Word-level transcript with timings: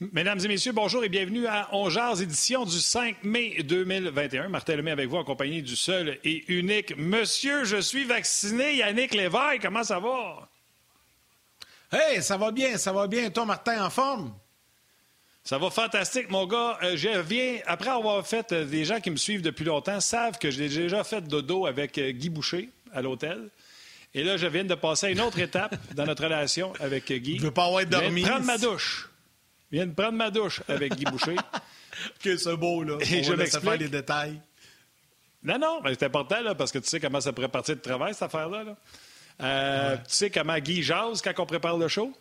Mesdames 0.00 0.38
et 0.44 0.46
messieurs, 0.46 0.70
bonjour 0.70 1.02
et 1.02 1.08
bienvenue 1.08 1.48
à 1.48 1.70
On 1.72 1.90
édition 2.20 2.64
du 2.64 2.78
5 2.78 3.24
mai 3.24 3.64
2021. 3.64 4.48
Martin 4.48 4.76
Lemay 4.76 4.92
avec 4.92 5.08
vous 5.08 5.16
en 5.16 5.24
compagnie 5.24 5.60
du 5.60 5.74
seul 5.74 6.20
et 6.22 6.44
unique 6.46 6.96
Monsieur, 6.96 7.64
je 7.64 7.78
suis 7.78 8.04
vacciné, 8.04 8.76
Yannick 8.76 9.12
Lévesque, 9.12 9.60
comment 9.60 9.82
ça 9.82 9.98
va? 9.98 10.48
Hey, 11.90 12.22
ça 12.22 12.36
va 12.36 12.52
bien, 12.52 12.78
ça 12.78 12.92
va 12.92 13.08
bien. 13.08 13.28
Toi, 13.30 13.44
Martin, 13.44 13.84
en 13.84 13.90
forme? 13.90 14.32
Ça 15.42 15.58
va 15.58 15.68
fantastique, 15.68 16.30
mon 16.30 16.46
gars. 16.46 16.78
Euh, 16.84 16.96
je 16.96 17.18
viens, 17.18 17.58
après 17.66 17.90
avoir 17.90 18.24
fait, 18.24 18.52
euh, 18.52 18.64
des 18.64 18.84
gens 18.84 19.00
qui 19.00 19.10
me 19.10 19.16
suivent 19.16 19.42
depuis 19.42 19.64
longtemps 19.64 19.98
savent 19.98 20.38
que 20.38 20.52
j'ai 20.52 20.68
déjà 20.68 21.02
fait 21.02 21.22
dodo 21.22 21.66
avec 21.66 21.98
euh, 21.98 22.12
Guy 22.12 22.28
Boucher 22.28 22.68
à 22.92 23.02
l'hôtel. 23.02 23.48
Et 24.14 24.22
là, 24.22 24.36
je 24.36 24.46
viens 24.46 24.64
de 24.64 24.76
passer 24.76 25.06
à 25.06 25.10
une 25.10 25.20
autre 25.20 25.38
étape 25.40 25.74
dans 25.96 26.06
notre 26.06 26.22
relation 26.22 26.72
avec 26.78 27.10
Guy. 27.10 27.38
Je 27.38 27.42
veux 27.42 27.50
pas 27.50 27.64
avoir 27.64 27.84
dormi. 27.84 28.22
Prendre 28.22 28.46
ma 28.46 28.58
douche. 28.58 29.08
Je 29.70 29.76
viens 29.76 29.86
de 29.86 29.92
prendre 29.92 30.12
ma 30.12 30.30
douche 30.30 30.62
avec 30.68 30.94
Guy 30.94 31.04
Boucher. 31.04 31.36
que 32.22 32.36
c'est 32.36 32.56
beau, 32.56 32.82
là. 32.82 32.96
Et 33.00 33.22
je 33.22 33.32
vais 33.32 33.46
faire 33.46 33.76
les 33.76 33.88
détails. 33.88 34.40
Non, 35.42 35.58
non, 35.58 35.80
mais 35.82 35.94
c'est 35.94 36.06
important, 36.06 36.40
là, 36.40 36.54
parce 36.54 36.72
que 36.72 36.78
tu 36.78 36.88
sais 36.88 37.00
comment 37.00 37.20
ça 37.20 37.32
pourrait 37.32 37.48
partir 37.48 37.76
de 37.76 37.80
travail, 37.80 38.12
cette 38.12 38.24
affaire-là. 38.24 38.76
Euh, 39.40 39.96
tu 39.96 40.02
sais 40.08 40.30
comment 40.30 40.58
Guy 40.58 40.82
jase 40.82 41.22
quand 41.22 41.32
on 41.38 41.46
prépare 41.46 41.76
le 41.76 41.88
show? 41.88 42.12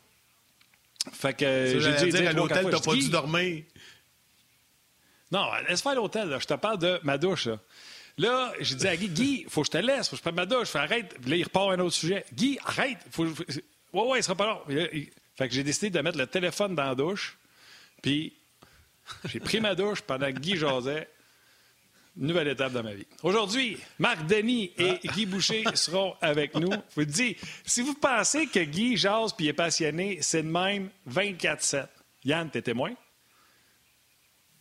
Fait 1.14 1.34
que 1.34 1.80
j'ai 1.80 2.06
dit 2.06 2.18
dire 2.18 2.30
à 2.30 2.34
l'hôtel, 2.34 2.68
t'as 2.70 2.80
pas 2.80 2.94
dû 2.94 3.10
dormir. 3.10 3.64
Non, 5.32 5.46
laisse 5.68 5.82
faire 5.82 5.96
l'hôtel. 5.96 6.38
Je 6.40 6.46
te 6.46 6.54
parle 6.54 6.78
de 6.80 7.00
ma 7.04 7.18
douche. 7.18 7.50
Là, 8.18 8.52
j'ai 8.60 8.76
dit 8.76 8.88
à 8.88 8.96
Guy, 8.96 9.10
Guy, 9.10 9.46
faut 9.50 9.62
que 9.62 9.68
je 9.68 9.72
te 9.72 9.78
laisse, 9.78 10.10
faut 10.10 10.16
que 10.16 10.18
je 10.18 10.22
prenne 10.22 10.36
ma 10.36 10.46
douche. 10.46 10.70
Fais 10.70 10.80
arrête. 10.80 11.14
Là, 11.28 11.36
il 11.36 11.44
repart 11.44 11.72
à 11.72 11.74
un 11.74 11.80
autre 11.80 11.96
sujet. 11.96 12.26
Guy, 12.34 12.58
arrête. 12.64 12.98
Faut... 13.12 13.26
Ouais, 13.26 14.08
ouais, 14.08 14.20
il 14.20 14.24
sera 14.24 14.36
pas 14.36 14.48
long. 14.48 14.62
Fait 15.38 15.48
que 15.48 15.54
j'ai 15.54 15.64
décidé 15.64 15.92
de 15.92 16.02
mettre 16.02 16.18
le 16.18 16.28
téléphone 16.28 16.76
dans 16.76 16.84
la 16.84 16.96
douche. 16.96 17.38
Puis 18.02 18.34
j'ai 19.26 19.40
pris 19.40 19.60
ma 19.60 19.76
douche 19.76 20.02
pendant 20.02 20.28
que 20.28 20.40
Guy 20.40 20.58
jasait. 20.58 21.08
Nouvelle 22.16 22.48
étape 22.48 22.74
dans 22.74 22.82
ma 22.82 22.96
vie. 22.96 23.06
Aujourd'hui, 23.22 23.78
Marc 24.00 24.26
Denis 24.26 24.72
et 24.80 24.98
ah. 25.04 25.08
Guy 25.14 25.28
Boucher 25.28 25.64
seront 25.76 26.16
avec 26.20 26.56
nous. 26.56 26.72
Je 26.72 26.96
vous 26.96 27.06
dis, 27.06 27.38
si 27.64 27.84
vous 27.84 27.94
pensez 27.94 28.48
que 28.48 28.60
Guy 28.60 28.98
jase 28.98 29.34
puis 29.34 29.48
est 29.48 29.54
passionné, 29.54 30.18
c'est 30.22 30.42
de 30.42 30.48
même 30.48 30.90
24-7. 31.08 31.86
Yann, 32.26 32.50
t'es 32.50 32.64
témoin? 32.64 32.94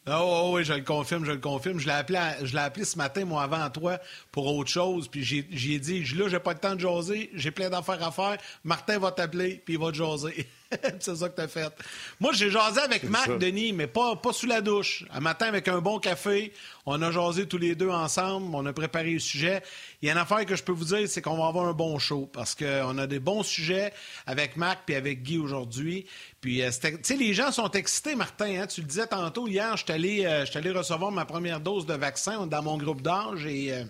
Oh, 0.08 0.12
oh, 0.12 0.50
oui, 0.54 0.64
je 0.64 0.74
le 0.74 0.82
confirme, 0.82 1.24
je 1.24 1.32
le 1.32 1.38
confirme. 1.38 1.80
Je 1.80 1.86
l'ai 1.86 1.94
appelé, 1.94 2.20
je 2.42 2.52
l'ai 2.52 2.60
appelé 2.60 2.84
ce 2.84 2.96
matin, 2.96 3.24
moi, 3.24 3.42
avant 3.42 3.68
toi, 3.70 3.98
pour 4.30 4.54
autre 4.54 4.70
chose. 4.70 5.08
Puis 5.08 5.24
j'ai, 5.24 5.48
j'ai 5.50 5.80
dit, 5.80 6.04
là, 6.14 6.28
j'ai 6.28 6.38
pas 6.38 6.52
le 6.52 6.60
temps 6.60 6.76
de 6.76 6.80
jaser, 6.80 7.30
j'ai 7.34 7.50
plein 7.50 7.70
d'affaires 7.70 8.06
à 8.06 8.12
faire. 8.12 8.36
Martin 8.62 8.98
va 8.98 9.10
t'appeler, 9.10 9.62
puis 9.64 9.74
il 9.74 9.80
va 9.80 9.90
te 9.90 9.96
jaser. 9.96 10.46
c'est 11.00 11.16
ça 11.16 11.28
que 11.28 11.36
t'as 11.36 11.48
fait. 11.48 11.72
Moi, 12.20 12.32
j'ai 12.32 12.50
jasé 12.50 12.80
avec 12.80 13.04
Marc, 13.04 13.38
Denis, 13.38 13.72
mais 13.72 13.86
pas, 13.86 14.16
pas 14.16 14.32
sous 14.32 14.46
la 14.46 14.60
douche. 14.60 15.04
Un 15.12 15.20
matin, 15.20 15.46
avec 15.46 15.68
un 15.68 15.80
bon 15.80 15.98
café, 15.98 16.52
on 16.86 17.00
a 17.02 17.10
jasé 17.10 17.46
tous 17.46 17.58
les 17.58 17.74
deux 17.74 17.90
ensemble, 17.90 18.54
on 18.54 18.66
a 18.66 18.72
préparé 18.72 19.12
le 19.12 19.18
sujet. 19.18 19.62
Il 20.02 20.06
y 20.06 20.10
a 20.10 20.12
une 20.12 20.18
affaire 20.18 20.44
que 20.44 20.56
je 20.56 20.62
peux 20.62 20.72
vous 20.72 20.84
dire, 20.84 21.08
c'est 21.08 21.22
qu'on 21.22 21.36
va 21.36 21.46
avoir 21.46 21.66
un 21.66 21.72
bon 21.72 21.98
show, 21.98 22.28
parce 22.32 22.54
qu'on 22.54 22.98
a 22.98 23.06
des 23.06 23.18
bons 23.18 23.42
sujets 23.42 23.92
avec 24.26 24.56
Marc 24.56 24.80
puis 24.86 24.94
avec 24.94 25.22
Guy 25.22 25.38
aujourd'hui. 25.38 26.06
Puis, 26.40 26.62
euh, 26.62 26.70
tu 26.70 26.98
sais, 27.02 27.16
les 27.16 27.34
gens 27.34 27.52
sont 27.52 27.70
excités, 27.70 28.14
Martin. 28.14 28.62
Hein? 28.62 28.66
Tu 28.66 28.80
le 28.80 28.86
disais 28.86 29.06
tantôt, 29.06 29.48
hier, 29.48 29.76
je 29.76 29.84
suis 29.84 29.92
allé, 29.92 30.24
euh, 30.26 30.44
allé, 30.54 30.70
recevoir 30.70 31.10
ma 31.10 31.24
première 31.24 31.60
dose 31.60 31.86
de 31.86 31.94
vaccin 31.94 32.46
dans 32.46 32.62
mon 32.62 32.76
groupe 32.76 33.02
d'âge. 33.02 33.46
Et 33.46 33.72
euh, 33.72 33.84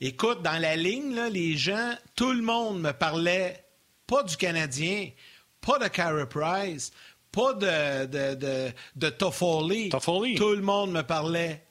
écoute, 0.00 0.42
dans 0.42 0.60
la 0.60 0.76
ligne, 0.76 1.14
là, 1.14 1.28
les 1.28 1.56
gens, 1.56 1.94
tout 2.16 2.32
le 2.32 2.42
monde 2.42 2.80
me 2.80 2.92
parlait 2.92 3.62
pas 4.06 4.22
du 4.22 4.36
Canadien, 4.36 5.08
pas 5.64 5.78
de 5.78 5.88
Carey 5.88 6.26
Price, 6.28 6.92
pas 7.30 7.54
de, 7.54 8.06
de, 8.06 8.34
de, 8.34 8.72
de 8.96 9.08
Toffoli. 9.08 9.88
Toffoli. 9.88 10.34
Tout 10.34 10.50
le 10.50 10.60
monde 10.60 10.92
me 10.92 11.02
parlait. 11.02 11.64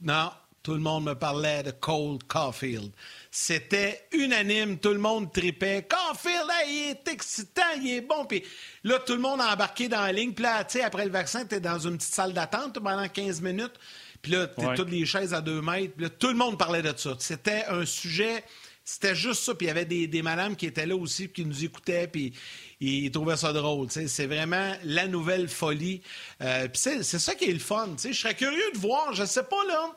Non, 0.00 0.30
tout 0.62 0.74
le 0.74 0.80
monde 0.80 1.04
me 1.04 1.14
parlait 1.14 1.62
de 1.62 1.70
Cole 1.70 2.18
Caulfield. 2.26 2.90
C'était 3.30 4.08
unanime, 4.12 4.78
tout 4.78 4.92
le 4.92 4.98
monde 4.98 5.32
tripait. 5.32 5.86
Caulfield, 5.88 6.50
il 6.66 6.90
est 6.90 7.08
excitant, 7.08 7.62
il 7.80 7.88
est 7.92 8.00
bon. 8.00 8.24
Puis 8.24 8.42
là, 8.82 8.98
tout 8.98 9.12
le 9.12 9.20
monde 9.20 9.40
a 9.40 9.52
embarqué 9.52 9.88
dans 9.88 10.00
la 10.00 10.10
ligne. 10.10 10.32
Puis 10.32 10.42
là, 10.42 10.64
tu 10.64 10.78
sais, 10.78 10.84
après 10.84 11.04
le 11.04 11.12
vaccin, 11.12 11.46
tu 11.46 11.54
es 11.54 11.60
dans 11.60 11.78
une 11.78 11.96
petite 11.98 12.12
salle 12.12 12.32
d'attente 12.32 12.80
pendant 12.80 13.08
15 13.08 13.42
minutes. 13.42 13.74
Puis 14.22 14.32
là, 14.32 14.48
tu 14.48 14.64
toutes 14.74 14.90
les 14.90 15.06
chaises 15.06 15.32
à 15.32 15.40
deux 15.40 15.62
mètres. 15.62 15.94
Puis 15.94 16.06
là, 16.06 16.10
tout 16.10 16.28
le 16.28 16.34
monde 16.34 16.58
parlait 16.58 16.82
de 16.82 16.92
ça. 16.96 17.14
C'était 17.20 17.64
un 17.68 17.86
sujet, 17.86 18.42
c'était 18.86 19.14
juste 19.16 19.42
ça. 19.42 19.54
Puis 19.54 19.66
il 19.66 19.68
y 19.68 19.70
avait 19.70 19.84
des, 19.84 20.22
madames 20.22 20.56
qui 20.56 20.64
étaient 20.64 20.86
là 20.86 20.96
aussi, 20.96 21.28
qui 21.28 21.44
nous 21.44 21.64
écoutaient. 21.64 22.06
Puis 22.06 22.32
ils 22.80 23.10
trouvaient 23.10 23.36
ça 23.36 23.52
drôle. 23.52 23.88
C'est 23.90 24.26
vraiment 24.26 24.72
la 24.84 25.08
nouvelle 25.08 25.48
folie. 25.48 26.00
Euh, 26.40 26.68
c'est 26.72 27.02
ça 27.02 27.34
qui 27.34 27.50
est 27.50 27.52
le 27.52 27.58
fun. 27.58 27.88
Je 28.02 28.12
serais 28.12 28.34
curieux 28.34 28.70
de 28.72 28.78
voir, 28.78 29.12
je 29.12 29.24
sais 29.24 29.44
pas, 29.44 29.64
là 29.66 29.92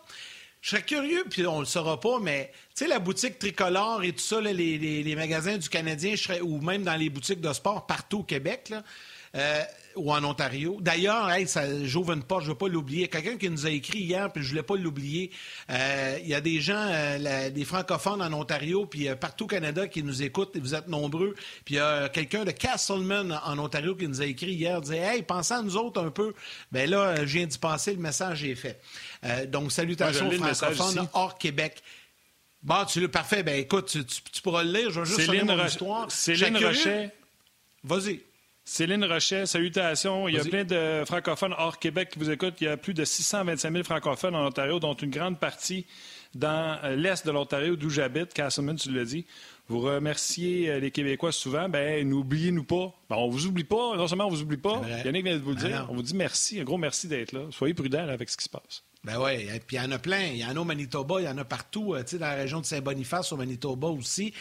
je 0.62 0.72
serais 0.72 0.82
curieux, 0.82 1.24
puis 1.30 1.46
on 1.48 1.60
le 1.60 1.66
saura 1.66 2.00
pas, 2.00 2.20
mais 2.20 2.52
tu 2.76 2.86
la 2.86 3.00
boutique 3.00 3.40
tricolore 3.40 4.04
et 4.04 4.12
tout 4.12 4.20
ça, 4.20 4.42
les, 4.42 5.16
magasins 5.16 5.58
du 5.58 5.70
Canadien, 5.70 6.16
je 6.16 6.24
serais, 6.24 6.42
ou 6.42 6.60
même 6.60 6.84
dans 6.84 6.96
les 6.96 7.10
boutiques 7.10 7.40
de 7.40 7.54
sport 7.54 7.86
partout 7.86 8.20
au 8.20 8.24
Québec, 8.24 8.74
euh, 9.36 9.64
ou 9.96 10.12
en 10.12 10.24
Ontario. 10.24 10.78
D'ailleurs, 10.82 11.30
hey, 11.30 11.46
j'ouvre 11.84 12.14
une 12.14 12.24
porte, 12.24 12.42
je 12.42 12.48
ne 12.48 12.54
veux 12.54 12.58
pas 12.58 12.68
l'oublier. 12.68 13.08
Quelqu'un 13.08 13.38
qui 13.38 13.50
nous 13.50 13.66
a 13.66 13.70
écrit 13.70 14.00
hier, 14.00 14.32
puis 14.32 14.42
je 14.42 14.48
ne 14.48 14.52
voulais 14.52 14.64
pas 14.64 14.76
l'oublier. 14.76 15.32
Euh, 15.70 16.18
il 16.22 16.28
y 16.28 16.34
a 16.34 16.42
des 16.42 16.62
gens, 16.62 16.88
euh, 16.88 17.50
des 17.50 17.66
francophones 17.66 18.22
en 18.22 18.32
Ontario, 18.34 18.86
puis 18.86 19.08
partout 19.20 19.44
au 19.46 19.48
Canada 19.48 19.88
qui 19.88 20.04
nous 20.04 20.24
écoutent, 20.24 20.56
et 20.56 20.60
vous 20.60 20.74
êtes 20.74 20.88
nombreux. 20.88 21.36
Puis 21.66 21.76
il 21.76 21.78
y 21.78 21.82
a 21.82 22.10
quelqu'un 22.10 22.46
de 22.46 22.52
Castleman 22.52 23.40
en 23.44 23.60
Ontario 23.60 23.96
qui 23.96 24.08
nous 24.08 24.22
a 24.22 24.26
écrit 24.26 24.54
hier, 24.54 24.80
disait 24.82 24.98
Hey, 24.98 25.22
pensez 25.22 25.54
à 25.54 25.62
nous 25.62 25.76
autres 25.76 26.02
un 26.02 26.12
peu. 26.12 26.34
Ben 26.72 26.90
là, 26.90 27.26
je 27.26 27.38
viens 27.38 27.46
d'y 27.46 27.58
penser, 27.58 27.94
le 27.94 28.00
message 28.00 28.44
est 28.44 28.56
fait. 28.56 28.80
donc, 29.48 29.72
salutations 29.72 30.28
aux 30.28 30.32
francophones 30.32 31.08
hors 31.14 31.38
Québec. 31.38 31.84
Bon, 32.62 32.84
tu 32.86 33.00
l'as 33.00 33.08
parfait. 33.08 33.44
Ben 33.44 33.60
écoute, 33.60 33.98
tu, 34.32 34.42
pourras 34.42 34.64
le 34.64 34.72
lire. 34.72 34.92
Je 34.92 35.00
vais 35.00 35.06
juste 35.06 35.22
Céline 35.22 35.46
mon 35.46 35.66
histoire. 35.66 36.12
Céline 36.12 36.58
Rochet. 36.58 37.12
Vas-y. 37.84 38.22
Céline 38.72 39.04
Rochet, 39.04 39.48
salutations. 39.48 40.28
Il 40.28 40.36
y 40.36 40.40
a 40.40 40.44
plein 40.44 40.64
de 40.64 41.04
francophones 41.04 41.56
hors 41.58 41.80
Québec 41.80 42.12
qui 42.12 42.20
vous 42.20 42.30
écoutent. 42.30 42.62
Il 42.62 42.66
y 42.66 42.68
a 42.68 42.78
plus 42.78 42.94
de 42.94 43.04
625 43.04 43.72
000 43.72 43.84
francophones 43.84 44.36
en 44.36 44.46
Ontario, 44.46 44.80
dont 44.80 44.94
une 44.94 45.10
grande 45.10 45.40
partie 45.40 45.88
dans 46.36 46.78
euh, 46.84 46.96
l'est 46.96 47.26
de 47.26 47.32
l'Ontario, 47.32 47.76
d'où 47.76 47.90
j'habite. 47.90 48.32
Castleman, 48.32 48.76
tu 48.76 48.92
l'as 48.92 49.06
dit. 49.06 49.26
Vous 49.70 49.80
remerciez 49.80 50.70
euh, 50.70 50.80
les 50.80 50.92
Québécois 50.92 51.32
souvent. 51.32 51.68
Ben, 51.68 52.08
n'oubliez-nous 52.08 52.64
pas. 52.64 52.94
Ben, 53.10 53.16
on 53.16 53.28
vous 53.28 53.48
oublie 53.48 53.64
pas. 53.64 53.98
Non 53.98 54.08
seulement 54.08 54.28
on 54.28 54.30
vous 54.30 54.44
oublie 54.44 54.58
pas, 54.58 54.84
Yannick 55.04 55.26
vient 55.26 55.36
de 55.36 55.42
vous 55.42 55.50
le 55.50 55.56
ben 55.56 55.68
dire. 55.68 55.88
On 55.90 55.96
vous 55.96 56.04
dit 56.04 56.16
merci. 56.16 56.60
Un 56.60 56.64
gros 56.64 56.78
merci 56.78 57.08
d'être 57.08 57.32
là. 57.32 57.48
Soyez 57.50 57.74
prudents 57.74 58.08
avec 58.08 58.30
ce 58.30 58.38
qui 58.38 58.44
se 58.44 58.50
passe. 58.50 58.84
Ben 59.06 59.18
oui, 59.18 59.48
puis 59.66 59.78
il 59.78 59.82
y 59.82 59.86
en 59.86 59.92
a 59.92 59.98
plein. 59.98 60.26
Il 60.26 60.38
y 60.40 60.46
en 60.46 60.58
a 60.58 60.60
au 60.60 60.66
Manitoba, 60.66 61.22
il 61.22 61.26
y 61.26 61.30
en 61.30 61.38
a 61.38 61.46
partout, 61.46 61.94
euh, 61.94 62.04
tu 62.04 62.10
sais, 62.10 62.18
dans 62.18 62.28
la 62.28 62.34
région 62.34 62.60
de 62.60 62.66
Saint-Boniface, 62.66 63.32
au 63.32 63.38
Manitoba 63.38 63.88
aussi. 63.88 64.34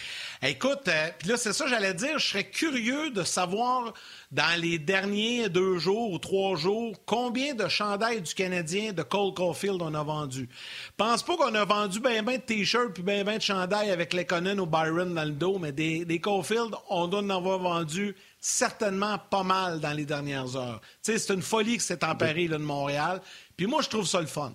Écoute, 0.42 0.88
euh, 0.88 1.10
puis 1.16 1.28
là, 1.28 1.36
c'est 1.36 1.52
ça, 1.52 1.68
j'allais 1.68 1.94
dire, 1.94 2.18
je 2.18 2.26
serais 2.26 2.42
curieux 2.42 3.10
de 3.10 3.22
savoir 3.22 3.94
dans 4.32 4.60
les 4.60 4.80
derniers 4.80 5.48
deux 5.48 5.78
jours 5.78 6.10
ou 6.10 6.18
trois 6.18 6.56
jours 6.56 6.96
combien 7.06 7.54
de 7.54 7.68
chandails 7.68 8.20
du 8.20 8.34
Canadien 8.34 8.92
de 8.92 9.02
Cole 9.02 9.32
Caulfield 9.32 9.80
on 9.80 9.94
a 9.94 10.02
vendu. 10.02 10.48
Pense 10.96 11.22
pas 11.22 11.36
qu'on 11.36 11.54
a 11.54 11.64
vendu 11.64 12.00
ben 12.00 12.24
ben 12.24 12.36
de 12.36 12.42
t-shirts 12.42 12.94
puis 12.94 13.04
ben 13.04 13.24
ben 13.24 13.36
de 13.36 13.42
chandails 13.42 13.90
avec 13.90 14.12
Lekonen 14.12 14.58
ou 14.58 14.66
Byron 14.66 15.14
dans 15.14 15.24
le 15.24 15.30
dos, 15.30 15.60
mais 15.60 15.70
des, 15.70 16.04
des 16.04 16.20
Caulfield, 16.20 16.74
on 16.90 17.06
doit 17.06 17.20
en 17.20 17.30
avoir 17.30 17.60
vendu 17.60 18.16
certainement 18.40 19.18
pas 19.18 19.42
mal 19.42 19.80
dans 19.80 19.92
les 19.92 20.04
dernières 20.04 20.56
heures. 20.56 20.80
Tu 21.02 21.12
sais, 21.12 21.18
c'est 21.18 21.34
une 21.34 21.42
folie 21.42 21.76
que 21.76 21.82
s'est 21.82 22.04
emparée 22.04 22.48
là, 22.48 22.58
de 22.58 22.62
Montréal. 22.62 23.20
Puis 23.58 23.66
moi, 23.66 23.82
je 23.82 23.88
trouve 23.88 24.06
ça 24.06 24.20
le 24.20 24.28
fun. 24.28 24.54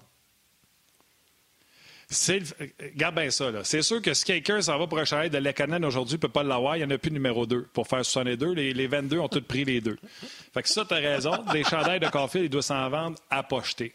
Regarde 2.09 3.15
bien 3.15 3.29
ça. 3.29 3.51
C'est 3.63 3.81
sûr 3.81 4.01
que 4.01 4.13
si 4.13 4.23
quelqu'un 4.23 4.61
s'en 4.61 4.79
va 4.79 4.87
pour 4.87 4.97
un 4.97 5.03
chandail 5.03 5.29
de 5.29 5.37
Lekonen 5.39 5.83
aujourd'hui, 5.83 6.15
ne 6.15 6.19
peut 6.19 6.29
pas 6.29 6.43
l'avoir. 6.43 6.77
Il 6.77 6.79
n'y 6.79 6.85
en 6.85 6.91
a 6.91 6.97
plus 6.97 7.11
numéro 7.11 7.45
2 7.45 7.63
pour 7.73 7.85
faire 7.85 8.05
62. 8.05 8.53
Les, 8.53 8.73
les 8.73 8.87
22 8.87 9.19
ont 9.19 9.27
tous 9.27 9.41
pris 9.41 9.65
les 9.65 9.81
deux. 9.81 9.97
Fait 10.53 10.63
que 10.63 10.69
ça, 10.69 10.85
tu 10.85 10.93
as 10.93 10.97
raison. 10.97 11.43
Les 11.53 11.65
chandails 11.65 11.99
de 11.99 12.07
Caulfield, 12.07 12.45
il 12.45 12.49
doit 12.49 12.61
s'en 12.61 12.89
vendre 12.89 13.17
à 13.29 13.43
pocheter. 13.43 13.93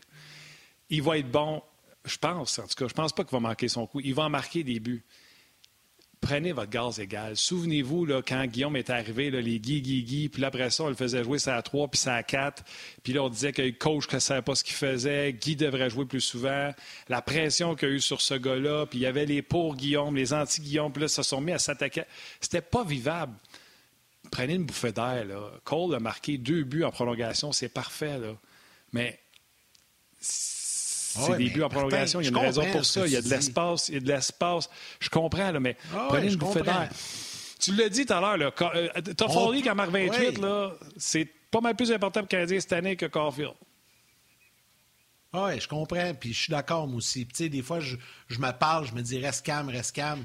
Il 0.90 1.02
va 1.02 1.16
être 1.16 1.30
bon, 1.30 1.62
je 2.04 2.18
pense, 2.18 2.58
en 2.58 2.66
tout 2.66 2.74
cas. 2.76 2.88
Je 2.88 2.94
pense 2.94 3.14
pas 3.14 3.24
qu'il 3.24 3.32
va 3.32 3.40
manquer 3.40 3.68
son 3.68 3.86
coup. 3.86 4.00
Il 4.00 4.14
va 4.14 4.24
en 4.24 4.30
marquer 4.30 4.62
des 4.62 4.78
buts 4.78 5.04
prenez 6.20 6.52
votre 6.52 6.70
gaz 6.70 7.00
égal. 7.00 7.36
Souvenez-vous, 7.36 8.04
là, 8.04 8.22
quand 8.26 8.44
Guillaume 8.46 8.76
est 8.76 8.90
arrivé, 8.90 9.30
les 9.30 9.60
Guy, 9.60 9.80
Guy, 9.80 10.02
Guy, 10.02 10.28
puis 10.28 10.44
après 10.44 10.70
ça, 10.70 10.84
on 10.84 10.88
le 10.88 10.94
faisait 10.94 11.24
jouer 11.24 11.38
ça 11.38 11.56
à 11.56 11.62
3 11.62 11.88
puis 11.88 11.98
ça 11.98 12.14
à 12.14 12.22
4. 12.22 12.64
Puis 13.02 13.12
là, 13.12 13.22
on 13.22 13.28
disait 13.28 13.52
que 13.52 13.62
le 13.62 13.72
coach 13.72 14.12
ne 14.12 14.18
savait 14.18 14.42
pas 14.42 14.54
ce 14.54 14.64
qu'il 14.64 14.74
faisait. 14.74 15.32
Guy 15.32 15.56
devrait 15.56 15.90
jouer 15.90 16.04
plus 16.04 16.20
souvent. 16.20 16.72
La 17.08 17.22
pression 17.22 17.74
qu'il 17.74 17.88
y 17.88 17.92
a 17.92 17.94
eu 17.94 18.00
sur 18.00 18.20
ce 18.20 18.34
gars-là, 18.34 18.86
puis 18.86 18.98
il 18.98 19.02
y 19.02 19.06
avait 19.06 19.26
les 19.26 19.42
pour 19.42 19.76
Guillaume, 19.76 20.16
les 20.16 20.32
anti-Guillaume, 20.32 20.92
puis 20.92 21.02
là, 21.02 21.08
se 21.08 21.22
sont 21.22 21.40
mis 21.40 21.52
à 21.52 21.58
s'attaquer. 21.58 22.04
C'était 22.40 22.60
pas 22.60 22.84
vivable. 22.84 23.34
Prenez 24.30 24.54
une 24.54 24.64
bouffée 24.64 24.92
d'air. 24.92 25.24
Cole 25.64 25.94
a 25.94 26.00
marqué 26.00 26.38
deux 26.38 26.64
buts 26.64 26.84
en 26.84 26.90
prolongation, 26.90 27.52
c'est 27.52 27.68
parfait. 27.68 28.18
Là. 28.18 28.36
Mais 28.92 29.18
c'est 31.18 31.36
des 31.36 31.50
buts 31.50 31.62
en 31.62 31.68
prolongation. 31.68 32.20
il 32.20 32.24
y 32.24 32.26
a 32.26 32.30
une 32.30 32.36
raison 32.36 32.64
pour 32.70 32.84
ça. 32.84 33.06
Il 33.06 33.12
y 33.12 33.16
a 33.16 33.22
de 33.22 33.28
l'espace. 33.28 33.88
Il 33.88 33.94
y 33.94 33.96
a 33.98 34.00
de 34.00 34.08
l'espace. 34.08 34.68
Je 35.00 35.08
comprends, 35.08 35.50
là, 35.52 35.60
mais 35.60 35.76
ah 35.94 36.06
prenez 36.08 36.28
une 36.28 36.36
bouffée 36.36 36.62
d'air. 36.62 36.88
Tu 37.58 37.74
l'as 37.74 37.88
dit 37.88 38.06
tout 38.06 38.12
à 38.12 38.36
l'heure, 38.36 38.54
Toffoli, 39.16 39.62
quand 39.62 39.74
marque 39.74 39.90
28, 39.90 40.38
là, 40.38 40.72
c'est 40.96 41.28
pas 41.50 41.60
mal 41.60 41.74
plus 41.74 41.90
important 41.90 42.20
pour 42.20 42.26
le 42.26 42.28
Canadien 42.28 42.60
cette 42.60 42.72
année 42.72 42.96
que 42.96 43.06
Caulfield. 43.06 43.54
Oui, 45.32 45.60
je 45.60 45.68
comprends, 45.68 46.14
puis 46.14 46.32
je 46.32 46.42
suis 46.42 46.50
d'accord, 46.50 46.86
moi 46.86 46.98
aussi. 46.98 47.26
Tu 47.26 47.34
sais, 47.34 47.48
des 47.48 47.62
fois, 47.62 47.80
je, 47.80 47.96
je, 48.28 48.38
me 48.38 48.50
parle, 48.52 48.86
je 48.86 48.94
me 48.94 49.02
dis 49.02 49.18
reste 49.18 49.44
calme, 49.44 49.68
reste 49.68 49.94
calme. 49.94 50.24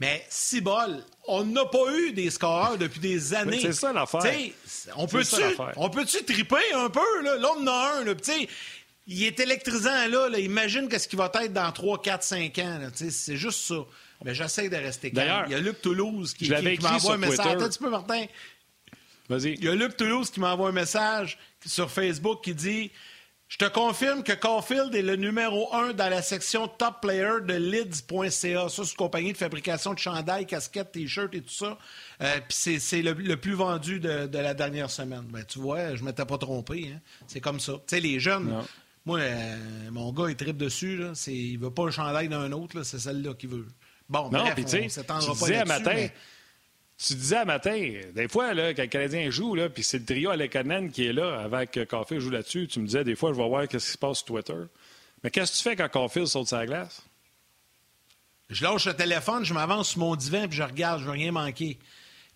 Mais 0.00 0.24
si 0.28 0.60
bol, 0.60 1.04
on 1.26 1.42
n'a 1.42 1.64
pas 1.64 1.92
eu 1.92 2.12
des 2.12 2.30
scoreurs 2.30 2.78
depuis 2.78 3.00
des 3.00 3.34
années. 3.34 3.58
C'est 3.60 3.72
ça 3.72 3.92
l'affaire. 3.92 4.22
On 4.96 5.06
peut-tu 5.08 5.42
on 5.76 5.90
peut 5.90 6.04
triper 6.04 6.72
un 6.74 6.88
peu? 6.88 7.22
Là, 7.22 7.36
là 7.36 7.48
on 7.56 7.62
en 7.62 7.66
a 7.66 7.94
un. 7.98 8.04
Là, 8.04 8.14
il 9.08 9.24
est 9.24 9.40
électrisant 9.40 10.06
là. 10.08 10.28
là. 10.28 10.38
Imagine 10.38 10.88
ce 10.90 11.08
qu'il 11.08 11.18
va 11.18 11.32
être 11.42 11.52
dans 11.52 11.72
3, 11.72 12.02
4, 12.02 12.22
5 12.22 12.58
ans. 12.58 12.78
C'est 12.94 13.36
juste 13.36 13.60
ça. 13.60 13.84
Mais 14.24 14.34
j'essaie 14.34 14.68
de 14.68 14.76
rester 14.76 15.10
calme. 15.10 15.46
Il 15.46 15.52
y 15.52 15.54
a 15.54 15.60
Luc 15.60 15.80
Toulouse 15.80 16.34
qui, 16.34 16.48
qui, 16.48 16.82
m'envoie 16.82 17.14
un 17.14 17.16
message. 17.16 17.46
Attends 17.46 17.64
un 17.64 17.68
petit 17.68 17.78
peu, 17.78 17.90
Martin. 17.90 18.26
Vas-y. 19.28 19.54
Il 19.54 19.64
y 19.64 19.68
a 19.68 19.74
Luc 19.74 19.96
Toulouse 19.96 20.30
qui 20.30 20.40
m'envoie 20.40 20.68
un 20.68 20.72
message 20.72 21.38
sur 21.64 21.90
Facebook 21.90 22.44
qui 22.44 22.54
dit 22.54 22.90
je 23.48 23.56
te 23.56 23.64
confirme 23.64 24.22
que 24.22 24.34
Caulfield 24.34 24.94
est 24.94 25.00
le 25.00 25.16
numéro 25.16 25.74
un 25.74 25.94
dans 25.94 26.10
la 26.10 26.20
section 26.20 26.68
Top 26.68 27.00
Player 27.00 27.40
de 27.42 27.54
Lids.ca. 27.54 28.68
Ça, 28.68 28.84
c'est 28.84 28.90
une 28.90 28.96
compagnie 28.96 29.32
de 29.32 29.38
fabrication 29.38 29.94
de 29.94 29.98
chandails, 29.98 30.44
casquettes, 30.44 30.92
t-shirts 30.92 31.34
et 31.34 31.40
tout 31.40 31.54
ça. 31.54 31.78
Euh, 32.20 32.40
puis 32.46 32.78
c'est 32.78 33.00
le, 33.00 33.36
plus 33.36 33.54
vendu 33.54 34.00
de, 34.00 34.28
la 34.30 34.52
dernière 34.52 34.90
semaine. 34.90 35.24
Ben, 35.30 35.44
tu 35.46 35.60
vois, 35.60 35.94
je 35.94 36.02
ne 36.02 36.08
m'étais 36.08 36.26
pas 36.26 36.36
trompé. 36.36 36.92
Hein. 36.94 37.00
C'est 37.26 37.40
comme 37.40 37.58
ça. 37.58 37.72
Tu 37.72 37.96
sais, 37.96 38.00
les 38.00 38.20
jeunes, 38.20 38.54
moi, 39.08 39.20
euh, 39.20 39.90
mon 39.90 40.12
gars, 40.12 40.28
il 40.28 40.36
tripe 40.36 40.58
dessus. 40.58 40.98
Là. 40.98 41.12
Il 41.28 41.58
veut 41.58 41.70
pas 41.70 41.84
un 41.84 41.90
chandail 41.90 42.28
d'un 42.28 42.52
autre. 42.52 42.82
C'est 42.82 42.98
celle-là 42.98 43.32
qu'il 43.32 43.48
veut. 43.48 43.66
Bon, 44.06 44.30
non, 44.30 44.44
bref, 44.44 44.54
on 44.58 44.88
s'étendra 44.88 45.34
pas 45.34 45.48
là-dessus. 45.48 45.66
matin, 45.66 46.08
tu 46.98 47.14
disais 47.14 47.36
à 47.36 47.44
matin, 47.46 47.92
des 48.14 48.28
fois, 48.28 48.52
là, 48.52 48.74
quand 48.74 48.82
le 48.82 48.88
Canadien 48.88 49.30
joue, 49.30 49.56
puis 49.72 49.82
c'est 49.82 49.98
le 49.98 50.04
trio 50.04 50.30
Alekanen 50.30 50.90
qui 50.90 51.06
est 51.06 51.12
là, 51.12 51.40
avec 51.40 51.78
Caulfield 51.88 52.22
joue 52.22 52.30
là-dessus, 52.30 52.68
tu 52.68 52.80
me 52.80 52.86
disais, 52.86 53.04
des 53.04 53.16
fois, 53.16 53.32
je 53.32 53.38
vais 53.38 53.48
voir 53.48 53.62
ce 53.62 53.76
qui 53.76 53.80
se 53.80 53.96
passe 53.96 54.18
sur 54.18 54.26
Twitter. 54.26 54.60
Mais 55.24 55.30
qu'est-ce 55.30 55.52
que 55.52 55.56
tu 55.56 55.62
fais 55.62 55.76
quand 55.76 55.88
Caulfield 55.88 56.26
saute 56.26 56.48
sa 56.48 56.66
glace? 56.66 57.02
Je 58.50 58.62
lâche 58.62 58.86
le 58.86 58.94
téléphone, 58.94 59.44
je 59.44 59.54
m'avance 59.54 59.90
sur 59.90 60.00
mon 60.00 60.16
divan, 60.16 60.48
puis 60.48 60.56
je 60.56 60.62
regarde, 60.62 61.00
je 61.00 61.06
veux 61.06 61.12
rien 61.12 61.32
manquer. 61.32 61.78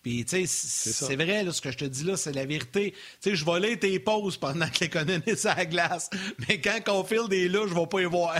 Puis, 0.03 0.25
tu 0.25 0.47
sais, 0.47 0.93
c'est 0.93 1.15
vrai, 1.17 1.45
là, 1.45 1.53
ce 1.53 1.61
que 1.61 1.71
je 1.71 1.79
te 1.79 1.85
dis 1.85 2.03
là, 2.03 2.17
c'est 2.17 2.33
la 2.33 2.45
vérité. 2.45 2.93
Tu 3.21 3.31
sais, 3.31 3.37
je 3.37 3.45
vais 3.45 3.61
lire 3.61 3.79
tes 3.79 3.99
pauses 4.01 4.37
pendant 4.37 4.67
que 4.67 4.81
l'économie 4.81 5.23
est 5.27 5.47
à 5.47 5.55
la 5.55 5.67
glace. 5.67 6.11
Mais 6.49 6.61
quand 6.61 6.79
Caulfield 6.85 7.33
est 7.33 7.49
là, 7.49 7.67
je 7.69 7.75
vais 7.75 7.87
pas 7.87 8.01
y 8.01 8.05
voir 8.05 8.35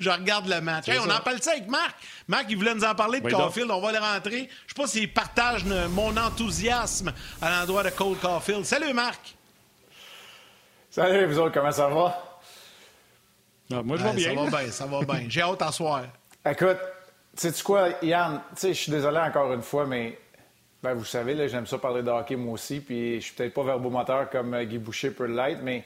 je 0.00 0.10
regarde 0.10 0.48
le 0.48 0.60
match. 0.60 0.86
on 0.88 1.10
en 1.10 1.20
parle 1.20 1.42
ça 1.42 1.52
avec 1.52 1.68
Marc? 1.68 1.94
Marc, 2.28 2.46
il 2.48 2.56
voulait 2.56 2.74
nous 2.74 2.84
en 2.84 2.94
parler 2.94 3.20
de 3.20 3.28
Caulfield. 3.28 3.70
On 3.70 3.80
va 3.80 3.92
le 3.92 3.98
rentrer. 3.98 4.48
Je 4.66 4.74
sais 4.74 4.80
pas 4.80 4.86
s'il 4.86 5.12
partage 5.12 5.64
mon 5.64 6.16
enthousiasme 6.16 7.12
à 7.40 7.50
l'endroit 7.50 7.82
de 7.82 7.90
Cole 7.90 8.16
Caulfield. 8.18 8.64
Salut, 8.64 8.92
Marc. 8.92 9.34
Salut, 10.90 11.26
vous 11.26 11.38
autres, 11.38 11.54
comment 11.54 11.72
ça 11.72 11.88
va? 11.88 12.40
moi, 13.82 13.96
je 13.96 14.04
vais 14.04 14.12
bien. 14.12 14.34
Ça 14.34 14.34
va 14.34 14.62
bien, 14.62 14.70
ça 14.70 14.86
va 14.86 15.04
bien. 15.04 15.26
J'ai 15.28 15.40
hâte 15.40 15.62
à 15.62 15.72
soir. 15.72 16.04
Écoute, 16.44 16.78
sais-tu 17.34 17.62
quoi, 17.62 17.88
Yann? 18.02 18.42
Tu 18.50 18.60
sais, 18.60 18.74
je 18.74 18.80
suis 18.80 18.92
désolé 18.92 19.18
encore 19.18 19.52
une 19.54 19.62
fois, 19.62 19.86
mais 19.86 20.18
ben, 20.82 20.94
vous 20.94 21.04
savez, 21.04 21.48
j'aime 21.48 21.66
ça 21.66 21.78
parler 21.78 22.02
de 22.02 22.10
hockey 22.10 22.36
moi 22.36 22.54
aussi, 22.54 22.80
puis 22.80 23.20
je 23.20 23.26
suis 23.26 23.34
peut-être 23.34 23.54
pas 23.54 23.62
verbomoteur 23.62 24.28
comme 24.30 24.54
euh, 24.54 24.64
Guy 24.64 24.78
Boucher 24.78 25.10
peut 25.10 25.26
l'être, 25.26 25.60
mais 25.62 25.84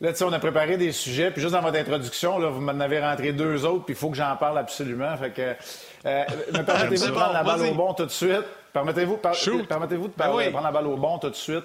Là, 0.00 0.12
tu 0.12 0.18
sais, 0.18 0.24
on 0.24 0.32
a 0.32 0.38
préparé 0.38 0.76
des 0.76 0.92
sujets, 0.92 1.32
puis 1.32 1.40
juste 1.40 1.54
dans 1.54 1.60
votre 1.60 1.76
introduction, 1.76 2.38
là, 2.38 2.50
vous 2.50 2.60
m'en 2.60 2.78
avez 2.78 3.00
rentré 3.00 3.32
deux 3.32 3.64
autres, 3.64 3.84
puis 3.84 3.94
il 3.94 3.96
faut 3.98 4.10
que 4.10 4.16
j'en 4.16 4.36
parle 4.36 4.56
absolument. 4.58 5.16
Fait 5.16 5.30
que, 5.30 5.56
euh, 6.06 6.24
permettez-vous 6.64 7.06
de 7.06 7.10
prendre 7.10 7.32
la 7.32 7.42
balle 7.42 7.62
au 7.62 7.74
bon 7.74 7.94
tout 7.94 8.04
de 8.04 8.10
suite? 8.10 8.44
Permettez-vous 8.72 9.16
permettez-vous 9.16 10.06
de, 10.06 10.12
ben 10.16 10.28
prendre 10.28 10.62
la 10.62 10.70
balle 10.70 10.86
au 10.86 10.96
bon 10.96 11.18
tout 11.18 11.30
de 11.30 11.34
suite? 11.34 11.64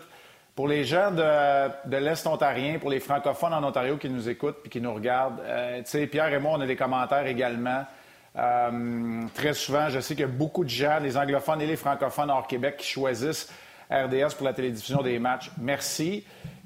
Pour 0.56 0.68
les 0.68 0.84
gens 0.84 1.12
de, 1.12 1.90
de 1.90 1.98
l'Est 1.98 2.26
ontarien, 2.26 2.80
pour 2.80 2.90
les 2.90 3.00
francophones 3.00 3.54
en 3.54 3.64
Ontario 3.64 3.98
qui 3.98 4.10
nous 4.10 4.28
écoutent 4.28 4.62
puis 4.64 4.72
qui 4.72 4.82
nous 4.82 4.94
regardent, 4.96 5.40
euh, 5.42 5.78
tu 5.80 5.92
sais, 5.92 6.08
Pierre 6.08 6.34
et 6.34 6.40
moi, 6.40 6.54
on 6.56 6.62
a 6.62 6.66
des 6.66 6.76
commentaires 6.76 7.28
également. 7.28 7.86
Euh, 8.36 9.22
très 9.36 9.54
souvent, 9.54 9.90
je 9.90 10.00
sais 10.00 10.16
qu'il 10.16 10.26
y 10.26 10.30
a 10.30 10.32
beaucoup 10.32 10.64
de 10.64 10.70
gens, 10.70 11.00
les 11.00 11.18
anglophones 11.18 11.62
et 11.62 11.68
les 11.68 11.76
francophones 11.76 12.32
hors 12.32 12.48
Québec, 12.48 12.78
qui 12.78 12.88
choisissent 12.88 13.52
RDS 13.92 14.36
pour 14.36 14.46
la 14.46 14.54
télédiffusion 14.54 15.02
des 15.02 15.20
matchs. 15.20 15.52
Merci. 15.60 16.24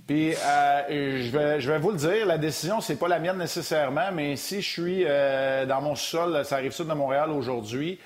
Puis, 0.08 0.34
euh, 0.34 1.22
je, 1.22 1.38
vais, 1.38 1.60
je 1.60 1.70
vais 1.70 1.80
vous 1.80 1.92
le 1.92 1.98
dire, 1.98 2.26
la 2.26 2.38
décision, 2.38 2.80
c'est 2.80 2.96
pas 2.96 3.10
la 3.10 3.20
mienne 3.20 3.38
nécessairement, 3.38 4.10
mais 4.14 4.38
si 4.38 4.62
je 4.62 4.68
suis 4.68 5.04
euh, 5.06 5.66
dans 5.66 5.82
mon 5.82 5.96
sol, 5.96 6.46
ça 6.46 6.56
arrive 6.56 6.72
sud 6.72 6.88
de 6.88 6.94
Montréal 6.94 7.30
aujourd'hui, 7.32 8.00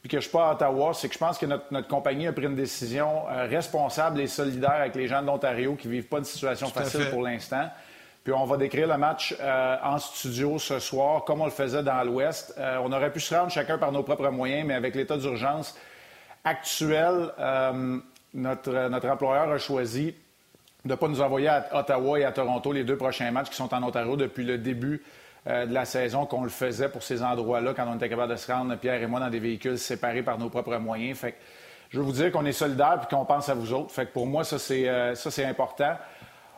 puis 0.00 0.08
que 0.08 0.16
je 0.16 0.22
suis 0.22 0.32
pas 0.32 0.48
à 0.48 0.52
Ottawa, 0.54 0.92
c'est 0.94 1.06
que 1.08 1.14
je 1.14 1.18
pense 1.18 1.38
que 1.38 1.46
notre, 1.46 1.66
notre, 1.70 1.86
compagnie 1.86 2.26
a 2.26 2.32
pris 2.32 2.46
une 2.46 2.56
décision 2.56 3.28
euh, 3.30 3.46
responsable 3.46 4.20
et 4.20 4.26
solidaire 4.26 4.72
avec 4.72 4.96
les 4.96 5.06
gens 5.06 5.22
de 5.22 5.26
l'Ontario 5.26 5.76
qui 5.76 5.86
vivent 5.86 6.08
pas 6.08 6.18
de 6.18 6.24
situation 6.24 6.66
facile 6.66 7.08
pour 7.10 7.22
l'instant. 7.22 7.70
Puis 8.24 8.32
on 8.32 8.46
va 8.46 8.56
décrire 8.56 8.88
le 8.88 8.96
match 8.96 9.36
en 9.82 9.98
studio 9.98 10.58
ce 10.58 10.78
soir, 10.78 11.24
comme 11.24 11.42
on 11.42 11.44
le 11.44 11.50
faisait 11.50 11.82
dans 11.82 12.02
l'Ouest. 12.02 12.58
on 12.82 12.90
aurait 12.90 13.12
pu 13.12 13.20
se 13.20 13.34
rendre 13.34 13.50
chacun 13.50 13.76
par 13.76 13.92
nos 13.92 14.02
propres 14.02 14.30
moyens, 14.30 14.66
mais 14.66 14.72
avec 14.72 14.94
l'état 14.94 15.18
d'urgence 15.18 15.76
actuel, 16.42 17.30
notre, 18.32 18.88
notre 18.88 19.08
employeur 19.10 19.50
a 19.50 19.58
choisi 19.58 20.14
de 20.84 20.90
ne 20.90 20.94
pas 20.94 21.08
nous 21.08 21.20
envoyer 21.20 21.48
à 21.48 21.66
Ottawa 21.72 22.20
et 22.20 22.24
à 22.24 22.32
Toronto 22.32 22.72
les 22.72 22.84
deux 22.84 22.96
prochains 22.96 23.30
matchs 23.30 23.50
qui 23.50 23.56
sont 23.56 23.72
en 23.72 23.82
Ontario 23.82 24.16
depuis 24.16 24.44
le 24.44 24.58
début 24.58 25.02
euh, 25.46 25.66
de 25.66 25.72
la 25.72 25.84
saison 25.84 26.26
qu'on 26.26 26.42
le 26.42 26.50
faisait 26.50 26.88
pour 26.88 27.02
ces 27.02 27.22
endroits-là 27.22 27.72
quand 27.74 27.86
on 27.88 27.96
était 27.96 28.08
capable 28.08 28.32
de 28.32 28.36
se 28.36 28.50
rendre, 28.52 28.76
Pierre 28.76 29.02
et 29.02 29.06
moi, 29.06 29.20
dans 29.20 29.30
des 29.30 29.38
véhicules 29.38 29.78
séparés 29.78 30.22
par 30.22 30.38
nos 30.38 30.50
propres 30.50 30.76
moyens. 30.76 31.18
Fait 31.18 31.34
je 31.90 31.98
veux 31.98 32.04
vous 32.04 32.12
dire 32.12 32.32
qu'on 32.32 32.44
est 32.44 32.52
solidaires 32.52 33.00
et 33.02 33.14
qu'on 33.14 33.24
pense 33.24 33.48
à 33.48 33.54
vous 33.54 33.72
autres. 33.72 33.92
Fait 33.92 34.06
que 34.06 34.12
pour 34.12 34.26
moi, 34.26 34.42
ça, 34.42 34.58
c'est, 34.58 34.88
euh, 34.88 35.14
ça, 35.14 35.30
c'est 35.30 35.44
important. 35.44 35.96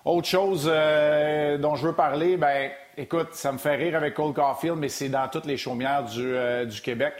Autre 0.07 0.29
chose 0.29 0.71
euh, 0.73 1.59
dont 1.59 1.75
je 1.75 1.87
veux 1.87 1.93
parler, 1.93 2.39
ben, 2.39 2.71
écoute, 2.97 3.29
ça 3.33 3.53
me 3.53 3.59
fait 3.59 3.77
rire 3.77 3.97
avec 3.97 4.15
Cole 4.15 4.33
Caulfield, 4.33 4.77
mais 4.79 4.89
c'est 4.89 5.11
dans 5.11 5.29
toutes 5.29 5.45
les 5.47 5.59
chaumières 5.59 6.05
du, 6.05 6.35
du 6.67 6.81
Québec. 6.81 7.13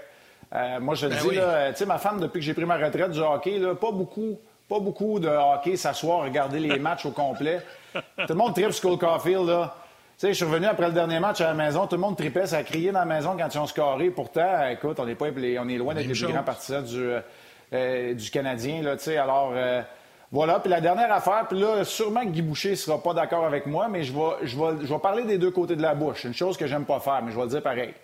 moi, 0.81 0.95
je 0.95 1.07
le 1.07 1.15
ben 1.15 1.21
dis, 1.21 1.29
tu 1.29 1.77
sais, 1.77 1.85
ma 1.85 1.99
femme, 1.99 2.21
depuis 2.21 2.39
que 2.39 2.47
j'ai 2.47 2.55
pris 2.55 2.65
ma 2.65 2.77
retraite 2.77 3.11
du 3.11 3.21
hockey, 3.21 3.59
là, 3.59 3.75
pas 3.75 3.91
beaucoup 3.91 4.39
pas 4.69 4.81
beaucoup 4.81 5.19
de 5.21 5.29
hockey, 5.29 5.77
s'asseoir, 5.77 6.23
regarder 6.23 6.59
les 6.59 6.79
matchs 6.79 7.07
au 7.07 7.11
complet. 7.11 7.61
Tout 7.93 8.01
le 8.29 8.35
monde 8.35 8.55
tripe 8.55 8.73
sur 8.73 8.99
Caulfield, 8.99 9.47
là. 9.47 9.75
Tu 10.19 10.23
sais, 10.23 10.29
je 10.29 10.33
suis 10.33 10.45
revenu 10.45 10.67
après 10.67 10.87
le 10.87 10.95
dernier 10.95 11.21
match 11.21 11.43
à 11.43 11.49
la 11.49 11.55
maison, 11.55 11.87
tout 11.87 11.97
le 11.97 12.01
monde 12.01 12.17
tripait, 12.17 12.47
ça 12.47 12.59
a 12.59 12.63
crié 12.63 12.91
dans 12.91 13.01
la 13.01 13.05
maison 13.05 13.37
quand 13.39 13.49
ils 13.55 13.59
ont 13.59 13.67
scoré. 13.67 14.09
Pourtant, 14.09 14.67
écoute, 14.71 14.99
on 14.99 15.05
n'est 15.05 15.15
pas 15.15 15.27
on 15.27 15.69
est 15.69 15.77
loin 15.77 15.95
d'être 15.95 16.07
les 16.07 16.15
plus 16.15 16.27
grands 16.27 16.43
partisans 16.43 16.83
du, 16.83 17.11
euh, 17.75 18.15
du 18.15 18.31
Canadien, 18.31 18.83
là, 18.83 18.97
tu 18.97 19.05
sais. 19.05 19.19
Alors, 19.19 19.53
euh, 19.55 19.83
voilà. 20.33 20.61
Puis 20.61 20.71
la 20.71 20.81
dernière 20.81 21.13
affaire, 21.13 21.47
puis 21.49 21.59
là, 21.59 21.85
sûrement 21.85 22.25
que 22.25 22.31
Guy 22.31 22.43
Boucher 22.43 22.71
ne 22.71 22.75
sera 22.75 23.03
pas 23.03 23.15
d'accord 23.15 23.45
avec 23.45 23.67
moi, 23.67 23.89
mais 23.89 24.03
je 24.03 24.13
vais, 24.13 24.47
je, 24.47 24.57
vais, 24.57 24.87
je 24.87 24.93
vais 24.93 24.99
parler 24.99 25.25
des 25.25 25.39
deux 25.39 25.51
côtés 25.51 25.77
de 25.77 25.83
la 25.83 25.95
bouche. 25.95 26.25
Une 26.25 26.35
chose 26.35 26.57
que 26.57 26.67
j'aime 26.67 26.85
pas 26.85 27.01
faire, 27.01 27.23
mais 27.23 27.31
je 27.33 27.37
vais 27.37 27.43
le 27.43 27.49
dire 27.49 27.63
pareil. 27.63 27.95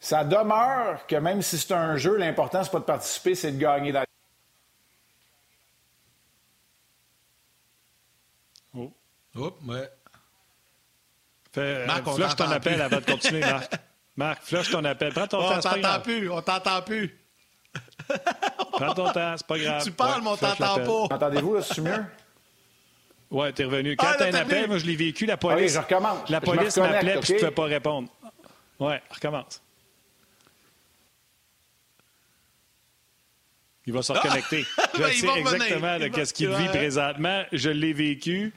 Ça 0.00 0.24
demeure 0.24 1.06
que 1.06 1.16
même 1.16 1.40
si 1.42 1.58
c'est 1.58 1.72
un 1.72 1.96
jeu, 1.96 2.16
l'important, 2.16 2.62
c'est 2.62 2.72
pas 2.72 2.80
de 2.80 2.84
participer, 2.84 3.34
c'est 3.34 3.52
de 3.52 3.58
gagner 3.58 3.92
dans 3.92 4.04
Oups, 9.36 9.56
ouais. 9.66 9.90
Fais, 11.52 11.86
Marc, 11.86 12.06
on 12.06 12.14
flush 12.14 12.36
ton 12.36 12.50
appel 12.50 12.80
avant 12.80 12.98
de 12.98 13.04
continuer, 13.04 13.40
Marc. 13.40 13.72
Marc, 14.16 14.42
flush 14.44 14.70
ton 14.70 14.84
appel. 14.84 15.12
Prends 15.12 15.26
ton 15.26 15.38
oh, 15.38 15.48
temps. 15.48 15.58
On 15.58 15.60
t'entend 15.60 16.00
plus, 16.00 16.30
on 16.30 16.42
t'entend 16.42 16.82
plus. 16.82 17.18
Prends 18.76 18.94
ton 18.94 19.12
temps, 19.12 19.34
c'est 19.36 19.46
pas 19.46 19.58
grave. 19.58 19.84
Tu 19.84 19.90
parles, 19.92 20.22
mais 20.22 20.30
on 20.30 20.36
t'entend 20.36 20.76
pas. 21.08 21.14
Entendez-vous, 21.14 21.60
c'est 21.62 21.80
mieux? 21.80 22.04
Ouais, 23.30 23.52
t'es 23.52 23.64
revenu. 23.64 23.96
Quand 23.96 24.06
ah, 24.10 24.16
t'as 24.16 24.28
un 24.28 24.34
appel, 24.34 24.68
moi 24.68 24.78
je 24.78 24.86
l'ai 24.86 24.96
vécu, 24.96 25.26
la 25.26 25.36
police. 25.36 25.72
je 25.72 25.78
recommence. 25.78 26.28
La 26.28 26.40
police 26.40 26.76
m'appelait 26.76 27.16
okay? 27.16 27.20
puis 27.20 27.28
je 27.28 27.32
ne 27.34 27.38
pouvais 27.38 27.50
pas 27.50 27.64
répondre. 27.64 28.08
Ouais, 28.78 29.02
recommence. 29.10 29.60
Il 33.86 33.92
va 33.92 34.02
se 34.02 34.12
reconnecter. 34.12 34.64
Je 34.94 34.98
ben, 34.98 35.12
sais 35.12 35.38
exactement 35.38 35.98
de 35.98 36.24
ce 36.24 36.32
qu'il 36.32 36.48
vit 36.48 36.68
présentement. 36.68 37.44
Je 37.52 37.68
l'ai 37.68 37.92
vécu 37.92 38.54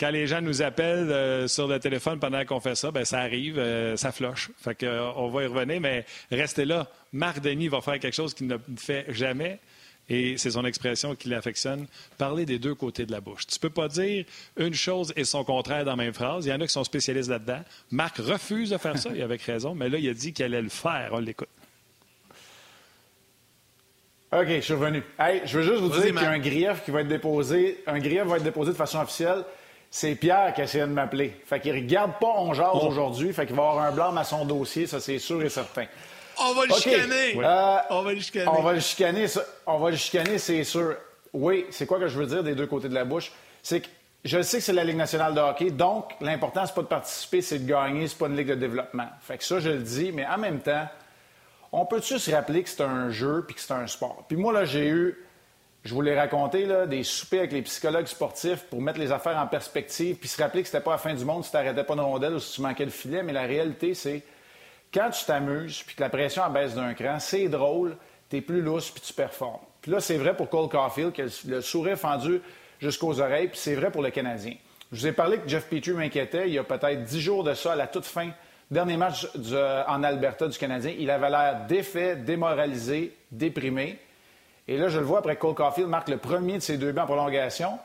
quand 0.00 0.10
les 0.10 0.26
gens 0.26 0.40
nous 0.40 0.62
appellent 0.62 1.10
euh, 1.10 1.46
sur 1.46 1.68
le 1.68 1.78
téléphone 1.78 2.18
pendant 2.18 2.42
qu'on 2.46 2.58
fait 2.58 2.74
ça, 2.74 2.90
ben 2.90 3.04
ça 3.04 3.18
arrive, 3.18 3.58
euh, 3.58 3.96
ça 3.96 4.12
floche. 4.12 4.50
Fait 4.56 4.74
que, 4.74 4.86
euh, 4.86 5.12
on 5.14 5.28
va 5.28 5.42
y 5.42 5.46
revenir, 5.46 5.78
mais 5.78 6.06
restez 6.32 6.64
là. 6.64 6.88
Marc 7.12 7.40
Denis 7.40 7.68
va 7.68 7.82
faire 7.82 7.98
quelque 7.98 8.14
chose 8.14 8.32
qu'il 8.32 8.46
ne 8.46 8.56
fait 8.78 9.04
jamais. 9.10 9.60
Et 10.08 10.38
c'est 10.38 10.52
son 10.52 10.64
expression 10.64 11.14
qui 11.14 11.28
l'affectionne. 11.28 11.86
Parler 12.18 12.46
des 12.46 12.58
deux 12.58 12.74
côtés 12.74 13.04
de 13.04 13.12
la 13.12 13.20
bouche. 13.20 13.46
Tu 13.46 13.56
ne 13.56 13.60
peux 13.60 13.70
pas 13.70 13.88
dire 13.88 14.24
une 14.56 14.74
chose 14.74 15.12
et 15.14 15.24
son 15.24 15.44
contraire 15.44 15.84
dans 15.84 15.92
la 15.92 15.96
même 15.96 16.14
phrase. 16.14 16.46
Il 16.46 16.48
y 16.48 16.52
en 16.52 16.60
a 16.60 16.66
qui 16.66 16.72
sont 16.72 16.82
spécialistes 16.82 17.28
là-dedans. 17.28 17.60
Marc 17.90 18.16
refuse 18.16 18.70
de 18.70 18.78
faire 18.78 18.98
ça, 18.98 19.10
et 19.14 19.22
avec 19.22 19.42
raison, 19.42 19.74
mais 19.74 19.88
là, 19.88 19.98
il 19.98 20.08
a 20.08 20.14
dit 20.14 20.32
qu'il 20.32 20.46
allait 20.46 20.62
le 20.62 20.70
faire. 20.70 21.10
On 21.12 21.18
l'écoute. 21.18 21.48
OK, 24.32 24.46
je 24.48 24.60
suis 24.60 24.74
revenu. 24.74 25.02
Hey, 25.18 25.42
je 25.44 25.58
veux 25.58 25.64
juste 25.64 25.80
vous 25.80 25.90
dire 25.90 26.06
qu'il 26.06 26.14
y 26.14 26.18
a 26.18 26.30
un 26.30 26.38
grief 26.38 26.84
qui 26.84 26.90
va 26.90 27.02
être 27.02 27.08
déposé. 27.08 27.82
Un 27.86 27.98
grief 27.98 28.24
va 28.24 28.36
être 28.36 28.44
déposé 28.44 28.72
de 28.72 28.76
façon 28.76 28.98
officielle 28.98 29.44
c'est 29.90 30.14
Pierre 30.14 30.54
qui 30.54 30.60
a 30.60 30.64
essayé 30.64 30.84
de 30.84 30.90
m'appeler. 30.90 31.40
Fait 31.44 31.60
qu'il 31.60 31.72
regarde 31.72 32.12
pas 32.20 32.32
On 32.36 32.54
jase 32.54 32.70
oh. 32.74 32.86
aujourd'hui. 32.86 33.32
Fait 33.32 33.46
qu'il 33.46 33.56
va 33.56 33.70
avoir 33.70 33.84
un 33.84 33.92
blâme 33.92 34.18
à 34.18 34.24
son 34.24 34.44
dossier, 34.44 34.86
ça 34.86 35.00
c'est 35.00 35.18
sûr 35.18 35.42
et 35.42 35.48
certain. 35.48 35.86
On 36.42 36.54
va 36.54 36.66
le 36.66 36.74
chicaner. 36.74 37.36
Euh, 37.36 37.78
on 37.90 38.02
va 38.02 38.12
le 38.12 38.20
chicaner. 38.20 38.48
On 38.48 38.62
va 38.62 38.72
le 38.72 38.80
chicaner, 38.80 39.26
on 39.66 39.78
va 39.78 39.90
le 39.90 39.96
chicaner, 39.96 40.38
c'est 40.38 40.64
sûr. 40.64 40.96
Oui, 41.32 41.66
c'est 41.70 41.86
quoi 41.86 41.98
que 41.98 42.08
je 42.08 42.18
veux 42.18 42.26
dire 42.26 42.42
des 42.42 42.54
deux 42.54 42.66
côtés 42.66 42.88
de 42.88 42.94
la 42.94 43.04
bouche? 43.04 43.30
c'est 43.62 43.80
que 43.80 43.88
je 44.24 44.42
sais 44.42 44.58
que 44.58 44.64
c'est 44.64 44.72
la 44.72 44.84
Ligue 44.84 44.96
nationale 44.96 45.34
de 45.34 45.40
hockey, 45.40 45.70
donc 45.70 46.12
l'important, 46.20 46.66
c'est 46.66 46.74
pas 46.74 46.82
de 46.82 46.86
participer, 46.86 47.40
c'est 47.40 47.60
de 47.60 47.68
gagner, 47.68 48.06
c'est 48.06 48.18
pas 48.18 48.26
une 48.26 48.36
ligue 48.36 48.48
de 48.48 48.54
développement. 48.54 49.08
Fait 49.22 49.38
que 49.38 49.44
ça, 49.44 49.60
je 49.60 49.70
le 49.70 49.78
dis, 49.78 50.12
mais 50.12 50.26
en 50.26 50.36
même 50.36 50.60
temps, 50.60 50.86
on 51.72 51.86
peut-tu 51.86 52.18
se 52.18 52.30
rappeler 52.30 52.62
que 52.62 52.68
c'est 52.68 52.82
un 52.82 53.10
jeu 53.10 53.44
puis 53.46 53.54
que 53.54 53.62
c'est 53.62 53.72
un 53.72 53.86
sport? 53.86 54.24
Puis 54.28 54.36
moi, 54.36 54.52
là, 54.52 54.66
j'ai 54.66 54.88
eu, 54.88 55.24
je 55.82 55.94
vous 55.94 56.02
l'ai 56.02 56.14
raconté, 56.14 56.66
des 56.88 57.02
soupers 57.02 57.40
avec 57.40 57.52
les 57.52 57.62
psychologues 57.62 58.06
sportifs 58.06 58.64
pour 58.64 58.82
mettre 58.82 58.98
les 58.98 59.12
affaires 59.12 59.38
en 59.38 59.46
perspective 59.46 60.16
puis 60.16 60.28
se 60.28 60.40
rappeler 60.40 60.62
que 60.62 60.68
c'était 60.68 60.82
pas 60.82 60.92
la 60.92 60.98
fin 60.98 61.14
du 61.14 61.24
monde 61.24 61.42
si 61.44 61.50
tu 61.50 61.56
n'arrêtais 61.56 61.84
pas 61.84 61.96
de 61.96 62.00
rondelle 62.00 62.34
ou 62.34 62.38
si 62.38 62.54
tu 62.54 62.60
manquais 62.60 62.84
le 62.84 62.90
filet. 62.90 63.22
Mais 63.22 63.32
la 63.32 63.44
réalité, 63.44 63.94
c'est 63.94 64.22
quand 64.92 65.08
tu 65.10 65.24
t'amuses 65.24 65.82
puis 65.82 65.96
que 65.96 66.02
la 66.02 66.10
pression 66.10 66.48
baisse 66.50 66.74
d'un 66.74 66.92
cran, 66.92 67.18
c'est 67.18 67.48
drôle, 67.48 67.96
tu 68.28 68.36
es 68.36 68.40
plus 68.42 68.60
lousse 68.60 68.90
puis 68.90 69.00
tu 69.00 69.14
performes. 69.14 69.60
Puis 69.80 69.90
là, 69.90 70.00
c'est 70.00 70.18
vrai 70.18 70.36
pour 70.36 70.50
Cole 70.50 70.68
Caulfield, 70.68 71.14
le 71.46 71.60
sourire 71.62 71.96
fendu 71.96 72.42
jusqu'aux 72.78 73.18
oreilles, 73.18 73.48
puis 73.48 73.58
c'est 73.58 73.74
vrai 73.74 73.90
pour 73.90 74.02
le 74.02 74.10
Canadien. 74.10 74.54
Je 74.92 75.00
vous 75.00 75.06
ai 75.06 75.12
parlé 75.12 75.38
que 75.38 75.48
Jeff 75.48 75.66
Petrie 75.66 75.92
m'inquiétait 75.92 76.46
il 76.48 76.54
y 76.54 76.58
a 76.58 76.64
peut-être 76.64 77.04
dix 77.04 77.20
jours 77.20 77.42
de 77.42 77.54
ça, 77.54 77.72
à 77.72 77.76
la 77.76 77.86
toute 77.86 78.04
fin, 78.04 78.30
dernier 78.70 78.98
match 78.98 79.26
en 79.88 80.02
Alberta 80.02 80.46
du 80.46 80.58
Canadien. 80.58 80.92
Il 80.98 81.10
avait 81.10 81.30
l'air 81.30 81.64
défait, 81.66 82.16
démoralisé, 82.16 83.16
déprimé. 83.30 83.98
Et 84.70 84.76
là, 84.76 84.86
je 84.88 85.00
le 85.00 85.04
vois 85.04 85.18
après 85.18 85.34
Cole 85.34 85.56
Caulfield 85.56 85.88
marque 85.88 86.08
le 86.08 86.18
premier 86.18 86.54
de 86.54 86.60
ses 86.60 86.78
deux 86.78 86.92
buts 86.92 87.00
en 87.00 87.06
prolongation. 87.06 87.80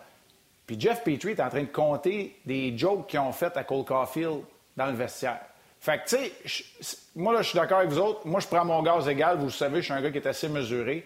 Puis 0.68 0.80
Jeff 0.80 1.04
Petrie 1.04 1.32
est 1.32 1.42
en 1.42 1.50
train 1.50 1.64
de 1.64 1.66
compter 1.66 2.40
des 2.46 2.78
jokes 2.78 3.08
qu'ils 3.08 3.20
ont 3.20 3.32
fait 3.32 3.58
à 3.58 3.64
Cole 3.64 3.84
Caulfield 3.84 4.42
dans 4.78 4.86
le 4.86 4.94
vestiaire. 4.94 5.40
Fait 5.80 5.98
que, 5.98 6.08
tu 6.08 6.16
sais, 6.46 6.98
moi, 7.16 7.34
là, 7.34 7.42
je 7.42 7.50
suis 7.50 7.58
d'accord 7.58 7.80
avec 7.80 7.90
vous 7.90 7.98
autres. 7.98 8.28
Moi, 8.28 8.40
je 8.40 8.46
prends 8.46 8.64
mon 8.64 8.84
gaz 8.84 9.08
égal. 9.08 9.38
Vous 9.40 9.46
le 9.46 9.52
savez, 9.52 9.78
je 9.78 9.86
suis 9.86 9.94
un 9.94 10.02
gars 10.02 10.12
qui 10.12 10.20
est 10.20 10.28
assez 10.28 10.48
mesuré. 10.48 11.04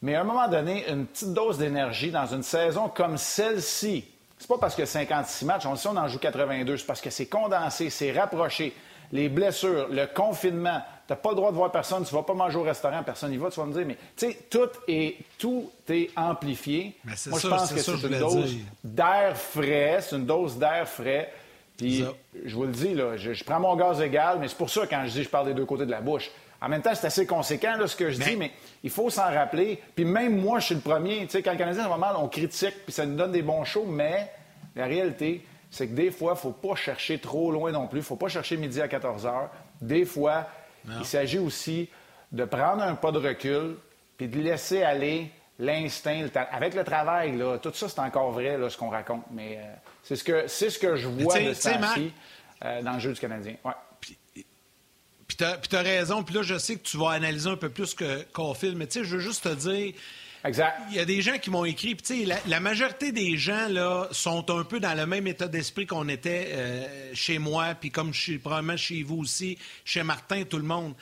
Mais 0.00 0.14
à 0.14 0.20
un 0.20 0.24
moment 0.24 0.46
donné, 0.46 0.88
une 0.88 1.06
petite 1.06 1.32
dose 1.32 1.58
d'énergie 1.58 2.12
dans 2.12 2.26
une 2.26 2.44
saison 2.44 2.88
comme 2.88 3.16
celle-ci, 3.16 4.04
c'est 4.38 4.48
pas 4.48 4.58
parce 4.58 4.76
que 4.76 4.84
56 4.84 5.44
matchs, 5.44 5.66
on 5.66 5.74
on 5.74 5.96
en 5.96 6.06
joue 6.06 6.20
82, 6.20 6.76
c'est 6.76 6.86
parce 6.86 7.00
que 7.00 7.10
c'est 7.10 7.26
condensé, 7.26 7.90
c'est 7.90 8.12
rapproché. 8.12 8.72
Les 9.10 9.28
blessures, 9.28 9.88
le 9.90 10.06
confinement, 10.06 10.82
tu 11.06 11.12
n'as 11.12 11.16
pas 11.16 11.30
le 11.30 11.36
droit 11.36 11.50
de 11.50 11.56
voir 11.56 11.70
personne, 11.70 12.04
tu 12.04 12.14
vas 12.14 12.22
pas 12.22 12.32
manger 12.32 12.56
au 12.56 12.62
restaurant, 12.62 13.02
personne 13.02 13.30
n'y 13.30 13.36
va, 13.36 13.50
tu 13.50 13.60
vas 13.60 13.66
me 13.66 13.72
dire, 13.72 13.84
mais 13.86 13.96
tu 14.16 14.30
sais, 14.30 14.38
tout 14.48 14.70
est, 14.88 15.16
tout 15.38 15.70
est 15.88 16.10
amplifié. 16.16 16.96
Moi, 17.04 17.38
je 17.38 17.48
pense 17.48 17.72
que 17.72 17.80
c'est 17.80 17.92
une 17.92 18.18
dose 18.18 18.56
d'air 18.82 19.36
frais, 19.36 19.98
c'est 20.00 20.16
une 20.16 20.24
dose 20.24 20.56
d'air 20.56 20.88
frais. 20.88 21.32
Puis, 21.76 22.04
je 22.44 22.54
vous 22.54 22.64
le 22.64 22.72
dis, 22.72 22.94
là, 22.94 23.16
je, 23.16 23.44
prends 23.44 23.60
mon 23.60 23.76
gaz 23.76 24.00
égal, 24.00 24.38
mais 24.40 24.48
c'est 24.48 24.56
pour 24.56 24.70
ça, 24.70 24.86
quand 24.86 25.02
je 25.06 25.10
dis 25.10 25.22
je 25.24 25.28
parle 25.28 25.48
des 25.48 25.54
deux 25.54 25.66
côtés 25.66 25.84
de 25.84 25.90
la 25.90 26.00
bouche. 26.00 26.30
En 26.60 26.68
même 26.68 26.80
temps, 26.80 26.94
c'est 26.94 27.06
assez 27.06 27.26
conséquent 27.26 27.74
ce 27.86 27.96
que 27.96 28.08
je 28.10 28.18
dis, 28.18 28.36
mais 28.36 28.52
il 28.82 28.88
faut 28.88 29.10
s'en 29.10 29.24
rappeler. 29.24 29.82
Puis 29.94 30.06
même 30.06 30.40
moi, 30.40 30.60
je 30.60 30.66
suis 30.66 30.74
le 30.74 30.80
premier. 30.80 31.26
Tu 31.26 31.32
sais, 31.32 31.42
quand 31.42 31.52
le 31.52 31.58
Canadien 31.58 31.86
va 31.88 31.98
mal, 31.98 32.14
on 32.16 32.28
critique, 32.28 32.74
puis 32.84 32.92
ça 32.92 33.04
nous 33.04 33.16
donne 33.16 33.32
des 33.32 33.42
bons 33.42 33.64
shows, 33.64 33.84
mais 33.86 34.30
la 34.74 34.86
réalité, 34.86 35.44
c'est 35.70 35.88
que 35.88 35.92
des 35.92 36.10
fois, 36.10 36.32
il 36.32 36.36
ne 36.36 36.40
faut 36.40 36.52
pas 36.52 36.74
chercher 36.74 37.18
trop 37.18 37.50
loin 37.52 37.70
non 37.72 37.86
plus. 37.86 37.98
Il 37.98 38.02
ne 38.02 38.06
faut 38.06 38.16
pas 38.16 38.28
chercher 38.28 38.56
midi 38.56 38.80
à 38.80 38.88
14 38.88 39.26
heures. 39.26 39.50
Des 39.82 40.06
fois, 40.06 40.46
il 40.98 41.04
s'agit 41.04 41.38
aussi 41.38 41.88
de 42.32 42.44
prendre 42.44 42.82
un 42.82 42.94
pas 42.94 43.12
de 43.12 43.18
recul, 43.18 43.76
puis 44.16 44.28
de 44.28 44.40
laisser 44.40 44.82
aller 44.82 45.30
l'instinct, 45.58 46.22
le 46.22 46.30
avec 46.52 46.74
le 46.74 46.84
travail. 46.84 47.36
Là, 47.36 47.58
tout 47.58 47.72
ça, 47.74 47.88
c'est 47.88 48.00
encore 48.00 48.32
vrai, 48.32 48.58
là, 48.58 48.68
ce 48.68 48.76
qu'on 48.76 48.90
raconte. 48.90 49.24
Mais 49.30 49.58
euh, 49.58 49.74
c'est 50.02 50.16
ce 50.16 50.24
que 50.24 50.46
c'est 50.46 50.70
ce 50.70 50.78
que 50.78 50.96
je 50.96 51.08
vois 51.08 51.38
de 51.38 51.52
ce 51.52 51.68
euh, 52.64 52.82
dans 52.82 52.94
le 52.94 52.98
jeu 52.98 53.12
du 53.12 53.20
Canadien. 53.20 53.54
Ouais. 53.64 53.72
Puis 55.26 55.36
tu 55.38 55.76
as, 55.76 55.82
raison. 55.82 56.22
Puis 56.22 56.34
là, 56.34 56.42
je 56.42 56.58
sais 56.58 56.76
que 56.76 56.82
tu 56.82 56.96
vas 56.96 57.10
analyser 57.10 57.48
un 57.48 57.56
peu 57.56 57.68
plus 57.68 57.94
que 57.94 58.22
Caulfield, 58.32 58.76
mais 58.76 58.86
tu 58.86 59.00
sais, 59.00 59.04
je 59.04 59.16
veux 59.16 59.22
juste 59.22 59.44
te 59.44 59.54
dire. 59.54 59.94
Exact. 60.44 60.78
Il 60.90 60.96
y 60.96 61.00
a 61.00 61.06
des 61.06 61.22
gens 61.22 61.38
qui 61.38 61.50
m'ont 61.50 61.64
écrit. 61.64 61.94
Puis, 61.94 62.06
tu 62.06 62.20
sais, 62.20 62.26
la, 62.26 62.36
la, 62.46 62.60
majorité 62.60 63.12
des 63.12 63.38
gens, 63.38 63.68
là, 63.68 64.08
sont 64.10 64.50
un 64.50 64.62
peu 64.62 64.78
dans 64.78 64.94
le 64.94 65.06
même 65.06 65.26
état 65.26 65.48
d'esprit 65.48 65.86
qu'on 65.86 66.08
était 66.08 66.50
euh, 66.52 67.10
chez 67.14 67.38
moi, 67.38 67.74
puis 67.74 67.90
comme 67.90 68.12
chez, 68.12 68.38
probablement 68.38 68.76
chez 68.76 69.02
vous 69.02 69.16
aussi, 69.16 69.56
chez 69.86 70.02
Martin, 70.02 70.44
tout 70.44 70.58
le 70.58 70.64
monde. 70.64 70.94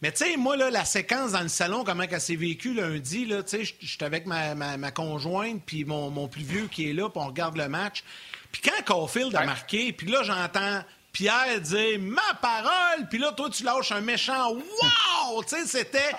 Mais 0.00 0.12
tu 0.12 0.24
sais, 0.24 0.36
moi, 0.36 0.56
là, 0.56 0.70
la 0.70 0.84
séquence 0.84 1.32
dans 1.32 1.42
le 1.42 1.48
salon, 1.48 1.84
comment 1.84 2.04
elle 2.10 2.20
s'est 2.20 2.36
vécue 2.36 2.72
lundi, 2.72 3.26
là, 3.26 3.42
tu 3.42 3.64
sais, 3.64 3.74
j'étais 3.80 4.04
avec 4.04 4.26
ma, 4.26 4.54
ma, 4.54 4.90
conjointe, 4.90 5.62
puis 5.64 5.84
mon, 5.84 6.10
mon, 6.10 6.28
plus 6.28 6.42
vieux 6.42 6.68
qui 6.70 6.90
est 6.90 6.92
là, 6.92 7.08
puis 7.10 7.20
on 7.22 7.26
regarde 7.26 7.56
le 7.56 7.68
match. 7.68 8.02
Puis 8.50 8.62
quand 8.62 8.84
Caulfield 8.84 9.34
a 9.36 9.44
marqué, 9.44 9.92
puis 9.92 10.06
là, 10.06 10.22
j'entends 10.22 10.82
Pierre 11.16 11.62
dit 11.62 11.96
ma 11.96 12.34
parole, 12.42 13.08
puis 13.08 13.18
là, 13.18 13.32
toi, 13.32 13.48
tu 13.48 13.64
lâches 13.64 13.90
un 13.90 14.02
méchant 14.02 14.52
wow! 14.52 15.42
Tu 15.44 15.56
sais, 15.56 15.66
c'était. 15.66 16.10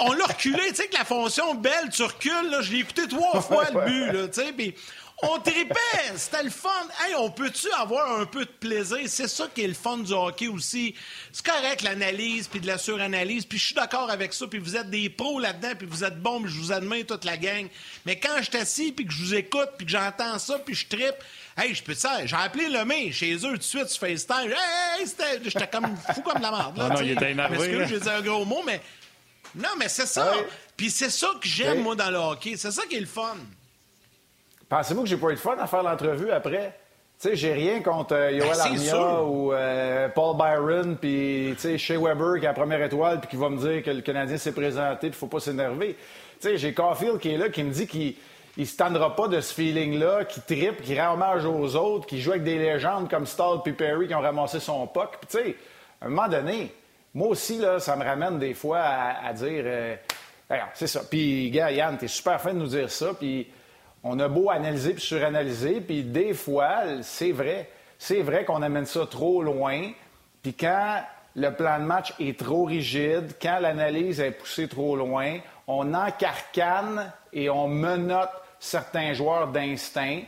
On 0.00 0.10
l'a 0.14 0.24
reculé, 0.24 0.70
tu 0.70 0.76
sais, 0.76 0.88
que 0.88 0.96
la 0.96 1.04
fonction 1.04 1.54
belle, 1.54 1.90
tu 1.92 2.02
recules, 2.02 2.48
là, 2.50 2.62
je 2.62 2.72
l'ai 2.72 2.78
écouté 2.78 3.06
trois 3.08 3.42
fois 3.42 3.66
le 3.70 3.84
but, 3.84 4.12
là, 4.12 4.28
tu 4.28 4.40
sais, 4.40 4.52
puis. 4.54 4.74
On 5.22 5.38
tripait, 5.38 6.12
c'était 6.16 6.42
le 6.42 6.50
fun. 6.50 6.68
Hey, 7.00 7.14
on 7.14 7.30
peut-tu 7.30 7.72
avoir 7.72 8.20
un 8.20 8.26
peu 8.26 8.44
de 8.44 8.50
plaisir? 8.50 8.98
C'est 9.06 9.28
ça 9.28 9.48
qui 9.54 9.62
est 9.62 9.66
le 9.66 9.72
fun 9.72 9.96
du 9.96 10.12
hockey 10.12 10.46
aussi. 10.46 10.94
C'est 11.32 11.44
correct 11.44 11.80
l'analyse 11.80 12.48
puis 12.48 12.60
de 12.60 12.66
la 12.66 12.76
suranalyse, 12.76 13.46
puis 13.46 13.56
je 13.58 13.64
suis 13.64 13.74
d'accord 13.74 14.10
avec 14.10 14.34
ça, 14.34 14.46
puis 14.46 14.58
vous 14.58 14.76
êtes 14.76 14.90
des 14.90 15.08
pros 15.08 15.40
là-dedans, 15.40 15.70
puis 15.78 15.88
vous 15.90 16.04
êtes 16.04 16.20
bons, 16.20 16.46
je 16.46 16.58
vous 16.60 16.70
admire 16.70 17.06
toute 17.06 17.24
la 17.24 17.38
gang. 17.38 17.66
Mais 18.04 18.18
quand 18.18 18.42
je 18.42 18.50
t'assis 18.50 18.92
puis 18.92 19.06
que 19.06 19.12
je 19.12 19.22
vous 19.22 19.34
écoute, 19.34 19.70
puis 19.78 19.86
que 19.86 19.92
j'entends 19.92 20.38
ça, 20.38 20.58
puis 20.58 20.74
je 20.74 20.86
trippe, 20.86 21.16
Hey, 21.56 21.74
je 21.74 21.82
peux 21.82 21.94
ça. 21.94 22.26
J'ai 22.26 22.36
appelé 22.36 22.68
le 22.68 22.84
mec 22.84 23.14
chez 23.14 23.34
eux 23.34 23.52
tout 23.52 23.56
de 23.56 23.62
suite 23.62 23.88
sur 23.88 24.06
FaceTime. 24.06 24.50
Hey, 24.50 25.06
j'étais 25.42 25.66
comme 25.68 25.96
fou 26.14 26.20
comme 26.20 26.42
la 26.42 26.50
merde. 26.50 26.76
non, 26.76 26.88
non, 26.88 27.00
il 27.00 27.12
était 27.12 27.30
énervé. 27.30 27.86
j'ai 27.86 27.98
dit 27.98 28.08
un 28.08 28.20
gros 28.20 28.44
mot, 28.44 28.62
mais. 28.64 28.80
Non, 29.54 29.70
mais 29.78 29.88
c'est 29.88 30.06
ça. 30.06 30.32
Puis 30.76 30.90
c'est 30.90 31.08
ça 31.08 31.28
que 31.40 31.48
j'aime, 31.48 31.82
moi, 31.82 31.94
dans 31.94 32.10
le 32.10 32.18
hockey. 32.18 32.56
C'est 32.56 32.70
ça 32.70 32.82
qui 32.88 32.96
est 32.96 33.00
le 33.00 33.06
fun. 33.06 33.36
Pensez-vous 34.68 35.02
que 35.02 35.08
j'ai 35.08 35.16
pas 35.16 35.30
eu 35.30 35.34
de 35.34 35.40
fun 35.40 35.56
à 35.58 35.66
faire 35.66 35.82
l'entrevue 35.82 36.30
après? 36.30 36.76
Tu 37.18 37.30
sais, 37.30 37.36
j'ai 37.36 37.54
rien 37.54 37.80
contre 37.80 38.14
euh, 38.14 38.32
Yoel 38.32 38.50
ben, 38.50 38.60
Armia 38.60 39.22
ou 39.22 39.52
euh, 39.54 40.08
Paul 40.10 40.36
Byron, 40.36 40.98
puis 41.00 41.54
tu 41.54 41.62
sais, 41.62 41.78
Shea 41.78 41.98
Weber 41.98 42.38
qui 42.38 42.44
est 42.44 42.48
la 42.48 42.52
première 42.52 42.82
étoile, 42.82 43.20
puis 43.20 43.30
qui 43.30 43.36
va 43.36 43.48
me 43.48 43.56
dire 43.56 43.82
que 43.82 43.90
le 43.90 44.02
Canadien 44.02 44.36
s'est 44.36 44.52
présenté, 44.52 45.08
puis 45.08 45.18
faut 45.18 45.26
pas 45.26 45.40
s'énerver. 45.40 45.96
Tu 46.40 46.48
sais, 46.48 46.58
j'ai 46.58 46.74
Caulfield 46.74 47.18
qui 47.18 47.30
est 47.30 47.38
là, 47.38 47.48
qui 47.48 47.62
me 47.62 47.70
dit 47.70 47.86
qu'il 47.86 48.16
il 48.56 48.66
se 48.66 48.76
tendra 48.76 49.14
pas 49.14 49.28
de 49.28 49.40
ce 49.40 49.52
feeling-là, 49.52 50.24
qui 50.24 50.40
tripe, 50.40 50.82
qui 50.82 50.98
rend 50.98 51.14
hommage 51.14 51.44
aux 51.44 51.76
autres, 51.76 52.06
qui 52.06 52.20
joue 52.20 52.30
avec 52.30 52.44
des 52.44 52.58
légendes 52.58 53.10
comme 53.10 53.26
Stall 53.26 53.60
et 53.66 53.72
Perry 53.72 54.08
qui 54.08 54.14
ont 54.14 54.20
ramassé 54.20 54.60
son 54.60 54.86
puck. 54.86 55.18
Puis, 55.20 55.28
tu 55.30 55.44
sais, 55.44 55.56
à 56.00 56.06
un 56.06 56.08
moment 56.08 56.28
donné, 56.28 56.74
moi 57.14 57.28
aussi, 57.28 57.58
là, 57.58 57.78
ça 57.80 57.96
me 57.96 58.04
ramène 58.04 58.38
des 58.38 58.54
fois 58.54 58.80
à, 58.80 59.32
dire. 59.34 59.62
Euh, 59.66 59.96
c'est 60.74 60.86
ça. 60.86 61.02
Puis, 61.08 61.50
gars, 61.50 61.70
Yann, 61.70 61.98
t'es 61.98 62.08
super 62.08 62.40
fin 62.40 62.54
de 62.54 62.58
nous 62.58 62.66
dire 62.66 62.90
ça. 62.90 63.12
Puis, 63.18 63.46
on 64.02 64.18
a 64.20 64.28
beau 64.28 64.50
analyser 64.50 64.94
puis 64.94 65.02
suranalyser. 65.02 65.80
Puis, 65.80 66.02
des 66.02 66.32
fois, 66.32 67.02
c'est 67.02 67.32
vrai. 67.32 67.70
C'est 67.98 68.22
vrai 68.22 68.44
qu'on 68.44 68.62
amène 68.62 68.86
ça 68.86 69.06
trop 69.06 69.42
loin. 69.42 69.90
Puis, 70.42 70.54
quand 70.54 71.02
le 71.34 71.52
plan 71.52 71.78
de 71.78 71.84
match 71.84 72.14
est 72.18 72.38
trop 72.38 72.64
rigide, 72.64 73.34
quand 73.40 73.58
l'analyse 73.60 74.20
est 74.20 74.30
poussée 74.30 74.68
trop 74.68 74.96
loin, 74.96 75.38
on 75.66 75.92
encarcane 75.92 77.12
et 77.32 77.50
on 77.50 77.68
menotte 77.68 78.30
certains 78.58 79.12
joueurs 79.12 79.48
d'instinct 79.48 80.20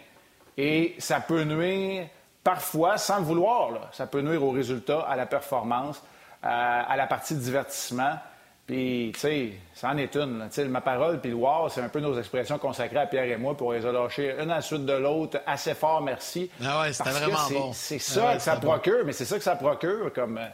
et 0.56 0.94
ça 0.98 1.20
peut 1.20 1.44
nuire 1.44 2.08
parfois, 2.48 2.96
sans 2.96 3.18
le 3.18 3.24
vouloir, 3.24 3.88
ça 3.92 4.06
peut 4.06 4.22
nuire 4.22 4.42
au 4.42 4.50
résultat, 4.50 5.00
à 5.00 5.16
la 5.16 5.26
performance, 5.26 6.02
euh, 6.44 6.48
à, 6.48 6.96
la 6.96 7.06
partie 7.06 7.34
de 7.34 7.40
divertissement. 7.40 8.18
Puis, 8.66 9.10
tu 9.14 9.20
sais, 9.20 9.52
ça 9.74 9.90
en 9.90 9.96
est 9.98 10.14
une. 10.16 10.46
sais, 10.50 10.64
ma 10.64 10.80
parole 10.80 11.20
puis 11.20 11.30
le 11.30 11.36
wow, 11.36 11.68
c'est 11.68 11.80
un 11.80 11.88
peu 11.88 12.00
nos 12.00 12.18
expressions 12.18 12.58
consacrées 12.58 13.00
à 13.00 13.06
Pierre 13.06 13.24
et 13.24 13.36
moi 13.36 13.56
pour 13.56 13.72
les 13.72 13.80
lâcher 13.80 14.34
une 14.38 14.50
à 14.50 14.56
la 14.56 14.62
suite 14.62 14.84
de 14.84 14.92
l'autre, 14.92 15.40
assez 15.46 15.74
fort, 15.74 16.00
merci. 16.00 16.50
Ah 16.64 16.80
ouais, 16.80 16.92
c'était 16.92 17.10
vraiment 17.10 17.48
bon. 17.50 17.72
C'est 17.72 17.96
ah 17.96 17.98
ça 17.98 18.34
que 18.36 18.42
ça 18.42 18.56
procure, 18.56 19.04
mais 19.04 19.12
c'est 19.12 19.24
ça 19.24 19.36
que 19.36 19.44
ça 19.44 19.56
procure 19.56 20.12
comme, 20.12 20.38
euh, 20.38 20.48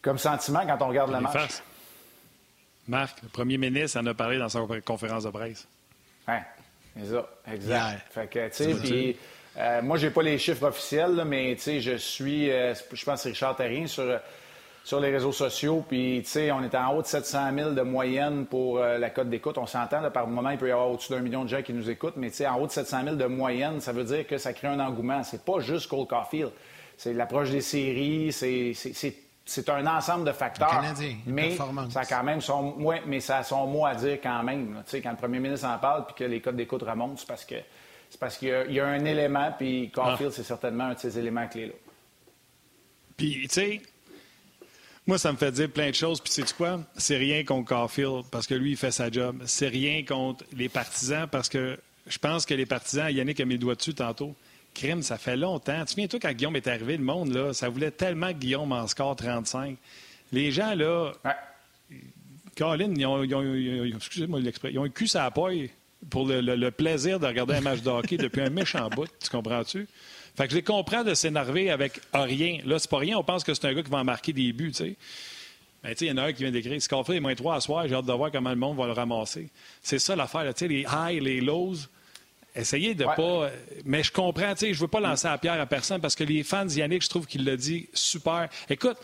comme 0.00 0.18
sentiment 0.18 0.66
quand 0.66 0.78
on 0.80 0.88
regarde 0.88 1.10
la 1.10 1.20
match. 1.20 1.62
Marc, 2.88 3.22
le 3.22 3.28
premier 3.28 3.58
ministre 3.58 4.00
en 4.00 4.06
a 4.06 4.14
parlé 4.14 4.38
dans 4.38 4.48
sa 4.48 4.60
conférence 4.84 5.24
de 5.24 5.30
presse. 5.30 5.68
Oui, 6.28 6.34
c'est 6.96 7.12
ça, 7.12 7.28
exact. 7.52 8.02
Fait 8.10 8.26
que, 8.26 8.48
tu 8.48 8.54
sais, 8.54 8.74
puis 8.74 9.16
euh, 9.58 9.82
moi, 9.82 9.96
j'ai 9.98 10.10
pas 10.10 10.22
les 10.22 10.38
chiffres 10.38 10.66
officiels, 10.66 11.24
mais 11.26 11.54
tu 11.56 11.62
sais, 11.62 11.80
je 11.80 11.96
suis, 11.96 12.50
euh, 12.50 12.74
je 12.92 13.04
pense 13.04 13.24
Richard 13.24 13.56
Terrien 13.56 13.86
sur, 13.86 14.18
sur 14.84 15.00
les 15.00 15.10
réseaux 15.10 15.32
sociaux, 15.32 15.84
puis 15.86 16.20
tu 16.24 16.30
sais, 16.30 16.52
on 16.52 16.62
est 16.62 16.74
en 16.74 16.94
haut 16.94 17.02
de 17.02 17.06
700 17.06 17.50
000 17.54 17.70
de 17.72 17.82
moyenne 17.82 18.46
pour 18.46 18.78
euh, 18.78 18.98
la 18.98 19.10
cote 19.10 19.28
d'écoute. 19.28 19.58
On 19.58 19.66
s'entend, 19.66 20.10
par 20.10 20.26
moment, 20.26 20.50
il 20.50 20.58
peut 20.58 20.68
y 20.68 20.72
avoir 20.72 20.90
au-dessus 20.90 21.12
d'un 21.12 21.20
million 21.20 21.44
de 21.44 21.48
gens 21.48 21.62
qui 21.62 21.72
nous 21.72 21.90
écoutent, 21.90 22.16
mais 22.16 22.30
tu 22.30 22.36
sais, 22.36 22.46
en 22.46 22.58
haut 22.60 22.66
de 22.66 22.72
700 22.72 23.04
000 23.04 23.16
de 23.16 23.26
moyenne, 23.26 23.80
ça 23.80 23.92
veut 23.92 24.04
dire 24.04 24.26
que 24.26 24.38
ça 24.38 24.52
crée 24.52 24.68
un 24.68 24.80
engouement. 24.80 25.22
C'est 25.22 25.44
pas 25.44 25.60
juste 25.60 25.88
Cole 25.88 26.06
Caulfield. 26.06 26.50
C'est 26.96 27.12
l'approche 27.12 27.50
des 27.50 27.62
séries, 27.62 28.32
c'est 28.32 29.14
c'est 29.44 29.68
un 29.68 29.86
ensemble 29.86 30.24
de 30.24 30.32
facteurs. 30.32 30.82
mais 31.26 31.56
ça 31.90 32.00
a 32.00 32.04
quand 32.04 32.22
même 32.22 32.40
son, 32.40 32.76
mais 33.06 33.20
ça 33.20 33.38
a 33.38 33.42
son 33.42 33.66
mot 33.66 33.84
à 33.86 33.94
dire 33.94 34.18
quand 34.22 34.42
même. 34.42 34.82
quand 34.90 35.10
le 35.10 35.16
premier 35.16 35.40
ministre 35.40 35.66
en 35.66 35.78
parle 35.78 36.06
puis 36.06 36.14
que 36.14 36.24
les 36.24 36.40
codes 36.40 36.56
d'écoute 36.56 36.82
remontent, 36.82 37.16
c'est 37.16 37.26
parce 37.26 37.44
que 37.44 37.56
c'est 38.12 38.20
parce 38.20 38.36
qu'il 38.36 38.66
y, 38.68 38.78
a 38.78 38.86
un 38.86 39.04
élément, 39.06 39.52
puis 39.56 39.90
Caulfield, 39.90 40.32
ah. 40.32 40.36
c'est 40.36 40.42
certainement 40.42 40.84
un 40.84 40.92
de 40.92 40.98
ces 40.98 41.18
éléments 41.18 41.48
clés-là. 41.48 41.72
Puis, 43.16 43.48
tu 43.48 43.54
sais, 43.54 43.80
moi, 45.06 45.16
ça 45.16 45.32
me 45.32 45.38
fait 45.38 45.50
dire 45.50 45.70
plein 45.70 45.88
de 45.88 45.94
choses. 45.94 46.20
Puis, 46.20 46.30
sais-tu 46.30 46.52
quoi? 46.52 46.80
C'est 46.94 47.16
rien 47.16 47.42
contre 47.42 47.70
Caulfield 47.70 48.24
parce 48.30 48.46
que 48.46 48.54
lui, 48.54 48.72
il 48.72 48.76
fait 48.76 48.90
sa 48.90 49.10
job. 49.10 49.42
C'est 49.46 49.68
rien 49.68 50.04
contre 50.04 50.44
les 50.54 50.68
partisans 50.68 51.26
parce 51.26 51.48
que 51.48 51.78
je 52.06 52.18
pense 52.18 52.44
que 52.44 52.52
les 52.52 52.66
partisans, 52.66 53.10
Yannick 53.10 53.40
a 53.40 53.46
mis 53.46 53.54
le 53.54 53.60
doigt 53.60 53.76
dessus 53.76 53.94
tantôt. 53.94 54.36
Crime, 54.74 55.02
ça 55.02 55.18
fait 55.18 55.36
longtemps. 55.36 55.84
Tu 55.84 55.96
viens 55.96 56.06
toi 56.06 56.18
quand 56.20 56.32
Guillaume 56.32 56.56
est 56.56 56.66
arrivé, 56.66 56.96
le 56.96 57.04
monde, 57.04 57.32
là, 57.32 57.52
ça 57.52 57.68
voulait 57.68 57.90
tellement 57.90 58.28
que 58.28 58.38
Guillaume 58.38 58.72
en 58.72 58.86
score 58.86 59.16
35. 59.16 59.76
Les 60.32 60.50
gens, 60.50 60.74
là, 60.74 61.12
Colin, 62.56 62.92
ils 62.96 63.06
ont, 63.06 63.22
ils 63.22 63.34
ont, 63.34 63.96
excusez-moi 63.96 64.40
ils 64.40 64.78
ont 64.78 64.84
un 64.84 64.88
cul 64.88 65.08
à 65.14 65.24
la 65.24 65.30
poille 65.30 65.70
pour 66.10 66.26
le, 66.26 66.70
plaisir 66.70 67.20
de 67.20 67.26
regarder 67.26 67.54
un 67.54 67.60
match 67.60 67.80
de 67.80 67.90
hockey 67.90 68.16
depuis 68.16 68.40
un 68.40 68.50
méchant 68.50 68.88
bout. 68.88 69.08
Tu 69.22 69.30
comprends-tu? 69.30 69.86
Fait 70.34 70.44
que 70.44 70.50
je 70.50 70.56
les 70.56 70.62
comprends 70.62 71.04
de 71.04 71.14
s'énerver 71.14 71.70
avec 71.70 72.00
rien. 72.12 72.60
Là, 72.64 72.78
c'est 72.78 72.90
pas 72.90 72.98
rien. 72.98 73.18
On 73.18 73.24
pense 73.24 73.44
que 73.44 73.52
c'est 73.52 73.66
un 73.66 73.74
gars 73.74 73.82
qui 73.82 73.90
va 73.90 73.98
en 73.98 74.04
marquer 74.04 74.32
des 74.32 74.52
buts, 74.52 74.72
tu 74.72 74.84
sais. 74.84 74.96
Mais 75.82 75.90
ben, 75.90 75.94
tu 75.94 75.98
sais, 75.98 76.06
il 76.06 76.08
y 76.10 76.12
en 76.12 76.18
a 76.18 76.22
un 76.26 76.32
qui 76.32 76.44
vient 76.44 76.52
d'écrire 76.52 76.80
Scarfield 76.80 77.16
est 77.16 77.20
moins 77.20 77.34
3 77.34 77.56
à 77.56 77.60
soir, 77.60 77.88
j'ai 77.88 77.94
hâte 77.94 78.06
de 78.06 78.12
voir 78.12 78.30
comment 78.30 78.50
le 78.50 78.56
monde 78.56 78.76
va 78.76 78.86
le 78.86 78.92
ramasser. 78.92 79.48
C'est 79.82 79.98
ça 79.98 80.14
l'affaire, 80.14 80.42
tu 80.54 80.60
sais, 80.60 80.68
les 80.68 80.86
highs, 80.86 81.20
les 81.20 81.40
lows. 81.40 81.74
Essayez 82.54 82.94
de 82.94 83.04
pas. 83.04 83.50
Mais 83.84 84.02
je 84.02 84.12
comprends, 84.12 84.52
tu 84.52 84.66
sais, 84.66 84.74
je 84.74 84.80
veux 84.80 84.88
pas 84.88 85.00
lancer 85.00 85.26
la 85.26 85.38
pierre 85.38 85.60
à 85.60 85.66
personne 85.66 86.00
parce 86.00 86.14
que 86.14 86.24
les 86.24 86.42
fans 86.42 86.68
Yannick, 86.68 87.02
je 87.02 87.08
trouve 87.08 87.26
qu'il 87.26 87.44
l'a 87.44 87.56
dit 87.56 87.88
super. 87.94 88.48
Écoute, 88.68 88.98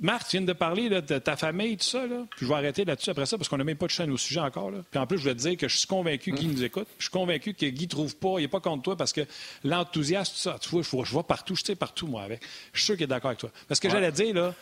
Marc, 0.00 0.28
tu 0.28 0.36
viens 0.38 0.46
de 0.46 0.52
parler 0.52 0.88
de 0.88 1.18
ta 1.18 1.36
famille, 1.36 1.76
tout 1.76 1.84
ça. 1.84 2.06
Là. 2.06 2.26
Puis 2.36 2.46
je 2.46 2.50
vais 2.50 2.54
arrêter 2.56 2.84
là-dessus 2.84 3.10
après 3.10 3.26
ça 3.26 3.36
parce 3.36 3.48
qu'on 3.48 3.56
n'a 3.56 3.64
même 3.64 3.76
pas 3.76 3.86
de 3.86 3.90
chaîne 3.90 4.10
au 4.10 4.16
sujet 4.16 4.40
encore. 4.40 4.70
Là. 4.70 4.78
Puis 4.90 4.98
en 4.98 5.06
plus, 5.06 5.18
je 5.18 5.24
vais 5.24 5.34
te 5.34 5.40
dire 5.40 5.56
que 5.56 5.68
je 5.68 5.76
suis 5.76 5.86
convaincu 5.86 6.32
qu'il 6.32 6.50
nous 6.50 6.62
écoute. 6.62 6.86
Je 6.98 7.04
suis 7.04 7.10
convaincu 7.10 7.54
que 7.54 7.66
Guy 7.66 7.84
ne 7.84 7.88
trouve 7.88 8.16
pas, 8.16 8.34
il 8.38 8.42
n'est 8.42 8.48
pas 8.48 8.60
contre 8.60 8.82
toi 8.82 8.96
parce 8.96 9.12
que 9.12 9.22
l'enthousiasme, 9.64 10.32
tout 10.32 10.40
ça, 10.40 10.56
tu 10.60 10.68
vois, 10.70 10.82
je, 10.82 11.12
vois 11.12 11.26
partout, 11.26 11.54
je 11.54 11.64
sais 11.64 11.76
partout, 11.76 12.06
moi, 12.06 12.22
avec. 12.22 12.42
Je 12.72 12.78
suis 12.78 12.86
sûr 12.86 12.94
qu'il 12.96 13.04
est 13.04 13.08
d'accord 13.08 13.28
avec 13.28 13.40
toi. 13.40 13.50
Parce 13.68 13.80
que 13.80 13.88
j'allais 13.88 14.12
dire, 14.12 14.34
là, 14.34 14.54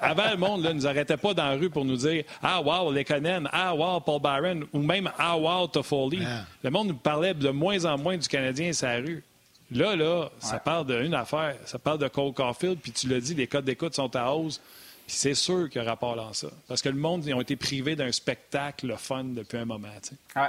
avant, 0.00 0.30
le 0.30 0.36
monde 0.36 0.62
ne 0.62 0.72
nous 0.72 0.86
arrêtait 0.86 1.16
pas 1.16 1.34
dans 1.34 1.48
la 1.48 1.56
rue 1.56 1.70
pour 1.70 1.84
nous 1.84 1.96
dire 1.96 2.24
Ah, 2.42 2.60
wow, 2.60 2.92
Lekonen, 2.92 3.48
ah, 3.52 3.74
wow, 3.74 4.00
Paul 4.00 4.20
Byron, 4.20 4.64
ou 4.72 4.80
même 4.80 5.10
Ah, 5.18 5.36
wow, 5.36 5.66
Toffoli. 5.66 6.20
Le 6.62 6.70
monde 6.70 6.88
nous 6.88 6.94
parlait 6.94 7.34
de 7.34 7.50
moins 7.50 7.84
en 7.84 7.98
moins 7.98 8.16
du 8.16 8.28
Canadien 8.28 8.72
sur 8.72 8.86
la 8.86 8.96
rue. 8.96 9.24
Là, 9.72 9.96
là, 9.96 10.30
ça 10.38 10.58
parle 10.58 10.86
d'une 10.86 11.14
affaire. 11.14 11.56
Ça 11.64 11.78
parle 11.78 11.98
de 11.98 12.08
Cole 12.08 12.32
Caulfield, 12.32 12.78
puis 12.80 12.92
tu 12.92 13.08
l'as 13.08 13.20
dit, 13.20 13.34
les 13.34 13.46
codes 13.46 13.64
d'écoute 13.64 13.94
sont 13.94 14.14
à 14.14 14.30
hausse. 14.30 14.60
Puis 15.06 15.16
c'est 15.16 15.34
sûr 15.34 15.68
qu'il 15.68 15.82
y 15.82 15.84
a 15.84 15.88
rapport 15.88 16.16
dans 16.16 16.32
ça. 16.32 16.48
Parce 16.68 16.82
que 16.82 16.88
le 16.88 16.96
monde, 16.96 17.24
ils 17.26 17.34
ont 17.34 17.40
été 17.40 17.56
privés 17.56 17.94
d'un 17.94 18.10
spectacle 18.10 18.86
le 18.86 18.96
fun 18.96 19.24
depuis 19.24 19.58
un 19.58 19.64
moment. 19.64 19.88
Ouais. 20.34 20.42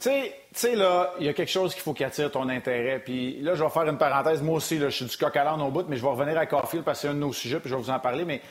Tu 0.00 0.10
sais, 0.52 0.76
là, 0.76 1.12
il 1.18 1.26
y 1.26 1.28
a 1.28 1.32
quelque 1.32 1.50
chose 1.50 1.74
qu'il 1.74 1.82
faut 1.82 1.92
qui 1.92 2.04
attire 2.04 2.30
ton 2.30 2.48
intérêt. 2.48 3.00
Puis 3.00 3.40
là, 3.40 3.56
je 3.56 3.64
vais 3.64 3.70
faire 3.70 3.88
une 3.88 3.98
parenthèse. 3.98 4.42
Moi 4.42 4.56
aussi, 4.56 4.78
là, 4.78 4.88
je 4.90 4.96
suis 4.96 5.04
du 5.06 5.16
coq 5.16 5.36
à 5.36 5.44
l'âne 5.44 5.60
au 5.60 5.70
bout, 5.70 5.86
mais 5.88 5.96
je 5.96 6.02
vais 6.02 6.08
revenir 6.08 6.38
à 6.38 6.46
Caulfield 6.46 6.84
parce 6.84 6.98
que 6.98 7.02
c'est 7.02 7.08
un 7.08 7.14
de 7.14 7.20
nos 7.20 7.32
sujets, 7.32 7.58
puis 7.58 7.68
je 7.68 7.74
vais 7.74 7.82
vous 7.82 7.90
en 7.90 7.98
parler. 7.98 8.24
Mais 8.24 8.38
tu 8.38 8.44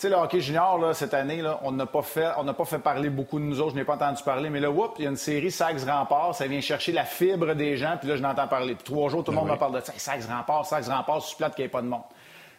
sais, 0.00 0.08
le 0.08 0.16
hockey 0.16 0.40
junior, 0.40 0.78
là, 0.78 0.94
cette 0.94 1.14
année, 1.14 1.42
là, 1.42 1.60
on 1.62 1.72
n'a 1.72 1.86
pas 1.86 2.02
fait, 2.02 2.28
on 2.38 2.44
n'a 2.44 2.54
pas 2.54 2.64
fait 2.64 2.78
parler 2.78 3.10
beaucoup 3.10 3.38
de 3.38 3.44
nous 3.44 3.60
autres. 3.60 3.72
Je 3.72 3.76
n'ai 3.76 3.84
pas 3.84 3.94
entendu 3.94 4.22
parler. 4.22 4.50
Mais 4.50 4.60
là, 4.60 4.70
whoop, 4.70 4.94
il 4.98 5.04
y 5.04 5.06
a 5.06 5.10
une 5.10 5.16
série 5.16 5.50
Sax 5.50 5.84
Rempart. 5.84 6.34
Ça 6.34 6.46
vient 6.46 6.60
chercher 6.60 6.92
la 6.92 7.04
fibre 7.04 7.54
des 7.54 7.76
gens. 7.76 7.96
Puis 7.98 8.08
là, 8.08 8.16
je 8.16 8.22
n'entends 8.22 8.48
parler. 8.48 8.74
Puis 8.74 8.84
trois 8.84 9.08
jours, 9.10 9.24
tout 9.24 9.30
le 9.30 9.36
ben 9.36 9.44
monde 9.44 9.52
me 9.52 9.58
parle 9.58 9.74
de 9.78 9.84
ça. 9.84 9.92
Sax 9.96 10.26
Rempart, 10.26 10.66
Sax 10.66 10.88
Rempart, 10.88 11.22
sur 11.22 11.36
plate 11.36 11.54
qu'il 11.54 11.64
n'y 11.64 11.66
ait 11.66 11.70
pas 11.70 11.82
de 11.82 11.88
monde. 11.88 12.02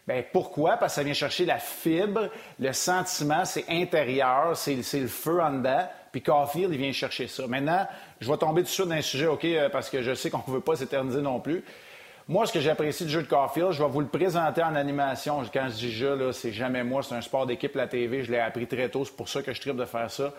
Bien, 0.07 0.23
pourquoi? 0.31 0.77
Parce 0.77 0.93
que 0.93 0.95
ça 0.95 1.03
vient 1.03 1.13
chercher 1.13 1.45
la 1.45 1.59
fibre, 1.59 2.29
le 2.59 2.73
sentiment, 2.73 3.45
c'est 3.45 3.65
intérieur, 3.69 4.57
c'est, 4.57 4.75
le 4.75 5.07
feu 5.07 5.41
en 5.41 5.51
dedans. 5.51 5.87
Puis 6.11 6.21
Caulfield, 6.21 6.71
il 6.71 6.77
vient 6.77 6.91
chercher 6.91 7.27
ça. 7.27 7.47
Maintenant, 7.47 7.87
je 8.19 8.29
vais 8.29 8.37
tomber 8.37 8.61
tout 8.61 8.67
de 8.67 8.71
suite 8.71 8.87
dans 8.87 8.95
un 8.95 9.01
sujet, 9.01 9.27
OK, 9.27 9.45
euh, 9.45 9.69
parce 9.69 9.89
que 9.89 10.01
je 10.01 10.13
sais 10.13 10.29
qu'on 10.29 10.43
ne 10.47 10.53
veut 10.53 10.59
pas 10.59 10.75
s'éterniser 10.75 11.21
non 11.21 11.39
plus. 11.39 11.63
Moi, 12.31 12.45
ce 12.45 12.53
que 12.53 12.61
j'apprécie 12.61 13.03
du 13.03 13.09
jeu 13.09 13.23
de 13.23 13.27
Caulfield, 13.27 13.73
je 13.73 13.83
vais 13.83 13.89
vous 13.89 13.99
le 13.99 14.07
présenter 14.07 14.63
en 14.63 14.73
animation. 14.75 15.41
Quand 15.53 15.67
je 15.67 15.75
dis 15.75 15.91
jeu, 15.91 16.31
c'est 16.31 16.53
jamais 16.53 16.81
moi, 16.81 17.03
c'est 17.03 17.13
un 17.13 17.19
sport 17.19 17.45
d'équipe, 17.45 17.75
la 17.75 17.87
TV. 17.87 18.23
Je 18.23 18.31
l'ai 18.31 18.39
appris 18.39 18.67
très 18.67 18.87
tôt, 18.87 19.03
c'est 19.03 19.17
pour 19.17 19.27
ça 19.27 19.41
que 19.41 19.53
je 19.53 19.59
tripe 19.59 19.75
de 19.75 19.83
faire 19.83 20.09
ça. 20.09 20.31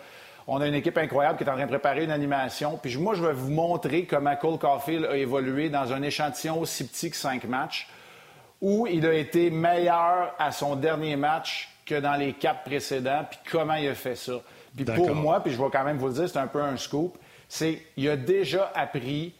On 0.47 0.59
a 0.59 0.65
une 0.65 0.73
équipe 0.73 0.97
incroyable 0.97 1.37
qui 1.37 1.43
est 1.43 1.49
en 1.51 1.53
train 1.53 1.65
de 1.65 1.69
préparer 1.69 2.05
une 2.05 2.11
animation. 2.11 2.79
Puis 2.81 2.97
moi, 2.97 3.13
je 3.13 3.23
vais 3.23 3.33
vous 3.33 3.51
montrer 3.51 4.05
comment 4.05 4.35
Cole 4.35 4.57
Caulfield 4.57 5.05
a 5.05 5.15
évolué 5.15 5.69
dans 5.69 5.93
un 5.93 6.01
échantillon 6.01 6.61
aussi 6.61 6.87
petit 6.87 7.11
que 7.11 7.15
cinq 7.15 7.43
matchs, 7.43 7.87
où 8.59 8.87
il 8.87 9.05
a 9.05 9.13
été 9.13 9.51
meilleur 9.51 10.33
à 10.39 10.51
son 10.51 10.75
dernier 10.75 11.15
match 11.15 11.69
que 11.85 11.99
dans 11.99 12.15
les 12.15 12.33
quatre 12.33 12.63
précédents, 12.63 13.23
puis 13.29 13.37
comment 13.51 13.75
il 13.75 13.89
a 13.89 13.93
fait 13.93 14.15
ça. 14.15 14.41
Puis 14.75 14.83
pour 14.83 15.13
moi, 15.13 15.41
puis 15.41 15.53
je 15.53 15.61
vais 15.61 15.69
quand 15.71 15.83
même 15.83 15.99
vous 15.99 16.07
le 16.07 16.13
dire, 16.13 16.27
c'est 16.27 16.39
un 16.39 16.47
peu 16.47 16.63
un 16.63 16.75
scoop, 16.75 17.19
c'est 17.47 17.83
qu'il 17.93 18.09
a 18.09 18.17
déjà 18.17 18.71
appris 18.73 19.35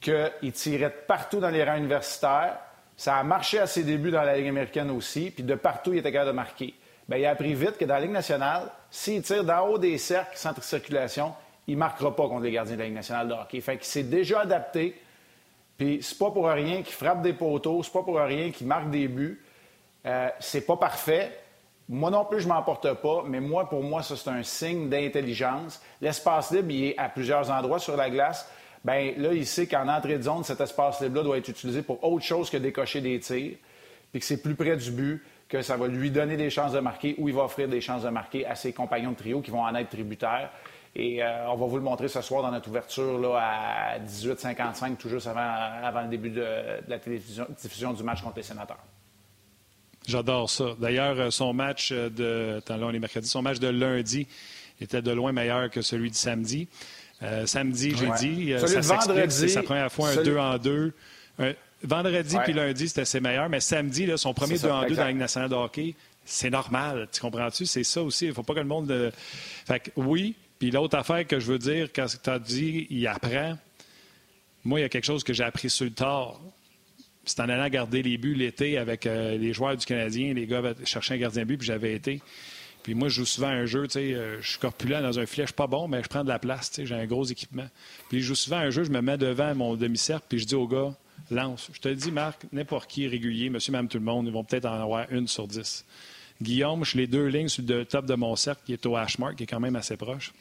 qu'il 0.00 0.52
tirait 0.52 0.90
partout 0.90 1.40
dans 1.40 1.50
les 1.50 1.62
rangs 1.62 1.76
universitaires. 1.76 2.58
Ça 2.96 3.16
a 3.16 3.22
marché 3.22 3.58
à 3.58 3.66
ses 3.66 3.84
débuts 3.84 4.10
dans 4.10 4.22
la 4.22 4.36
Ligue 4.36 4.48
américaine 4.48 4.90
aussi, 4.90 5.30
puis 5.30 5.42
de 5.42 5.54
partout, 5.54 5.92
il 5.92 5.98
était 5.98 6.12
capable 6.12 6.30
de 6.30 6.36
marquer. 6.36 6.74
Bien, 7.08 7.18
il 7.18 7.26
a 7.26 7.30
appris 7.30 7.54
vite 7.54 7.76
que 7.78 7.84
dans 7.84 7.94
la 7.94 8.00
Ligue 8.00 8.10
nationale, 8.10 8.70
s'il 8.90 9.22
tire 9.22 9.44
d'en 9.44 9.66
haut 9.66 9.78
des 9.78 9.98
cercles, 9.98 10.36
centre 10.36 10.62
circulation, 10.62 11.34
il 11.66 11.74
ne 11.74 11.78
marquera 11.78 12.14
pas 12.14 12.28
contre 12.28 12.42
les 12.42 12.52
gardiens 12.52 12.74
de 12.74 12.80
la 12.80 12.86
Ligue 12.86 12.94
nationale 12.94 13.28
de 13.28 13.34
hockey. 13.34 13.60
Fait 13.60 13.76
qu'il 13.76 13.86
s'est 13.86 14.02
déjà 14.02 14.40
adapté, 14.40 15.00
puis 15.76 16.00
c'est 16.02 16.18
pas 16.18 16.30
pour 16.30 16.46
rien 16.46 16.82
qu'il 16.82 16.94
frappe 16.94 17.22
des 17.22 17.32
poteaux, 17.32 17.82
c'est 17.82 17.92
pas 17.92 18.02
pour 18.02 18.18
rien 18.18 18.50
qu'il 18.50 18.66
marque 18.66 18.90
des 18.90 19.08
buts. 19.08 19.42
Euh, 20.06 20.28
c'est 20.38 20.66
pas 20.66 20.76
parfait. 20.76 21.38
Moi 21.88 22.10
non 22.10 22.24
plus, 22.24 22.40
je 22.40 22.48
m'en 22.48 22.62
porte 22.62 22.92
pas, 22.94 23.24
mais 23.26 23.40
moi, 23.40 23.68
pour 23.68 23.82
moi, 23.82 24.02
ça, 24.02 24.14
c'est 24.16 24.30
un 24.30 24.42
signe 24.42 24.88
d'intelligence. 24.88 25.82
L'espace 26.00 26.52
libre, 26.52 26.70
il 26.70 26.84
est 26.84 26.98
à 26.98 27.08
plusieurs 27.08 27.50
endroits 27.50 27.78
sur 27.78 27.96
la 27.96 28.10
glace 28.10 28.48
bien 28.84 29.12
là, 29.16 29.32
il 29.32 29.46
sait 29.46 29.66
qu'en 29.66 29.88
entrée 29.88 30.16
de 30.16 30.22
zone, 30.22 30.44
cet 30.44 30.60
espace 30.60 31.00
libre-là 31.00 31.22
doit 31.22 31.38
être 31.38 31.48
utilisé 31.48 31.82
pour 31.82 32.02
autre 32.04 32.24
chose 32.24 32.50
que 32.50 32.56
décocher 32.56 33.00
des 33.00 33.20
tirs, 33.20 33.56
puis 34.10 34.20
que 34.20 34.24
c'est 34.26 34.42
plus 34.42 34.54
près 34.54 34.76
du 34.76 34.90
but, 34.90 35.22
que 35.48 35.62
ça 35.62 35.76
va 35.76 35.88
lui 35.88 36.10
donner 36.10 36.36
des 36.36 36.48
chances 36.48 36.72
de 36.72 36.80
marquer 36.80 37.14
ou 37.18 37.28
il 37.28 37.34
va 37.34 37.42
offrir 37.42 37.68
des 37.68 37.80
chances 37.80 38.04
de 38.04 38.08
marquer 38.08 38.46
à 38.46 38.54
ses 38.54 38.72
compagnons 38.72 39.10
de 39.10 39.16
trio 39.16 39.40
qui 39.40 39.50
vont 39.50 39.62
en 39.62 39.74
être 39.74 39.90
tributaires. 39.90 40.50
Et 40.94 41.22
euh, 41.22 41.48
on 41.50 41.56
va 41.56 41.66
vous 41.66 41.76
le 41.76 41.82
montrer 41.82 42.08
ce 42.08 42.20
soir 42.20 42.42
dans 42.42 42.50
notre 42.50 42.68
ouverture 42.68 43.18
là, 43.18 43.38
à 43.94 43.98
18h55, 43.98 44.96
tout 44.96 45.08
juste 45.08 45.26
avant, 45.26 46.02
le 46.02 46.08
début 46.08 46.30
de, 46.30 46.44
la 46.88 46.98
télévision, 46.98 47.46
diffusion 47.60 47.92
du 47.92 48.02
match 48.02 48.22
contre 48.22 48.36
les 48.36 48.42
sénateurs. 48.42 48.82
J'adore 50.06 50.48
ça. 50.48 50.74
D'ailleurs, 50.78 51.18
euh, 51.18 51.30
son 51.30 51.52
match 51.52 51.92
de. 51.92 52.60
Est 52.66 52.98
mercredi. 52.98 53.28
Son 53.28 53.42
match 53.42 53.58
de 53.58 53.68
lundi 53.68 54.26
était 54.80 55.02
de 55.02 55.10
loin 55.10 55.30
meilleur 55.32 55.70
que 55.70 55.82
celui 55.82 56.10
de 56.10 56.16
samedi. 56.16 56.68
Euh, 57.22 57.46
samedi, 57.46 57.94
j'ai 57.96 58.10
dit. 58.18 58.52
Euh, 58.52 58.66
ça 58.66 58.82
s'explique, 58.82 59.30
c'est 59.30 59.48
sa 59.48 59.62
première 59.62 59.92
fois 59.92 60.10
un 60.10 60.22
2 60.22 60.36
en 60.38 60.58
2. 60.58 60.92
vendredi 61.82 62.36
puis 62.44 62.52
lundi, 62.52 62.88
c'était 62.88 63.04
ses 63.04 63.20
meilleurs. 63.20 63.48
Mais 63.48 63.60
samedi, 63.60 64.06
là, 64.06 64.16
son 64.16 64.34
premier 64.34 64.58
2 64.58 64.68
en 64.68 64.86
2 64.86 64.94
dans 64.94 65.02
la 65.02 65.08
Ligue 65.08 65.18
nationale 65.18 65.50
de 65.50 65.54
hockey, 65.54 65.94
c'est 66.24 66.50
normal. 66.50 67.08
Tu 67.12 67.20
comprends-tu? 67.20 67.66
C'est 67.66 67.84
ça 67.84 68.02
aussi. 68.02 68.26
Il 68.26 68.28
ne 68.28 68.34
faut 68.34 68.42
pas 68.42 68.54
que 68.54 68.60
le 68.60 68.64
monde. 68.66 69.12
Fait 69.66 69.80
que, 69.80 69.90
oui. 69.96 70.34
Puis 70.58 70.70
l'autre 70.70 70.96
affaire 70.98 71.26
que 71.26 71.40
je 71.40 71.46
veux 71.46 71.58
dire, 71.58 71.88
quand 71.94 72.06
tu 72.06 72.30
as 72.30 72.38
dit, 72.38 72.86
il 72.90 73.06
apprend. 73.06 73.56
Moi, 74.64 74.80
il 74.80 74.82
y 74.82 74.86
a 74.86 74.88
quelque 74.90 75.06
chose 75.06 75.24
que 75.24 75.32
j'ai 75.32 75.42
appris 75.42 75.70
sur 75.70 75.86
le 75.86 75.92
tard. 75.92 76.38
C'est 77.24 77.40
en 77.40 77.48
allant 77.48 77.68
garder 77.68 78.02
les 78.02 78.18
buts 78.18 78.34
l'été 78.34 78.76
avec 78.76 79.06
euh, 79.06 79.36
les 79.38 79.52
joueurs 79.52 79.76
du 79.76 79.86
Canadien. 79.86 80.34
Les 80.34 80.46
gars 80.46 80.62
cherchaient 80.84 81.14
un 81.14 81.18
gardien 81.18 81.42
de 81.42 81.48
but, 81.48 81.56
puis 81.58 81.66
j'avais 81.66 81.94
été. 81.94 82.20
Puis 82.82 82.94
moi, 82.94 83.08
je 83.08 83.16
joue 83.16 83.26
souvent 83.26 83.48
un 83.48 83.66
jeu, 83.66 83.86
tu 83.86 83.94
sais, 83.94 84.14
euh, 84.14 84.40
je 84.40 84.50
suis 84.50 84.58
corpulent 84.58 85.02
dans 85.02 85.18
un 85.18 85.26
filet, 85.26 85.44
je 85.44 85.48
suis 85.48 85.54
pas 85.54 85.66
bon, 85.66 85.86
mais 85.86 86.02
je 86.02 86.08
prends 86.08 86.24
de 86.24 86.28
la 86.28 86.38
place, 86.38 86.70
tu 86.70 86.76
sais, 86.76 86.86
j'ai 86.86 86.94
un 86.94 87.06
gros 87.06 87.24
équipement. 87.24 87.68
Puis 88.08 88.20
je 88.20 88.28
joue 88.28 88.34
souvent 88.34 88.56
un 88.56 88.70
jeu, 88.70 88.84
je 88.84 88.90
me 88.90 89.00
mets 89.02 89.18
devant 89.18 89.54
mon 89.54 89.76
demi-cercle, 89.76 90.24
puis 90.28 90.38
je 90.38 90.46
dis 90.46 90.54
au 90.54 90.66
gars, 90.66 90.94
lance. 91.30 91.70
Je 91.72 91.80
te 91.80 91.88
dis, 91.88 92.10
Marc, 92.10 92.46
n'importe 92.52 92.90
qui 92.90 93.06
régulier, 93.06 93.50
monsieur, 93.50 93.72
même 93.72 93.88
tout 93.88 93.98
le 93.98 94.04
monde, 94.04 94.26
ils 94.26 94.32
vont 94.32 94.44
peut-être 94.44 94.66
en 94.66 94.80
avoir 94.80 95.06
une 95.10 95.28
sur 95.28 95.46
dix. 95.46 95.84
Guillaume, 96.40 96.84
je 96.84 96.90
suis 96.90 96.98
les 96.98 97.06
deux 97.06 97.26
lignes 97.26 97.48
sur 97.48 97.62
le 97.66 97.84
top 97.84 98.06
de 98.06 98.14
mon 98.14 98.34
cercle, 98.34 98.62
qui 98.64 98.72
est 98.72 98.86
au 98.86 98.96
hash 98.96 99.18
mark, 99.18 99.36
qui 99.36 99.42
est 99.42 99.46
quand 99.46 99.60
même 99.60 99.76
assez 99.76 99.96
proche. 99.96 100.32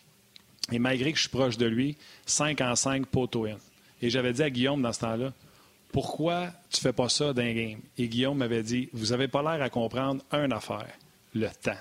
Et 0.71 0.79
malgré 0.79 1.11
que 1.11 1.17
je 1.17 1.23
suis 1.23 1.29
proche 1.29 1.57
de 1.57 1.65
lui, 1.65 1.97
5 2.25 2.61
en 2.61 2.75
5 2.75 3.05
poteau 3.07 3.45
in. 3.45 3.57
Et 4.01 4.09
j'avais 4.09 4.31
dit 4.31 4.43
à 4.43 4.49
Guillaume 4.49 4.81
dans 4.81 4.93
ce 4.93 5.01
temps-là, 5.01 5.33
pourquoi 5.91 6.51
tu 6.69 6.79
fais 6.79 6.93
pas 6.93 7.09
ça 7.09 7.33
d'un 7.33 7.51
game? 7.53 7.79
Et 7.97 8.07
Guillaume 8.07 8.37
m'avait 8.37 8.63
dit, 8.63 8.89
vous 8.93 9.11
avez 9.11 9.27
pas 9.27 9.41
l'air 9.41 9.61
à 9.61 9.69
comprendre 9.69 10.23
une 10.31 10.53
affaire, 10.53 10.87
le 11.33 11.49
temps. 11.61 11.77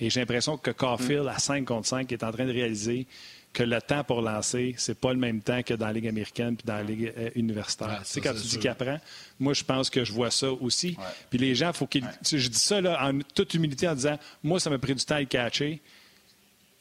Et 0.00 0.10
j'ai 0.10 0.20
l'impression 0.20 0.56
que 0.56 0.70
Caulfield, 0.70 1.26
à 1.28 1.38
5 1.38 1.64
contre 1.64 1.86
5, 1.86 2.10
est 2.10 2.24
en 2.24 2.32
train 2.32 2.46
de 2.46 2.52
réaliser 2.52 3.06
que 3.52 3.62
le 3.62 3.80
temps 3.82 4.04
pour 4.04 4.22
lancer, 4.22 4.74
c'est 4.78 4.98
pas 4.98 5.12
le 5.12 5.18
même 5.18 5.40
temps 5.40 5.62
que 5.62 5.74
dans 5.74 5.86
la 5.86 5.92
Ligue 5.92 6.06
américaine 6.06 6.56
puis 6.56 6.64
dans 6.64 6.76
la 6.76 6.82
Ligue 6.82 7.12
euh, 7.18 7.30
universitaire. 7.34 8.00
tu 8.04 8.12
sais, 8.12 8.20
quand 8.20 8.32
tu 8.32 8.46
dis 8.46 8.58
qu'il 8.58 8.70
apprend, 8.70 8.98
moi, 9.40 9.54
je 9.54 9.64
pense 9.64 9.90
que 9.90 10.04
je 10.04 10.12
vois 10.12 10.30
ça 10.30 10.52
aussi. 10.52 10.96
Puis 11.28 11.38
les 11.38 11.54
gens, 11.54 11.72
faut 11.72 11.86
qu'ils. 11.86 12.06
Je 12.22 12.48
dis 12.48 12.58
ça 12.58 12.80
là, 12.80 13.08
en 13.08 13.18
toute 13.34 13.52
humilité 13.54 13.88
en 13.88 13.94
disant 13.94 14.18
moi, 14.42 14.60
ça 14.60 14.70
m'a 14.70 14.78
pris 14.78 14.94
du 14.94 15.04
temps 15.04 15.16
à 15.16 15.20
le 15.20 15.26
catcher. 15.26 15.80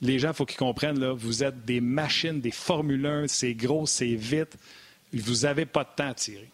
Les 0.02 0.20
gens, 0.20 0.30
il 0.30 0.34
faut 0.36 0.46
qu'ils 0.46 0.58
comprennent, 0.58 1.00
là, 1.00 1.12
vous 1.12 1.44
êtes 1.44 1.66
des 1.66 1.82
machines, 1.82 2.40
des 2.40 2.52
Formule 2.52 3.06
1, 3.06 3.28
c'est 3.28 3.54
gros, 3.54 3.86
c'est 3.86 4.16
vite. 4.16 4.56
Vous 5.12 5.42
n'avez 5.42 5.66
pas 5.66 5.84
de 5.84 5.90
temps 5.96 6.10
à 6.10 6.14
tirer. 6.14 6.48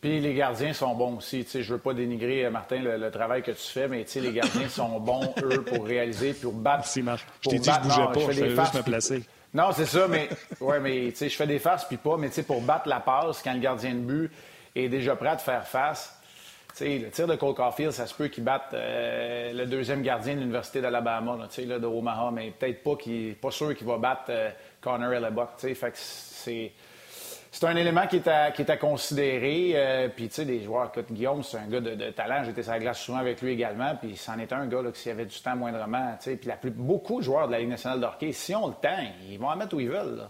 Puis 0.00 0.20
les 0.20 0.34
gardiens 0.34 0.72
sont 0.72 0.94
bons 0.94 1.16
aussi. 1.16 1.46
Je 1.52 1.58
ne 1.58 1.64
veux 1.64 1.78
pas 1.78 1.92
dénigrer, 1.92 2.46
euh, 2.46 2.50
Martin, 2.50 2.80
le, 2.80 3.10
travail 3.10 3.42
que 3.42 3.50
tu 3.50 3.66
fais, 3.66 3.88
mais 3.88 4.06
les 4.14 4.32
gardiens 4.32 4.68
sont 4.68 5.00
bons, 5.00 5.34
eux, 5.42 5.62
pour 5.62 5.84
réaliser, 5.84 6.34
pour 6.34 6.52
battre. 6.52 6.78
Merci, 6.78 7.02
Marc. 7.02 7.26
Je 7.40 7.50
t'ai 7.50 7.58
dit 7.58 7.68
que 7.68 7.74
je 7.74 8.00
ne 8.00 8.06
bougeais 8.06 8.26
pas, 8.26 8.32
je, 8.32 8.60
juste 8.60 8.74
me 8.74 8.82
placer. 8.82 9.22
Non, 9.52 9.70
c'est 9.72 9.86
ça, 9.86 10.06
mais, 10.08 10.28
ouais, 10.60 10.78
mais 10.78 11.10
je 11.10 11.28
fais 11.28 11.46
des 11.46 11.58
faces 11.58 11.86
puis 11.86 11.96
pas, 11.96 12.16
mais 12.16 12.28
pour 12.46 12.60
battre 12.60 12.88
la 12.88 13.00
passe 13.00 13.42
quand 13.42 13.52
le 13.52 13.60
gardien 13.60 13.94
de 13.94 14.00
but 14.00 14.30
est 14.76 14.88
déjà 14.88 15.16
prêt 15.16 15.30
à 15.30 15.36
te 15.36 15.42
faire 15.42 15.66
face. 15.66 16.14
le 16.80 17.08
tir 17.08 17.26
de 17.26 17.34
Cole 17.34 17.54
Caulfield, 17.54 17.92
ça 17.92 18.06
se 18.06 18.14
peut 18.14 18.28
qu'il 18.28 18.44
batte 18.44 18.74
euh, 18.74 19.52
le 19.54 19.66
deuxième 19.66 20.02
gardien 20.02 20.34
de 20.34 20.40
l'Université 20.40 20.82
d'Alabama, 20.82 21.48
de 21.56 21.86
Omaha, 21.86 22.30
mais 22.30 22.50
peut-être 22.50 22.82
pas 22.82 22.96
qu'il 22.96 23.36
pas 23.36 23.50
sûr 23.50 23.74
qu'il 23.74 23.86
va 23.86 23.96
battre 23.96 24.24
euh, 24.28 24.50
Connor 24.82 25.14
Hellebuck. 25.14 25.48
Fait 25.58 25.92
c'est 25.94 26.72
c'est 27.50 27.66
un 27.66 27.76
élément 27.76 28.06
qui 28.06 28.16
est 28.16 28.28
à, 28.28 28.50
qui 28.50 28.62
est 28.62 28.70
à 28.70 28.76
considérer. 28.76 29.72
Euh, 29.74 30.08
puis, 30.08 30.28
tu 30.28 30.34
sais, 30.34 30.44
des 30.44 30.62
joueurs, 30.62 30.92
comme 30.92 31.04
Guillaume, 31.10 31.42
c'est 31.42 31.56
un 31.56 31.66
gars 31.66 31.80
de, 31.80 32.10
talent. 32.10 32.44
J'étais 32.44 32.62
sur 32.62 32.72
la 32.72 32.78
glace 32.78 33.00
souvent 33.00 33.18
avec 33.18 33.40
lui 33.40 33.52
également. 33.52 33.94
Puis, 33.96 34.16
c'en 34.16 34.38
est 34.38 34.52
un 34.52 34.66
gars 34.66 34.82
là, 34.82 34.90
qui, 34.92 35.00
s'il 35.00 35.12
avait 35.12 35.24
du 35.24 35.40
temps 35.40 35.56
moindrement, 35.56 36.14
tu 36.20 36.30
sais, 36.30 36.36
puis 36.36 36.48
la 36.48 36.56
plus, 36.56 36.70
beaucoup 36.70 37.18
de 37.18 37.24
joueurs 37.24 37.46
de 37.46 37.52
la 37.52 37.60
Ligue 37.60 37.70
nationale 37.70 38.00
de 38.00 38.06
hockey, 38.06 38.32
si 38.32 38.54
on 38.54 38.68
le 38.68 38.74
temps, 38.74 39.02
ils 39.28 39.38
vont 39.38 39.48
en 39.48 39.56
mettre 39.56 39.74
où 39.74 39.80
ils 39.80 39.88
veulent. 39.88 40.28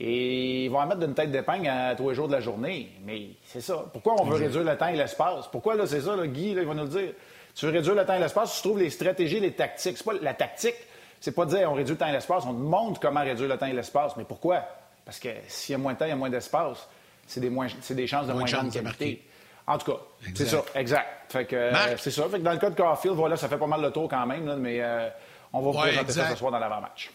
Et 0.00 0.64
ils 0.64 0.68
vont 0.68 0.78
en 0.78 0.86
mettre 0.86 1.00
d'une 1.00 1.14
tête 1.14 1.30
d'épingle 1.30 1.68
à 1.68 1.94
tous 1.94 2.08
les 2.08 2.14
jours 2.14 2.26
de 2.26 2.32
la 2.32 2.40
journée. 2.40 2.90
Mais 3.04 3.28
c'est 3.44 3.60
ça. 3.60 3.84
Pourquoi 3.92 4.20
on 4.20 4.24
veut 4.24 4.36
réduire 4.36 4.64
le 4.64 4.76
temps 4.76 4.88
et 4.88 4.96
l'espace? 4.96 5.46
Pourquoi, 5.52 5.76
là, 5.76 5.86
c'est 5.86 6.00
ça, 6.00 6.16
là, 6.16 6.26
Guy, 6.26 6.54
là, 6.54 6.62
il 6.62 6.68
va 6.68 6.74
nous 6.74 6.84
le 6.84 6.88
dire. 6.88 7.12
Tu 7.54 7.66
veux 7.66 7.72
réduire 7.72 7.94
le 7.94 8.04
temps 8.04 8.14
et 8.14 8.18
l'espace, 8.18 8.56
tu 8.56 8.62
trouves 8.62 8.80
les 8.80 8.90
stratégies, 8.90 9.38
les 9.38 9.52
tactiques. 9.52 9.96
C'est 9.96 10.04
pas 10.04 10.14
la 10.20 10.34
tactique, 10.34 10.74
c'est 11.20 11.32
pas 11.32 11.44
de 11.44 11.50
dire 11.50 11.70
on 11.70 11.74
réduit 11.74 11.92
le 11.92 11.98
temps 11.98 12.08
et 12.08 12.12
l'espace, 12.12 12.44
on 12.46 12.52
te 12.52 12.58
montre 12.58 12.98
comment 12.98 13.20
réduire 13.20 13.48
le 13.48 13.56
temps 13.56 13.66
et 13.66 13.72
l'espace. 13.72 14.16
Mais 14.16 14.24
pourquoi? 14.24 14.64
Parce 15.04 15.18
que 15.18 15.28
s'il 15.48 15.72
y 15.72 15.76
a 15.76 15.78
moins 15.78 15.92
de 15.94 15.98
temps, 15.98 16.06
il 16.06 16.10
y 16.10 16.12
a 16.12 16.16
moins 16.16 16.30
d'espace. 16.30 16.88
C'est 17.26 17.40
des, 17.40 17.50
des 17.50 18.06
chances 18.06 18.26
de 18.26 18.32
moins, 18.32 18.44
grande 18.44 18.72
qualité. 18.72 19.22
En 19.66 19.78
tout 19.78 19.92
cas, 19.92 19.98
c'est 20.34 20.46
ça, 20.46 20.62
exact. 20.74 21.32
Fait 21.32 21.46
que, 21.46 21.56
euh, 21.56 21.96
c'est 21.96 22.10
ça. 22.10 22.28
Fait 22.28 22.38
que 22.38 22.44
dans 22.44 22.52
le 22.52 22.58
cas 22.58 22.68
de 22.68 22.74
Carfield, 22.74 23.16
voilà, 23.16 23.36
ça 23.36 23.48
fait 23.48 23.56
pas 23.56 23.66
mal 23.66 23.82
de 23.82 23.88
tour 23.88 24.08
quand 24.08 24.26
même, 24.26 24.56
mais 24.56 24.82
euh, 24.82 25.08
on 25.52 25.60
va 25.60 25.70
vous 25.70 25.78
présenter 25.78 26.12
ça 26.12 26.30
ce 26.30 26.36
soir 26.36 26.52
dans 26.52 26.58
l'avant-match. 26.58 27.10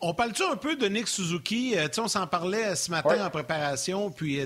On 0.00 0.14
parle-tu 0.14 0.42
un 0.42 0.56
peu 0.56 0.76
de 0.76 0.88
Nick 0.88 1.06
Suzuki? 1.06 1.74
Euh, 1.76 1.86
on 1.98 2.08
s'en 2.08 2.26
parlait 2.26 2.74
ce 2.74 2.90
matin 2.90 3.24
en 3.24 3.30
préparation, 3.30 4.10
puis 4.10 4.40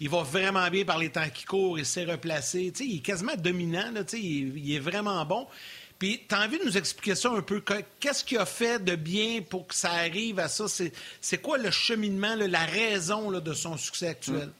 il 0.00 0.08
va 0.08 0.22
vraiment 0.22 0.68
bien 0.70 0.84
par 0.84 0.96
les 0.96 1.10
temps 1.10 1.28
qui 1.32 1.44
courent, 1.44 1.78
il 1.78 1.84
s'est 1.84 2.04
replacé. 2.04 2.72
il 2.80 2.96
est 2.96 3.00
quasiment 3.00 3.34
dominant, 3.36 3.90
là, 3.92 4.00
il, 4.14 4.56
il 4.56 4.74
est 4.74 4.78
vraiment 4.78 5.22
bon. 5.26 5.46
Puis, 5.98 6.22
tu 6.28 6.34
as 6.34 6.40
envie 6.40 6.58
de 6.58 6.64
nous 6.64 6.76
expliquer 6.76 7.14
ça 7.14 7.30
un 7.30 7.40
peu? 7.40 7.62
Qu'est-ce 8.00 8.22
qu'il 8.22 8.38
a 8.38 8.46
fait 8.46 8.82
de 8.84 8.96
bien 8.96 9.40
pour 9.40 9.66
que 9.66 9.74
ça 9.74 9.90
arrive 9.90 10.38
à 10.38 10.48
ça? 10.48 10.66
C'est 10.68 11.38
quoi 11.38 11.56
le 11.58 11.70
cheminement, 11.70 12.34
la 12.36 12.64
raison 12.64 13.30
de 13.30 13.52
son 13.54 13.76
succès 13.76 14.08
actuel? 14.08 14.50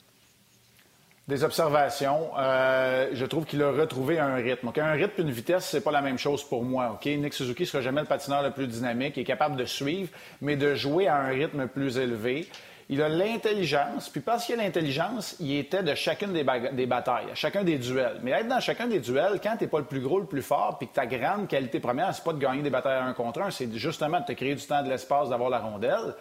Des 1.28 1.42
observations. 1.42 2.30
Euh, 2.38 3.10
je 3.12 3.24
trouve 3.26 3.44
qu'il 3.44 3.60
a 3.60 3.72
retrouvé 3.72 4.20
un 4.20 4.36
rythme. 4.36 4.70
Un 4.76 4.92
rythme 4.92 5.14
et 5.18 5.22
une 5.22 5.32
vitesse, 5.32 5.66
c'est 5.66 5.80
pas 5.80 5.90
la 5.90 6.00
même 6.00 6.18
chose 6.18 6.44
pour 6.44 6.62
moi. 6.62 6.92
Ok, 6.94 7.06
Nick 7.06 7.34
Suzuki 7.34 7.66
sera 7.66 7.82
jamais 7.82 8.00
le 8.00 8.06
patineur 8.06 8.44
le 8.44 8.52
plus 8.52 8.68
dynamique, 8.68 9.14
il 9.16 9.22
est 9.22 9.24
capable 9.24 9.56
de 9.56 9.64
suivre, 9.64 10.08
mais 10.40 10.54
de 10.54 10.76
jouer 10.76 11.08
à 11.08 11.16
un 11.16 11.28
rythme 11.30 11.66
plus 11.66 11.98
élevé. 11.98 12.48
Il 12.88 13.02
a 13.02 13.08
l'intelligence, 13.08 14.08
puis 14.08 14.20
parce 14.20 14.46
qu'il 14.46 14.60
a 14.60 14.62
l'intelligence, 14.62 15.34
il 15.40 15.56
était 15.56 15.82
de 15.82 15.94
chacune 15.96 16.32
des, 16.32 16.44
batailles, 16.86 17.26
chacun 17.34 17.64
des 17.64 17.78
duels. 17.78 18.20
Mais 18.22 18.30
être 18.30 18.46
dans 18.46 18.60
chacun 18.60 18.86
des 18.86 19.00
duels, 19.00 19.40
quand 19.42 19.56
tu 19.56 19.64
n'es 19.64 19.70
pas 19.70 19.80
le 19.80 19.86
plus 19.86 20.00
gros, 20.00 20.20
le 20.20 20.26
plus 20.26 20.42
fort, 20.42 20.78
puis 20.78 20.86
que 20.86 20.94
ta 20.94 21.06
grande 21.06 21.48
qualité 21.48 21.80
première, 21.80 22.14
c'est 22.14 22.22
pas 22.22 22.32
de 22.32 22.38
gagner 22.38 22.62
des 22.62 22.70
batailles 22.70 23.02
un 23.02 23.12
contre 23.12 23.42
un, 23.42 23.50
c'est 23.50 23.72
justement 23.74 24.20
de 24.20 24.26
te 24.26 24.32
créer 24.32 24.54
du 24.54 24.64
temps, 24.64 24.84
de 24.84 24.88
l'espace, 24.88 25.30
d'avoir 25.30 25.50
la 25.50 25.58
rondelle, 25.58 26.14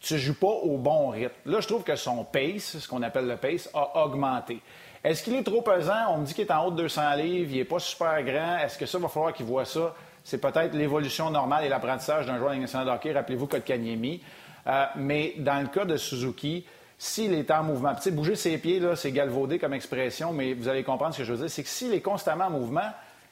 tu 0.00 0.18
joues 0.18 0.38
pas 0.38 0.48
au 0.48 0.76
bon 0.76 1.08
rythme. 1.08 1.32
Là, 1.46 1.60
je 1.60 1.68
trouve 1.68 1.82
que 1.82 1.96
son 1.96 2.24
pace, 2.24 2.78
ce 2.78 2.88
qu'on 2.88 3.02
appelle 3.02 3.26
le 3.26 3.36
pace, 3.36 3.70
a 3.72 4.04
augmenté. 4.04 4.60
Est-ce 5.02 5.22
qu'il 5.22 5.34
est 5.34 5.42
trop 5.42 5.62
pesant? 5.62 6.10
On 6.10 6.18
me 6.18 6.26
dit 6.26 6.34
qu'il 6.34 6.44
est 6.44 6.52
en 6.52 6.66
haut 6.66 6.70
de 6.70 6.76
200 6.76 7.14
livres, 7.14 7.50
il 7.52 7.58
n'est 7.58 7.64
pas 7.64 7.78
super 7.78 8.22
grand. 8.22 8.58
Est-ce 8.58 8.76
que 8.76 8.86
ça 8.86 8.98
va 8.98 9.08
falloir 9.08 9.32
qu'il 9.32 9.46
voit 9.46 9.64
ça? 9.64 9.94
C'est 10.24 10.38
peut-être 10.38 10.74
l'évolution 10.74 11.30
normale 11.30 11.64
et 11.64 11.68
l'apprentissage 11.68 12.26
d'un 12.26 12.38
joueur 12.38 12.54
national 12.54 12.86
de 12.86 12.92
hockey. 12.92 13.12
Rappelez-vous 13.12 13.46
Kotkaniemi. 13.46 14.20
Euh, 14.66 14.86
mais 14.96 15.34
dans 15.38 15.60
le 15.60 15.68
cas 15.68 15.84
de 15.84 15.96
Suzuki, 15.96 16.64
s'il 16.98 17.34
est 17.34 17.50
en 17.50 17.64
mouvement, 17.64 17.94
tu 17.94 18.02
sais, 18.02 18.10
bouger 18.12 18.36
ses 18.36 18.58
pieds, 18.58 18.78
là, 18.78 18.94
c'est 18.94 19.10
galvaudé 19.10 19.58
comme 19.58 19.74
expression, 19.74 20.32
mais 20.32 20.54
vous 20.54 20.68
allez 20.68 20.84
comprendre 20.84 21.14
ce 21.14 21.18
que 21.18 21.24
je 21.24 21.32
veux 21.32 21.38
dire, 21.38 21.50
c'est 21.50 21.64
que 21.64 21.68
s'il 21.68 21.92
est 21.92 22.00
constamment 22.00 22.46
en 22.46 22.50
mouvement, 22.50 22.90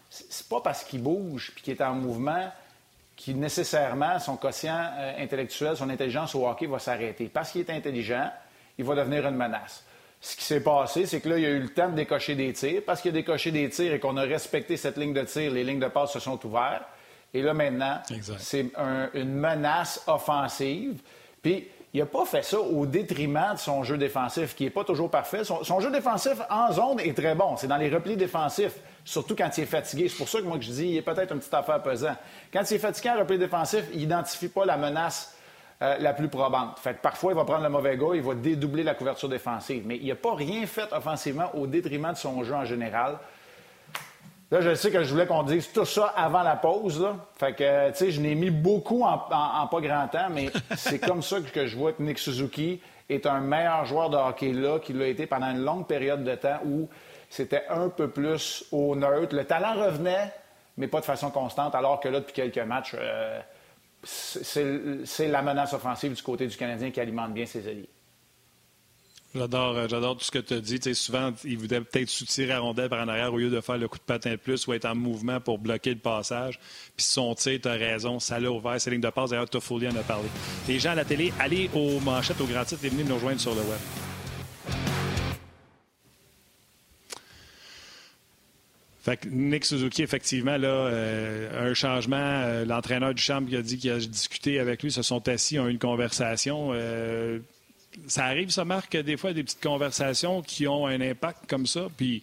c'est 0.08 0.48
pas 0.48 0.60
parce 0.60 0.82
qu'il 0.82 1.02
bouge 1.02 1.52
puis 1.54 1.62
qu'il 1.62 1.74
est 1.74 1.82
en 1.82 1.94
mouvement 1.94 2.50
qu'il 3.20 3.38
nécessairement, 3.38 4.18
son 4.18 4.36
quotient 4.36 4.90
euh, 4.98 5.22
intellectuel, 5.22 5.76
son 5.76 5.90
intelligence 5.90 6.34
au 6.34 6.48
hockey 6.48 6.66
va 6.66 6.78
s'arrêter. 6.78 7.28
Parce 7.28 7.52
qu'il 7.52 7.60
est 7.60 7.70
intelligent, 7.70 8.30
il 8.78 8.84
va 8.86 8.94
devenir 8.94 9.26
une 9.26 9.36
menace. 9.36 9.84
Ce 10.22 10.34
qui 10.36 10.44
s'est 10.44 10.62
passé, 10.62 11.04
c'est 11.04 11.20
que 11.20 11.28
là, 11.28 11.36
il 11.36 11.42
y 11.42 11.46
a 11.46 11.50
eu 11.50 11.60
le 11.60 11.68
temps 11.68 11.90
de 11.90 11.96
décocher 11.96 12.34
des 12.34 12.54
tirs. 12.54 12.80
Parce 12.86 13.02
qu'il 13.02 13.10
a 13.10 13.12
décoché 13.12 13.50
des 13.50 13.68
tirs 13.68 13.92
et 13.92 14.00
qu'on 14.00 14.16
a 14.16 14.22
respecté 14.22 14.78
cette 14.78 14.96
ligne 14.96 15.12
de 15.12 15.22
tir, 15.22 15.52
les 15.52 15.64
lignes 15.64 15.80
de 15.80 15.88
passe 15.88 16.12
se 16.12 16.18
sont 16.18 16.44
ouvertes. 16.46 16.84
Et 17.34 17.42
là, 17.42 17.52
maintenant, 17.52 18.00
c'est 18.38 18.72
une 19.14 19.34
menace 19.34 20.02
offensive. 20.06 21.00
Puis, 21.42 21.68
il 21.92 21.98
n'a 21.98 22.06
pas 22.06 22.24
fait 22.24 22.42
ça 22.42 22.60
au 22.60 22.86
détriment 22.86 23.54
de 23.54 23.58
son 23.58 23.82
jeu 23.82 23.98
défensif, 23.98 24.54
qui 24.54 24.64
n'est 24.64 24.70
pas 24.70 24.84
toujours 24.84 25.10
parfait. 25.10 25.42
Son, 25.42 25.80
jeu 25.80 25.90
défensif 25.90 26.34
en 26.48 26.72
zone 26.72 27.00
est 27.00 27.16
très 27.16 27.34
bon. 27.34 27.56
C'est 27.56 27.66
dans 27.66 27.76
les 27.76 27.88
replis 27.88 28.16
défensifs, 28.16 28.76
surtout 29.04 29.34
quand 29.34 29.50
il 29.58 29.62
est 29.62 29.66
fatigué. 29.66 30.08
C'est 30.08 30.16
pour 30.16 30.28
ça 30.28 30.38
que 30.38 30.44
moi, 30.44 30.58
je 30.60 30.70
dis, 30.70 30.86
il 30.86 30.96
est 30.98 31.02
peut-être 31.02 31.32
une 31.32 31.40
petite 31.40 31.54
affaire 31.54 31.82
pesant. 31.82 32.14
Quand 32.52 32.62
il 32.70 32.74
est 32.74 32.78
fatigué 32.78 33.10
en 33.10 33.18
repli 33.18 33.38
défensif, 33.38 33.82
il 33.92 34.00
n'identifie 34.00 34.48
pas 34.48 34.64
la 34.64 34.76
menace 34.76 35.36
euh, 35.82 35.96
la 35.98 36.12
plus 36.12 36.28
probante. 36.28 36.78
Fait 36.78 36.94
parfois, 36.94 37.32
il 37.32 37.36
va 37.36 37.44
prendre 37.44 37.64
le 37.64 37.70
mauvais 37.70 37.96
gars, 37.96 38.14
il 38.14 38.22
va 38.22 38.34
dédoubler 38.34 38.84
la 38.84 38.94
couverture 38.94 39.28
défensive. 39.28 39.82
Mais 39.84 39.96
il 39.96 40.06
n'a 40.06 40.14
pas 40.14 40.34
rien 40.36 40.66
fait 40.66 40.92
offensivement 40.92 41.50
au 41.54 41.66
détriment 41.66 42.12
de 42.12 42.18
son 42.18 42.44
jeu 42.44 42.54
en 42.54 42.64
général. 42.64 43.18
Là, 44.50 44.60
je 44.60 44.74
sais 44.74 44.90
que 44.90 45.04
je 45.04 45.10
voulais 45.10 45.26
qu'on 45.26 45.44
dise 45.44 45.70
tout 45.72 45.84
ça 45.84 46.06
avant 46.16 46.42
la 46.42 46.56
pause. 46.56 47.00
Là. 47.00 47.16
Fait 47.38 47.54
que, 47.54 47.90
tu 47.90 47.96
sais, 47.96 48.10
je 48.10 48.20
n'ai 48.20 48.34
mis 48.34 48.50
beaucoup 48.50 49.04
en, 49.04 49.18
pas 49.18 49.80
grand 49.80 50.08
temps, 50.08 50.28
mais 50.30 50.50
c'est 50.76 50.98
comme 50.98 51.22
ça 51.22 51.36
que 51.40 51.66
je 51.66 51.76
vois 51.76 51.92
que 51.92 52.02
Nick 52.02 52.18
Suzuki 52.18 52.80
est 53.08 53.26
un 53.26 53.40
meilleur 53.40 53.84
joueur 53.84 54.10
de 54.10 54.16
hockey 54.16 54.52
là 54.52 54.80
qu'il 54.80 54.98
l'a 54.98 55.06
été 55.06 55.26
pendant 55.26 55.50
une 55.50 55.64
longue 55.64 55.86
période 55.86 56.24
de 56.24 56.34
temps 56.34 56.58
où 56.64 56.88
c'était 57.28 57.64
un 57.68 57.88
peu 57.88 58.08
plus 58.08 58.64
au 58.72 58.96
neutre. 58.96 59.36
Le 59.36 59.44
talent 59.44 59.74
revenait, 59.74 60.32
mais 60.76 60.88
pas 60.88 60.98
de 60.98 61.04
façon 61.04 61.30
constante, 61.30 61.76
alors 61.76 62.00
que 62.00 62.08
là, 62.08 62.18
depuis 62.18 62.32
quelques 62.32 62.58
matchs, 62.58 62.96
euh, 62.98 63.40
c'est 64.02 65.28
la 65.28 65.42
menace 65.42 65.74
offensive 65.74 66.12
du 66.12 66.22
côté 66.22 66.48
du 66.48 66.56
Canadien 66.56 66.90
qui 66.90 67.00
alimente 67.00 67.32
bien 67.32 67.46
ses 67.46 67.68
alliés. 67.68 67.88
J'adore, 69.32 69.76
euh, 69.76 69.86
j'adore 69.88 70.16
tout 70.16 70.24
ce 70.24 70.30
que 70.32 70.40
tu 70.40 70.54
as 70.54 70.60
dit. 70.60 70.94
souvent, 70.94 71.32
il 71.44 71.56
voulait 71.56 71.80
peut-être 71.80 72.08
soutirer 72.08 72.52
à 72.52 72.58
rondelle 72.58 72.88
par 72.88 73.00
en 73.00 73.06
arrière 73.06 73.32
au 73.32 73.38
lieu 73.38 73.48
de 73.48 73.60
faire 73.60 73.78
le 73.78 73.86
coup 73.86 73.98
de 73.98 74.02
patin 74.02 74.32
de 74.32 74.36
plus 74.36 74.66
ou 74.66 74.72
être 74.72 74.86
en 74.86 74.96
mouvement 74.96 75.40
pour 75.40 75.58
bloquer 75.58 75.90
le 75.90 76.00
passage. 76.00 76.58
Puis 76.96 77.06
son 77.06 77.32
tir, 77.36 77.60
tu 77.62 77.68
as 77.68 77.74
raison, 77.74 78.18
ça 78.18 78.40
l'a 78.40 78.50
ouvert 78.50 78.80
ses 78.80 78.90
lignes 78.90 79.00
de 79.00 79.10
passe. 79.10 79.30
D'ailleurs, 79.30 79.48
Toffoli 79.48 79.86
en 79.86 79.94
a 79.94 80.02
parlé. 80.02 80.28
Les 80.66 80.80
gens 80.80 80.90
à 80.90 80.94
la 80.96 81.04
télé, 81.04 81.32
allez 81.38 81.70
aux 81.74 82.00
manchettes, 82.00 82.40
au 82.40 82.46
grand 82.46 82.64
et 82.72 82.88
venez 82.88 83.04
nous 83.04 83.14
rejoindre 83.14 83.40
sur 83.40 83.54
le 83.54 83.60
web. 83.60 83.78
Fait 89.02 89.16
que 89.16 89.28
Nick 89.28 89.64
Suzuki, 89.64 90.02
effectivement, 90.02 90.56
là, 90.56 90.68
euh, 90.68 91.70
un 91.70 91.74
changement. 91.74 92.16
Euh, 92.16 92.64
l'entraîneur 92.64 93.14
du 93.14 93.22
champ 93.22 93.42
qui 93.44 93.56
a 93.56 93.62
dit 93.62 93.78
qu'il 93.78 93.92
a 93.92 93.98
discuté 93.98 94.58
avec 94.58 94.82
lui, 94.82 94.90
se 94.90 95.02
sont 95.02 95.26
assis, 95.28 95.58
ont 95.60 95.68
eu 95.68 95.70
une 95.70 95.78
conversation 95.78 96.72
ça 98.06 98.24
arrive, 98.24 98.50
ça, 98.50 98.64
Marc, 98.64 98.96
des 98.96 99.16
fois, 99.16 99.32
des 99.32 99.42
petites 99.42 99.62
conversations 99.62 100.42
qui 100.42 100.66
ont 100.66 100.86
un 100.86 101.00
impact 101.00 101.48
comme 101.48 101.66
ça. 101.66 101.86
Puis, 101.96 102.22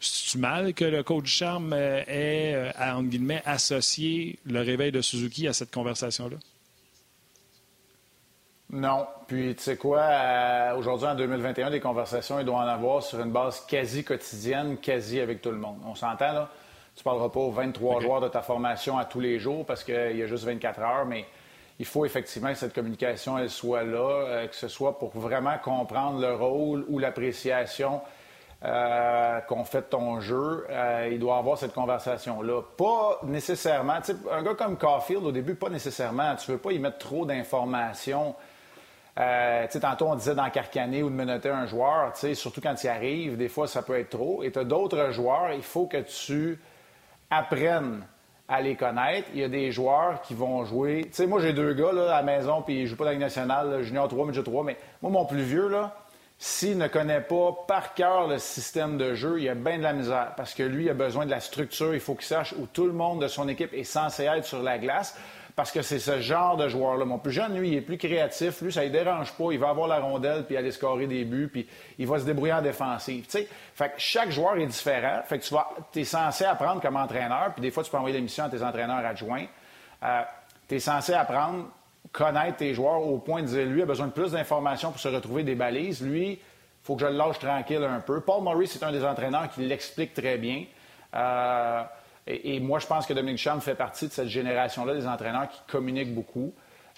c'est 0.00 0.38
mal 0.38 0.74
que 0.74 0.84
le 0.84 1.02
coach 1.02 1.26
Charme 1.26 1.72
euh, 1.72 2.02
ait, 2.06 2.54
euh, 2.54 2.70
en 2.78 3.02
guillemets, 3.02 3.42
associé 3.44 4.38
le 4.44 4.60
réveil 4.60 4.92
de 4.92 5.00
Suzuki 5.00 5.48
à 5.48 5.52
cette 5.52 5.72
conversation-là? 5.72 6.36
Non. 8.70 9.06
Puis, 9.26 9.54
tu 9.54 9.62
sais 9.62 9.76
quoi, 9.76 10.00
euh, 10.00 10.76
aujourd'hui, 10.76 11.06
en 11.06 11.14
2021, 11.14 11.70
des 11.70 11.80
conversations, 11.80 12.38
il 12.38 12.44
doit 12.44 12.58
en 12.58 12.68
avoir 12.68 13.02
sur 13.02 13.20
une 13.20 13.30
base 13.30 13.64
quasi 13.66 14.04
quotidienne, 14.04 14.76
quasi 14.78 15.20
avec 15.20 15.40
tout 15.40 15.50
le 15.50 15.58
monde. 15.58 15.78
On 15.86 15.94
s'entend, 15.94 16.32
là? 16.32 16.50
Tu 16.96 17.04
parleras 17.04 17.28
pas 17.28 17.40
aux 17.40 17.50
23 17.50 18.00
joueurs 18.00 18.20
de 18.22 18.28
ta 18.28 18.40
formation 18.40 18.96
à 18.96 19.04
tous 19.04 19.20
les 19.20 19.38
jours 19.38 19.66
parce 19.66 19.84
qu'il 19.84 20.16
y 20.16 20.22
a 20.22 20.26
juste 20.26 20.44
24 20.44 20.80
heures, 20.80 21.04
mais 21.04 21.26
il 21.78 21.86
faut 21.86 22.04
effectivement 22.04 22.48
que 22.48 22.58
cette 22.58 22.74
communication 22.74 23.38
elle 23.38 23.50
soit 23.50 23.82
là, 23.82 23.98
euh, 23.98 24.46
que 24.46 24.54
ce 24.54 24.68
soit 24.68 24.98
pour 24.98 25.10
vraiment 25.10 25.58
comprendre 25.62 26.20
le 26.20 26.34
rôle 26.34 26.84
ou 26.88 26.98
l'appréciation 26.98 28.00
euh, 28.64 29.40
qu'on 29.42 29.64
fait 29.64 29.82
de 29.82 29.86
ton 29.86 30.20
jeu. 30.20 30.66
Euh, 30.70 31.10
il 31.12 31.18
doit 31.18 31.36
avoir 31.36 31.58
cette 31.58 31.74
conversation-là. 31.74 32.62
Pas 32.76 33.20
nécessairement, 33.24 33.98
un 34.32 34.42
gars 34.42 34.54
comme 34.54 34.78
Caulfield, 34.78 35.24
au 35.24 35.32
début, 35.32 35.54
pas 35.54 35.68
nécessairement. 35.68 36.34
Tu 36.36 36.50
veux 36.50 36.58
pas 36.58 36.72
y 36.72 36.78
mettre 36.78 36.98
trop 36.98 37.26
d'informations. 37.26 38.34
tantôt, 39.14 40.06
on 40.06 40.14
disait 40.14 40.34
d'encarcaner 40.34 41.02
ou 41.02 41.10
de 41.10 41.14
menotter 41.14 41.50
un 41.50 41.66
joueur, 41.66 42.16
surtout 42.16 42.62
quand 42.62 42.82
il 42.82 42.88
arrive, 42.88 43.36
des 43.36 43.48
fois, 43.48 43.68
ça 43.68 43.82
peut 43.82 43.98
être 43.98 44.10
trop. 44.10 44.42
Et 44.42 44.50
tu 44.50 44.58
as 44.58 44.64
d'autres 44.64 45.10
joueurs, 45.10 45.52
il 45.52 45.62
faut 45.62 45.86
que 45.86 45.98
tu 45.98 46.58
apprennes 47.30 48.06
à 48.48 48.60
les 48.60 48.76
connaître. 48.76 49.28
Il 49.34 49.40
y 49.40 49.44
a 49.44 49.48
des 49.48 49.72
joueurs 49.72 50.22
qui 50.22 50.34
vont 50.34 50.64
jouer. 50.64 51.02
Tu 51.04 51.14
sais, 51.14 51.26
moi, 51.26 51.40
j'ai 51.40 51.52
deux 51.52 51.74
gars 51.74 51.92
là, 51.92 52.14
à 52.14 52.16
la 52.18 52.22
maison, 52.22 52.62
puis 52.62 52.80
ils 52.80 52.86
jouent 52.86 52.96
pas 52.96 53.04
dans 53.04 53.10
la 53.10 53.16
nationale, 53.16 53.82
junior 53.82 54.08
3, 54.08 54.26
midget 54.26 54.42
3, 54.42 54.64
mais 54.64 54.76
moi, 55.02 55.10
mon 55.10 55.24
plus 55.24 55.42
vieux, 55.42 55.68
là, 55.68 55.96
s'il 56.38 56.76
ne 56.76 56.86
connaît 56.86 57.22
pas 57.22 57.52
par 57.66 57.94
cœur 57.94 58.28
le 58.28 58.38
système 58.38 58.98
de 58.98 59.14
jeu, 59.14 59.40
il 59.40 59.48
a 59.48 59.54
bien 59.54 59.78
de 59.78 59.82
la 59.82 59.94
misère 59.94 60.32
parce 60.36 60.52
que 60.52 60.62
lui, 60.62 60.84
il 60.84 60.90
a 60.90 60.94
besoin 60.94 61.24
de 61.24 61.30
la 61.30 61.40
structure. 61.40 61.94
Il 61.94 62.00
faut 62.00 62.14
qu'il 62.14 62.26
sache 62.26 62.54
où 62.58 62.66
tout 62.66 62.86
le 62.86 62.92
monde 62.92 63.22
de 63.22 63.28
son 63.28 63.48
équipe 63.48 63.72
est 63.72 63.84
censé 63.84 64.24
être 64.24 64.44
sur 64.44 64.62
la 64.62 64.78
glace. 64.78 65.18
Parce 65.56 65.72
que 65.72 65.80
c'est 65.80 65.98
ce 65.98 66.20
genre 66.20 66.58
de 66.58 66.68
joueur-là. 66.68 67.06
Mon 67.06 67.18
plus 67.18 67.32
jeune, 67.32 67.58
lui, 67.58 67.68
il 67.70 67.74
est 67.76 67.80
plus 67.80 67.96
créatif. 67.96 68.60
Lui, 68.60 68.70
ça 68.70 68.84
ne 68.84 68.90
dérange 68.90 69.32
pas. 69.32 69.46
Il 69.52 69.58
va 69.58 69.70
avoir 69.70 69.88
la 69.88 70.00
rondelle 70.00 70.44
puis 70.44 70.54
aller 70.54 70.70
scorer 70.70 71.06
des 71.06 71.24
buts 71.24 71.48
puis 71.50 71.66
il 71.98 72.06
va 72.06 72.18
se 72.18 72.24
débrouiller 72.24 72.52
en 72.52 72.60
défensive. 72.60 73.24
fait 73.26 73.46
que 73.88 73.94
chaque 73.96 74.30
joueur 74.30 74.58
est 74.58 74.66
différent. 74.66 75.22
Fait 75.24 75.38
que 75.38 75.44
tu 75.92 76.00
es 76.00 76.04
censé 76.04 76.44
apprendre 76.44 76.82
comme 76.82 76.96
entraîneur 76.96 77.54
puis 77.54 77.62
des 77.62 77.70
fois, 77.70 77.82
tu 77.82 77.90
peux 77.90 77.96
envoyer 77.96 78.14
l'émission 78.14 78.44
à 78.44 78.50
tes 78.50 78.62
entraîneurs 78.62 79.04
adjoints. 79.04 79.46
Euh, 80.04 80.20
tu 80.68 80.74
es 80.74 80.78
censé 80.78 81.14
apprendre, 81.14 81.68
connaître 82.12 82.58
tes 82.58 82.74
joueurs 82.74 83.00
au 83.06 83.16
point 83.16 83.40
de 83.40 83.46
dire, 83.46 83.64
lui 83.64 83.80
a 83.80 83.86
besoin 83.86 84.08
de 84.08 84.12
plus 84.12 84.32
d'informations 84.32 84.90
pour 84.90 85.00
se 85.00 85.08
retrouver 85.08 85.42
des 85.42 85.54
balises. 85.54 86.02
Lui, 86.02 86.32
il 86.32 86.38
faut 86.82 86.96
que 86.96 87.00
je 87.00 87.06
le 87.06 87.16
lâche 87.16 87.38
tranquille 87.38 87.82
un 87.82 88.00
peu. 88.00 88.20
Paul 88.20 88.42
Murray, 88.42 88.66
c'est 88.66 88.82
un 88.82 88.92
des 88.92 89.04
entraîneurs 89.04 89.48
qui 89.48 89.62
l'explique 89.62 90.12
très 90.12 90.36
bien. 90.36 90.64
Euh, 91.14 91.82
et, 92.26 92.58
moi, 92.58 92.78
je 92.80 92.86
pense 92.86 93.06
que 93.06 93.12
Dominique 93.12 93.38
Cham 93.38 93.60
fait 93.60 93.76
partie 93.76 94.08
de 94.08 94.12
cette 94.12 94.28
génération-là 94.28 94.94
des 94.94 95.06
entraîneurs 95.06 95.48
qui 95.48 95.60
communiquent 95.68 96.14
beaucoup. 96.14 96.52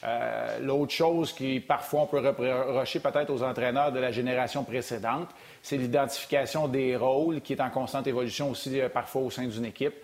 Euh, 0.05 0.59
l'autre 0.61 0.93
chose 0.93 1.33
qui, 1.33 1.61
parfois, 1.61 2.03
on 2.03 2.07
peut 2.07 2.21
reprocher 2.21 3.01
peut-être 3.01 3.31
aux 3.31 3.43
entraîneurs 3.43 3.93
de 3.93 3.99
la 3.99 4.11
génération 4.11 4.65
précédente, 4.65 5.29
c'est 5.61 5.77
l'identification 5.77 6.69
des 6.69 6.97
rôles 6.97 7.41
qui 7.41 7.53
est 7.53 7.61
en 7.61 7.69
constante 7.69 8.07
évolution 8.07 8.51
aussi 8.51 8.81
euh, 8.81 8.89
parfois 8.89 9.23
au 9.23 9.31
sein 9.31 9.47
d'une 9.47 9.65
équipe. 9.65 9.95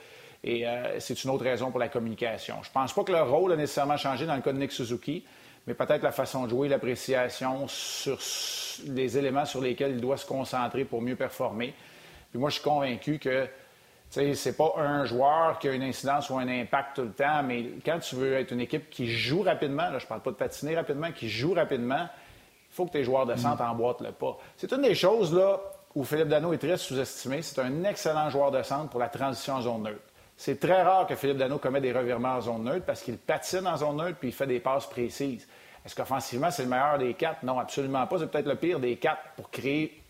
Et 0.43 0.67
euh, 0.67 0.99
c'est 0.99 1.23
une 1.25 1.31
autre 1.31 1.45
raison 1.45 1.71
pour 1.71 1.81
la 1.81 1.89
communication. 1.89 2.57
Je 2.63 2.69
ne 2.69 2.73
pense 2.75 2.93
pas 2.93 3.05
que 3.05 3.13
le 3.13 3.23
rôle 3.23 3.53
a 3.53 3.57
nécessairement 3.57 3.97
changé 3.97 4.27
dans 4.27 4.35
le 4.35 4.43
cas 4.43 4.53
de 4.53 4.59
Nick 4.59 4.73
Suzuki, 4.73 5.25
mais 5.67 5.75
peut-être 5.75 6.03
la 6.03 6.13
façon 6.13 6.45
de 6.45 6.51
jouer, 6.51 6.69
l'appréciation 6.69 7.67
sur 7.69 8.19
les 8.89 9.17
éléments 9.17 9.47
sur 9.47 9.63
lesquels 9.63 9.93
il 9.93 10.01
doit 10.01 10.19
se 10.19 10.27
concentrer 10.27 10.85
pour 10.85 11.01
mieux 11.01 11.17
performer. 11.17 11.73
Puis 12.31 12.39
moi, 12.39 12.51
je 12.51 12.57
suis 12.57 12.65
convaincu 12.65 13.19
que 13.19 13.49
c'est 14.35 14.57
pas 14.57 14.75
un 14.77 15.05
joueur 15.05 15.59
qui 15.59 15.69
a 15.69 15.73
une 15.73 15.83
incidence 15.83 16.31
ou 16.31 16.39
un 16.39 16.49
impact 16.49 16.97
tout 16.97 17.03
le 17.03 17.13
temps, 17.13 17.43
mais 17.43 17.65
quand 17.85 17.99
tu 17.99 18.15
veux 18.15 18.35
être 18.35 18.53
une 18.53 18.61
équipe 18.61 18.89
qui 18.89 19.09
joue 19.09 19.43
rapidement, 19.43 19.91
là, 19.91 19.99
je 19.99 20.07
parle 20.07 20.21
pas 20.21 20.31
de 20.31 20.37
patiner 20.37 20.77
rapidement, 20.77 21.11
qui 21.11 21.29
joue 21.29 21.55
rapidement, 21.55 22.09
il 22.71 22.75
faut 22.75 22.87
que 22.87 22.93
tes 22.93 23.05
joueurs 23.05 23.27
de 23.27 23.37
centre 23.37 23.63
emboîtent 23.63 24.01
le 24.01 24.13
pas. 24.13 24.39
C'est 24.57 24.73
une 24.73 24.83
des 24.83 24.95
choses 24.95 25.35
là, 25.35 25.61
où 25.95 26.05
Philippe 26.05 26.29
Dano 26.29 26.53
est 26.53 26.59
très 26.59 26.77
sous-estimé. 26.77 27.43
C'est 27.43 27.61
un 27.61 27.85
excellent 27.85 28.31
joueur 28.31 28.51
de 28.51 28.63
centre 28.63 28.91
pour 28.91 29.01
la 29.01 29.09
transition 29.09 29.55
en 29.55 29.63
zone 29.63 29.83
neutre. 29.83 30.03
C'est 30.37 30.59
très 30.59 30.83
rare 30.83 31.07
que 31.07 31.15
Philippe 31.15 31.39
Dano 31.39 31.59
commette 31.59 31.83
des 31.83 31.93
revirements 31.93 32.37
en 32.37 32.41
zone 32.41 32.65
neutre 32.65 32.85
parce 32.85 33.03
qu'il 33.03 33.17
patine 33.17 33.67
en 33.67 33.77
zone 33.77 33.97
neutre 33.97 34.19
puis 34.19 34.29
il 34.29 34.35
fait 34.35 34.47
des 34.47 34.61
passes 34.61 34.87
précises. 34.87 35.47
Est-ce 35.85 35.95
qu'offensivement, 35.95 36.51
c'est 36.51 36.65
le 36.65 36.69
meilleur 36.69 36.99
des 36.99 37.15
quatre? 37.15 37.43
Non, 37.43 37.59
absolument 37.59 38.07
pas. 38.07 38.19
C'est 38.19 38.31
peut-être 38.31 38.49
le 38.49 38.57
pire 38.57 38.81
des 38.81 38.97
quatre 38.97 39.23
pour 39.37 39.51
créer 39.51 40.01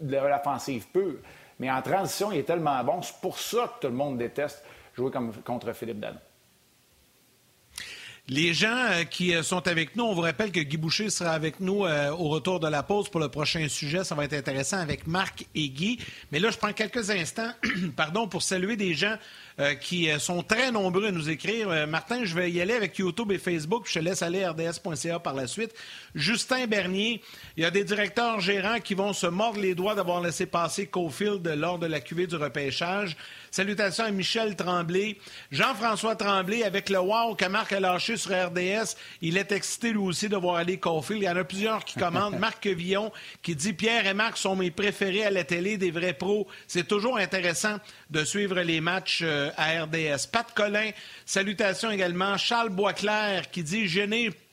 de 0.00 0.16
l'offensive 0.16 0.86
pure. 0.88 1.18
Mais 1.58 1.70
en 1.70 1.82
transition, 1.82 2.30
il 2.32 2.38
est 2.38 2.44
tellement 2.44 2.82
bon. 2.84 3.02
C'est 3.02 3.20
pour 3.20 3.38
ça 3.38 3.74
que 3.74 3.86
tout 3.86 3.92
le 3.92 3.96
monde 3.96 4.18
déteste 4.18 4.64
jouer 4.96 5.10
contre 5.44 5.72
Philippe 5.72 6.00
Dano. 6.00 6.18
Les 8.30 8.52
gens 8.52 8.76
euh, 8.90 9.04
qui 9.04 9.34
euh, 9.34 9.42
sont 9.42 9.66
avec 9.66 9.96
nous, 9.96 10.04
on 10.04 10.12
vous 10.12 10.20
rappelle 10.20 10.52
que 10.52 10.60
Guy 10.60 10.76
Boucher 10.76 11.08
sera 11.08 11.30
avec 11.30 11.60
nous 11.60 11.86
euh, 11.86 12.10
au 12.10 12.28
retour 12.28 12.60
de 12.60 12.68
la 12.68 12.82
pause 12.82 13.08
pour 13.08 13.20
le 13.20 13.30
prochain 13.30 13.66
sujet. 13.70 14.04
Ça 14.04 14.14
va 14.14 14.24
être 14.24 14.34
intéressant 14.34 14.76
avec 14.76 15.06
Marc 15.06 15.46
et 15.54 15.70
Guy. 15.70 15.98
Mais 16.30 16.38
là, 16.38 16.50
je 16.50 16.58
prends 16.58 16.74
quelques 16.74 17.08
instants 17.08 17.50
pardon, 17.96 18.28
pour 18.28 18.42
saluer 18.42 18.76
des 18.76 18.92
gens 18.92 19.16
euh, 19.60 19.74
qui 19.74 20.08
euh, 20.08 20.20
sont 20.20 20.44
très 20.44 20.70
nombreux 20.70 21.06
à 21.06 21.10
nous 21.10 21.30
écrire. 21.30 21.68
Euh, 21.70 21.84
Martin, 21.84 22.24
je 22.24 22.32
vais 22.32 22.48
y 22.48 22.60
aller 22.60 22.74
avec 22.74 22.96
YouTube 22.96 23.32
et 23.32 23.38
Facebook, 23.38 23.86
je 23.88 23.94
te 23.94 23.98
laisse 23.98 24.22
aller 24.22 24.46
rds.ca 24.46 25.18
par 25.18 25.34
la 25.34 25.48
suite. 25.48 25.74
Justin 26.14 26.68
Bernier, 26.68 27.20
il 27.56 27.64
y 27.64 27.66
a 27.66 27.72
des 27.72 27.82
directeurs 27.82 28.38
gérants 28.40 28.78
qui 28.78 28.94
vont 28.94 29.12
se 29.12 29.26
mordre 29.26 29.58
les 29.58 29.74
doigts 29.74 29.96
d'avoir 29.96 30.20
laissé 30.20 30.46
passer 30.46 30.86
Cofield 30.86 31.44
lors 31.56 31.80
de 31.80 31.86
la 31.86 31.98
cuvée 31.98 32.28
du 32.28 32.36
repêchage. 32.36 33.16
Salutations 33.50 34.04
à 34.04 34.10
Michel 34.12 34.54
Tremblay. 34.54 35.16
Jean-François 35.50 36.14
Tremblay, 36.14 36.62
avec 36.62 36.88
le 36.88 37.00
wow 37.00 37.34
que 37.34 37.46
Marc 37.46 37.72
a 37.72 37.80
lâché 37.80 38.16
sur 38.16 38.30
RDS, 38.30 38.94
il 39.22 39.36
est 39.36 39.50
excité 39.50 39.90
lui 39.90 39.98
aussi 39.98 40.28
de 40.28 40.36
voir 40.36 40.56
aller 40.56 40.78
Cofield. 40.78 41.22
Il 41.22 41.24
y 41.24 41.28
en 41.28 41.36
a 41.36 41.42
plusieurs 41.42 41.84
qui 41.84 41.98
commandent. 41.98 42.36
Marc 42.38 42.64
Villon 42.64 43.10
qui 43.42 43.56
dit 43.56 43.72
Pierre 43.72 44.06
et 44.06 44.14
Marc 44.14 44.36
sont 44.36 44.54
mes 44.54 44.70
préférés 44.70 45.24
à 45.24 45.30
la 45.30 45.42
télé, 45.42 45.78
des 45.78 45.90
vrais 45.90 46.12
pros. 46.12 46.46
C'est 46.68 46.86
toujours 46.86 47.18
intéressant 47.18 47.78
de 48.10 48.22
suivre 48.22 48.60
les 48.60 48.80
matchs 48.80 49.24
à 49.56 49.84
RDS. 49.84 50.26
Pat 50.30 50.46
Collin, 50.54 50.90
salutations 51.24 51.90
également. 51.90 52.36
Charles 52.36 52.70
Boisclair 52.70 53.50
qui 53.50 53.62
dit 53.62 53.88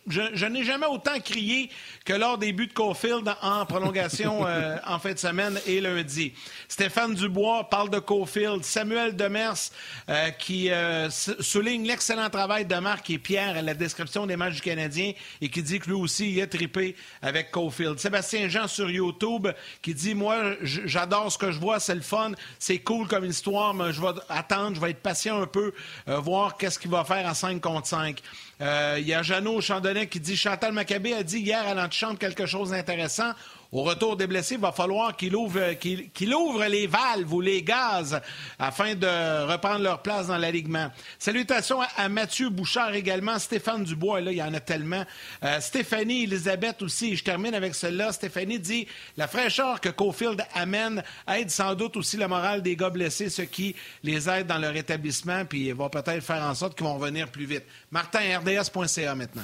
Je 0.07 0.21
n'ai 0.21 0.29
je, 0.33 0.45
n'ai 0.45 0.63
jamais 0.63 0.85
autant 0.85 1.19
crié 1.19 1.69
que 2.05 2.13
lors 2.13 2.37
des 2.37 2.53
buts 2.53 2.67
de 2.67 2.73
Cofield 2.73 3.27
en 3.41 3.65
prolongation 3.65 4.45
euh, 4.47 4.77
en 4.85 4.99
fin 4.99 5.13
de 5.13 5.17
semaine 5.17 5.59
et 5.65 5.81
lundi. 5.81 6.33
Stéphane 6.67 7.15
Dubois 7.15 7.67
parle 7.69 7.89
de 7.89 7.99
Cofield. 7.99 8.63
Samuel 8.63 9.15
Demers 9.15 9.71
euh, 10.09 10.29
qui 10.31 10.69
euh, 10.69 11.09
souligne 11.09 11.87
l'excellent 11.87 12.29
travail 12.29 12.65
de 12.65 12.75
Marc 12.75 13.09
et 13.09 13.17
Pierre 13.17 13.57
à 13.57 13.61
la 13.61 13.73
description 13.73 14.27
des 14.27 14.35
matchs 14.35 14.55
du 14.55 14.61
Canadien 14.61 15.13
et 15.41 15.49
qui 15.49 15.63
dit 15.63 15.79
que 15.79 15.87
lui 15.87 15.95
aussi 15.95 16.31
il 16.31 16.39
est 16.39 16.47
trippé 16.47 16.95
avec 17.21 17.49
Cofield. 17.49 17.97
Sébastien 17.97 18.47
Jean 18.47 18.67
sur 18.67 18.89
YouTube 18.89 19.47
qui 19.81 19.95
dit 19.95 20.13
Moi, 20.13 20.55
j'adore 20.61 21.31
ce 21.31 21.37
que 21.39 21.51
je 21.51 21.59
vois, 21.59 21.79
c'est 21.79 21.95
le 21.95 22.01
fun, 22.01 22.31
c'est 22.59 22.79
cool 22.79 23.07
comme 23.07 23.25
histoire, 23.25 23.73
mais 23.73 23.91
je 23.91 24.01
vais 24.01 24.07
attendre, 24.29 24.75
je 24.75 24.81
vais 24.81 24.91
être 24.91 25.01
patient 25.01 25.41
un 25.41 25.47
peu, 25.47 25.73
voir 26.05 26.57
qu'est-ce 26.57 26.77
qu'il 26.77 26.91
va 26.91 27.03
faire 27.03 27.25
en 27.25 27.33
5 27.33 27.59
contre 27.59 27.87
5. 27.87 28.21
Euh, 28.61 28.95
il 28.99 29.07
y 29.07 29.13
a 29.13 29.21
Jeannot 29.21 29.59
Chandonnet 29.59 30.07
qui 30.07 30.19
dit 30.19 30.37
Chantal 30.37 30.71
Maccabé 30.71 31.13
a 31.13 31.23
dit 31.23 31.39
hier 31.39 31.67
à 31.67 31.73
l'antichambre 31.73 32.17
quelque 32.17 32.45
chose 32.45 32.69
d'intéressant. 32.69 33.31
Au 33.75 33.83
retour 33.83 34.15
des 34.15 34.25
blessés, 34.25 34.55
il 34.55 34.61
va 34.61 34.71
falloir 34.71 35.17
qu'il 35.17 35.35
ouvre, 35.35 36.65
les 36.65 36.87
valves 36.87 37.33
ou 37.33 37.41
les 37.41 37.61
gaz 37.61 38.21
afin 38.57 38.95
de 38.95 39.51
reprendre 39.51 39.81
leur 39.81 40.01
place 40.01 40.27
dans 40.27 40.37
l'alignement. 40.37 40.89
Salutations 41.19 41.81
à, 41.97 42.07
Mathieu 42.07 42.49
Bouchard 42.49 42.95
également, 42.95 43.37
Stéphane 43.37 43.83
Dubois, 43.83 44.21
là, 44.21 44.31
il 44.31 44.37
y 44.37 44.41
en 44.41 44.53
a 44.53 44.61
tellement. 44.61 45.03
Euh, 45.43 45.59
Stéphanie 45.59 46.23
Elisabeth 46.23 46.83
aussi, 46.83 47.17
je 47.17 47.23
termine 47.25 47.53
avec 47.53 47.75
celle-là. 47.75 48.13
Stéphanie 48.13 48.59
dit 48.59 48.87
La 49.17 49.27
fraîcheur 49.27 49.81
que 49.81 49.89
Cofield 49.89 50.41
amène 50.53 51.03
aide 51.27 51.51
sans 51.51 51.75
doute 51.75 51.97
aussi 51.97 52.15
le 52.15 52.29
moral 52.29 52.61
des 52.61 52.77
gars 52.77 52.89
blessés, 52.89 53.29
ce 53.29 53.41
qui 53.41 53.75
les 54.03 54.29
aide 54.29 54.47
dans 54.47 54.57
leur 54.57 54.77
établissement, 54.77 55.43
puis 55.43 55.73
va 55.73 55.89
peut-être 55.89 56.23
faire 56.23 56.43
en 56.43 56.55
sorte 56.55 56.77
qu'ils 56.77 56.87
vont 56.87 56.97
revenir 56.97 57.27
plus 57.27 57.45
vite. 57.45 57.63
Martin, 57.91 58.21
RDS.ca 58.39 59.15
maintenant. 59.15 59.43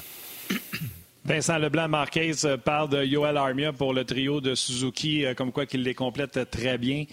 Vincent 1.23 1.59
Leblanc-Marquez 1.59 2.45
euh, 2.45 2.57
parle 2.57 2.89
de 2.89 3.05
Yoel 3.05 3.37
Armia 3.37 3.71
pour 3.71 3.93
le 3.93 4.03
trio 4.03 4.41
de 4.41 4.55
Suzuki, 4.55 5.23
euh, 5.23 5.35
comme 5.35 5.51
quoi 5.51 5.67
qu'il 5.67 5.83
les 5.83 5.93
complète 5.93 6.49
très 6.49 6.79
bien. 6.79 7.05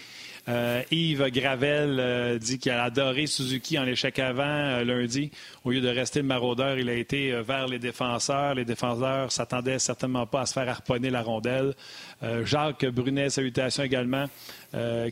Euh, 0.48 0.82
Yves 0.90 1.30
Gravel 1.30 2.38
dit 2.38 2.58
qu'il 2.58 2.72
a 2.72 2.84
adoré 2.84 3.26
Suzuki 3.26 3.78
en 3.78 3.84
échec 3.84 4.18
avant 4.18 4.80
lundi. 4.82 5.30
Au 5.62 5.70
lieu 5.70 5.82
de 5.82 5.88
rester 5.88 6.20
le 6.20 6.26
maraudeur, 6.26 6.78
il 6.78 6.88
a 6.88 6.94
été 6.94 7.32
vers 7.42 7.68
les 7.68 7.78
défenseurs. 7.78 8.54
Les 8.54 8.64
défenseurs 8.64 9.30
s'attendaient 9.30 9.78
certainement 9.78 10.24
pas 10.26 10.40
à 10.40 10.46
se 10.46 10.54
faire 10.54 10.66
harponner 10.66 11.10
la 11.10 11.20
rondelle. 11.20 11.74
Jacques 12.44 12.86
Brunet, 12.86 13.28
salutations 13.28 13.82
également, 13.82 14.24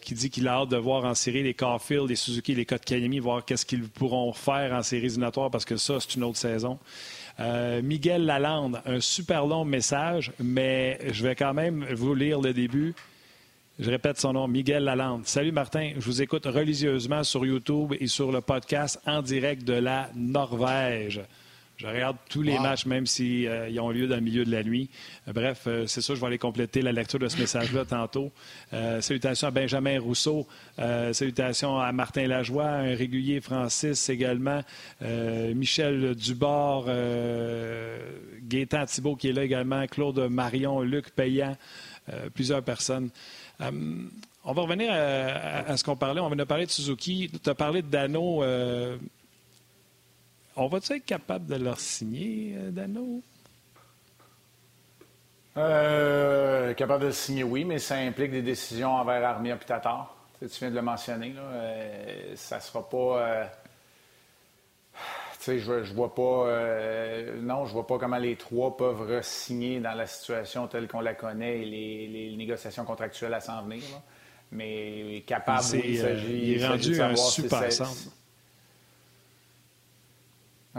qui 0.01 0.15
dit 0.15 0.31
qu'il 0.31 0.49
a 0.49 0.53
hâte 0.53 0.71
de 0.71 0.79
voir 0.79 1.05
en 1.05 1.15
série 1.15 1.43
les 1.43 1.53
Caulfield, 1.53 2.09
les 2.09 2.17
Suzuki, 2.17 2.55
les 2.55 2.65
Kotkaniemi, 2.65 3.19
voir 3.19 3.45
qu'est-ce 3.45 3.67
qu'ils 3.67 3.91
pourront 3.91 4.33
faire 4.33 4.73
en 4.73 4.83
série 4.83 5.05
éliminatoire 5.05 5.51
parce 5.51 5.67
que 5.67 5.77
ça, 5.77 6.01
c'est 6.01 6.15
une 6.15 6.25
autre 6.25 6.39
saison. 6.39 6.79
Euh, 7.39 7.83
Miguel 7.83 8.25
Lalande, 8.25 8.81
un 8.87 9.01
super 9.01 9.47
long 9.47 9.65
message, 9.65 10.33
mais 10.41 10.99
je 11.13 11.23
vais 11.23 11.35
quand 11.35 11.53
même 11.53 11.85
vous 11.93 12.15
lire 12.15 12.41
le 12.41 12.55
début. 12.55 12.95
Je 13.79 13.91
répète 13.91 14.19
son 14.19 14.33
nom, 14.33 14.49
Miguel 14.49 14.85
Lalande. 14.85 15.27
Salut 15.27 15.53
Martin, 15.53 15.93
je 15.97 16.05
vous 16.05 16.23
écoute 16.23 16.47
religieusement 16.47 17.23
sur 17.25 17.45
YouTube 17.45 17.93
et 18.01 18.07
sur 18.07 18.33
le 18.33 18.41
podcast 18.41 18.99
en 19.07 19.21
direct 19.21 19.65
de 19.65 19.75
la 19.75 20.09
Norvège. 20.15 21.21
Je 21.77 21.87
regarde 21.87 22.17
tous 22.31 22.41
les 22.41 22.59
matchs, 22.59 22.87
même 22.87 23.05
s'ils 23.05 23.47
euh, 23.47 23.83
ont 23.83 23.91
lieu 23.91 24.07
dans 24.07 24.15
le 24.15 24.23
milieu 24.23 24.47
de 24.47 24.51
la 24.51 24.63
nuit. 24.63 24.89
Euh, 25.29 25.33
bref, 25.35 25.65
euh, 25.67 25.87
c'est 25.87 26.01
ça, 26.01 26.15
je 26.15 26.21
vais 26.21 26.27
aller 26.27 26.39
compléter 26.39 26.81
la 26.81 26.91
lecture 26.91 27.19
de 27.19 27.29
ce 27.29 27.37
message-là 27.39 27.85
tantôt. 27.89 28.33
salutations 29.01 29.49
à 29.49 29.51
Benjamin 29.51 30.01
Rousseau. 30.01 30.47
salutations 31.13 31.79
à 31.79 31.93
Martin 31.93 32.27
Lajoie, 32.27 32.67
un 32.67 32.95
régulier 32.95 33.41
Francis 33.41 34.09
également. 34.09 34.63
Michel 35.03 36.15
Dubord, 36.15 36.87
Gaétan 38.43 38.87
Thibault 38.87 39.17
qui 39.17 39.29
est 39.29 39.33
là 39.33 39.45
également. 39.45 39.87
Claude 39.87 40.19
Marion, 40.31 40.81
Luc 40.81 41.11
Payan, 41.11 41.57
plusieurs 42.35 42.63
personnes. 42.63 43.11
on 43.61 44.53
va 44.53 44.63
revenir 44.63 44.91
à, 44.93 45.77
ce 45.77 45.85
qu'on 45.85 45.97
parlait. 45.97 46.21
On 46.21 46.29
va 46.29 46.47
parler 46.47 46.67
de 46.67 46.71
Suzuki. 46.71 47.31
Tu 47.43 47.51
as 47.51 47.55
parlé 47.55 47.83
de 47.83 47.89
Dano 47.89 48.43
on 50.57 50.69
va-tu 50.69 50.95
être 50.95 51.05
capable 51.05 51.47
de 51.47 51.57
leur 51.57 51.79
signer, 51.79 52.55
euh, 52.57 52.71
Dano? 52.71 53.23
Euh, 55.57 56.75
capable 56.75 57.03
de 57.03 57.07
le 57.07 57.13
signer, 57.13 57.45
oui, 57.45 57.65
mais 57.65 57.79
ça 57.79 57.97
implique 57.97 58.31
des 58.31 58.43
décisions 58.43 58.93
envers 58.93 59.25
Armia 59.25 59.55
et 59.55 59.59
Tatar. 59.59 60.15
Tu, 60.39 60.47
viens 60.59 60.71
de 60.71 60.75
le 60.75 60.83
mentionner. 60.83 61.33
Là. 61.33 61.43
Euh, 61.43 62.33
ça 62.37 62.61
sera 62.61 62.87
pas. 62.87 63.49
tu 65.39 65.45
sais, 65.45 65.59
je, 65.59 65.83
je 65.83 65.95
vois 65.95 66.15
pas. 66.15 66.51
non, 67.41 67.65
je 67.65 67.73
vois 67.73 67.87
pas 67.87 67.97
comment 67.99 68.19
les 68.19 68.37
trois 68.37 68.77
peuvent 68.77 69.01
re-signer 69.01 69.81
dans 69.81 69.95
la 69.95 70.07
situation 70.07 70.67
telle 70.67 70.89
qu'on 70.89 71.01
la 71.01 71.15
connaît 71.15 71.61
et 71.61 71.65
les, 71.65 72.37
négociations 72.37 72.85
contractuelles 72.85 73.33
à 73.33 73.41
s'en 73.41 73.63
venir. 73.63 73.83
Mais 74.53 75.25
capable, 75.27 75.65
oui, 75.73 75.83
il 75.85 75.99
s'agit. 75.99 76.53
il 76.53 76.63
est 76.63 76.67
rendu 76.67 77.01
un 77.01 77.17
super 77.17 77.73
centre. 77.73 78.11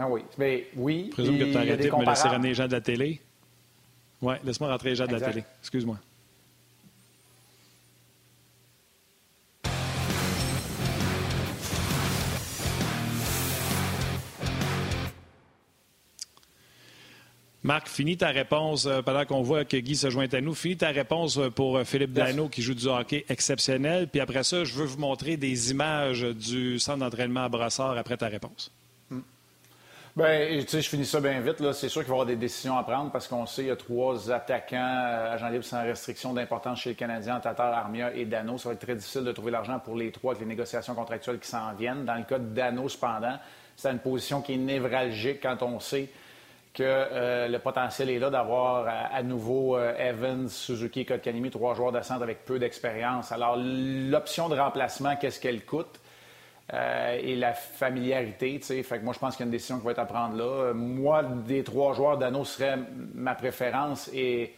Ah 0.00 0.08
oui. 0.08 0.22
Mais 0.38 0.68
oui. 0.76 1.06
Je 1.08 1.10
présume 1.10 1.38
que 1.38 1.44
tu 1.44 1.56
as 1.56 1.60
arrêté 1.60 1.90
de 1.90 1.96
me 1.96 2.06
laisser 2.06 2.28
ramener 2.28 2.48
les 2.50 2.54
gens 2.54 2.68
de 2.68 2.72
la 2.72 2.80
télé. 2.80 3.20
Oui, 4.22 4.34
laisse-moi 4.44 4.70
rentrer 4.70 4.90
les 4.90 4.96
gens 4.96 5.06
de 5.06 5.12
la 5.12 5.20
télé. 5.20 5.44
Excuse-moi. 5.60 5.98
Marc, 17.64 17.88
finis 17.88 18.16
ta 18.16 18.28
réponse 18.28 18.86
euh, 18.86 19.02
pendant 19.02 19.26
qu'on 19.26 19.42
voit 19.42 19.64
que 19.64 19.76
Guy 19.76 19.96
se 19.96 20.08
joint 20.10 20.28
à 20.32 20.40
nous. 20.40 20.54
Finis 20.54 20.76
ta 20.76 20.88
réponse 20.88 21.36
euh, 21.38 21.50
pour 21.50 21.76
euh, 21.76 21.84
Philippe 21.84 22.12
Dano 22.12 22.48
qui 22.48 22.62
joue 22.62 22.72
du 22.72 22.86
hockey 22.86 23.26
exceptionnel. 23.28 24.08
Puis 24.08 24.20
après 24.20 24.44
ça, 24.44 24.62
je 24.62 24.72
veux 24.74 24.86
vous 24.86 24.98
montrer 24.98 25.36
des 25.36 25.72
images 25.72 26.22
du 26.22 26.78
centre 26.78 27.00
d'entraînement 27.00 27.44
à 27.44 27.48
Brassard 27.48 27.98
après 27.98 28.16
ta 28.16 28.28
réponse. 28.28 28.72
Bien, 30.18 30.48
tu 30.62 30.66
sais, 30.66 30.82
je 30.82 30.88
finis 30.88 31.06
ça 31.06 31.20
bien 31.20 31.38
vite. 31.38 31.58
C'est 31.74 31.88
sûr 31.88 32.00
qu'il 32.00 32.08
va 32.10 32.16
y 32.16 32.20
avoir 32.20 32.26
des 32.26 32.34
décisions 32.34 32.76
à 32.76 32.82
prendre 32.82 33.12
parce 33.12 33.28
qu'on 33.28 33.46
sait 33.46 33.62
qu'il 33.62 33.68
y 33.68 33.70
a 33.70 33.76
trois 33.76 34.32
attaquants, 34.32 35.30
agents 35.30 35.48
libres 35.48 35.64
sans 35.64 35.84
restriction 35.84 36.34
d'importance 36.34 36.80
chez 36.80 36.90
les 36.90 36.96
Canadiens, 36.96 37.38
Tatar, 37.38 37.72
Armia 37.72 38.12
et 38.12 38.24
Dano. 38.24 38.58
Ça 38.58 38.68
va 38.68 38.72
être 38.72 38.80
très 38.80 38.96
difficile 38.96 39.22
de 39.22 39.30
trouver 39.30 39.52
l'argent 39.52 39.78
pour 39.78 39.94
les 39.94 40.10
trois 40.10 40.32
avec 40.32 40.40
les 40.40 40.48
négociations 40.48 40.96
contractuelles 40.96 41.38
qui 41.38 41.46
s'en 41.46 41.72
viennent. 41.74 42.04
Dans 42.04 42.16
le 42.16 42.24
cas 42.24 42.40
de 42.40 42.46
Dano, 42.52 42.88
cependant, 42.88 43.38
c'est 43.76 43.92
une 43.92 44.00
position 44.00 44.42
qui 44.42 44.54
est 44.54 44.56
névralgique 44.56 45.40
quand 45.40 45.62
on 45.62 45.78
sait 45.78 46.08
que 46.74 46.82
euh, 46.82 47.46
le 47.46 47.60
potentiel 47.60 48.10
est 48.10 48.18
là 48.18 48.28
d'avoir 48.28 48.88
à, 48.88 49.22
nouveau 49.22 49.76
euh, 49.76 49.94
Evans, 49.98 50.48
Suzuki 50.48 51.02
et 51.02 51.04
Kotkanimi, 51.04 51.50
trois 51.50 51.76
joueurs 51.76 51.92
de 51.92 52.00
centre 52.00 52.24
avec 52.24 52.44
peu 52.44 52.58
d'expérience. 52.58 53.30
Alors, 53.30 53.56
l'option 53.56 54.48
de 54.48 54.58
remplacement, 54.58 55.14
qu'est-ce 55.14 55.38
qu'elle 55.38 55.64
coûte? 55.64 56.00
Euh, 56.74 57.18
et 57.22 57.34
la 57.34 57.54
familiarité, 57.54 58.58
tu 58.60 58.66
sais. 58.66 58.82
Fait 58.82 58.98
que 58.98 59.04
moi, 59.04 59.14
je 59.14 59.18
pense 59.18 59.36
qu'il 59.36 59.44
y 59.44 59.44
a 59.44 59.46
une 59.46 59.52
décision 59.52 59.78
qui 59.78 59.86
va 59.86 59.92
être 59.92 59.98
à 60.00 60.04
prendre 60.04 60.36
là. 60.36 60.72
Moi, 60.74 61.22
des 61.22 61.64
trois 61.64 61.94
joueurs 61.94 62.18
d'anneau 62.18 62.44
serait 62.44 62.78
ma 63.14 63.34
préférence 63.34 64.10
et 64.12 64.54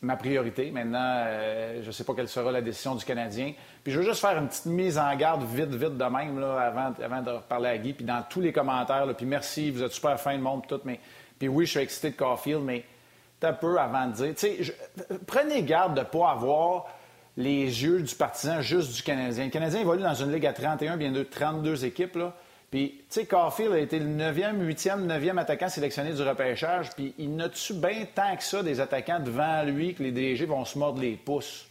ma 0.00 0.16
priorité. 0.16 0.70
Maintenant, 0.70 1.26
je 1.80 1.86
ne 1.86 1.92
sais 1.92 2.04
pas 2.04 2.14
quelle 2.14 2.28
sera 2.28 2.50
la 2.50 2.62
décision 2.62 2.94
du 2.94 3.04
Canadien. 3.04 3.52
Puis 3.84 3.92
je 3.92 3.98
veux 3.98 4.04
juste 4.04 4.20
faire 4.20 4.38
une 4.38 4.48
petite 4.48 4.66
mise 4.66 4.98
en 4.98 5.14
garde 5.14 5.44
vite, 5.44 5.74
vite 5.74 5.98
de 5.98 6.04
même, 6.04 6.40
là, 6.40 6.58
avant, 6.58 6.94
avant 7.04 7.20
de 7.20 7.38
parler 7.46 7.68
à 7.68 7.78
Guy. 7.78 7.92
Puis 7.92 8.06
dans 8.06 8.22
tous 8.28 8.40
les 8.40 8.52
commentaires, 8.52 9.06
puis 9.14 9.26
merci, 9.26 9.70
vous 9.70 9.82
êtes 9.82 9.92
super 9.92 10.18
fin 10.18 10.36
de 10.36 10.42
monde, 10.42 10.66
tout. 10.66 10.80
Mais, 10.84 10.98
puis 11.38 11.48
oui, 11.48 11.66
je 11.66 11.72
suis 11.72 11.80
excité 11.80 12.10
de 12.10 12.16
Caulfield, 12.16 12.62
mais 12.62 12.84
un 13.42 13.52
peu 13.52 13.78
avant 13.78 14.06
de 14.06 14.12
dire. 14.12 14.32
Sais, 14.36 14.58
prenez 15.26 15.62
garde 15.62 15.94
de 15.94 16.00
ne 16.00 16.04
pas 16.04 16.30
avoir 16.30 16.86
les 17.36 17.64
yeux 17.82 18.02
du 18.02 18.14
partisan 18.14 18.60
juste 18.60 18.94
du 18.94 19.02
Canadien. 19.02 19.44
Le 19.44 19.50
Canadien 19.50 19.80
évolue 19.80 20.02
dans 20.02 20.14
une 20.14 20.32
ligue 20.32 20.46
à 20.46 20.52
31, 20.52 20.96
bien 20.96 21.12
de 21.12 21.22
32 21.22 21.84
équipes. 21.84 22.16
Là. 22.16 22.34
Puis, 22.70 23.02
tu 23.10 23.20
sais, 23.20 23.26
Caulfield 23.26 23.72
a 23.72 23.78
été 23.78 23.98
le 23.98 24.06
9e, 24.06 24.56
8e, 24.66 25.06
9e 25.06 25.38
attaquant 25.38 25.68
sélectionné 25.68 26.12
du 26.12 26.22
repêchage. 26.22 26.88
Puis, 26.96 27.14
il 27.18 27.36
n'a-tu 27.36 27.74
bien 27.74 28.06
tant 28.14 28.34
que 28.34 28.42
ça 28.42 28.62
des 28.62 28.80
attaquants 28.80 29.20
devant 29.20 29.62
lui 29.62 29.94
que 29.94 30.02
les 30.02 30.10
DG 30.10 30.46
vont 30.46 30.64
se 30.64 30.78
mordre 30.78 31.00
les 31.00 31.12
pouces? 31.12 31.66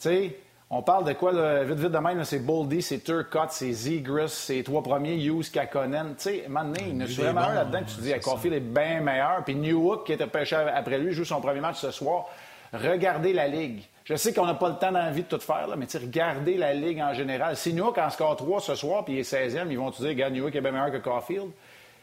Tu 0.00 0.08
sais, 0.08 0.36
on 0.70 0.80
parle 0.80 1.04
de 1.04 1.12
quoi, 1.12 1.32
là, 1.32 1.62
vite, 1.64 1.78
vite 1.78 1.90
de 1.90 1.98
même, 1.98 2.24
c'est 2.24 2.38
Boldy, 2.38 2.80
c'est 2.80 3.00
Turcotte, 3.00 3.52
c'est 3.52 3.72
Zegras, 3.72 4.28
c'est 4.28 4.62
trois 4.62 4.82
premiers, 4.82 5.22
Hughes, 5.22 5.50
Kakonen. 5.52 6.14
Tu 6.16 6.22
sais, 6.22 6.44
maintenant, 6.48 6.82
il 6.88 7.02
a 7.02 7.04
vraiment 7.04 7.42
un 7.42 7.54
là-dedans 7.54 7.80
que 7.80 7.90
tu 7.90 8.00
dis, 8.00 8.12
Caulfield 8.18 8.56
est 8.56 8.60
bien 8.60 9.02
meilleur. 9.02 9.44
Puis 9.44 9.54
Newhook, 9.54 10.06
qui 10.06 10.14
était 10.14 10.26
pêché 10.26 10.56
après 10.56 10.96
lui, 10.96 11.12
joue 11.12 11.26
son 11.26 11.42
premier 11.42 11.60
match 11.60 11.76
ce 11.76 11.90
soir. 11.90 12.24
Regardez 12.72 13.34
la 13.34 13.46
Ligue. 13.48 13.82
Je 14.04 14.16
sais 14.16 14.32
qu'on 14.32 14.46
n'a 14.46 14.54
pas 14.54 14.68
le 14.68 14.76
temps 14.76 14.92
d'envie 14.92 15.22
de 15.22 15.28
tout 15.28 15.38
faire, 15.38 15.68
là, 15.68 15.76
mais 15.76 15.86
regardez 15.94 16.56
la 16.56 16.74
Ligue 16.74 17.00
en 17.00 17.14
général. 17.14 17.56
Si 17.56 17.72
Newhook 17.72 17.98
en 17.98 18.10
score 18.10 18.36
3 18.36 18.60
ce 18.60 18.74
soir, 18.74 19.04
puis 19.04 19.14
il 19.14 19.18
est 19.20 19.32
16e, 19.32 19.66
ils 19.70 19.78
vont 19.78 19.90
te 19.90 19.98
dire, 19.98 20.08
regarde, 20.08 20.32
Newhook 20.32 20.54
est 20.54 20.60
bien 20.60 20.72
meilleur 20.72 20.90
que 20.90 20.98
Caulfield? 20.98 21.50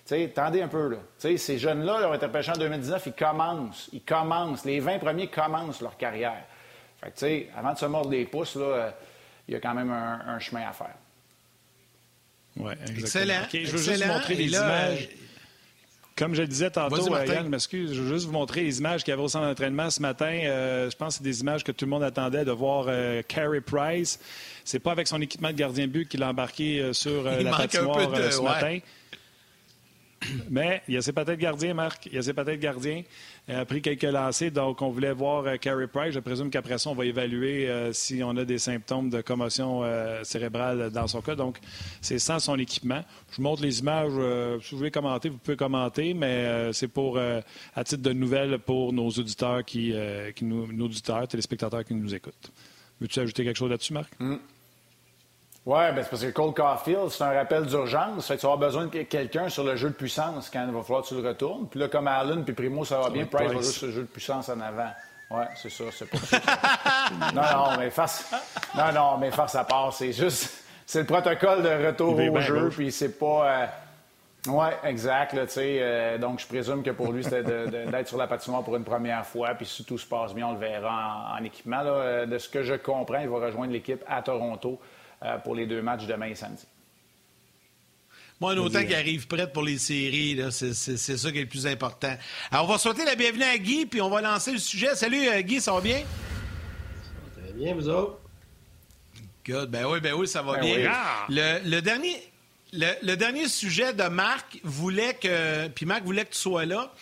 sais, 0.09 0.31
tendez 0.33 0.62
un 0.62 0.67
peu, 0.67 0.89
là. 0.89 0.97
sais, 1.17 1.38
ces 1.38 1.59
jeunes-là, 1.59 1.99
ils 2.01 2.05
ont 2.05 2.13
été 2.13 2.27
pêchés 2.27 2.51
en 2.51 2.57
2019, 2.57 3.03
ils 3.05 3.13
commencent. 3.13 3.89
Ils 3.93 4.01
commencent. 4.01 4.65
Les 4.65 4.79
20 4.79 4.99
premiers 4.99 5.27
commencent 5.27 5.81
leur 5.81 5.97
carrière. 5.97 6.43
Fait 6.99 7.12
que, 7.12 7.13
tu 7.13 7.19
sais, 7.19 7.49
avant 7.55 7.73
de 7.73 7.77
se 7.77 7.85
mordre 7.85 8.09
les 8.09 8.25
pouces, 8.25 8.55
là, 8.55 8.65
euh, 8.65 8.91
il 9.47 9.53
y 9.53 9.57
a 9.57 9.59
quand 9.59 9.73
même 9.73 9.91
un, 9.91 10.39
chemin 10.39 10.67
à 10.67 10.73
faire. 10.73 10.95
Oui, 12.57 12.73
Excellent. 12.89 13.43
je 13.51 13.71
veux 13.71 13.77
juste 13.77 14.05
montrer 14.05 14.35
les 14.35 14.49
images. 14.51 15.09
Comme 16.19 16.36
je 16.36 16.41
le 16.41 16.47
disais 16.47 16.69
tantôt, 16.69 17.15
euh, 17.15 17.25
Yann, 17.25 17.47
m'excuse, 17.47 17.93
je 17.93 18.01
veux 18.01 18.13
juste 18.13 18.25
vous 18.25 18.34
montrer 18.34 18.63
les 18.63 18.79
images 18.79 19.03
qu'il 19.05 19.12
y 19.12 19.13
avait 19.13 19.23
au 19.23 19.29
centre 19.29 19.47
d'entraînement 19.47 19.89
ce 19.89 20.01
matin. 20.01 20.29
Euh, 20.43 20.89
je 20.89 20.95
pense 20.97 21.13
que 21.13 21.17
c'est 21.19 21.23
des 21.23 21.39
images 21.39 21.63
que 21.63 21.71
tout 21.71 21.86
le 21.86 21.91
monde 21.91 22.03
attendait 22.03 22.43
de 22.43 22.51
voir 22.51 22.88
Carey 23.29 23.62
Price. 23.62 24.19
C'est 24.65 24.79
pas 24.79 24.91
avec 24.91 25.08
son 25.08 25.21
équipement 25.21 25.47
de 25.47 25.55
gardien 25.55 25.88
de 25.88 25.91
but 25.91 26.10
qu'il 26.10 26.21
a 26.21 26.29
embarqué 26.29 26.91
sur 26.91 27.23
la 27.23 27.51
patinoire 27.51 28.12
ce 28.32 28.41
matin. 28.41 28.79
Mais 30.49 30.82
il 30.88 30.95
y 30.95 30.97
a 30.97 31.01
ses 31.01 31.13
peut-être 31.13 31.39
gardiens, 31.39 31.73
Marc. 31.73 32.08
Il 32.08 32.13
y 32.13 32.17
a 32.17 32.21
ses 32.21 32.34
peut-être 32.34 32.60
gardiens. 32.60 33.03
Il 33.38 33.38
a 33.55 33.65
pris 33.65 33.81
quelques 33.81 34.03
lancers, 34.03 34.51
donc 34.51 34.81
on 34.81 34.89
voulait 34.89 35.13
voir 35.13 35.45
euh, 35.45 35.57
Carey 35.57 35.88
Price. 35.88 36.13
Je 36.13 36.19
présume 36.19 36.49
qu'après 36.49 36.77
ça, 36.77 36.89
on 36.89 36.93
va 36.93 37.05
évaluer 37.05 37.67
euh, 37.67 37.91
si 37.93 38.21
on 38.23 38.38
a 38.38 38.45
des 38.45 38.59
symptômes 38.59 39.09
de 39.09 39.21
commotion 39.21 39.81
euh, 39.83 40.23
cérébrale 40.23 40.91
dans 40.91 41.07
son 41.07 41.21
cas. 41.21 41.35
Donc, 41.35 41.57
c'est 42.01 42.19
sans 42.19 42.39
son 42.39 42.57
équipement. 42.59 43.01
Je 43.31 43.38
vous 43.38 43.43
montre 43.43 43.62
les 43.63 43.79
images. 43.79 44.12
si 44.62 44.71
vous 44.71 44.77
voulez 44.77 44.91
commenter, 44.91 45.29
vous 45.29 45.38
pouvez 45.38 45.57
commenter, 45.57 46.13
mais 46.13 46.71
c'est 46.73 46.88
pour 46.88 47.17
à 47.17 47.83
titre 47.83 48.01
de 48.01 48.13
nouvelles 48.13 48.59
pour 48.59 48.93
nos 48.93 49.09
auditeurs 49.09 49.63
qui, 49.65 49.93
nous, 50.41 50.71
nos 50.71 50.85
auditeurs, 50.85 51.27
téléspectateurs 51.27 51.83
qui 51.83 51.93
nous 51.93 52.13
écoutent. 52.13 52.51
Veux-tu 53.01 53.19
ajouter 53.19 53.43
quelque 53.43 53.57
chose 53.57 53.69
là-dessus, 53.69 53.93
Marc? 53.93 54.12
Mm. 54.19 54.35
Oui, 55.65 55.83
ben 55.93 56.03
c'est 56.03 56.09
parce 56.09 56.23
que 56.23 56.31
Cole 56.31 56.53
Caulfield, 56.53 57.09
c'est 57.09 57.23
un 57.23 57.33
rappel 57.33 57.65
d'urgence. 57.65 58.27
Fait 58.27 58.35
que 58.35 58.39
tu 58.39 58.45
vas 58.45 58.53
avoir 58.53 58.69
besoin 58.69 58.85
de 58.85 59.03
quelqu'un 59.03 59.49
sur 59.49 59.63
le 59.63 59.75
jeu 59.75 59.89
de 59.89 59.93
puissance 59.93 60.49
quand 60.49 60.65
il 60.65 60.73
va 60.73 60.81
falloir 60.81 61.03
que 61.03 61.09
tu 61.09 61.21
le 61.21 61.27
retournes. 61.27 61.67
Puis 61.67 61.79
là, 61.79 61.87
comme 61.89 62.07
Allen 62.07 62.43
puis 62.43 62.53
Primo, 62.53 62.85
ça 62.85 62.99
va 62.99 63.09
bien. 63.09 63.25
Price, 63.25 63.51
va 63.51 63.57
juste 63.57 63.73
sur 63.73 63.87
le 63.87 63.93
jeu 63.93 64.01
de 64.01 64.07
puissance 64.07 64.49
en 64.49 64.59
avant. 64.61 64.89
Oui, 65.31 65.43
c'est 65.55 65.69
ça, 65.69 65.83
c'est 65.91 66.09
pas 66.09 66.17
ça. 66.17 66.39
non, 67.35 67.41
non, 67.41 67.77
mais 67.77 67.91
face... 67.91 68.31
non, 68.75 68.91
non, 68.93 69.17
mais 69.17 69.29
face 69.29 69.55
à 69.55 69.63
part, 69.63 69.93
c'est 69.93 70.11
juste... 70.11 70.63
C'est 70.85 71.01
le 71.01 71.05
protocole 71.05 71.61
de 71.61 71.85
retour 71.85 72.17
au 72.17 72.39
jeu, 72.39 72.69
puis 72.69 72.91
c'est 72.91 73.19
pas... 73.19 73.45
Euh... 73.45 73.65
Oui, 74.47 74.67
exact. 74.85 75.33
Là, 75.33 75.45
euh, 75.57 76.17
donc, 76.17 76.39
je 76.39 76.47
présume 76.47 76.81
que 76.81 76.91
pour 76.91 77.11
lui, 77.11 77.23
c'était 77.23 77.43
d'être 77.43 78.07
sur 78.07 78.17
la 78.17 78.25
patinoire 78.25 78.63
pour 78.63 78.75
une 78.75 78.85
première 78.85 79.25
fois. 79.25 79.49
Puis 79.49 79.65
si 79.65 79.83
tout 79.83 79.97
se 79.97 80.07
passe 80.07 80.33
bien, 80.33 80.47
on 80.47 80.53
le 80.53 80.59
verra 80.59 81.35
en, 81.37 81.43
équipement. 81.43 81.81
Là. 81.81 81.91
Euh, 81.91 82.25
de 82.25 82.37
ce 82.37 82.47
que 82.47 82.63
je 82.63 82.73
comprends, 82.73 83.19
il 83.19 83.27
va 83.27 83.37
rejoindre 83.45 83.73
l'équipe 83.73 84.01
à 84.07 84.21
Toronto 84.21 84.79
pour 85.43 85.55
les 85.55 85.65
deux 85.65 85.82
matchs 85.82 86.05
demain 86.05 86.27
et 86.27 86.36
samedi. 86.36 86.65
Moi, 88.39 88.55
autant 88.55 88.82
qu'il 88.84 88.95
arrive 88.95 89.27
prête 89.27 89.51
pour 89.51 89.63
les 89.63 89.77
séries, 89.77 90.39
c'est 90.51 90.73
ça 90.73 91.32
qui 91.32 91.39
est 91.39 91.41
le 91.41 91.47
plus 91.47 91.67
important. 91.67 92.15
Alors, 92.51 92.65
on 92.65 92.71
va 92.71 92.77
souhaiter 92.77 93.03
la 93.03 93.15
bienvenue 93.15 93.43
à 93.43 93.58
Guy, 93.58 93.86
puis 93.86 94.01
on 94.01 94.10
va 94.10 94.21
lancer 94.21 94.53
le 94.53 94.60
sujet. 94.60 94.95
Salut 94.95 95.27
euh, 95.27 95.41
Guy, 95.41 95.60
ça 95.60 95.73
va 95.73 95.82
bien? 95.82 95.97
Ça 95.97 97.12
va 97.25 97.41
très 97.43 97.53
bien, 97.53 97.75
vous 97.75 97.89
autres? 97.89 98.19
Good. 99.45 99.69
Ben 99.69 99.86
oui, 99.86 99.99
ben 99.99 100.13
oui, 100.13 100.25
ça 100.25 100.41
va 100.41 100.53
ben 100.53 100.62
bien. 100.62 100.91
Le, 101.27 101.82
dernier, 101.82 102.15
le, 102.71 103.15
dernier 103.15 103.49
sujet 103.49 103.93
de 103.93 104.03
Marc 104.03 104.60
voulait 104.63 105.15
que. 105.15 105.67
Puis 105.67 105.86
Marc 105.86 106.03
voulait 106.03 106.23
que 106.23 106.32
tu 106.32 106.39
sois 106.39 106.65
là. 106.65 106.93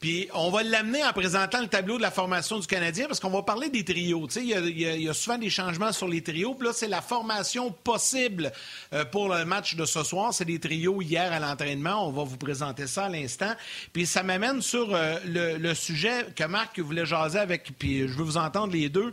Puis 0.00 0.28
on 0.32 0.50
va 0.50 0.62
l'amener 0.62 1.04
en 1.04 1.12
présentant 1.12 1.60
le 1.60 1.68
tableau 1.68 1.98
de 1.98 2.02
la 2.02 2.10
formation 2.10 2.58
du 2.58 2.66
Canadien 2.66 3.06
parce 3.06 3.20
qu'on 3.20 3.28
va 3.28 3.42
parler 3.42 3.68
des 3.68 3.84
trios. 3.84 4.26
Il 4.36 4.46
y, 4.46 5.08
a 5.08 5.12
souvent 5.12 5.36
des 5.36 5.50
changements 5.50 5.92
sur 5.92 6.08
les 6.08 6.22
trios. 6.22 6.54
Puis 6.54 6.68
là, 6.68 6.72
c'est 6.72 6.88
la 6.88 7.02
formation 7.02 7.70
possible 7.70 8.50
euh, 8.94 9.04
pour 9.04 9.28
le 9.28 9.44
match 9.44 9.74
de 9.74 9.84
ce 9.84 10.02
soir. 10.02 10.32
C'est 10.32 10.46
des 10.46 10.58
trios 10.58 11.02
hier 11.02 11.30
à 11.30 11.38
l'entraînement. 11.38 12.08
On 12.08 12.12
va 12.12 12.24
vous 12.24 12.38
présenter 12.38 12.86
ça 12.86 13.04
à 13.04 13.08
l'instant. 13.10 13.52
Puis 13.92 14.06
ça 14.06 14.22
m'amène 14.22 14.62
sur 14.62 14.94
euh, 14.94 15.18
le, 15.26 15.74
sujet 15.74 16.28
que 16.34 16.44
Marc 16.44 16.80
voulait 16.80 17.04
jaser 17.04 17.38
avec. 17.38 17.70
Puis 17.78 18.08
je 18.08 18.14
veux 18.14 18.24
vous 18.24 18.38
entendre 18.38 18.72
les 18.72 18.88
deux. 18.88 19.12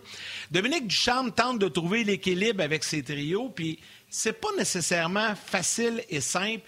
Dominique 0.52 0.88
Duchamp 0.88 1.32
tente 1.32 1.60
de 1.60 1.67
trouver 1.67 2.06
l'équilibre 2.06 2.63
avec 2.63 2.86
ses 2.86 3.04
trios. 3.04 3.50
Puis 3.50 3.78
c'est 4.10 4.39
pas 4.39 4.50
nécessairement 4.58 5.36
facile 5.36 6.02
et 6.10 6.21
simple. 6.21 6.63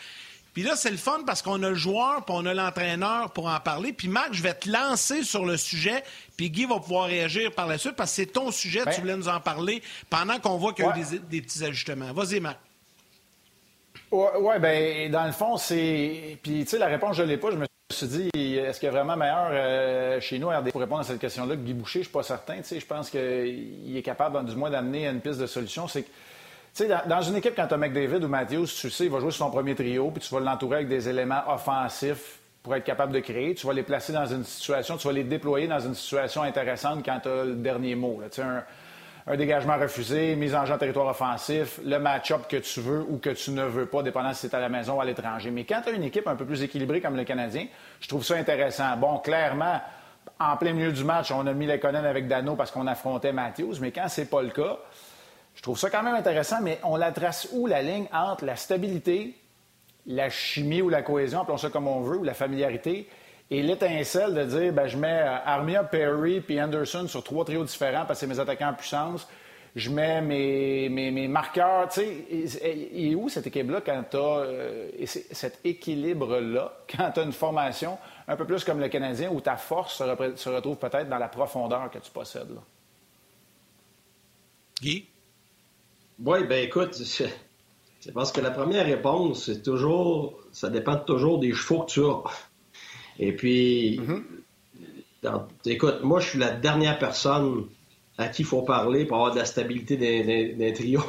Puis 0.53 0.63
là, 0.63 0.75
c'est 0.75 0.89
le 0.89 0.97
fun 0.97 1.19
parce 1.25 1.41
qu'on 1.41 1.61
a 1.63 1.69
le 1.69 1.75
joueur, 1.75 2.25
puis 2.25 2.35
on 2.37 2.45
a 2.45 2.53
l'entraîneur 2.53 3.31
pour 3.31 3.47
en 3.47 3.59
parler. 3.59 3.93
Puis 3.93 4.07
Marc, 4.07 4.33
je 4.33 4.41
vais 4.41 4.53
te 4.53 4.69
lancer 4.69 5.23
sur 5.23 5.45
le 5.45 5.57
sujet, 5.57 6.03
puis 6.37 6.49
Guy 6.49 6.65
va 6.65 6.79
pouvoir 6.79 7.05
réagir 7.05 7.51
par 7.53 7.67
la 7.67 7.77
suite 7.77 7.95
parce 7.95 8.11
que 8.11 8.15
c'est 8.15 8.25
ton 8.27 8.51
sujet, 8.51 8.79
tu 8.79 8.85
ben- 8.85 8.99
voulais 9.01 9.17
nous 9.17 9.29
en 9.29 9.39
parler 9.39 9.81
pendant 10.09 10.39
qu'on 10.39 10.57
voit 10.57 10.73
qu'il 10.73 10.85
y 10.85 10.87
a 10.87 10.97
eu 10.97 11.19
des, 11.29 11.41
petits 11.41 11.63
ajustements. 11.63 12.11
Vas-y, 12.13 12.39
Marc. 12.39 12.57
Oui, 14.11 14.25
ouais, 14.41 14.59
ben 14.59 15.11
dans 15.11 15.25
le 15.25 15.31
fond, 15.31 15.57
c'est. 15.57 16.37
Puis, 16.41 16.63
tu 16.63 16.71
sais, 16.71 16.77
la 16.79 16.87
réponse, 16.87 17.15
je 17.15 17.21
ne 17.21 17.27
l'ai 17.27 17.37
pas. 17.37 17.51
Je 17.51 17.57
me 17.57 17.67
suis 17.91 18.07
dit, 18.07 18.29
est-ce 18.33 18.79
qu'il 18.79 18.87
y 18.87 18.89
a 18.89 18.91
vraiment 18.91 19.15
meilleur 19.15 19.49
euh, 19.51 20.19
chez 20.19 20.39
nous 20.39 20.49
RD 20.49 20.71
pour 20.71 20.81
répondre 20.81 21.01
à 21.01 21.03
cette 21.03 21.19
question-là 21.19 21.55
que 21.55 21.61
Guy 21.61 21.73
Boucher? 21.73 21.99
Je 21.99 21.99
ne 21.99 22.03
suis 22.05 22.13
pas 22.13 22.23
certain. 22.23 22.57
Tu 22.57 22.63
sais, 22.63 22.79
je 22.79 22.85
pense 22.85 23.09
qu'il 23.11 23.95
est 23.95 24.01
capable, 24.01 24.43
du 24.45 24.55
moins, 24.55 24.71
d'amener 24.71 25.07
une 25.07 25.21
piste 25.21 25.39
de 25.39 25.45
solution. 25.45 25.87
C'est 25.87 26.03
que 26.03 26.07
tu 26.07 26.13
dans, 26.87 27.21
une 27.21 27.35
équipe, 27.35 27.55
quand 27.55 27.67
tu 27.67 27.73
as 27.73 27.77
McDavid 27.77 28.23
ou 28.23 28.27
Matthews, 28.27 28.67
tu 28.67 28.89
sais, 28.89 29.05
il 29.05 29.11
va 29.11 29.19
jouer 29.19 29.31
sur 29.31 29.45
son 29.45 29.51
premier 29.51 29.75
trio, 29.75 30.11
puis 30.11 30.21
tu 30.21 30.33
vas 30.33 30.39
l'entourer 30.39 30.77
avec 30.77 30.87
des 30.87 31.09
éléments 31.09 31.41
offensifs 31.47 32.39
pour 32.63 32.75
être 32.75 32.83
capable 32.83 33.13
de 33.13 33.19
créer. 33.19 33.55
Tu 33.55 33.65
vas 33.65 33.73
les 33.73 33.83
placer 33.83 34.13
dans 34.13 34.25
une 34.25 34.43
situation, 34.43 34.97
tu 34.97 35.07
vas 35.07 35.13
les 35.13 35.23
déployer 35.23 35.67
dans 35.67 35.79
une 35.79 35.95
situation 35.95 36.43
intéressante 36.43 37.03
quand 37.03 37.19
tu 37.21 37.29
as 37.29 37.45
le 37.45 37.55
dernier 37.55 37.95
mot. 37.95 38.21
Tu 38.31 38.41
un, 38.41 38.63
dégagement 39.35 39.77
refusé, 39.77 40.35
mise 40.35 40.55
en 40.55 40.65
jeu 40.65 40.73
en 40.73 40.77
territoire 40.77 41.07
offensif, 41.07 41.79
le 41.85 41.99
match-up 41.99 42.47
que 42.49 42.57
tu 42.57 42.81
veux 42.81 43.01
ou 43.07 43.17
que 43.17 43.29
tu 43.29 43.51
ne 43.51 43.63
veux 43.63 43.85
pas, 43.85 44.01
dépendant 44.01 44.33
si 44.33 44.41
c'est 44.41 44.55
à 44.55 44.59
la 44.59 44.69
maison 44.69 44.95
ou 44.95 45.01
à 45.01 45.05
l'étranger. 45.05 45.51
Mais 45.51 45.65
quand 45.65 45.81
tu 45.83 45.89
as 45.89 45.91
une 45.91 46.03
équipe 46.03 46.27
un 46.27 46.35
peu 46.35 46.45
plus 46.45 46.63
équilibrée 46.63 46.99
comme 46.99 47.15
le 47.15 47.25
Canadien, 47.25 47.67
je 48.01 48.07
trouve 48.07 48.23
ça 48.23 48.35
intéressant. 48.35 48.97
Bon, 48.97 49.19
clairement, 49.19 49.79
en 50.39 50.57
plein 50.57 50.73
milieu 50.73 50.91
du 50.91 51.03
match, 51.03 51.31
on 51.31 51.45
a 51.45 51.53
mis 51.53 51.65
les 51.65 51.79
Conan 51.79 52.03
avec 52.03 52.27
Dano 52.27 52.55
parce 52.55 52.71
qu'on 52.71 52.87
affrontait 52.87 53.33
Matthews, 53.33 53.75
mais 53.81 53.91
quand 53.91 54.07
c'est 54.07 54.29
pas 54.29 54.41
le 54.41 54.49
cas, 54.49 54.77
je 55.59 55.63
trouve 55.63 55.77
ça 55.77 55.89
quand 55.89 56.03
même 56.03 56.15
intéressant, 56.15 56.61
mais 56.61 56.79
on 56.83 56.95
la 56.95 57.11
trace 57.11 57.49
où 57.51 57.67
la 57.67 57.81
ligne 57.81 58.05
entre 58.13 58.45
la 58.45 58.55
stabilité, 58.55 59.35
la 60.05 60.29
chimie 60.29 60.81
ou 60.81 60.87
la 60.87 61.01
cohésion, 61.01 61.41
appelons 61.41 61.57
ça 61.57 61.69
comme 61.69 61.85
on 61.85 61.99
veut, 61.99 62.19
ou 62.19 62.23
la 62.23 62.33
familiarité, 62.33 63.09
et 63.51 63.61
l'étincelle 63.61 64.33
de 64.33 64.45
dire, 64.45 64.71
ben, 64.71 64.87
je 64.87 64.95
mets 64.95 65.19
euh, 65.19 65.37
Armia, 65.43 65.83
Perry 65.83 66.39
puis 66.39 66.61
Anderson 66.61 67.09
sur 67.09 67.25
trois 67.25 67.43
trios 67.43 67.65
différents 67.65 68.05
parce 68.05 68.21
que 68.21 68.25
c'est 68.25 68.33
mes 68.33 68.39
attaquants 68.39 68.69
en 68.69 68.73
puissance. 68.73 69.27
Je 69.75 69.89
mets 69.89 70.21
mes, 70.21 70.87
mes, 70.87 71.27
marqueurs. 71.27 71.89
Tu 71.89 71.99
sais, 72.47 72.89
et, 72.93 73.13
où 73.15 73.27
cette 73.27 73.47
équipe-là 73.47 73.81
quand 73.85 74.01
tu 74.09 74.17
euh, 74.17 74.89
cet 75.05 75.59
équilibre-là, 75.65 76.71
quand 76.89 77.11
tu 77.11 77.19
as 77.19 77.23
une 77.23 77.33
formation 77.33 77.97
un 78.29 78.37
peu 78.37 78.45
plus 78.45 78.63
comme 78.63 78.79
le 78.79 78.87
Canadien 78.87 79.29
où 79.29 79.41
ta 79.41 79.57
force 79.57 79.97
se, 79.97 80.49
retrouve 80.49 80.77
peut-être 80.77 81.09
dans 81.09 81.17
la 81.17 81.27
profondeur 81.27 81.91
que 81.91 81.99
tu 81.99 82.11
possèdes? 82.11 82.51
Là? 82.51 82.61
Guy? 84.81 85.05
Oui, 86.25 86.43
ben 86.43 86.63
écoute, 86.63 86.93
c'est 87.99 88.13
parce 88.13 88.31
que 88.31 88.41
la 88.41 88.51
première 88.51 88.85
réponse, 88.85 89.45
c'est 89.45 89.61
toujours, 89.61 90.39
ça 90.51 90.69
dépend 90.69 90.97
toujours 90.97 91.39
des 91.39 91.53
chevaux 91.53 91.83
que 91.83 91.91
tu 91.91 92.03
as. 92.05 92.23
Et 93.19 93.33
puis, 93.33 93.99
mm-hmm. 93.99 95.43
écoute, 95.65 96.03
moi, 96.03 96.19
je 96.19 96.29
suis 96.29 96.39
la 96.39 96.51
dernière 96.51 96.97
personne 96.99 97.67
à 98.17 98.27
qui 98.27 98.41
il 98.41 98.45
faut 98.45 98.63
parler 98.63 99.05
pour 99.05 99.17
avoir 99.17 99.33
de 99.33 99.39
la 99.39 99.45
stabilité 99.45 99.95
d'un 100.53 100.73
trio. 100.73 101.01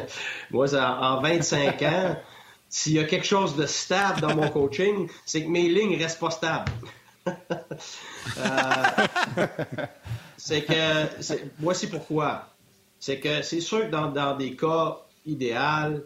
moi, 0.50 0.66
en 0.74 1.20
25 1.22 1.82
ans, 1.82 2.16
s'il 2.68 2.92
y 2.92 2.98
a 2.98 3.04
quelque 3.04 3.26
chose 3.26 3.56
de 3.56 3.64
stable 3.64 4.20
dans 4.20 4.36
mon 4.36 4.50
coaching, 4.50 5.08
c'est 5.24 5.44
que 5.44 5.48
mes 5.48 5.68
lignes 5.68 5.96
restent 5.96 6.20
pas 6.20 6.30
stables. 6.30 6.72
euh, 8.38 8.62
c'est 10.36 10.62
que, 10.62 11.06
voici 11.58 11.86
pourquoi. 11.86 12.48
C'est 13.00 13.20
que 13.20 13.42
c'est 13.42 13.60
sûr 13.60 13.86
que 13.86 13.90
dans, 13.90 14.10
dans 14.10 14.36
des 14.36 14.56
cas 14.56 14.98
idéaux, 15.26 16.02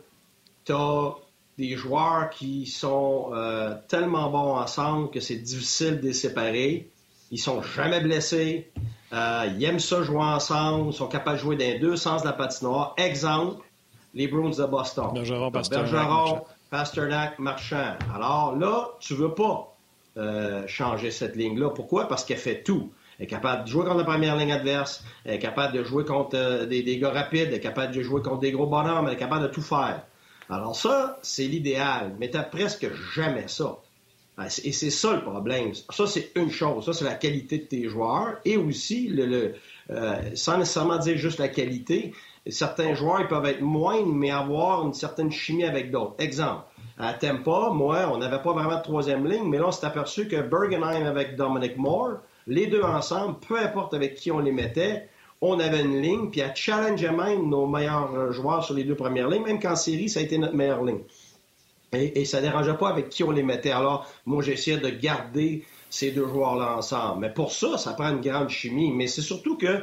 tu 0.64 0.72
as 0.72 1.14
des 1.58 1.76
joueurs 1.76 2.30
qui 2.30 2.66
sont 2.66 3.30
euh, 3.32 3.74
tellement 3.88 4.30
bons 4.30 4.56
ensemble 4.56 5.10
que 5.10 5.20
c'est 5.20 5.36
difficile 5.36 6.00
de 6.00 6.06
les 6.06 6.12
séparer. 6.12 6.90
Ils 7.30 7.38
sont 7.38 7.62
jamais 7.62 8.00
blessés. 8.00 8.70
Euh, 9.12 9.48
ils 9.56 9.64
aiment 9.64 9.78
ça 9.78 10.02
jouer 10.02 10.18
ensemble. 10.18 10.90
Ils 10.90 10.94
sont 10.94 11.08
capables 11.08 11.36
de 11.36 11.42
jouer 11.42 11.56
dans 11.56 11.64
les 11.64 11.78
deux 11.78 11.96
sens 11.96 12.22
de 12.22 12.26
la 12.26 12.32
patinoire. 12.32 12.94
Exemple, 12.96 13.64
les 14.14 14.28
Bruins 14.28 14.50
de 14.50 14.64
Boston. 14.66 15.10
Bergeron, 15.14 15.50
Pasternak, 15.50 16.44
Pasternak, 16.70 17.38
Marchand. 17.38 17.96
Alors 18.14 18.56
là, 18.56 18.90
tu 19.00 19.14
veux 19.14 19.34
pas 19.34 19.74
euh, 20.16 20.66
changer 20.66 21.10
cette 21.10 21.36
ligne-là. 21.36 21.70
Pourquoi? 21.70 22.08
Parce 22.08 22.24
qu'elle 22.24 22.38
fait 22.38 22.62
tout. 22.62 22.92
Est 23.20 23.26
capable 23.26 23.64
de 23.64 23.68
jouer 23.68 23.84
contre 23.84 23.98
la 23.98 24.04
première 24.04 24.36
ligne 24.36 24.52
adverse. 24.52 25.04
Est 25.26 25.38
capable 25.38 25.76
de 25.76 25.84
jouer 25.84 26.04
contre 26.04 26.66
des, 26.66 26.82
des, 26.82 26.98
gars 26.98 27.10
rapides. 27.10 27.48
Elle 27.48 27.54
est 27.54 27.60
capable 27.60 27.94
de 27.94 28.02
jouer 28.02 28.22
contre 28.22 28.40
des 28.40 28.52
gros 28.52 28.66
bonhommes. 28.66 29.06
Elle 29.06 29.14
est 29.14 29.18
capable 29.18 29.42
de 29.42 29.52
tout 29.52 29.62
faire. 29.62 30.02
Alors 30.50 30.76
ça, 30.76 31.18
c'est 31.22 31.44
l'idéal, 31.44 32.14
mais 32.18 32.30
tu 32.30 32.38
presque 32.50 32.88
jamais 33.14 33.48
ça. 33.48 33.78
Ah, 34.38 34.46
et 34.46 34.72
c'est 34.72 34.90
ça 34.90 35.14
le 35.14 35.22
problème. 35.22 35.72
Ça, 35.74 36.06
c'est 36.06 36.32
une 36.36 36.50
chose. 36.50 36.86
Ça, 36.86 36.92
c'est 36.92 37.04
la 37.04 37.14
qualité 37.14 37.58
de 37.58 37.64
tes 37.64 37.88
joueurs. 37.88 38.38
Et 38.44 38.56
aussi, 38.56 39.14
euh, 39.90 40.20
sans 40.34 40.58
nécessairement 40.58 40.96
dire 40.96 41.16
juste 41.18 41.38
la 41.38 41.48
qualité, 41.48 42.14
certains 42.46 42.94
joueurs 42.94 43.20
ils 43.20 43.28
peuvent 43.28 43.44
être 43.44 43.60
moindres, 43.60 44.12
mais 44.12 44.30
avoir 44.30 44.86
une 44.86 44.94
certaine 44.94 45.30
chimie 45.30 45.64
avec 45.64 45.90
d'autres. 45.90 46.14
Exemple, 46.18 46.64
à 46.98 47.12
Tempa, 47.12 47.70
moi, 47.72 48.10
on 48.12 48.18
n'avait 48.18 48.42
pas 48.42 48.52
vraiment 48.52 48.76
de 48.76 48.82
troisième 48.82 49.26
ligne, 49.26 49.48
mais 49.48 49.58
là, 49.58 49.68
on 49.68 49.72
s'est 49.72 49.86
aperçu 49.86 50.28
que 50.28 50.40
Bergenheim 50.40 51.06
avec 51.06 51.36
Dominic 51.36 51.76
Moore, 51.76 52.18
les 52.46 52.66
deux 52.66 52.82
ensemble, 52.82 53.36
peu 53.46 53.58
importe 53.58 53.94
avec 53.94 54.14
qui 54.14 54.30
on 54.30 54.38
les 54.38 54.52
mettait, 54.52 55.08
on 55.40 55.58
avait 55.58 55.80
une 55.80 56.00
ligne, 56.00 56.30
puis 56.30 56.40
à 56.40 56.54
challenger 56.54 57.10
même 57.10 57.48
nos 57.48 57.66
meilleurs 57.66 58.14
euh, 58.14 58.32
joueurs 58.32 58.64
sur 58.64 58.74
les 58.74 58.84
deux 58.84 58.94
premières 58.94 59.28
lignes, 59.28 59.42
même 59.42 59.60
qu'en 59.60 59.74
série, 59.74 60.08
ça 60.08 60.20
a 60.20 60.22
été 60.22 60.38
notre 60.38 60.54
meilleure 60.54 60.84
ligne. 60.84 61.00
Et, 61.92 62.24
ça 62.24 62.38
ne 62.38 62.46
dérangeait 62.46 62.76
pas 62.76 62.88
avec 62.88 63.10
qui 63.10 63.22
on 63.22 63.30
les 63.30 63.42
mettait. 63.42 63.70
Alors, 63.70 64.10
moi, 64.24 64.42
j'essayais 64.42 64.78
de 64.78 64.88
garder 64.88 65.64
ces 65.90 66.10
deux 66.10 66.26
joueurs-là 66.26 66.78
ensemble. 66.78 67.20
Mais 67.20 67.30
pour 67.30 67.52
ça, 67.52 67.76
ça 67.76 67.92
prend 67.92 68.08
une 68.08 68.22
grande 68.22 68.48
chimie. 68.48 68.92
Mais 68.92 69.06
c'est 69.06 69.20
surtout 69.20 69.58
que 69.58 69.82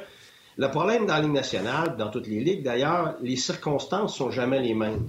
le 0.57 0.71
problème 0.71 1.05
dans 1.05 1.13
la 1.13 1.21
Ligue 1.21 1.33
nationale, 1.33 1.97
dans 1.97 2.09
toutes 2.09 2.25
les 2.25 2.39
ligues 2.39 2.63
d'ailleurs, 2.63 3.15
les 3.21 3.35
circonstances 3.35 4.17
sont 4.17 4.31
jamais 4.31 4.59
les 4.59 4.73
mêmes. 4.73 5.07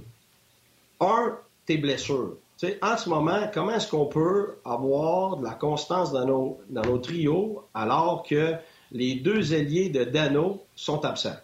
Un, 0.99 1.37
tes 1.65 1.77
blessures. 1.77 2.37
En 2.81 2.97
ce 2.97 3.09
moment, 3.09 3.49
comment 3.53 3.71
est-ce 3.71 3.89
qu'on 3.89 4.05
peut 4.05 4.57
avoir 4.65 5.37
de 5.37 5.43
la 5.43 5.53
constance 5.53 6.11
dans 6.11 6.25
nos, 6.25 6.59
dans 6.69 6.83
nos 6.83 6.97
trios 6.97 7.63
alors 7.73 8.23
que 8.23 8.53
les 8.91 9.15
deux 9.15 9.53
ailiers 9.53 9.89
de 9.89 10.03
Dano 10.03 10.63
sont 10.75 11.03
absents? 11.05 11.37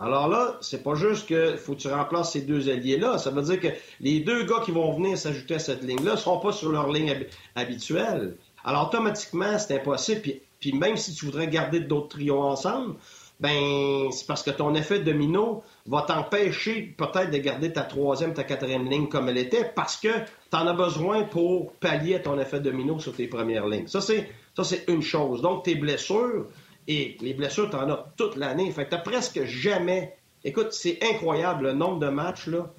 Alors 0.00 0.28
là, 0.28 0.58
c'est 0.60 0.82
pas 0.82 0.94
juste 0.94 1.28
que 1.28 1.56
faut 1.56 1.74
que 1.74 1.80
tu 1.80 1.88
remplaces 1.88 2.32
ces 2.32 2.42
deux 2.42 2.68
alliés-là. 2.68 3.18
Ça 3.18 3.30
veut 3.30 3.42
dire 3.42 3.60
que 3.60 3.68
les 4.00 4.20
deux 4.20 4.44
gars 4.44 4.60
qui 4.64 4.72
vont 4.72 4.92
venir 4.92 5.16
s'ajouter 5.16 5.54
à 5.54 5.58
cette 5.58 5.82
ligne-là 5.82 6.12
ne 6.12 6.16
seront 6.16 6.40
pas 6.40 6.52
sur 6.52 6.70
leur 6.72 6.90
ligne 6.90 7.26
habituelle. 7.54 8.36
Alors 8.64 8.88
automatiquement, 8.88 9.58
c'est 9.58 9.76
impossible. 9.76 10.22
Puis, 10.60 10.72
même 10.72 10.96
si 10.96 11.14
tu 11.14 11.26
voudrais 11.26 11.46
garder 11.46 11.80
d'autres 11.80 12.08
trios 12.08 12.42
ensemble, 12.42 12.96
ben 13.38 14.10
c'est 14.10 14.26
parce 14.26 14.42
que 14.42 14.50
ton 14.50 14.74
effet 14.74 15.00
domino 15.00 15.62
va 15.86 16.02
t'empêcher 16.02 16.94
peut-être 16.96 17.30
de 17.30 17.38
garder 17.38 17.72
ta 17.72 17.82
troisième, 17.82 18.32
ta 18.32 18.44
quatrième 18.44 18.88
ligne 18.88 19.08
comme 19.08 19.28
elle 19.28 19.38
était, 19.38 19.70
parce 19.74 19.96
que 19.96 20.08
tu 20.08 20.56
en 20.56 20.66
as 20.66 20.72
besoin 20.72 21.24
pour 21.24 21.72
pallier 21.74 22.22
ton 22.22 22.38
effet 22.38 22.60
domino 22.60 22.98
sur 22.98 23.14
tes 23.14 23.26
premières 23.26 23.66
lignes. 23.66 23.86
Ça, 23.86 24.00
c'est 24.00 24.28
ça, 24.56 24.64
c'est 24.64 24.84
une 24.88 25.02
chose. 25.02 25.42
Donc, 25.42 25.64
tes 25.64 25.74
blessures, 25.74 26.46
et 26.86 27.16
les 27.20 27.34
blessures, 27.34 27.70
tu 27.70 27.76
en 27.76 27.88
as 27.90 28.12
toute 28.16 28.36
l'année. 28.36 28.70
Fait 28.70 28.86
que 28.86 28.94
tu 28.94 29.02
presque 29.02 29.44
jamais. 29.44 30.16
Écoute, 30.44 30.72
c'est 30.72 30.98
incroyable 31.02 31.64
le 31.64 31.72
nombre 31.72 31.98
de 31.98 32.08
matchs 32.08 32.46
là, 32.48 32.70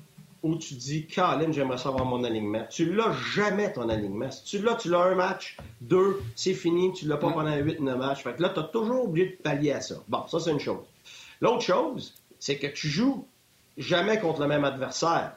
où 0.44 0.56
tu 0.56 0.76
dis, 0.76 1.08
Colin, 1.08 1.52
j'aimerais 1.52 1.80
savoir 1.80 2.06
mon 2.06 2.24
alignement. 2.24 2.66
Tu 2.70 2.94
l'as 2.94 3.12
jamais 3.34 3.74
ton 3.74 3.90
alignement. 3.90 4.30
Si 4.30 4.44
tu 4.44 4.60
l'as, 4.60 4.76
tu 4.76 4.90
l'as 4.90 5.02
un 5.02 5.16
match, 5.16 5.58
deux, 5.82 6.22
c'est 6.36 6.54
fini, 6.54 6.94
tu 6.94 7.08
l'as 7.08 7.18
pas 7.18 7.32
pendant 7.32 7.56
huit, 7.56 7.80
neuf 7.80 7.98
matchs. 7.98 8.24
Fait 8.24 8.36
que 8.36 8.44
là, 8.44 8.50
tu 8.50 8.60
as 8.60 8.64
toujours 8.64 9.06
oublié 9.06 9.30
de 9.30 9.42
pallier 9.42 9.72
à 9.72 9.82
ça. 9.82 9.96
Bon, 10.08 10.28
ça, 10.28 10.40
c'est 10.40 10.52
une 10.52 10.60
chose. 10.60 10.86
L'autre 11.42 11.62
chose, 11.62 12.14
c'est 12.46 12.58
que 12.58 12.68
tu 12.68 12.90
joues 12.90 13.26
jamais 13.76 14.20
contre 14.20 14.42
le 14.42 14.46
même 14.46 14.66
adversaire. 14.66 15.32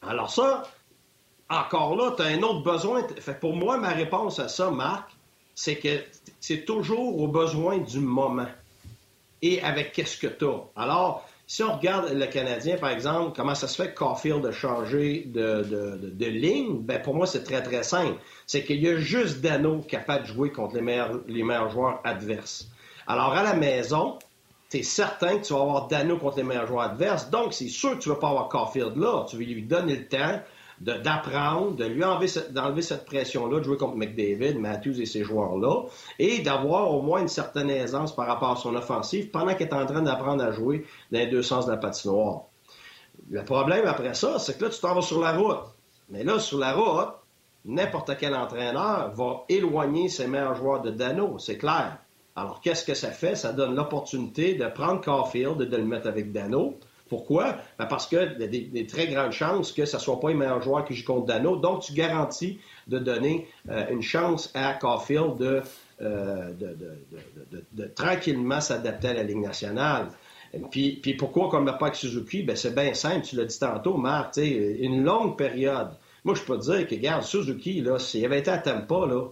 Alors 0.00 0.30
ça, 0.30 0.62
encore 1.50 1.96
là, 1.96 2.14
tu 2.16 2.22
as 2.22 2.28
un 2.28 2.40
autre 2.40 2.62
besoin. 2.62 3.06
Fait 3.20 3.38
pour 3.38 3.54
moi, 3.54 3.76
ma 3.76 3.90
réponse 3.90 4.38
à 4.38 4.48
ça, 4.48 4.70
Marc, 4.70 5.10
c'est 5.54 5.76
que 5.76 6.02
c'est 6.40 6.64
toujours 6.64 7.20
au 7.20 7.28
besoin 7.28 7.76
du 7.76 8.00
moment 8.00 8.48
et 9.42 9.60
avec 9.60 9.92
qu'est-ce 9.92 10.16
que 10.16 10.28
tu 10.28 10.46
as. 10.46 10.62
Alors, 10.76 11.28
si 11.46 11.62
on 11.62 11.76
regarde 11.76 12.10
le 12.10 12.26
Canadien, 12.26 12.78
par 12.78 12.88
exemple, 12.88 13.34
comment 13.36 13.54
ça 13.54 13.68
se 13.68 13.82
fait 13.82 13.90
que 13.92 13.98
Caulfield 13.98 14.46
a 14.46 14.52
changé 14.52 15.24
de, 15.26 16.24
ligne, 16.24 16.78
ben 16.80 17.02
pour 17.02 17.16
moi, 17.16 17.26
c'est 17.26 17.44
très, 17.44 17.62
très 17.62 17.82
simple. 17.82 18.18
C'est 18.46 18.64
qu'il 18.64 18.80
y 18.80 18.88
a 18.88 18.96
juste 18.96 19.42
Dano 19.42 19.80
capable 19.80 20.22
de 20.22 20.32
jouer 20.32 20.52
contre 20.52 20.76
les 20.76 20.82
meilleurs, 20.82 21.20
les 21.26 21.42
meilleurs 21.42 21.68
joueurs 21.68 22.00
adverses. 22.02 22.66
Alors, 23.06 23.34
à 23.34 23.42
la 23.42 23.52
maison, 23.52 24.18
tu 24.70 24.78
es 24.78 24.82
certain 24.82 25.38
que 25.38 25.46
tu 25.46 25.52
vas 25.54 25.60
avoir 25.60 25.88
Dano 25.88 26.18
contre 26.18 26.38
les 26.38 26.42
meilleurs 26.42 26.66
joueurs 26.66 26.82
adverses. 26.82 27.30
Donc, 27.30 27.54
c'est 27.54 27.68
sûr 27.68 27.92
que 27.96 28.02
tu 28.02 28.08
ne 28.08 28.14
vas 28.14 28.20
pas 28.20 28.28
avoir 28.28 28.48
Caulfield 28.48 28.96
là. 28.96 29.24
Tu 29.28 29.36
vas 29.36 29.42
lui 29.42 29.62
donner 29.62 29.96
le 29.96 30.08
temps 30.08 30.40
d'apprendre, 30.80 31.74
de, 31.74 31.84
lui 31.84 32.04
enlever, 32.04 32.28
cette 32.82 33.04
pression-là, 33.04 33.58
de 33.58 33.64
jouer 33.64 33.76
contre 33.76 33.96
McDavid, 33.96 34.58
Matthews 34.58 35.00
et 35.00 35.06
ces 35.06 35.24
joueurs-là, 35.24 35.86
et 36.18 36.38
d'avoir 36.38 36.92
au 36.92 37.02
moins 37.02 37.20
une 37.20 37.28
certaine 37.28 37.68
aisance 37.68 38.14
par 38.14 38.26
rapport 38.26 38.52
à 38.52 38.56
son 38.56 38.76
offensive 38.76 39.30
pendant 39.30 39.54
qu'il 39.54 39.66
est 39.66 39.74
en 39.74 39.86
train 39.86 40.02
d'apprendre 40.02 40.44
à 40.44 40.52
jouer 40.52 40.86
dans 41.10 41.18
les 41.18 41.26
deux 41.26 41.42
sens 41.42 41.66
de 41.66 41.72
la 41.72 41.78
patinoire. 41.78 42.42
Le 43.30 43.44
problème 43.44 43.86
après 43.86 44.14
ça, 44.14 44.38
c'est 44.38 44.56
que 44.56 44.64
là, 44.64 44.70
tu 44.70 44.80
t'en 44.80 44.94
vas 44.94 45.02
sur 45.02 45.20
la 45.20 45.32
route. 45.32 45.58
Mais 46.10 46.22
là, 46.22 46.38
sur 46.38 46.58
la 46.58 46.74
route, 46.74 47.14
n'importe 47.64 48.16
quel 48.18 48.34
entraîneur 48.34 49.10
va 49.14 49.44
éloigner 49.48 50.08
ses 50.08 50.28
meilleurs 50.28 50.54
joueurs 50.54 50.80
de 50.80 50.90
Dano, 50.90 51.38
c'est 51.38 51.58
clair. 51.58 51.98
Alors, 52.38 52.60
qu'est-ce 52.60 52.84
que 52.84 52.94
ça 52.94 53.10
fait? 53.10 53.34
Ça 53.34 53.52
donne 53.52 53.74
l'opportunité 53.74 54.54
de 54.54 54.66
prendre 54.66 55.00
Caulfield 55.00 55.60
et 55.60 55.66
de 55.66 55.76
le 55.76 55.84
mettre 55.84 56.06
avec 56.06 56.30
Dano. 56.30 56.78
Pourquoi? 57.08 57.56
Ben, 57.78 57.86
parce 57.86 58.06
qu'il 58.06 58.18
y 58.18 58.44
a 58.44 58.46
des, 58.46 58.86
très 58.86 59.08
grandes 59.08 59.32
chances 59.32 59.72
que 59.72 59.84
ce 59.84 59.96
ne 59.96 60.00
soit 60.00 60.20
pas 60.20 60.28
les 60.28 60.34
meilleurs 60.34 60.62
joueurs 60.62 60.84
qui 60.84 60.94
jouent 60.94 61.06
contre 61.06 61.26
Dano. 61.26 61.56
Donc, 61.56 61.82
tu 61.82 61.94
garantis 61.94 62.58
de 62.86 62.98
donner 62.98 63.48
euh, 63.70 63.86
une 63.90 64.02
chance 64.02 64.50
à 64.54 64.74
Caulfield 64.74 65.62
euh, 66.00 66.52
de, 66.52 67.84
tranquillement 67.94 68.60
s'adapter 68.60 69.08
à 69.08 69.14
la 69.14 69.22
Ligue 69.24 69.40
nationale. 69.40 70.08
Puis, 70.70 70.98
puis 71.02 71.14
pourquoi 71.14 71.48
comme 71.48 71.66
le 71.66 71.72
pas 71.72 71.86
avec 71.86 71.96
Suzuki? 71.96 72.42
Ben, 72.42 72.56
c'est 72.56 72.74
bien 72.74 72.94
simple, 72.94 73.26
tu 73.26 73.36
l'as 73.36 73.46
dit 73.46 73.58
tantôt, 73.58 73.96
Marc, 73.96 74.36
une 74.36 75.02
longue 75.02 75.36
période. 75.36 75.90
Moi, 76.24 76.34
je 76.34 76.42
peux 76.42 76.58
te 76.58 76.64
dire 76.64 76.86
que, 76.86 76.94
regarde, 76.94 77.22
Suzuki, 77.22 77.82
s'il 77.98 78.24
avait 78.24 78.40
été 78.40 78.50
à 78.50 78.58
Tampa, 78.58 79.06
là, 79.06 79.28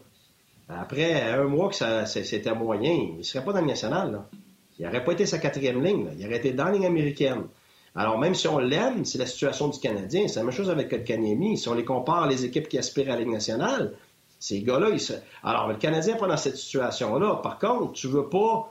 après 0.68 1.22
un 1.22 1.44
mois 1.44 1.68
que 1.68 1.76
ça, 1.76 2.06
c'était 2.06 2.54
moyen, 2.54 2.92
il 2.92 3.18
ne 3.18 3.22
serait 3.22 3.44
pas 3.44 3.52
dans 3.52 3.60
le 3.60 3.66
national. 3.66 4.22
Il 4.78 4.84
n'aurait 4.84 5.04
pas 5.04 5.12
été 5.12 5.24
sa 5.26 5.38
quatrième 5.38 5.82
ligne. 5.82 6.08
Il 6.18 6.26
aurait 6.26 6.36
été 6.36 6.52
dans 6.52 6.66
la 6.66 6.72
ligne 6.72 6.86
américaine. 6.86 7.44
Alors, 7.94 8.18
même 8.18 8.34
si 8.34 8.46
on 8.46 8.58
l'aime, 8.58 9.04
c'est 9.04 9.18
la 9.18 9.26
situation 9.26 9.68
du 9.68 9.78
Canadien. 9.78 10.28
C'est 10.28 10.40
la 10.40 10.44
même 10.44 10.52
chose 10.52 10.68
avec 10.68 10.90
Kotkaniemi. 10.90 11.56
Si 11.56 11.68
on 11.68 11.74
les 11.74 11.84
compare 11.84 12.26
les 12.26 12.44
équipes 12.44 12.68
qui 12.68 12.78
aspirent 12.78 13.08
à 13.08 13.14
la 13.14 13.20
Ligue 13.20 13.30
nationale, 13.30 13.94
ces 14.38 14.60
gars-là. 14.60 14.88
Alors, 15.42 15.68
le 15.68 15.76
Canadien 15.76 16.14
n'est 16.14 16.20
pas 16.20 16.26
dans 16.26 16.36
cette 16.36 16.56
situation-là. 16.56 17.36
Par 17.42 17.58
contre, 17.58 17.92
tu 17.92 18.08
ne 18.08 18.12
veux 18.12 18.28
pas 18.28 18.70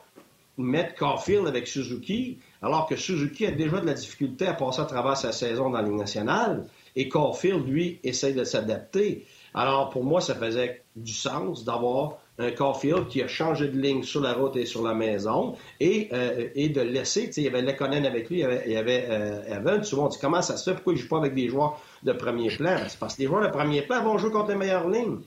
mettre 0.57 0.93
Caulfield 0.95 1.47
avec 1.47 1.67
Suzuki, 1.67 2.37
alors 2.61 2.85
que 2.85 2.95
Suzuki 2.95 3.47
a 3.47 3.51
déjà 3.51 3.79
de 3.79 3.87
la 3.87 3.93
difficulté 3.93 4.47
à 4.47 4.53
passer 4.53 4.81
à 4.81 4.85
travers 4.85 5.17
sa 5.17 5.31
saison 5.31 5.69
dans 5.69 5.81
la 5.81 5.81
Ligue 5.81 5.97
nationale, 5.97 6.65
et 6.95 7.09
Caulfield, 7.09 7.67
lui, 7.67 7.99
essaye 8.03 8.33
de 8.33 8.43
s'adapter. 8.43 9.25
Alors, 9.53 9.89
pour 9.89 10.03
moi, 10.03 10.21
ça 10.21 10.35
faisait 10.35 10.83
du 10.95 11.13
sens 11.13 11.63
d'avoir 11.63 12.17
un 12.37 12.51
Caulfield 12.51 13.07
qui 13.07 13.21
a 13.21 13.27
changé 13.27 13.67
de 13.67 13.79
ligne 13.79 14.03
sur 14.03 14.21
la 14.21 14.33
route 14.33 14.57
et 14.57 14.65
sur 14.65 14.83
la 14.83 14.93
maison 14.93 15.55
et, 15.79 16.09
euh, 16.11 16.49
et 16.55 16.69
de 16.69 16.81
laisser, 16.81 17.27
tu 17.27 17.33
sais, 17.33 17.41
il 17.41 17.45
y 17.45 17.47
avait 17.47 17.61
Lekonen 17.61 18.05
avec 18.05 18.29
lui, 18.29 18.39
il 18.39 18.41
y 18.41 18.75
avait, 18.75 19.05
il 19.07 19.11
euh, 19.11 19.55
Evan, 19.55 19.83
souvent 19.83 20.05
on 20.05 20.09
dit 20.09 20.17
comment 20.19 20.41
ça 20.41 20.57
se 20.57 20.69
fait, 20.69 20.75
pourquoi 20.75 20.93
il 20.93 20.97
ne 20.97 21.01
joue 21.01 21.07
pas 21.07 21.17
avec 21.17 21.33
des 21.33 21.47
joueurs 21.47 21.79
de 22.03 22.11
premier 22.11 22.49
plan? 22.49 22.77
C'est 22.89 22.99
parce 22.99 23.15
que 23.15 23.21
les 23.21 23.27
joueurs 23.27 23.43
de 23.43 23.47
premier 23.47 23.81
plan 23.83 24.03
vont 24.03 24.17
jouer 24.17 24.31
contre 24.31 24.49
les 24.49 24.55
meilleures 24.55 24.89
lignes. 24.89 25.19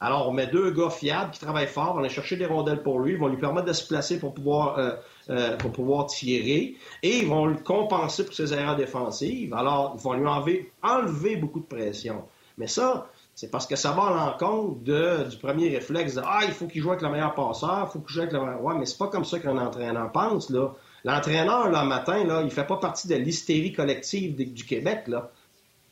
Alors, 0.00 0.28
on 0.28 0.32
met 0.32 0.48
deux 0.48 0.72
gars 0.72 0.90
fiables 0.90 1.30
qui 1.30 1.40
travaillent 1.40 1.68
fort, 1.68 1.90
on 1.92 1.94
va 1.94 2.00
aller 2.00 2.08
chercher 2.08 2.36
des 2.36 2.46
rondelles 2.46 2.82
pour 2.82 2.98
lui, 2.98 3.12
ils 3.12 3.18
vont 3.18 3.28
lui 3.28 3.38
permettre 3.38 3.68
de 3.68 3.72
se 3.72 3.86
placer 3.86 4.18
pour 4.18 4.34
pouvoir, 4.34 4.78
euh, 4.78 4.90
euh, 5.30 5.56
pour 5.56 5.72
pouvoir 5.72 6.06
tirer, 6.06 6.76
et 7.02 7.18
ils 7.18 7.26
vont 7.26 7.46
le 7.46 7.56
compenser 7.56 8.24
pour 8.24 8.34
ses 8.34 8.52
erreurs 8.52 8.76
défensives. 8.76 9.54
Alors, 9.54 9.94
ils 9.96 10.02
vont 10.02 10.14
lui 10.14 10.26
enlever, 10.26 10.72
enlever 10.82 11.36
beaucoup 11.36 11.60
de 11.60 11.66
pression. 11.66 12.24
Mais 12.58 12.66
ça, 12.66 13.08
c'est 13.34 13.50
parce 13.50 13.66
que 13.66 13.76
ça 13.76 13.92
va 13.92 14.04
à 14.04 14.26
l'encontre 14.26 14.80
du 14.80 15.36
premier 15.38 15.70
réflexe 15.70 16.14
de 16.14 16.22
Ah, 16.24 16.40
il 16.44 16.52
faut 16.52 16.66
qu'il 16.66 16.82
joue 16.82 16.90
avec 16.90 17.02
le 17.02 17.10
meilleur 17.10 17.34
passeur, 17.34 17.88
il 17.88 17.92
faut 17.92 18.00
qu'il 18.00 18.14
joue 18.14 18.20
avec 18.20 18.32
le 18.32 18.40
meilleur. 18.40 18.62
Ouais, 18.62 18.74
mais 18.78 18.86
c'est 18.86 18.98
pas 18.98 19.08
comme 19.08 19.24
ça 19.24 19.38
qu'un 19.38 19.56
entraîneur 19.58 20.12
pense, 20.12 20.50
là. 20.50 20.74
L'entraîneur, 21.04 21.68
le 21.68 21.86
matin, 21.86 22.24
là, 22.24 22.42
il 22.42 22.50
fait 22.50 22.66
pas 22.66 22.76
partie 22.76 23.08
de 23.08 23.16
l'hystérie 23.16 23.72
collective 23.72 24.36
du 24.36 24.64
Québec, 24.64 25.04
là. 25.08 25.30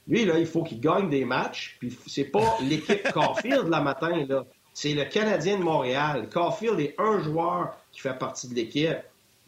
Lui, 0.06 0.24
là, 0.24 0.38
il 0.38 0.46
faut 0.46 0.62
qu'il 0.62 0.80
gagne 0.80 1.08
des 1.08 1.24
matchs. 1.24 1.76
Puis 1.78 1.96
c'est 2.06 2.24
pas 2.24 2.58
l'équipe 2.62 3.10
Caulfield, 3.12 3.68
la 3.68 3.80
matin, 3.80 4.24
là. 4.28 4.44
C'est 4.72 4.94
le 4.94 5.04
Canadien 5.04 5.58
de 5.58 5.64
Montréal. 5.64 6.28
Caulfield 6.32 6.78
est 6.78 6.94
un 6.98 7.20
joueur 7.20 7.76
qui 7.92 8.00
fait 8.00 8.16
partie 8.18 8.48
de 8.48 8.54
l'équipe. 8.54 8.98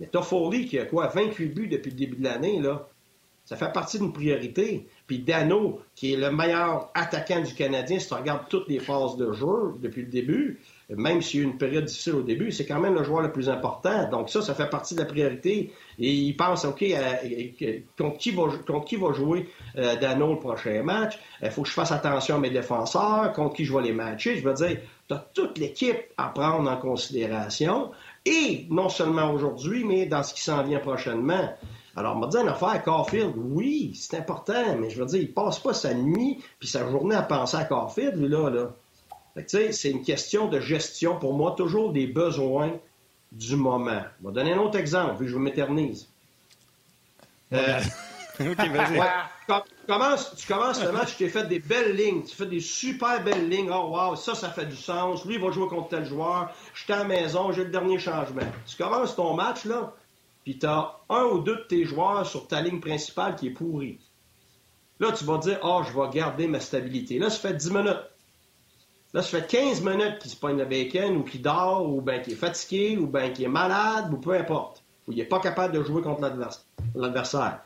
Mais 0.03 0.09
Toffoli, 0.09 0.67
qui 0.67 0.81
a 0.81 0.85
quoi, 0.85 1.07
28 1.07 1.47
buts 1.55 1.69
depuis 1.69 1.91
le 1.93 1.97
début 1.97 2.17
de 2.17 2.25
l'année, 2.25 2.61
là. 2.61 2.89
Ça 3.45 3.57
fait 3.57 3.73
partie 3.73 3.99
d'une 3.99 4.13
priorité. 4.13 4.87
Puis 5.07 5.19
Dano, 5.19 5.81
qui 5.95 6.13
est 6.13 6.17
le 6.17 6.31
meilleur 6.31 6.91
attaquant 6.95 7.41
du 7.41 7.55
Canadien, 7.55 7.99
si 7.99 8.09
tu 8.09 8.15
regardes 8.15 8.49
toutes 8.49 8.69
les 8.69 8.79
phases 8.79 9.17
de 9.17 9.33
jeu 9.33 9.75
depuis 9.81 10.03
le 10.03 10.09
début, 10.09 10.61
même 10.89 11.23
s'il 11.23 11.41
y 11.41 11.43
a 11.43 11.47
eu 11.47 11.51
une 11.51 11.59
période 11.59 11.85
difficile 11.85 12.15
au 12.15 12.23
début, 12.23 12.53
c'est 12.53 12.67
quand 12.67 12.81
même 12.81 12.95
le 12.95 13.03
joueur 13.03 13.23
le 13.23 13.33
plus 13.33 13.49
important. 13.49 14.09
Donc 14.11 14.31
ça, 14.31 14.43
ça 14.43 14.55
fait 14.55 14.71
partie 14.71 14.95
de 14.95 15.01
la 15.01 15.07
priorité. 15.07 15.73
Et 15.99 16.13
il 16.13 16.37
pense, 16.37 16.65
OK, 16.65 16.85
contre, 17.99 18.19
qui 18.19 18.97
va, 18.97 19.13
jouer 19.13 19.49
euh, 19.77 19.97
Dano 19.97 20.35
le 20.35 20.39
prochain 20.39 20.83
match? 20.83 21.19
Il 21.43 21.51
faut 21.51 21.63
que 21.63 21.69
je 21.69 21.75
fasse 21.75 21.93
attention 21.93 22.37
à 22.37 22.39
mes 22.39 22.51
défenseurs, 22.51 23.33
contre 23.33 23.57
qui 23.57 23.65
je 23.65 23.75
vais 23.75 23.83
les 23.83 23.93
matcher? 23.93 24.37
Je 24.37 24.45
veux 24.45 24.55
dire, 24.55 24.79
tu 25.09 25.15
as 25.15 25.27
toute 25.35 25.59
l'équipe 25.59 25.99
à 26.17 26.29
prendre 26.29 26.71
en 26.71 26.77
considération. 26.77 27.91
Et 28.25 28.67
non 28.71 28.89
seulement 28.89 29.33
aujourd'hui, 29.33 29.85
mais 29.85 30.07
dans 30.07 30.23
ce 30.23 30.35
qui 30.35 30.43
s'en 30.43 30.63
vient 30.63 30.79
prochainement. 30.79 31.53
Alors, 31.97 32.17
on 32.17 32.21
m'a 32.21 32.27
dit 32.29 32.39
une 32.39 32.49
affaire, 32.49 32.83
Caulfield, 32.83 33.35
oui, 33.37 33.93
c'est 33.95 34.17
important, 34.17 34.77
mais 34.79 34.89
je 34.91 34.99
veux 34.99 35.07
dire, 35.07 35.21
il 35.21 35.33
passe 35.33 35.59
pas 35.59 35.75
sa 35.75 35.93
nuit 35.93 36.43
puis 36.59 36.69
sa 36.69 36.89
journée 36.89 37.17
à 37.17 37.23
penser 37.23 37.57
à 37.57 37.65
Caulfield, 37.65 38.17
lui, 38.17 38.29
là. 38.29 38.49
là 38.49 38.71
c'est 39.47 39.91
une 39.91 40.03
question 40.03 40.49
de 40.49 40.61
gestion, 40.61 41.19
pour 41.19 41.35
moi, 41.35 41.55
toujours 41.57 41.93
des 41.93 42.07
besoins 42.07 42.73
du 43.31 43.57
moment. 43.57 44.03
Je 44.21 44.29
vais 44.29 44.33
donner 44.33 44.53
un 44.53 44.59
autre 44.59 44.79
exemple, 44.79 45.19
vu 45.21 45.27
que 45.27 45.33
je 45.33 45.39
m'éternise. 45.39 46.09
Euh, 47.53 47.81
OK, 48.41 48.69
vas-y. 48.69 49.01
tu, 49.87 50.47
commences, 50.47 50.83
le 50.85 50.93
match, 50.93 51.17
tu 51.17 51.25
t'es 51.25 51.29
fait 51.29 51.47
des 51.47 51.59
belles 51.59 51.97
lignes, 51.97 52.23
tu 52.23 52.35
fais 52.35 52.47
des 52.47 52.61
super 52.61 53.23
belles 53.23 53.49
lignes. 53.49 53.71
Oh, 53.73 53.97
wow, 53.97 54.17
ça, 54.17 54.35
ça 54.35 54.51
fait 54.51 54.67
du 54.67 54.77
sens. 54.77 55.25
Lui, 55.25 55.35
il 55.35 55.41
va 55.41 55.51
jouer 55.51 55.69
contre 55.69 55.89
tel 55.89 56.05
joueur. 56.05 56.51
Je 56.75 56.85
suis 56.85 56.93
à 56.93 56.99
la 56.99 57.05
maison, 57.05 57.53
j'ai 57.53 57.65
le 57.65 57.71
dernier 57.71 57.99
changement. 57.99 58.43
Tu 58.67 58.77
commences 58.77 59.17
ton 59.17 59.35
match, 59.35 59.65
là, 59.65 59.93
puis 60.45 60.59
tu 60.59 60.67
as 60.67 60.97
un 61.09 61.25
ou 61.25 61.39
deux 61.41 61.57
de 61.57 61.67
tes 61.69 61.85
joueurs 61.85 62.27
sur 62.27 62.47
ta 62.47 62.61
ligne 62.61 62.81
principale 62.81 63.37
qui 63.37 63.49
est 63.49 63.53
pourri. 63.53 63.99
Là, 65.01 65.13
tu 65.13 65.25
vas 65.25 65.39
dire, 65.39 65.59
oh, 65.63 65.83
je 65.85 65.93
vais 65.93 66.09
garder 66.11 66.47
ma 66.47 66.61
stabilité. 66.61 67.19
Là, 67.19 67.29
ça 67.29 67.39
fait 67.39 67.55
10 67.55 67.71
minutes. 67.73 68.03
Là, 69.15 69.21
ça 69.21 69.41
fait 69.41 69.47
15 69.47 69.83
minutes 69.83 70.19
qu'il 70.21 70.31
se 70.31 70.37
pogne 70.37 70.57
le 70.57 70.65
bacon 70.65 71.17
ou 71.17 71.23
qu'il 71.23 71.43
dort 71.43 71.89
ou 71.89 72.01
bien 72.01 72.21
qu'il 72.21 72.33
est 72.33 72.37
fatigué 72.37 72.97
ou 72.97 73.07
bien 73.07 73.31
qu'il 73.31 73.45
est 73.45 73.49
malade 73.49 74.13
ou 74.13 74.17
peu 74.17 74.33
importe. 74.33 74.83
Ou 75.07 75.13
il 75.13 75.19
n'est 75.19 75.25
pas 75.25 75.41
capable 75.41 75.75
de 75.75 75.83
jouer 75.83 76.03
contre 76.03 76.23
l'adversaire. 76.95 77.61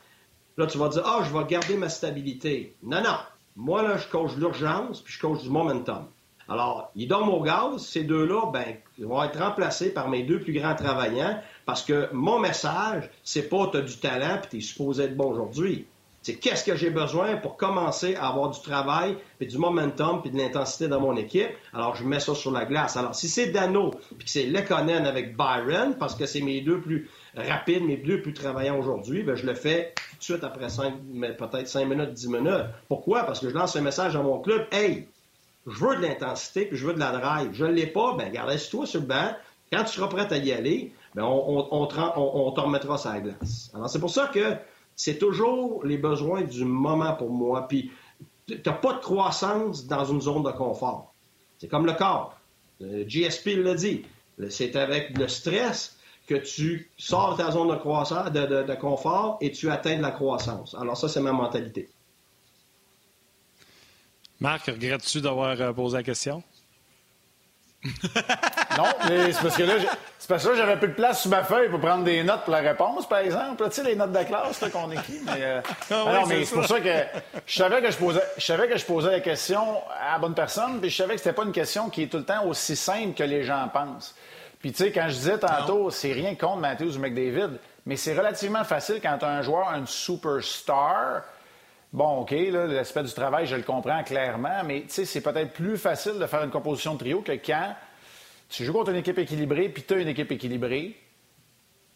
Là, 0.58 0.66
tu 0.66 0.78
vas 0.78 0.88
dire, 0.88 1.02
ah, 1.04 1.22
je 1.22 1.36
vais 1.36 1.44
garder 1.44 1.76
ma 1.76 1.88
stabilité. 1.88 2.74
Non, 2.82 3.02
non. 3.02 3.16
Moi, 3.56 3.82
là, 3.82 3.98
je 3.98 4.08
coach 4.08 4.32
l'urgence 4.36 5.02
puis 5.02 5.12
je 5.12 5.20
coach 5.20 5.42
du 5.42 5.50
momentum. 5.50 6.06
Alors, 6.48 6.90
ils 6.94 7.08
dorment 7.08 7.30
au 7.30 7.42
gaz. 7.42 7.84
Ces 7.84 8.04
deux-là, 8.04 8.50
ben, 8.52 8.76
vont 8.98 9.22
être 9.22 9.38
remplacés 9.38 9.92
par 9.92 10.08
mes 10.08 10.22
deux 10.22 10.40
plus 10.40 10.52
grands 10.52 10.74
travaillants 10.74 11.40
parce 11.66 11.82
que 11.82 12.08
mon 12.12 12.38
message, 12.38 13.10
c'est 13.22 13.48
pas 13.48 13.66
tu 13.70 13.78
as 13.78 13.80
du 13.82 13.98
talent 13.98 14.38
puis 14.40 14.50
tu 14.50 14.56
es 14.58 14.60
supposé 14.60 15.04
être 15.04 15.16
bon 15.16 15.30
aujourd'hui. 15.30 15.86
C'est 16.26 16.34
qu'est-ce 16.34 16.64
que 16.64 16.74
j'ai 16.74 16.90
besoin 16.90 17.36
pour 17.36 17.56
commencer 17.56 18.16
à 18.16 18.26
avoir 18.26 18.50
du 18.50 18.60
travail, 18.60 19.16
puis 19.38 19.46
du 19.46 19.58
momentum, 19.58 20.22
puis 20.22 20.32
de 20.32 20.36
l'intensité 20.36 20.88
dans 20.88 21.00
mon 21.00 21.16
équipe? 21.16 21.50
Alors, 21.72 21.94
je 21.94 22.02
mets 22.02 22.18
ça 22.18 22.34
sur 22.34 22.50
la 22.50 22.64
glace. 22.64 22.96
Alors, 22.96 23.14
si 23.14 23.28
c'est 23.28 23.52
Dano, 23.52 23.92
puis 24.18 24.24
que 24.24 24.30
c'est 24.30 24.46
Lekonen 24.46 25.06
avec 25.06 25.36
Byron, 25.36 25.94
parce 25.96 26.16
que 26.16 26.26
c'est 26.26 26.40
mes 26.40 26.62
deux 26.62 26.80
plus 26.80 27.08
rapides, 27.42 27.84
mes 27.84 27.96
deux 27.96 28.22
plus 28.22 28.32
travaillants 28.32 28.78
aujourd'hui, 28.78 29.22
ben, 29.22 29.34
je 29.34 29.46
le 29.46 29.54
fais 29.54 29.92
tout 29.96 30.18
de 30.18 30.24
suite 30.24 30.44
après 30.44 30.66
peut-être 30.66 31.68
5 31.68 31.84
minutes, 31.84 32.12
10 32.12 32.28
minutes. 32.28 32.66
Pourquoi? 32.88 33.24
Parce 33.24 33.40
que 33.40 33.48
je 33.48 33.54
lance 33.54 33.76
un 33.76 33.82
message 33.82 34.16
à 34.16 34.22
mon 34.22 34.40
club. 34.40 34.66
Hey, 34.72 35.08
je 35.66 35.84
veux 35.84 35.96
de 35.96 36.02
l'intensité, 36.02 36.66
puis 36.66 36.76
je 36.76 36.86
veux 36.86 36.94
de 36.94 36.98
la 36.98 37.12
drive. 37.12 37.50
Je 37.52 37.64
ne 37.64 37.72
l'ai 37.72 37.86
pas, 37.86 38.14
ben, 38.16 38.30
garde 38.30 38.56
toi 38.70 38.86
sur 38.86 39.00
le 39.00 39.06
banc. 39.06 39.32
Quand 39.72 39.84
tu 39.84 39.94
seras 39.94 40.08
prêt 40.08 40.32
à 40.32 40.36
y 40.36 40.52
aller, 40.52 40.92
ben, 41.14 41.24
on, 41.24 41.68
on, 41.70 41.82
on, 41.82 42.52
te 42.52 42.60
remettra 42.60 42.98
sur 42.98 43.10
la 43.10 43.20
glace. 43.20 43.70
Alors, 43.74 43.90
c'est 43.90 43.98
pour 43.98 44.10
ça 44.10 44.30
que 44.32 44.54
c'est 44.94 45.18
toujours 45.18 45.84
les 45.84 45.98
besoins 45.98 46.42
du 46.42 46.64
moment 46.64 47.14
pour 47.14 47.30
moi. 47.30 47.66
Puis, 47.68 47.90
tu 48.46 48.60
n'as 48.64 48.72
pas 48.72 48.94
de 48.94 49.00
croissance 49.00 49.86
dans 49.86 50.04
une 50.04 50.20
zone 50.20 50.44
de 50.44 50.52
confort. 50.52 51.12
C'est 51.58 51.68
comme 51.68 51.86
le 51.86 51.94
corps. 51.94 52.38
Le 52.80 53.04
GSP 53.08 53.56
l'a 53.56 53.74
dit. 53.74 54.04
C'est 54.50 54.76
avec 54.76 55.16
le 55.16 55.28
stress 55.28 55.95
que 56.26 56.34
tu 56.34 56.90
sors 56.98 57.36
de 57.36 57.42
ta 57.42 57.50
zone 57.50 57.68
de, 57.68 57.76
croissance, 57.76 58.32
de, 58.32 58.74
confort 58.74 59.38
et 59.40 59.52
tu 59.52 59.70
atteins 59.70 59.96
de 59.96 60.02
la 60.02 60.10
croissance. 60.10 60.74
Alors 60.78 60.96
ça, 60.96 61.08
c'est 61.08 61.20
ma 61.20 61.32
mentalité. 61.32 61.88
Marc, 64.40 64.66
regrettes-tu 64.66 65.20
d'avoir 65.20 65.58
euh, 65.60 65.72
posé 65.72 65.96
la 65.96 66.02
question? 66.02 66.42
non, 68.76 68.84
mais 69.08 69.32
c'est 69.32 69.42
parce 69.42 69.56
que 69.56 69.62
là, 69.62 69.74
c'est 70.18 70.28
parce 70.28 70.46
que 70.46 70.56
j'avais 70.56 70.76
plus 70.76 70.88
de 70.88 70.94
place 70.94 71.20
sur 71.20 71.30
ma 71.30 71.44
feuille 71.44 71.70
pour 71.70 71.80
prendre 71.80 72.04
des 72.04 72.24
notes 72.24 72.42
pour 72.42 72.52
la 72.52 72.60
réponse, 72.60 73.08
par 73.08 73.18
exemple. 73.18 73.64
tu 73.68 73.76
sais, 73.76 73.84
les 73.84 73.94
notes 73.94 74.12
de 74.12 74.22
classe 74.24 74.64
qu'on 74.72 74.90
écrit. 74.90 75.20
Mais, 75.24 75.42
euh, 75.42 75.60
ah 75.90 76.24
mais 76.26 76.44
c'est 76.44 76.54
pour 76.54 76.66
ça 76.66 76.80
que 76.80 77.04
je 77.46 77.56
savais 77.56 77.80
que 77.80 77.90
je 77.90 77.96
posais, 77.96 78.22
je 78.36 78.44
savais 78.44 78.68
que 78.68 78.76
je 78.76 78.84
posais 78.84 79.10
la 79.10 79.20
question 79.20 79.82
à 80.00 80.12
la 80.14 80.18
bonne 80.18 80.34
personne, 80.34 80.80
puis 80.80 80.90
je 80.90 80.96
savais 80.96 81.14
que 81.14 81.20
c'était 81.20 81.34
pas 81.34 81.44
une 81.44 81.52
question 81.52 81.88
qui 81.88 82.02
est 82.02 82.08
tout 82.08 82.18
le 82.18 82.24
temps 82.24 82.44
aussi 82.46 82.76
simple 82.76 83.14
que 83.14 83.22
les 83.22 83.44
gens 83.44 83.68
pensent. 83.72 84.14
Puis 84.66 84.72
tu 84.72 84.82
sais, 84.82 84.90
quand 84.90 85.08
je 85.08 85.14
disais 85.14 85.38
tantôt, 85.38 85.90
c'est 85.90 86.12
rien 86.12 86.34
contre 86.34 86.56
Matthews 86.56 86.96
ou 86.96 86.98
McDavid, 86.98 87.50
mais 87.84 87.94
c'est 87.94 88.18
relativement 88.18 88.64
facile 88.64 88.98
quand 89.00 89.16
tu 89.16 89.24
as 89.24 89.28
un 89.28 89.40
joueur, 89.40 89.68
un 89.68 89.86
superstar. 89.86 91.22
Bon, 91.92 92.22
OK, 92.22 92.32
l'aspect 92.32 93.04
du 93.04 93.12
travail, 93.12 93.46
je 93.46 93.54
le 93.54 93.62
comprends 93.62 94.02
clairement, 94.02 94.64
mais 94.64 94.80
tu 94.80 94.88
sais, 94.88 95.04
c'est 95.04 95.20
peut-être 95.20 95.52
plus 95.52 95.78
facile 95.78 96.18
de 96.18 96.26
faire 96.26 96.42
une 96.42 96.50
composition 96.50 96.94
de 96.94 96.98
trio 96.98 97.20
que 97.20 97.30
quand 97.30 97.76
tu 98.48 98.64
joues 98.64 98.72
contre 98.72 98.90
une 98.90 98.96
équipe 98.96 99.20
équilibrée, 99.20 99.68
puis 99.68 99.84
tu 99.84 99.94
as 99.94 99.98
une 99.98 100.08
équipe 100.08 100.32
équilibrée, 100.32 100.96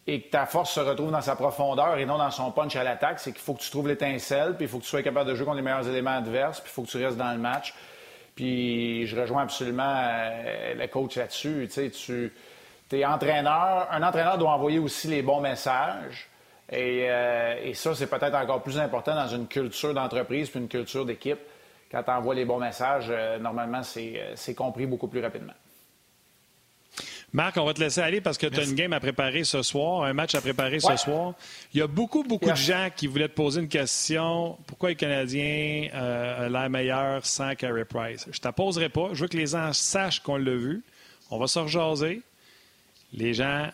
et 0.07 0.21
que 0.21 0.29
ta 0.29 0.45
force 0.45 0.71
se 0.71 0.79
retrouve 0.79 1.11
dans 1.11 1.19
sa 1.19 1.35
profondeur 1.35 1.97
et 1.97 2.05
non 2.05 2.19
dans 2.19 2.31
son 2.31 2.51
punch 2.51 2.77
à 2.77 2.85
l'attaque, 2.85 3.19
c'est 3.19 3.33
qu'il 3.33 3.41
faut 3.41 3.55
que 3.55 3.63
tu 3.63 3.69
trouves 3.69 3.89
l'étincelle, 3.89 4.55
puis 4.55 4.67
il 4.67 4.69
faut 4.69 4.77
que 4.77 4.83
tu 4.83 4.89
sois 4.89 5.03
capable 5.03 5.29
de 5.29 5.35
jouer 5.35 5.43
contre 5.43 5.57
les 5.57 5.61
meilleurs 5.61 5.89
éléments 5.89 6.15
adverses, 6.15 6.61
puis 6.61 6.71
il 6.71 6.73
faut 6.73 6.83
que 6.83 6.89
tu 6.89 7.03
restes 7.03 7.17
dans 7.17 7.33
le 7.33 7.37
match. 7.37 7.73
Puis 8.33 9.07
je 9.07 9.19
rejoins 9.19 9.43
absolument 9.43 9.93
euh, 9.93 10.73
le 10.73 10.87
coach 10.87 11.17
là-dessus. 11.17 11.65
Tu 11.67 11.73
sais, 11.73 11.89
tu 11.89 12.31
es 12.99 13.05
entraîneur. 13.05 13.87
Un 13.91 14.03
entraîneur 14.03 14.37
doit 14.37 14.51
envoyer 14.51 14.79
aussi 14.79 15.07
les 15.07 15.21
bons 15.21 15.41
messages. 15.41 16.29
Et, 16.71 17.05
euh, 17.09 17.55
et 17.63 17.73
ça, 17.73 17.93
c'est 17.95 18.07
peut-être 18.07 18.35
encore 18.35 18.63
plus 18.63 18.77
important 18.77 19.13
dans 19.13 19.27
une 19.27 19.47
culture 19.47 19.93
d'entreprise 19.93 20.49
puis 20.49 20.59
une 20.59 20.69
culture 20.69 21.05
d'équipe. 21.05 21.39
Quand 21.91 22.03
tu 22.03 22.11
envoies 22.11 22.35
les 22.35 22.45
bons 22.45 22.59
messages, 22.59 23.07
euh, 23.09 23.37
normalement, 23.37 23.81
c'est 23.83 24.55
compris 24.55 24.85
beaucoup 24.85 25.07
plus 25.07 25.21
rapidement. 25.21 25.53
Marc, 27.33 27.55
on 27.57 27.65
va 27.65 27.73
te 27.73 27.79
laisser 27.79 28.01
aller 28.01 28.19
parce 28.19 28.37
que 28.37 28.47
tu 28.47 28.59
as 28.59 28.63
une 28.63 28.75
game 28.75 28.91
à 28.91 28.99
préparer 28.99 29.45
ce 29.45 29.61
soir, 29.61 30.03
un 30.03 30.13
match 30.13 30.35
à 30.35 30.41
préparer 30.41 30.81
ce 30.81 30.95
soir. 30.97 31.33
Il 31.73 31.79
y 31.79 31.81
a 31.81 31.87
beaucoup, 31.87 32.23
beaucoup 32.23 32.49
de 32.49 32.55
gens 32.55 32.89
qui 32.93 33.07
voulaient 33.07 33.29
te 33.29 33.33
poser 33.33 33.61
une 33.61 33.69
question. 33.69 34.57
Pourquoi 34.67 34.89
les 34.89 34.95
Canadiens 34.95 35.87
euh, 35.93 36.49
l'air 36.49 36.69
meilleur 36.69 37.25
sans 37.25 37.55
Carey 37.55 37.85
Price? 37.85 38.25
Je 38.29 38.37
ne 38.37 38.51
te 38.51 38.55
poserai 38.55 38.89
pas. 38.89 39.09
Je 39.13 39.21
veux 39.21 39.27
que 39.29 39.37
les 39.37 39.47
gens 39.47 39.71
sachent 39.71 40.19
qu'on 40.19 40.35
l'a 40.35 40.55
vu. 40.55 40.83
On 41.29 41.37
va 41.37 41.47
se 41.47 41.59
rejaser. 41.59 42.21
Les 43.13 43.33
gens 43.33 43.69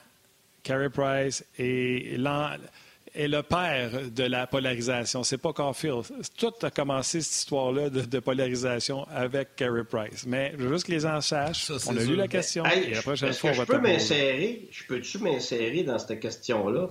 Carey 0.68 0.90
Price 0.90 1.46
est, 1.58 2.18
le 2.18 3.42
père 3.42 3.90
de 4.12 4.24
la 4.24 4.48
polarisation. 4.48 5.24
C'est 5.24 5.38
pas 5.38 5.54
Caulfield. 5.54 6.04
Tout 6.38 6.54
a 6.62 6.70
commencé 6.70 7.22
cette 7.22 7.38
histoire-là 7.38 7.90
de, 7.90 8.20
polarisation 8.20 9.08
avec 9.10 9.56
Carey 9.56 9.86
Price. 9.86 10.26
Mais 10.28 10.54
juste 10.58 10.86
que 10.86 10.92
les 10.92 11.00
gens 11.00 11.22
sachent, 11.22 11.72
on 11.88 11.96
a 11.96 12.04
lu 12.04 12.16
la 12.16 12.28
question 12.28 12.66
et 12.66 12.94
la 12.94 13.02
prochaine 13.02 13.34
fois, 13.34 13.52
on 13.52 13.54
va 13.54 13.64
je 13.64 13.72
peux 13.72 13.80
m'insérer, 13.80 14.68
Je 14.72 14.84
peux-tu 14.86 15.20
m'insérer 15.20 15.84
dans 15.84 15.98
cette 15.98 16.20
question-là? 16.20 16.90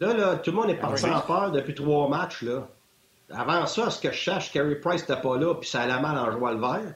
Là, 0.00 0.14
là, 0.14 0.36
tout 0.36 0.50
le 0.50 0.56
monde 0.56 0.70
est 0.70 0.80
parti 0.80 1.04
en 1.04 1.20
peur 1.20 1.52
depuis 1.52 1.74
trois 1.74 2.08
matchs. 2.08 2.42
Là. 2.42 2.66
Avant 3.30 3.66
ça, 3.66 3.90
ce 3.90 4.00
que 4.00 4.10
je 4.10 4.16
cherche, 4.16 4.50
Carey 4.50 4.76
Price 4.76 5.02
n'était 5.02 5.20
pas 5.20 5.36
là, 5.36 5.54
puis 5.54 5.68
ça 5.68 5.82
allait 5.82 6.00
mal 6.00 6.18
en 6.18 6.32
jouant 6.32 6.50
le 6.50 6.60
vert. 6.60 6.94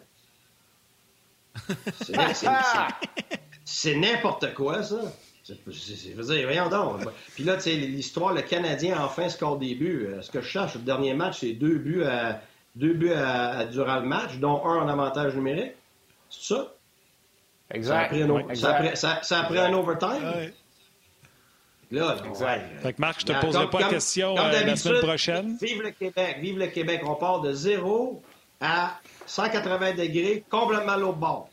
C'est 2.03 2.17
n'importe 3.95 4.55
quoi, 4.55 4.83
ça. 4.83 5.01
C'est, 5.43 6.15
voyons 6.15 6.71
donc. 6.71 7.03
Puis 7.35 7.45
là, 7.45 7.57
tu 7.57 7.63
sais, 7.63 7.73
l'histoire, 7.73 8.33
le 8.33 8.41
Canadien 8.41 8.99
enfin 8.99 9.29
score 9.29 9.59
des 9.59 9.75
buts. 9.75 10.07
Euh, 10.09 10.23
ce 10.23 10.31
que 10.31 10.41
je 10.41 10.49
cherche, 10.49 10.75
le 10.75 10.81
dernier 10.81 11.13
match, 11.13 11.41
c'est 11.41 11.53
deux 11.53 11.77
buts 11.77 12.03
à, 12.03 12.41
deux 12.77 12.95
buts 12.95 13.13
à, 13.13 13.67
durant 13.67 14.01
le 14.01 14.07
match, 14.07 14.37
dont 14.39 14.65
un 14.65 14.83
en 14.83 14.89
avantage 14.89 15.35
numérique. 15.35 15.73
C'est 16.31 16.55
ça? 16.55 16.75
Exact. 17.71 18.11
Ça 18.55 19.41
a 19.41 19.45
pris 19.45 19.59
un, 19.59 19.73
overtime? 19.75 20.53
Là, 21.91 22.17
Fait 22.83 22.93
que 22.95 23.01
Marc, 23.01 23.21
je 23.21 23.27
te 23.27 23.41
poserai 23.41 23.69
pas 23.69 23.81
la 23.81 23.89
question 23.89 24.37
euh, 24.37 24.65
la 24.65 24.77
semaine 24.77 25.03
prochaine. 25.03 25.59
Vive 25.61 25.83
le 25.83 25.91
Québec, 25.91 26.39
vive 26.41 26.59
le 26.59 26.67
Québec. 26.69 27.03
On 27.05 27.15
part 27.15 27.41
de 27.43 27.53
0 27.53 28.23
à 28.61 28.99
180 29.27 29.93
degrés, 29.93 30.43
complètement 30.49 30.97
l'autre 30.97 31.19
bord. 31.19 31.51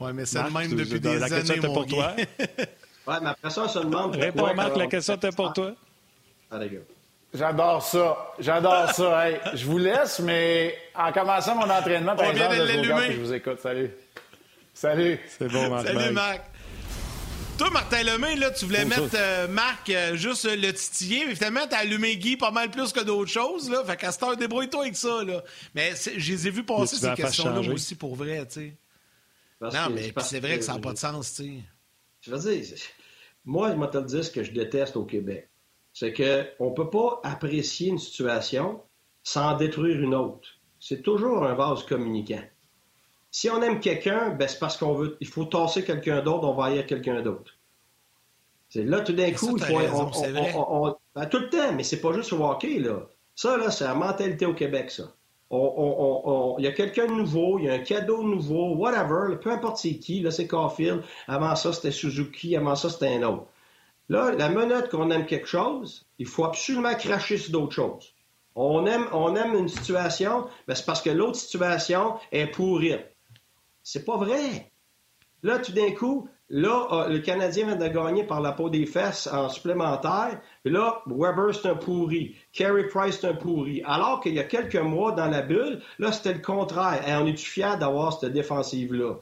Oui, 0.00 0.12
mais 0.14 0.24
c'est 0.24 0.42
le 0.42 0.50
même 0.50 0.74
depuis 0.74 0.98
des 0.98 1.18
la 1.18 1.26
années, 1.26 1.36
question 1.36 1.54
était 1.56 1.66
pour 1.66 1.86
toi? 1.86 2.14
oui, 2.18 3.14
mais 3.22 3.28
après 3.28 3.50
ça, 3.50 3.64
on 3.64 3.68
se 3.68 3.78
demande 3.78 4.16
Réponds, 4.16 4.54
Marc, 4.54 4.76
la 4.76 4.86
question 4.86 5.14
était 5.14 5.30
pour 5.30 5.52
toi. 5.52 5.72
Ah, 6.50 6.58
J'adore 7.32 7.82
ça. 7.82 8.32
J'adore 8.38 8.90
ça. 8.92 9.24
je 9.54 9.64
vous 9.66 9.78
laisse, 9.78 10.18
mais 10.20 10.74
en 10.96 11.12
commençant 11.12 11.54
mon 11.54 11.70
entraînement, 11.70 12.16
par 12.16 12.30
exemple, 12.30 12.56
je 12.56 13.20
vous 13.20 13.32
écoute. 13.32 13.60
Salut. 13.60 13.90
Salut. 14.74 15.20
C'est 15.38 15.48
bon, 15.48 15.68
Marc. 15.68 15.86
Salut, 15.86 16.12
Marc. 16.12 16.40
Toi, 17.58 17.68
Martin 17.70 18.02
Lemay, 18.02 18.36
là, 18.36 18.50
tu 18.52 18.64
voulais 18.64 18.86
mettre 18.86 19.14
euh, 19.14 19.46
Marc 19.46 19.90
euh, 19.90 20.16
juste 20.16 20.46
le 20.46 20.72
titiller, 20.72 21.26
mais 21.26 21.34
finalement, 21.34 21.60
t'as 21.68 21.80
allumé 21.80 22.16
Guy 22.16 22.38
pas 22.38 22.50
mal 22.50 22.70
plus 22.70 22.90
que 22.90 23.00
d'autres 23.00 23.30
choses, 23.30 23.68
là. 23.68 23.84
Fait 23.84 23.98
qu'à 23.98 24.12
cette 24.12 24.22
heure, 24.22 24.34
débrouille-toi 24.34 24.80
avec 24.80 24.96
ça, 24.96 25.22
là. 25.22 25.42
Mais 25.74 25.92
je 25.94 26.32
les 26.32 26.48
ai 26.48 26.50
vus 26.50 26.64
passer, 26.64 26.96
ces 26.96 27.12
questions-là, 27.12 27.60
moi 27.60 27.74
aussi, 27.74 27.96
pour 27.96 28.16
vrai, 28.16 28.46
tu 28.50 28.74
non, 29.60 29.90
mais 29.92 30.12
c'est 30.20 30.40
vrai 30.40 30.58
que 30.58 30.64
ça 30.64 30.74
n'a 30.74 30.80
pas 30.80 30.92
de 30.92 30.98
sens, 30.98 31.34
tu 31.34 31.44
sais. 31.44 31.62
Je 32.22 32.30
veux 32.30 32.38
dire, 32.38 32.76
moi, 33.44 33.72
je 33.72 33.80
vais 33.80 33.90
te 33.90 33.98
le 33.98 34.04
dire 34.04 34.24
ce 34.24 34.30
que 34.30 34.42
je 34.42 34.52
déteste 34.52 34.96
au 34.96 35.04
Québec. 35.04 35.48
C'est 35.92 36.12
qu'on 36.12 36.70
ne 36.70 36.74
peut 36.74 36.90
pas 36.90 37.20
apprécier 37.24 37.88
une 37.88 37.98
situation 37.98 38.82
sans 39.22 39.56
détruire 39.56 40.00
une 40.00 40.14
autre. 40.14 40.48
C'est 40.78 41.02
toujours 41.02 41.44
un 41.44 41.54
vase 41.54 41.84
communicant. 41.84 42.42
Si 43.30 43.50
on 43.50 43.62
aime 43.62 43.80
quelqu'un, 43.80 44.30
ben 44.30 44.48
c'est 44.48 44.58
parce 44.58 44.76
qu'on 44.76 44.94
veut. 44.94 45.16
Il 45.20 45.26
faut 45.26 45.44
tasser 45.44 45.84
quelqu'un 45.84 46.22
d'autre, 46.22 46.48
on 46.48 46.54
va 46.54 46.66
haïr 46.66 46.86
quelqu'un 46.86 47.22
d'autre. 47.22 47.52
C'est 48.70 48.84
là, 48.84 49.00
tout 49.00 49.12
d'un 49.12 49.32
coup, 49.32 49.56
il 49.56 49.64
faut. 49.64 49.74
on, 49.74 50.96
ben, 51.14 51.26
tout 51.26 51.38
le 51.38 51.48
temps, 51.48 51.72
mais 51.74 51.82
c'est 51.82 52.00
pas 52.00 52.12
juste 52.12 52.32
au 52.32 52.44
hockey, 52.44 52.78
là. 52.78 53.08
Ça, 53.34 53.56
là, 53.56 53.70
c'est 53.70 53.84
la 53.84 53.94
mentalité 53.94 54.46
au 54.46 54.54
Québec, 54.54 54.90
ça 54.90 55.14
il 55.50 56.64
y 56.64 56.66
a 56.66 56.72
quelqu'un 56.72 57.06
de 57.06 57.12
nouveau, 57.12 57.58
il 57.58 57.64
y 57.64 57.68
a 57.68 57.72
un 57.72 57.78
cadeau 57.78 58.22
nouveau, 58.22 58.74
whatever, 58.76 59.36
peu 59.40 59.50
importe 59.50 59.78
c'est 59.78 59.96
qui, 59.96 60.20
là 60.20 60.30
c'est 60.30 60.46
Caulfield, 60.46 61.02
avant 61.26 61.56
ça 61.56 61.72
c'était 61.72 61.90
Suzuki, 61.90 62.56
avant 62.56 62.76
ça 62.76 62.88
c'était 62.88 63.14
un 63.16 63.22
autre. 63.24 63.46
Là, 64.08 64.32
la 64.32 64.48
minute 64.48 64.88
qu'on 64.90 65.10
aime 65.10 65.24
quelque 65.24 65.46
chose, 65.46 66.04
il 66.18 66.26
faut 66.26 66.44
absolument 66.44 66.94
cracher 66.94 67.38
sur 67.38 67.52
d'autres 67.52 67.74
choses. 67.74 68.12
On 68.56 68.84
aime, 68.86 69.06
on 69.12 69.36
aime 69.36 69.54
une 69.54 69.68
situation, 69.68 70.48
mais 70.66 70.74
c'est 70.74 70.84
parce 70.84 71.00
que 71.00 71.10
l'autre 71.10 71.36
situation 71.36 72.16
est 72.32 72.48
pourrie. 72.48 72.96
C'est 73.84 74.04
pas 74.04 74.16
vrai. 74.16 74.70
Là, 75.44 75.60
tout 75.60 75.72
d'un 75.72 75.92
coup, 75.92 76.28
Là, 76.52 76.88
ah, 76.90 77.06
le 77.08 77.20
Canadien 77.20 77.66
vient 77.66 77.76
de 77.76 77.86
gagner 77.86 78.24
par 78.24 78.40
la 78.40 78.50
peau 78.50 78.70
des 78.70 78.84
fesses 78.84 79.28
en 79.28 79.48
supplémentaire. 79.48 80.40
là, 80.64 81.00
Weber, 81.06 81.54
c'est 81.54 81.68
un 81.68 81.76
pourri. 81.76 82.34
Carey 82.52 82.88
Price, 82.88 83.18
c'est 83.20 83.28
un 83.28 83.34
pourri. 83.34 83.82
Alors 83.84 84.20
qu'il 84.20 84.34
y 84.34 84.40
a 84.40 84.44
quelques 84.44 84.74
mois 84.74 85.12
dans 85.12 85.28
la 85.28 85.42
bulle, 85.42 85.80
là, 86.00 86.10
c'était 86.10 86.32
le 86.32 86.40
contraire. 86.40 87.06
Et 87.06 87.14
on 87.14 87.26
est-tu 87.26 87.46
fiers 87.46 87.76
d'avoir 87.78 88.18
cette 88.18 88.32
défensive-là? 88.32 89.14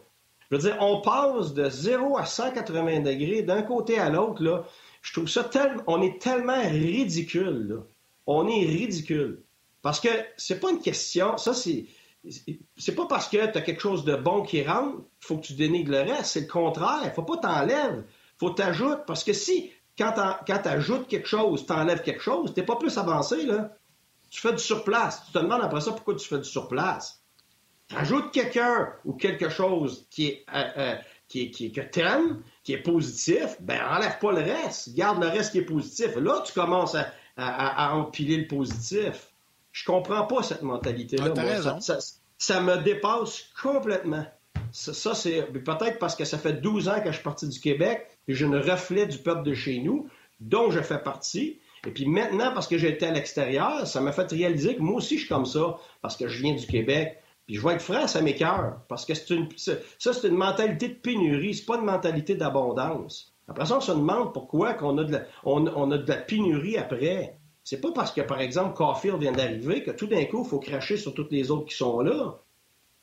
Je 0.51 0.57
veux 0.57 0.63
dire, 0.63 0.79
on 0.81 1.03
passe 1.03 1.53
de 1.53 1.69
0 1.69 2.17
à 2.17 2.25
180 2.25 3.01
degrés 3.01 3.43
d'un 3.43 3.61
côté 3.61 3.99
à 3.99 4.09
l'autre, 4.09 4.43
là. 4.43 4.65
Je 5.03 5.13
trouve 5.13 5.29
ça 5.29 5.45
tellement... 5.45 5.83
On 5.87 6.01
est 6.01 6.21
tellement 6.23 6.63
ridicule. 6.63 7.83
On 8.27 8.49
est 8.49 8.65
ridicule. 8.65 9.43
Parce 9.83 10.01
que 10.01 10.09
c'est 10.39 10.61
pas 10.61 10.71
une 10.71 10.81
question... 10.81 11.37
Ça, 11.37 11.53
c'est 11.53 11.85
c'est 12.77 12.95
pas 12.95 13.07
parce 13.07 13.29
que 13.29 13.37
tu 13.51 13.59
as 13.59 13.61
quelque 13.61 13.81
chose 13.81 14.05
de 14.05 14.15
bon 14.15 14.43
qui 14.43 14.63
rentre 14.63 15.03
faut 15.21 15.39
que 15.39 15.47
tu 15.47 15.55
dénigres 15.55 15.93
le 15.93 16.01
reste. 16.03 16.33
C'est 16.33 16.41
le 16.43 16.47
contraire. 16.47 17.13
Faut 17.15 17.23
pas 17.23 17.37
t'enlèves. 17.37 18.05
faut 18.39 18.51
t'ajouter. 18.51 19.03
Parce 19.07 19.25
que 19.25 19.33
si, 19.33 19.71
quand 19.97 20.13
tu 20.47 20.69
ajoutes 20.69 21.09
quelque 21.09 21.29
chose, 21.29 21.67
tu 21.67 21.73
enlèves 21.73 22.03
quelque 22.03 22.23
chose, 22.23 22.53
tu 22.55 22.65
pas 22.65 22.77
plus 22.77 22.97
avancé. 22.99 23.45
Là. 23.45 23.77
Tu 24.31 24.41
fais 24.41 24.53
du 24.53 24.59
surplace. 24.59 25.25
Tu 25.27 25.33
te 25.33 25.39
demandes 25.39 25.63
après 25.63 25.81
ça 25.81 25.93
pourquoi 25.93 26.15
tu 26.15 26.27
fais 26.27 26.39
du 26.39 26.49
surplace. 26.49 27.23
Ajoute 27.97 28.33
quelqu'un 28.33 28.93
ou 29.05 29.15
quelque 29.15 29.49
chose 29.49 30.07
qui 30.11 30.27
est, 30.27 30.45
euh, 30.55 30.65
euh, 30.77 30.97
qui 31.27 31.43
est, 31.43 31.51
qui 31.51 31.73
que 31.73 31.81
t'aimes, 31.81 32.43
qui 32.63 32.75
est 32.75 32.83
positif, 32.83 33.57
ben 33.61 33.81
enlève 33.91 34.19
pas 34.19 34.33
le 34.33 34.43
reste. 34.43 34.95
Garde 34.95 35.23
le 35.23 35.29
reste 35.29 35.53
qui 35.53 35.59
est 35.59 35.63
positif. 35.63 36.15
Là, 36.17 36.43
tu 36.45 36.53
commences 36.53 36.97
à 37.37 37.97
empiler 37.97 38.37
le 38.37 38.47
positif. 38.47 39.29
Je 39.73 39.85
comprends 39.85 40.27
pas 40.27 40.43
cette 40.43 40.63
mentalité-là. 40.63 41.79
ça, 42.39 42.61
me 42.61 42.77
dépasse 42.83 43.45
complètement. 43.61 44.25
Ça, 44.73 45.15
c'est 45.15 45.43
peut-être 45.43 45.99
parce 45.99 46.15
que 46.15 46.25
ça 46.25 46.39
fait 46.39 46.55
12 46.55 46.89
ans 46.89 47.01
que 47.01 47.09
je 47.09 47.15
suis 47.15 47.23
parti 47.23 47.49
du 47.49 47.61
Québec 47.61 48.07
et 48.27 48.35
je 48.35 48.47
ne 48.47 48.59
reflet 48.59 49.07
du 49.07 49.19
peuple 49.19 49.43
de 49.43 49.55
chez 49.55 49.81
nous, 49.81 50.09
dont 50.41 50.71
je 50.71 50.81
fais 50.81 50.99
partie. 50.99 51.61
Et 51.87 51.91
puis 51.91 52.07
maintenant, 52.07 52.53
parce 52.53 52.67
que 52.67 52.77
j'ai 52.77 52.91
été 52.91 53.07
à 53.07 53.13
l'extérieur, 53.13 53.87
ça 53.87 54.01
m'a 54.01 54.13
fait 54.13 54.31
réaliser 54.31 54.77
que 54.77 54.83
moi 54.83 54.97
aussi, 54.97 55.15
je 55.15 55.21
suis 55.21 55.29
comme 55.29 55.47
ça, 55.47 55.79
parce 56.03 56.17
que 56.17 56.29
je 56.29 56.43
viens 56.43 56.55
du 56.55 56.67
Québec. 56.67 57.19
Puis 57.47 57.57
je 57.57 57.67
vais 57.67 57.75
être 57.75 57.83
franc, 57.83 58.07
ça 58.07 58.21
m'écœure. 58.21 58.81
Parce 58.89 59.07
que 59.07 59.15
c'est 59.15 59.31
une, 59.31 59.49
ça, 59.57 59.73
c'est 59.99 60.29
une 60.29 60.37
mentalité 60.37 60.89
de 60.89 60.95
pénurie, 60.95 61.55
c'est 61.55 61.65
pas 61.65 61.77
une 61.77 61.87
mentalité 61.87 62.35
d'abondance. 62.35 63.33
Après 63.49 63.65
ça, 63.65 63.79
on 63.79 63.81
se 63.81 63.93
demande 63.93 64.35
pourquoi 64.35 64.75
qu'on 64.75 64.99
a 64.99 65.05
de 65.05 65.19
on 65.45 65.91
a 65.91 65.99
de 65.99 66.07
la 66.07 66.19
pénurie 66.19 66.77
après. 66.77 67.38
C'est 67.69 67.83
pas 67.83 67.93
parce 67.93 68.13
que, 68.13 68.23
par 68.23 68.41
exemple, 68.41 68.73
Caulfield 68.75 69.19
vient 69.21 69.33
d'arriver 69.33 69.83
que 69.83 69.91
tout 69.91 70.07
d'un 70.07 70.25
coup, 70.25 70.43
il 70.43 70.49
faut 70.49 70.59
cracher 70.59 70.97
sur 70.97 71.13
toutes 71.13 71.31
les 71.31 71.51
autres 71.51 71.67
qui 71.67 71.75
sont 71.75 72.01
là. 72.01 72.41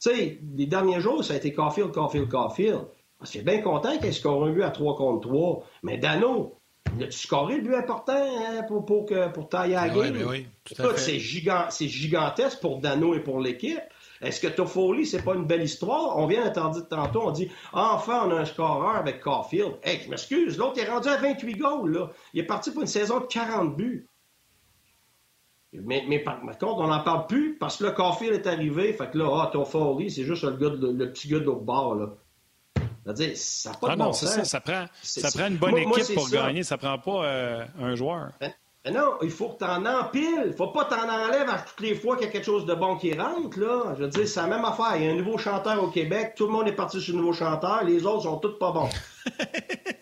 Tu 0.02 0.10
sais, 0.10 0.40
les 0.56 0.66
derniers 0.66 1.00
jours, 1.00 1.24
ça 1.24 1.36
a 1.36 1.38
été 1.38 1.54
Caulfield, 1.54 1.92
Caulfield, 1.92 2.28
Caulfield. 2.28 2.82
Je 3.22 3.28
suis 3.28 3.42
bien 3.42 3.62
content 3.62 3.96
qu'il 3.96 4.08
ait 4.08 4.12
scoré 4.12 4.50
un 4.50 4.54
but 4.54 4.64
à 4.64 4.72
3 4.72 4.96
contre 4.96 5.30
3. 5.30 5.64
Mais 5.84 6.00
Dano, 6.00 6.58
a-tu 7.00 7.12
scoré 7.12 7.58
le 7.58 7.62
but 7.62 7.76
important 7.76 8.16
hein, 8.18 8.64
pour, 8.68 8.86
pour, 8.86 9.06
pour 9.06 9.50
tailler 9.50 9.76
à 9.76 9.86
la 9.86 9.94
game? 9.94 10.18
Oui, 10.28 10.48
oui, 10.72 10.86
c'est, 10.98 11.20
gigantesque 11.88 12.60
pour 12.60 12.80
Dano 12.80 13.14
et 13.14 13.20
pour 13.20 13.40
l'équipe. 13.40 13.78
Est-ce 14.20 14.42
que 14.42 14.48
Toffoli, 14.48 15.06
c'est 15.06 15.22
pas 15.22 15.36
une 15.36 15.46
belle 15.46 15.62
histoire? 15.62 16.18
On 16.18 16.26
vient 16.26 16.44
d'entendre 16.44 16.88
tantôt, 16.88 17.22
on 17.22 17.32
dit 17.32 17.52
enfin 17.72 18.24
on 18.26 18.32
a 18.32 18.40
un 18.40 18.46
scoreur 18.46 18.96
avec 18.96 19.22
Caulfield. 19.22 19.76
Hey, 19.84 20.02
je 20.04 20.10
m'excuse, 20.10 20.58
l'autre 20.58 20.80
est 20.80 20.90
rendu 20.90 21.08
à 21.08 21.18
28 21.18 21.54
goals. 21.54 21.92
Là. 21.92 22.10
Il 22.34 22.40
est 22.40 22.48
parti 22.48 22.72
pour 22.72 22.82
une 22.82 22.88
saison 22.88 23.20
de 23.20 23.26
40 23.26 23.78
buts. 23.78 24.10
Mais, 25.84 26.20
par, 26.20 26.40
contre, 26.42 26.78
on 26.78 26.88
n'en 26.88 27.04
parle 27.04 27.28
plus 27.28 27.58
parce 27.58 27.78
que 27.78 27.86
le 27.86 27.92
Caulfield 27.92 28.34
est 28.34 28.48
arrivé. 28.48 28.94
Fait 28.94 29.10
que 29.10 29.18
là, 29.18 29.30
ah, 29.44 29.50
ton 29.52 29.66
c'est 30.10 30.24
juste 30.24 30.44
le, 30.44 30.52
gars 30.52 30.70
le 30.70 31.12
petit 31.12 31.28
gars 31.28 31.40
de 31.40 31.44
l'autre 31.44 31.62
bord. 31.62 31.96
Là. 31.96 32.10
C'est-à-dire, 33.04 33.32
ça 33.36 33.72
n'a 33.72 33.78
pas 33.78 33.88
ah 33.92 33.96
de 33.96 34.00
bon 34.02 34.14
ça. 34.14 34.44
Ça 34.44 34.60
prend, 34.60 34.86
ça 35.02 35.30
prend 35.32 35.48
une 35.48 35.58
bonne 35.58 35.78
équipe 35.78 36.16
pour 36.16 36.30
gagner. 36.30 36.64
Ça 36.64 36.78
prend 36.78 36.98
pas 36.98 37.26
euh, 37.26 37.66
un 37.80 37.96
joueur. 37.96 38.32
Ben, 38.40 38.52
ben 38.84 38.94
non, 38.94 39.14
il 39.22 39.30
faut 39.30 39.50
que 39.50 39.60
tu 39.60 39.66
en 39.66 39.86
empiles. 39.86 40.44
Il 40.48 40.54
faut 40.54 40.68
pas 40.68 40.86
t'en 40.86 41.08
enlèves 41.08 41.50
à 41.50 41.60
toutes 41.60 41.82
les 41.82 41.96
fois 41.96 42.18
qu'il 42.18 42.26
y 42.26 42.30
a 42.30 42.32
quelque 42.32 42.46
chose 42.46 42.66
de 42.66 42.74
bon 42.74 42.98
qui 42.98 43.14
rentre. 43.14 43.60
Là. 43.60 43.94
Je 43.98 44.04
veux 44.04 44.10
dire, 44.10 44.28
c'est 44.28 44.42
la 44.42 44.48
même 44.48 44.66
affaire. 44.66 44.96
Il 44.96 45.04
y 45.04 45.08
a 45.08 45.12
un 45.12 45.16
nouveau 45.16 45.38
chanteur 45.38 45.84
au 45.84 45.90
Québec. 45.90 46.34
Tout 46.36 46.48
le 46.48 46.52
monde 46.52 46.68
est 46.68 46.76
parti 46.76 47.00
sur 47.00 47.14
le 47.14 47.20
nouveau 47.22 47.34
chanteur. 47.34 47.84
Les 47.84 48.06
autres 48.06 48.24
sont 48.24 48.38
tous 48.38 48.58
pas 48.58 48.72
bons. 48.72 48.90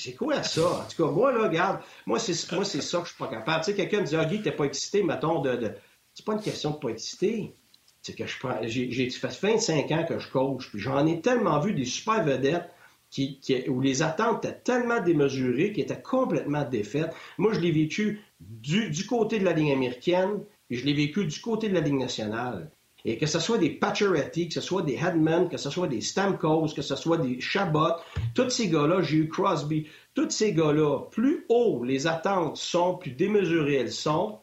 c'est 0.00 0.14
quoi 0.14 0.42
ça? 0.42 0.66
En 0.66 0.84
tout 0.84 1.04
cas, 1.04 1.10
moi, 1.10 1.32
là, 1.32 1.44
regarde, 1.44 1.80
moi, 2.06 2.18
c'est, 2.18 2.34
ça 2.34 2.56
que 2.56 2.64
je 2.64 3.08
suis 3.08 3.18
pas 3.18 3.28
capable. 3.28 3.64
Tu 3.64 3.70
sais, 3.70 3.76
quelqu'un 3.76 4.00
me 4.00 4.06
dit, 4.06 4.16
ah, 4.16 4.24
Guy, 4.24 4.42
t'es 4.42 4.52
pas 4.52 4.64
excité, 4.64 5.02
mettons, 5.02 5.40
de, 5.40 5.56
de... 5.56 5.72
C'est 6.14 6.24
pas 6.24 6.32
une 6.32 6.40
question 6.40 6.70
de 6.70 6.76
pas 6.76 6.88
excité. 6.88 7.54
C'est 8.02 8.14
que 8.14 8.26
je 8.26 8.38
prends, 8.38 8.58
j'ai, 8.62 9.10
fait 9.10 9.40
25 9.40 9.90
ans 9.92 10.06
que 10.08 10.18
je 10.18 10.28
coach, 10.28 10.70
puis 10.70 10.80
j'en 10.80 11.06
ai 11.06 11.20
tellement 11.20 11.60
vu 11.60 11.74
des 11.74 11.84
super 11.84 12.24
vedettes 12.24 12.70
qui, 13.10 13.40
où 13.68 13.80
les 13.80 14.02
attentes 14.02 14.44
étaient 14.44 14.56
tellement 14.56 15.00
démesurées, 15.02 15.72
qui 15.72 15.82
étaient 15.82 16.00
complètement 16.00 16.64
défaites. 16.64 17.12
Moi, 17.36 17.52
je 17.52 17.60
l'ai 17.60 17.72
vécu 17.72 18.20
du, 18.40 18.90
du 18.90 19.06
côté 19.06 19.38
de 19.38 19.44
la 19.44 19.52
ligne 19.52 19.72
américaine, 19.72 20.42
et 20.70 20.76
je 20.76 20.86
l'ai 20.86 20.94
vécu 20.94 21.26
du 21.26 21.40
côté 21.40 21.68
de 21.68 21.74
la 21.74 21.80
ligne 21.80 21.98
nationale. 21.98 22.70
Et 23.04 23.16
que 23.16 23.26
ce 23.26 23.38
soit 23.38 23.58
des 23.58 23.70
Pacioretty, 23.70 24.48
que 24.48 24.54
ce 24.54 24.60
soit 24.60 24.82
des 24.82 24.94
Hedman, 24.94 25.48
que 25.48 25.56
ce 25.56 25.70
soit 25.70 25.88
des 25.88 26.00
Stamkos, 26.00 26.74
que 26.74 26.82
ce 26.82 26.96
soit 26.96 27.16
des 27.16 27.40
Chabot, 27.40 27.94
tous 28.34 28.50
ces 28.50 28.68
gars-là, 28.68 29.02
j'ai 29.02 29.18
eu 29.18 29.28
Crosby, 29.28 29.86
tous 30.14 30.30
ces 30.30 30.52
gars-là, 30.52 31.00
plus 31.10 31.46
haut 31.48 31.82
les 31.84 32.06
attentes 32.06 32.56
sont, 32.56 32.96
plus 32.96 33.12
démesurées 33.12 33.76
elles 33.76 33.92
sont, 33.92 34.38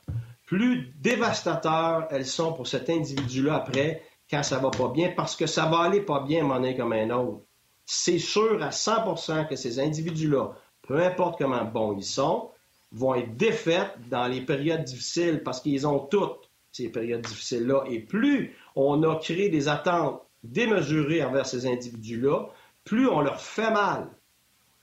plus 0.45 0.93
dévastateurs 0.99 2.08
elles 2.10 2.26
sont 2.26 2.53
pour 2.53 2.68
cet 2.68 2.89
individu-là 2.89 3.55
après, 3.55 4.01
quand 4.30 4.43
ça 4.43 4.58
va 4.58 4.72
pas 4.72 4.89
bien, 4.89 5.14
parce 5.16 5.36
que 5.36 5.45
ça 5.45 5.66
va 5.66 5.80
aller 5.80 6.01
pas 6.01 6.22
bien 6.22 6.43
un 6.43 6.47
moment 6.47 6.74
comme 6.74 6.93
un 6.93 7.10
autre. 7.12 7.41
C'est 7.86 8.20
sûr 8.20 8.62
à 8.62 8.70
100% 8.70 9.47
que 9.47 9.55
ces 9.55 9.80
individus-là, 9.80 10.53
peu 10.88 11.01
importe 11.01 11.38
comment 11.38 11.64
bons 11.64 11.95
ils 11.97 12.03
sont, 12.03 12.49
vont 12.91 13.16
être 13.16 13.36
défaits 13.36 13.91
dans 14.10 14.28
les 14.28 14.41
périodes 14.41 14.84
difficiles 14.84 15.41
parce 15.43 15.62
qu'ils 15.62 15.86
ont 15.88 15.99
toutes 15.99 16.46
ces 16.78 16.89
périodes 16.89 17.21
difficiles-là. 17.21 17.84
Et 17.89 17.99
plus 17.99 18.55
on 18.75 19.03
a 19.03 19.15
créé 19.17 19.49
des 19.49 19.67
attentes 19.67 20.21
démesurées 20.43 21.23
envers 21.23 21.45
ces 21.45 21.65
individus-là, 21.65 22.47
plus 22.84 23.07
on 23.07 23.21
leur 23.21 23.41
fait 23.41 23.71
mal. 23.71 24.07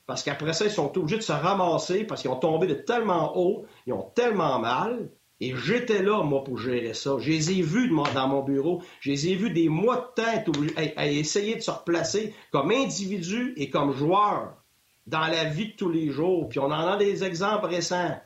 Parce 0.06 0.22
qu'après 0.22 0.52
ça, 0.52 0.66
ils 0.66 0.70
sont 0.70 0.96
obligés 0.98 1.16
de 1.16 1.22
se 1.22 1.32
ramasser 1.32 2.04
parce 2.04 2.20
qu'ils 2.20 2.30
ont 2.30 2.36
tombé 2.36 2.66
de 2.66 2.74
tellement 2.74 3.38
haut, 3.38 3.64
ils 3.86 3.92
ont 3.92 4.10
tellement 4.14 4.58
mal. 4.58 5.10
Et 5.40 5.54
j'étais 5.56 6.02
là, 6.02 6.22
moi, 6.22 6.44
pour 6.44 6.58
gérer 6.58 6.94
ça. 6.94 7.16
Je 7.18 7.30
les 7.30 7.52
ai 7.52 7.62
vus 7.62 7.90
dans 8.14 8.28
mon 8.28 8.42
bureau. 8.42 8.82
Je 9.00 9.10
les 9.10 9.28
ai 9.28 9.34
vus 9.34 9.50
des 9.50 9.68
mois 9.68 10.14
de 10.16 10.22
temps 10.22 10.52
à, 10.96 11.06
essayer 11.06 11.56
de 11.56 11.60
se 11.60 11.70
replacer 11.70 12.34
comme 12.52 12.70
individu 12.70 13.52
et 13.56 13.68
comme 13.68 13.92
joueur 13.92 14.54
dans 15.06 15.26
la 15.26 15.44
vie 15.44 15.72
de 15.72 15.76
tous 15.76 15.90
les 15.90 16.10
jours. 16.10 16.48
Puis 16.48 16.60
on 16.60 16.66
en 16.66 16.86
a 16.86 16.96
des 16.96 17.24
exemples 17.24 17.66
récents. 17.66 18.16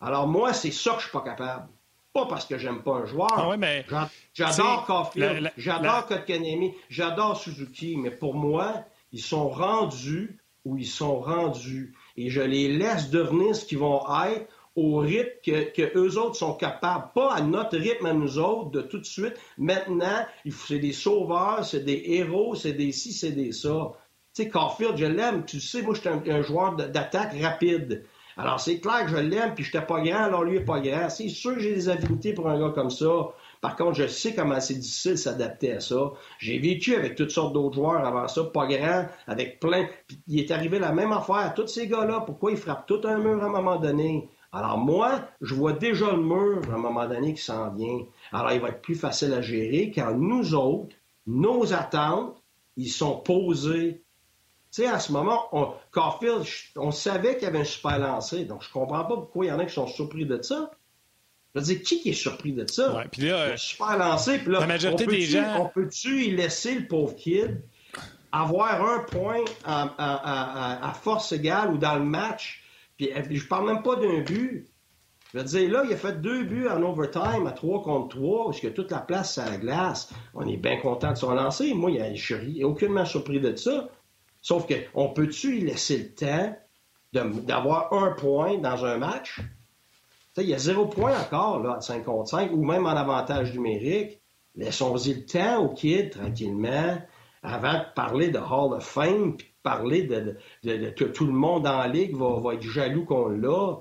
Alors 0.00 0.26
moi, 0.26 0.52
c'est 0.52 0.70
ça 0.70 0.92
que 0.92 0.98
je 0.98 1.02
suis 1.04 1.12
pas 1.12 1.22
capable. 1.22 1.68
Pas 2.12 2.26
parce 2.26 2.44
que 2.44 2.58
j'aime 2.58 2.82
pas 2.82 2.96
un 2.96 3.06
joueur. 3.06 3.32
Ah 3.36 3.56
mais 3.56 3.86
j'adore 4.34 4.84
Caulfield, 4.86 5.52
j'adore 5.56 6.06
Kotkanemi, 6.06 6.74
j'adore 6.90 7.38
Suzuki, 7.38 7.96
mais 7.96 8.10
pour 8.10 8.34
moi, 8.34 8.84
ils 9.12 9.22
sont 9.22 9.48
rendus 9.48 10.38
où 10.64 10.76
ils 10.76 10.86
sont 10.86 11.20
rendus. 11.20 11.94
Et 12.16 12.30
je 12.30 12.42
les 12.42 12.68
laisse 12.68 13.10
devenir 13.10 13.56
ce 13.56 13.64
qu'ils 13.64 13.78
vont 13.78 14.02
être 14.26 14.46
au 14.76 14.98
rythme 14.98 15.30
que, 15.44 15.70
que, 15.70 15.98
eux 15.98 16.18
autres 16.18 16.36
sont 16.36 16.54
capables, 16.54 17.10
pas 17.14 17.34
à 17.34 17.40
notre 17.42 17.76
rythme 17.76 18.06
à 18.06 18.12
nous 18.12 18.38
autres 18.38 18.70
de 18.70 18.80
tout 18.80 18.98
de 18.98 19.04
suite. 19.04 19.34
Maintenant, 19.58 20.26
c'est 20.50 20.78
des 20.78 20.92
sauveurs, 20.92 21.64
c'est 21.64 21.84
des 21.84 22.02
héros, 22.06 22.54
c'est 22.54 22.72
des 22.72 22.92
ci, 22.92 23.12
c'est 23.12 23.32
des 23.32 23.52
ça. 23.52 23.92
Tu 24.34 24.44
sais, 24.44 24.48
Caulfield, 24.48 24.96
je 24.96 25.04
l'aime. 25.04 25.44
Tu 25.44 25.60
sais, 25.60 25.82
moi, 25.82 25.94
je 25.94 26.00
suis 26.00 26.08
un, 26.08 26.42
joueur 26.42 26.74
d'attaque 26.74 27.34
rapide. 27.38 28.04
Alors, 28.36 28.60
c'est 28.60 28.80
clair 28.80 29.04
que 29.04 29.10
je 29.10 29.16
l'aime, 29.16 29.54
puis 29.54 29.64
je 29.64 29.68
n'étais 29.68 29.86
pas 29.86 30.00
grand, 30.00 30.24
alors 30.24 30.44
lui 30.44 30.56
est 30.56 30.64
pas 30.64 30.80
grand. 30.80 31.08
C'est 31.10 31.28
sûr 31.28 31.54
que 31.54 31.60
j'ai 31.60 31.74
des 31.74 31.88
affinités 31.88 32.32
pour 32.32 32.48
un 32.48 32.58
gars 32.58 32.72
comme 32.74 32.90
ça. 32.90 33.28
Par 33.60 33.76
contre, 33.76 33.94
je 33.94 34.08
sais 34.08 34.34
comment 34.34 34.58
c'est 34.58 34.74
difficile 34.74 35.12
de 35.12 35.16
s'adapter 35.16 35.72
à 35.72 35.80
ça. 35.80 36.12
J'ai 36.38 36.58
vécu 36.58 36.96
avec 36.96 37.14
toutes 37.14 37.30
sortes 37.30 37.52
d'autres 37.52 37.76
joueurs 37.76 38.04
avant 38.04 38.26
ça, 38.26 38.42
pas 38.44 38.66
grand, 38.66 39.06
avec 39.28 39.60
plein. 39.60 39.86
Puis 40.08 40.20
il 40.26 40.40
est 40.40 40.50
arrivé 40.50 40.78
la 40.80 40.92
même 40.92 41.12
affaire 41.12 41.36
à 41.36 41.50
tous 41.50 41.68
ces 41.68 41.86
gars-là. 41.86 42.20
Pourquoi 42.26 42.50
ils 42.50 42.56
frappent 42.56 42.86
tout 42.86 43.00
un 43.04 43.18
mur 43.18 43.42
à 43.42 43.46
un 43.46 43.50
moment 43.50 43.76
donné? 43.76 44.28
Alors 44.50 44.78
moi, 44.78 45.22
je 45.40 45.54
vois 45.54 45.72
déjà 45.72 46.10
le 46.10 46.22
mur 46.22 46.60
à 46.70 46.74
un 46.74 46.78
moment 46.78 47.06
donné 47.06 47.34
qui 47.34 47.42
s'en 47.42 47.70
vient. 47.70 48.00
Alors 48.32 48.52
il 48.52 48.60
va 48.60 48.68
être 48.68 48.82
plus 48.82 48.96
facile 48.96 49.32
à 49.32 49.40
gérer 49.40 49.92
quand 49.94 50.12
nous 50.12 50.54
autres, 50.54 50.94
nos 51.26 51.72
attentes, 51.72 52.36
ils 52.76 52.90
sont 52.90 53.16
posés 53.16 54.02
tu 54.72 54.82
sais, 54.82 54.88
à 54.88 54.98
ce 54.98 55.12
moment, 55.12 55.48
on, 55.52 55.74
Caulfield, 55.90 56.46
on 56.76 56.90
savait 56.90 57.34
qu'il 57.34 57.42
y 57.42 57.46
avait 57.46 57.60
un 57.60 57.64
super 57.64 57.98
lancé, 57.98 58.46
donc 58.46 58.62
je 58.62 58.70
comprends 58.72 59.04
pas 59.04 59.16
pourquoi 59.16 59.44
il 59.44 59.48
y 59.48 59.52
en 59.52 59.58
a 59.58 59.66
qui 59.66 59.74
sont 59.74 59.86
surpris 59.86 60.24
de 60.24 60.40
ça. 60.40 60.70
Je 61.54 61.60
veux 61.60 61.66
dire, 61.66 61.82
qui, 61.82 62.00
qui 62.00 62.08
est 62.08 62.14
surpris 62.14 62.54
de 62.54 62.66
ça? 62.70 62.96
Ouais, 62.96 63.06
puis 63.12 63.28
là, 63.28 63.52
un 63.52 63.56
super 63.58 63.98
lancé, 63.98 64.38
puis 64.38 64.50
là, 64.50 64.60
la 64.60 64.66
majorité 64.66 65.04
on 65.04 65.06
peut 65.06 65.12
des 65.12 65.22
gens... 65.22 65.60
On 65.60 65.68
peut-tu 65.68 66.24
y 66.24 66.30
laisser 66.30 66.74
le 66.74 66.86
pauvre 66.86 67.14
kid 67.14 67.60
avoir 68.32 68.82
un 68.82 69.00
point 69.00 69.44
à, 69.66 70.92
force 71.02 71.32
égale 71.32 71.72
ou 71.72 71.76
dans 71.76 71.96
le 71.96 72.04
match? 72.04 72.64
Puis, 72.96 73.10
puis 73.26 73.36
je 73.36 73.46
parle 73.46 73.66
même 73.66 73.82
pas 73.82 73.96
d'un 73.96 74.20
but. 74.20 74.66
Je 75.34 75.38
veux 75.38 75.44
dire, 75.44 75.70
là, 75.70 75.82
il 75.86 75.92
a 75.92 75.96
fait 75.96 76.20
deux 76.20 76.44
buts 76.44 76.68
en 76.68 76.82
overtime 76.82 77.46
à 77.46 77.52
3 77.52 77.82
contre 77.82 78.16
3, 78.16 78.44
parce 78.46 78.60
que 78.60 78.68
toute 78.68 78.90
la 78.90 79.00
place, 79.00 79.34
c'est 79.34 79.42
à 79.42 79.50
la 79.50 79.56
glace. 79.58 80.10
On 80.34 80.46
est 80.46 80.56
bien 80.56 80.78
content 80.78 81.12
de 81.12 81.18
son 81.18 81.34
lancer. 81.34 81.74
Moi, 81.74 81.90
je 82.14 82.36
suis 82.36 82.64
aucunement 82.64 83.04
surpris 83.04 83.40
de 83.40 83.54
ça. 83.56 83.90
Sauf 84.42 84.66
qu'on 84.66 85.08
peut-tu 85.10 85.52
lui 85.52 85.60
laisser 85.62 85.98
le 85.98 86.14
temps 86.14 86.56
d'avoir 87.12 87.92
un 87.92 88.10
point 88.12 88.58
dans 88.58 88.84
un 88.84 88.98
match? 88.98 89.40
il 90.38 90.48
y 90.48 90.54
a 90.54 90.58
zéro 90.58 90.86
point 90.86 91.18
encore 91.18 91.62
là, 91.62 91.76
à 91.76 91.80
5 91.80 92.04
contre 92.04 92.30
5, 92.30 92.52
ou 92.52 92.64
même 92.64 92.86
en 92.86 92.90
avantage 92.90 93.52
numérique. 93.54 94.20
Laissons-y 94.54 95.14
le 95.14 95.26
temps 95.26 95.62
au 95.62 95.68
kid 95.68 96.10
tranquillement 96.10 96.98
avant 97.42 97.74
de 97.74 97.84
parler 97.94 98.28
de 98.28 98.38
Hall 98.38 98.74
of 98.74 98.84
Fame, 98.84 99.36
puis 99.36 99.46
de 99.46 99.52
parler 99.62 100.02
de, 100.04 100.90
que 100.90 101.04
tout 101.04 101.26
le 101.26 101.32
monde 101.32 101.64
la 101.64 101.86
ligue 101.88 102.16
va, 102.16 102.40
va 102.40 102.54
être 102.54 102.62
jaloux 102.62 103.04
qu'on 103.04 103.28
l'a. 103.28 103.76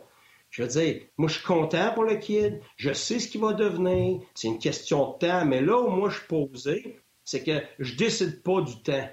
Je 0.49 0.63
veux 0.63 0.69
dire, 0.69 1.01
moi, 1.17 1.29
je 1.29 1.35
suis 1.35 1.45
content 1.45 1.93
pour 1.93 2.03
le 2.03 2.15
kid. 2.15 2.59
Je 2.75 2.91
sais 2.91 3.19
ce 3.19 3.29
qu'il 3.29 3.39
va 3.39 3.53
devenir. 3.53 4.19
C'est 4.33 4.49
une 4.49 4.59
question 4.59 5.13
de 5.13 5.17
temps. 5.19 5.45
Mais 5.45 5.61
là 5.61 5.79
où 5.79 5.87
moi, 5.89 6.09
je 6.09 6.17
suis 6.17 6.27
posé, 6.27 6.99
c'est 7.23 7.43
que 7.43 7.63
je 7.79 7.95
décide 7.95 8.43
pas 8.43 8.61
du 8.61 8.81
temps 8.83 9.07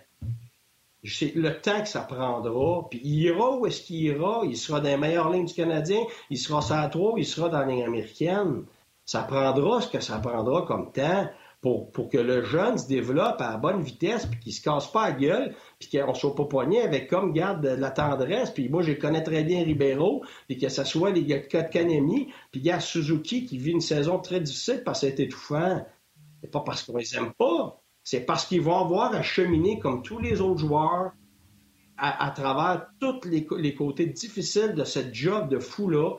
le 1.03 1.51
temps 1.61 1.81
que 1.81 1.89
ça 1.89 2.01
prendra, 2.01 2.89
puis 2.89 3.01
il 3.05 3.23
ira 3.23 3.57
où 3.57 3.67
est-ce 3.67 3.83
qu'il 3.83 4.03
ira, 4.03 4.43
il 4.45 4.57
sera 4.57 4.81
dans 4.81 4.89
les 4.89 4.97
meilleures 4.97 5.31
lignes 5.31 5.47
du 5.47 5.55
Canadien, 5.55 6.01
il 6.31 6.39
sera 6.39 6.61
sur 6.61 6.77
la 6.77 6.89
3, 6.89 7.15
il 7.19 7.27
sera 7.27 7.49
dans 7.49 7.61
la 7.61 7.67
ligne 7.67 7.85
américaine. 7.85 8.65
Ça 9.05 9.23
prendra 9.23 9.81
ce 9.81 9.89
que 9.89 10.01
ça 10.01 10.19
prendra 10.19 10.63
comme 10.63 10.93
temps 10.93 11.29
pour, 11.61 11.91
que 12.11 12.19
le 12.19 12.45
jeune 12.45 12.79
se 12.79 12.87
développe 12.87 13.41
à 13.41 13.57
bonne 13.57 13.83
vitesse, 13.83 14.27
puis 14.27 14.39
qu'il 14.39 14.53
se 14.53 14.63
casse 14.63 14.87
pas 14.91 15.11
la 15.11 15.17
gueule, 15.17 15.55
puis 15.79 15.89
qu'on 15.91 16.15
soit 16.15 16.35
pas 16.35 16.45
poigné 16.45 16.83
avec 16.83 17.09
comme 17.09 17.33
garde 17.33 17.63
de 17.63 17.69
la 17.71 17.91
tendresse, 17.91 18.51
puis 18.51 18.69
moi 18.69 18.83
je 18.83 18.93
connais 18.93 19.23
très 19.23 19.43
bien 19.43 19.65
Ribeiro, 19.65 20.25
puis 20.47 20.59
que 20.59 20.69
ce 20.69 20.85
soit 20.85 21.11
les 21.11 21.25
gars 21.25 21.39
de 21.39 21.69
Kanemi, 21.69 22.29
puis 22.53 22.61
il 22.61 22.67
y 22.67 22.71
a 22.71 22.81
Suzuki 22.81 23.45
qui 23.45 23.59
vit 23.59 23.73
une 23.73 23.81
saison 23.81 24.19
très 24.19 24.41
difficile 24.41 24.83
parce 24.85 25.01
que 25.01 25.09
c'est 25.09 25.21
étouffant. 25.21 25.85
C'est 26.41 26.51
pas 26.51 26.61
parce 26.61 26.85
qu'on 26.85 26.97
les 26.97 27.17
aime 27.17 27.33
pas, 27.33 27.78
c'est 28.11 28.21
parce 28.21 28.47
qu'ils 28.47 28.63
vont 28.63 28.79
avoir 28.79 29.15
à 29.15 29.21
cheminer 29.21 29.79
comme 29.79 30.03
tous 30.03 30.19
les 30.19 30.41
autres 30.41 30.61
joueurs 30.61 31.13
à, 31.99 32.31
travers 32.31 32.87
tous 33.01 33.21
les, 33.29 33.75
côtés 33.75 34.07
difficiles 34.07 34.73
de 34.73 34.85
cette 34.85 35.15
job 35.15 35.51
de 35.51 35.59
fou-là 35.59 36.15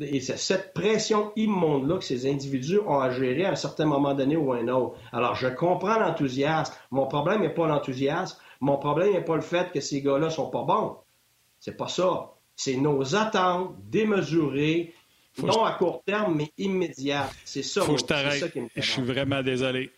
et 0.00 0.20
cette 0.20 0.72
pression 0.72 1.32
immonde-là 1.36 1.98
que 1.98 2.04
ces 2.04 2.26
individus 2.30 2.78
ont 2.78 2.98
à 2.98 3.10
gérer 3.10 3.44
à 3.44 3.50
un 3.50 3.56
certain 3.56 3.84
moment 3.84 4.14
donné 4.14 4.36
ou 4.36 4.54
un 4.54 4.68
autre. 4.68 4.96
Alors, 5.12 5.34
je 5.34 5.48
comprends 5.48 5.98
l'enthousiasme. 5.98 6.72
Mon 6.90 7.08
problème 7.08 7.42
n'est 7.42 7.52
pas 7.52 7.66
l'enthousiasme. 7.66 8.38
Mon 8.62 8.78
problème 8.78 9.12
n'est 9.12 9.24
pas 9.24 9.36
le 9.36 9.42
fait 9.42 9.70
que 9.70 9.80
ces 9.80 10.00
gars-là 10.00 10.30
sont 10.30 10.48
pas 10.48 10.62
bons. 10.62 10.96
C'est 11.60 11.76
pas 11.76 11.88
ça. 11.88 12.30
C'est 12.56 12.78
nos 12.78 13.14
attentes 13.14 13.74
démesurées, 13.90 14.94
non 15.42 15.62
à 15.62 15.72
court 15.72 16.04
terme, 16.06 16.36
mais 16.36 16.52
immédiates. 16.56 17.34
C'est 17.44 17.62
ça. 17.62 17.82
Faut 17.82 17.96
que 17.96 18.00
je 18.00 18.04
t'arrête. 18.06 18.50
Je 18.76 18.80
suis 18.80 19.02
vraiment 19.02 19.42
désolé. 19.42 19.90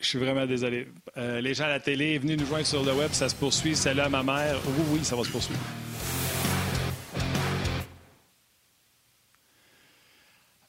Je 0.00 0.06
suis 0.06 0.18
vraiment 0.18 0.46
désolé. 0.46 0.86
Euh, 1.16 1.40
les 1.40 1.54
gens 1.54 1.64
à 1.64 1.68
la 1.68 1.80
télé, 1.80 2.18
venez 2.18 2.36
nous 2.36 2.46
joindre 2.46 2.66
sur 2.66 2.84
le 2.84 2.92
web, 2.92 3.10
ça 3.12 3.28
se 3.28 3.34
poursuit. 3.34 3.74
Salut 3.74 4.00
à 4.00 4.08
ma 4.08 4.22
mère. 4.22 4.56
Oui, 4.64 4.84
oui, 4.92 5.04
ça 5.04 5.16
va 5.16 5.24
se 5.24 5.30
poursuivre. 5.30 5.58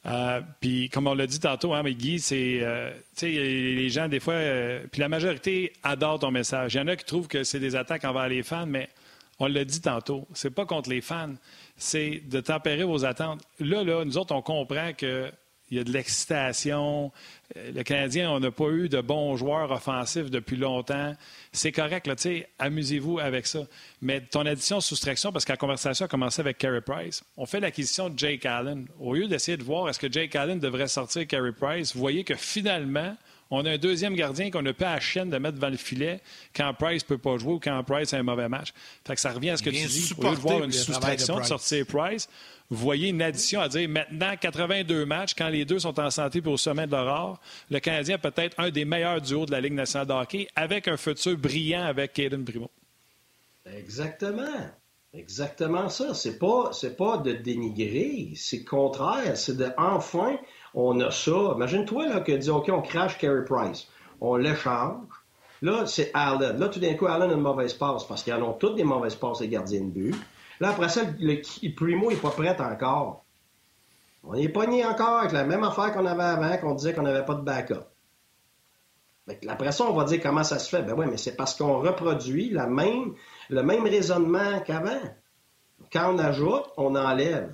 Euh, 0.07 0.41
puis, 0.59 0.89
comme 0.89 1.05
on 1.05 1.13
l'a 1.13 1.27
dit 1.27 1.39
tantôt, 1.39 1.75
hein, 1.75 1.83
Guy, 1.83 2.19
c'est. 2.19 2.59
Euh, 2.63 2.91
tu 3.15 3.27
sais, 3.27 3.29
les 3.29 3.89
gens, 3.89 4.07
des 4.07 4.19
fois. 4.19 4.33
puis 4.91 4.99
la 4.99 5.09
majorité 5.09 5.73
adore 5.83 6.17
ton 6.17 6.31
message. 6.31 6.73
Il 6.73 6.77
y 6.77 6.81
en 6.81 6.87
a 6.87 6.95
qui 6.95 7.05
trouvent 7.05 7.27
que 7.27 7.43
c'est 7.43 7.59
des 7.59 7.75
attaques 7.75 8.05
envers 8.05 8.29
les 8.29 8.41
fans, 8.41 8.65
mais 8.65 8.89
on 9.37 9.45
l'a 9.45 9.63
dit 9.63 9.81
tantôt. 9.81 10.27
C'est 10.33 10.49
pas 10.49 10.65
contre 10.65 10.89
les 10.89 11.01
fans. 11.01 11.35
C'est 11.77 12.23
de 12.25 12.39
tempérer 12.39 12.83
vos 12.83 13.05
attentes. 13.05 13.41
Là, 13.59 13.83
là, 13.83 14.03
nous 14.03 14.17
autres, 14.17 14.33
on 14.33 14.41
comprend 14.41 14.93
que 14.93 15.31
il 15.71 15.77
y 15.77 15.81
a 15.81 15.83
de 15.83 15.91
l'excitation. 15.91 17.11
Euh, 17.57 17.71
le 17.71 17.83
Canadien, 17.83 18.31
on 18.31 18.39
n'a 18.39 18.51
pas 18.51 18.69
eu 18.69 18.89
de 18.89 19.01
bons 19.01 19.35
joueurs 19.35 19.71
offensifs 19.71 20.29
depuis 20.29 20.57
longtemps. 20.57 21.15
C'est 21.51 21.71
correct, 21.71 22.07
là, 22.07 22.15
amusez-vous 22.59 23.19
avec 23.19 23.47
ça. 23.47 23.61
Mais 24.01 24.21
ton 24.21 24.45
addition-soustraction, 24.45 25.31
parce 25.31 25.45
que 25.45 25.51
la 25.51 25.57
conversation 25.57 26.05
a 26.05 26.07
commencé 26.07 26.41
avec 26.41 26.57
Carey 26.57 26.81
Price, 26.81 27.23
on 27.37 27.45
fait 27.45 27.59
l'acquisition 27.59 28.09
de 28.09 28.17
Jake 28.17 28.45
Allen. 28.45 28.87
Au 28.99 29.13
lieu 29.13 29.27
d'essayer 29.27 29.57
de 29.57 29.63
voir 29.63 29.89
est-ce 29.89 29.99
que 29.99 30.11
Jake 30.11 30.35
Allen 30.35 30.59
devrait 30.59 30.87
sortir 30.87 31.25
Carey 31.27 31.51
Price, 31.51 31.93
vous 31.93 31.99
voyez 31.99 32.23
que 32.23 32.35
finalement, 32.35 33.15
on 33.51 33.65
a 33.65 33.71
un 33.71 33.77
deuxième 33.77 34.15
gardien 34.15 34.51
qu'on 34.51 34.61
n'a 34.61 34.73
pas 34.73 34.91
à 34.91 34.95
la 34.95 34.99
chaîne 34.99 35.29
de 35.29 35.37
mettre 35.37 35.55
devant 35.55 35.69
le 35.69 35.77
filet 35.77 36.21
quand 36.55 36.73
Price 36.73 37.03
ne 37.03 37.07
peut 37.07 37.17
pas 37.17 37.37
jouer 37.37 37.53
ou 37.53 37.59
quand 37.59 37.83
Price 37.83 38.13
a 38.13 38.17
un 38.17 38.23
mauvais 38.23 38.49
match. 38.49 38.73
Fait 39.05 39.15
que 39.15 39.21
ça 39.21 39.31
revient 39.31 39.51
à 39.51 39.57
ce 39.57 39.63
que 39.63 39.69
tu 39.69 39.85
dis. 39.85 40.13
Au 40.17 40.23
lieu 40.23 40.35
de 40.35 40.41
voir 40.41 40.63
une 40.63 40.71
soustraction 40.71 41.39
de, 41.39 41.45
sortir 41.45 41.85
Price, 41.87 42.29
vous 42.69 42.77
voyez 42.77 43.09
une 43.09 43.21
addition 43.21 43.61
à 43.61 43.67
dire 43.67 43.89
maintenant 43.89 44.35
82 44.39 45.05
matchs, 45.05 45.33
quand 45.33 45.49
les 45.49 45.65
deux 45.65 45.79
sont 45.79 45.99
en 45.99 46.11
santé 46.11 46.41
pour 46.41 46.53
au 46.53 46.57
sommet 46.57 46.85
de 46.85 46.91
l'aurore, 46.91 47.39
le 47.71 47.79
Canadien 47.79 48.19
peut 48.19 48.33
être 48.35 48.59
un 48.59 48.69
des 48.69 48.85
meilleurs 48.85 49.21
duos 49.21 49.47
de 49.47 49.51
la 49.51 49.61
Ligue 49.61 49.73
nationale 49.73 50.07
de 50.07 50.13
hockey 50.13 50.47
avec 50.55 50.87
un 50.87 50.97
futur 50.97 51.35
brillant 51.35 51.85
avec 51.85 52.13
Caden 52.13 52.45
Primo. 52.45 52.69
Exactement. 53.65 54.43
Exactement 55.13 55.89
ça. 55.89 56.13
C'est 56.13 56.37
pas, 56.37 56.69
c'est 56.71 56.95
pas 56.95 57.17
de 57.17 57.33
dénigrer, 57.33 58.33
c'est 58.35 58.57
le 58.57 58.63
contraire. 58.63 59.35
C'est 59.35 59.57
de 59.57 59.69
enfin, 59.77 60.37
on 60.73 60.99
a 60.99 61.11
ça. 61.11 61.53
Imagine-toi 61.55 62.07
là, 62.07 62.19
que 62.21 62.31
dit 62.31 62.49
OK, 62.49 62.69
on 62.71 62.81
crash 62.81 63.17
Carey 63.17 63.45
Price. 63.45 63.87
On 64.21 64.35
l'échange. 64.35 65.07
Là, 65.61 65.85
c'est 65.85 66.11
Allen. 66.13 66.57
Là, 66.57 66.69
tout 66.69 66.79
d'un 66.79 66.93
coup, 66.95 67.07
Allen 67.07 67.31
a 67.31 67.33
une 67.33 67.41
mauvaise 67.41 67.73
passe 67.73 68.05
parce 68.05 68.23
qu'ils 68.23 68.33
en 68.33 68.41
ont 68.41 68.53
toutes 68.53 68.75
des 68.75 68.83
mauvaises 68.83 69.15
passes, 69.15 69.41
les 69.41 69.49
gardiens 69.49 69.81
de 69.81 69.89
but. 69.89 70.15
Là, 70.59 70.69
après 70.69 70.89
ça, 70.89 71.01
le, 71.19 71.41
Primo 71.75 72.09
n'est 72.09 72.17
pas 72.17 72.29
prêt 72.29 72.55
encore. 72.59 73.23
On 74.23 74.33
est 74.33 74.49
pogné 74.49 74.85
encore 74.85 75.19
avec 75.19 75.31
la 75.31 75.45
même 75.45 75.63
affaire 75.63 75.93
qu'on 75.93 76.05
avait 76.05 76.23
avant, 76.23 76.57
qu'on 76.57 76.75
disait 76.75 76.93
qu'on 76.93 77.03
n'avait 77.03 77.25
pas 77.25 77.35
de 77.35 77.41
backup. 77.41 77.85
Après 79.47 79.71
ça, 79.71 79.85
on 79.85 79.93
va 79.93 80.05
dire 80.05 80.19
comment 80.21 80.43
ça 80.43 80.59
se 80.59 80.69
fait. 80.69 80.81
Ben 80.81 80.93
oui, 80.97 81.05
mais 81.09 81.17
c'est 81.17 81.35
parce 81.35 81.55
qu'on 81.55 81.79
reproduit 81.79 82.49
la 82.49 82.67
même, 82.67 83.13
le 83.49 83.63
même 83.63 83.83
raisonnement 83.83 84.59
qu'avant. 84.61 85.01
Quand 85.91 86.13
on 86.13 86.19
ajoute, 86.19 86.65
on 86.77 86.95
enlève. 86.95 87.53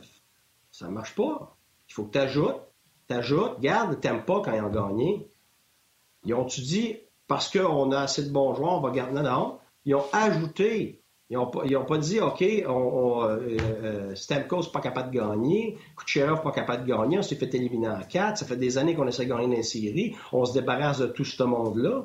Ça 0.72 0.88
ne 0.88 0.92
marche 0.92 1.16
pas. 1.16 1.56
Il 1.90 1.94
faut 1.94 2.06
que 2.06 2.12
tu 2.12 2.20
ajoutes, 2.20 2.62
tu 3.08 3.16
ajoutes, 3.16 3.60
garde, 3.60 4.00
t'aimes 4.00 4.26
pas 4.26 4.42
quand 4.42 4.54
ils 4.54 4.62
ont 4.62 4.70
gagné. 4.70 5.28
Ils 6.26 6.34
ont-tu 6.34 6.62
dit, 6.62 6.98
parce 7.28 7.52
qu'on 7.52 7.92
a 7.92 8.02
assez 8.02 8.24
de 8.24 8.32
bons 8.32 8.54
joueurs, 8.54 8.74
on 8.74 8.82
va 8.82 8.92
garder. 8.92 9.14
Non, 9.14 9.24
non. 9.24 9.60
Ils 9.86 9.96
ont 9.96 10.06
ajouté. 10.12 11.02
Ils 11.30 11.38
n'ont 11.38 11.86
pas, 11.86 11.98
dit, 11.98 12.20
OK, 12.20 12.44
on, 12.68 13.24
euh, 13.24 13.58
euh, 13.84 14.14
n'est 14.30 14.48
pas 14.72 14.80
capable 14.80 15.12
de 15.12 15.20
gagner, 15.20 15.76
Kucherov 15.98 16.38
n'est 16.38 16.44
pas 16.44 16.52
capable 16.52 16.86
de 16.86 16.94
gagner, 16.94 17.18
on 17.18 17.24
s'est 17.24 17.36
fait 17.36 17.52
éliminer 17.56 17.90
en 17.90 18.02
quatre, 18.02 18.38
ça 18.38 18.46
fait 18.46 18.58
des 18.58 18.78
années 18.78 18.94
qu'on 18.94 19.08
essaie 19.08 19.26
de 19.26 19.30
gagner 19.30 19.48
dans 19.48 19.54
les 19.54 20.16
on 20.32 20.46
se 20.46 20.54
débarrasse 20.54 21.00
de 21.00 21.08
tout 21.08 21.26
ce 21.26 21.42
monde-là. 21.42 22.04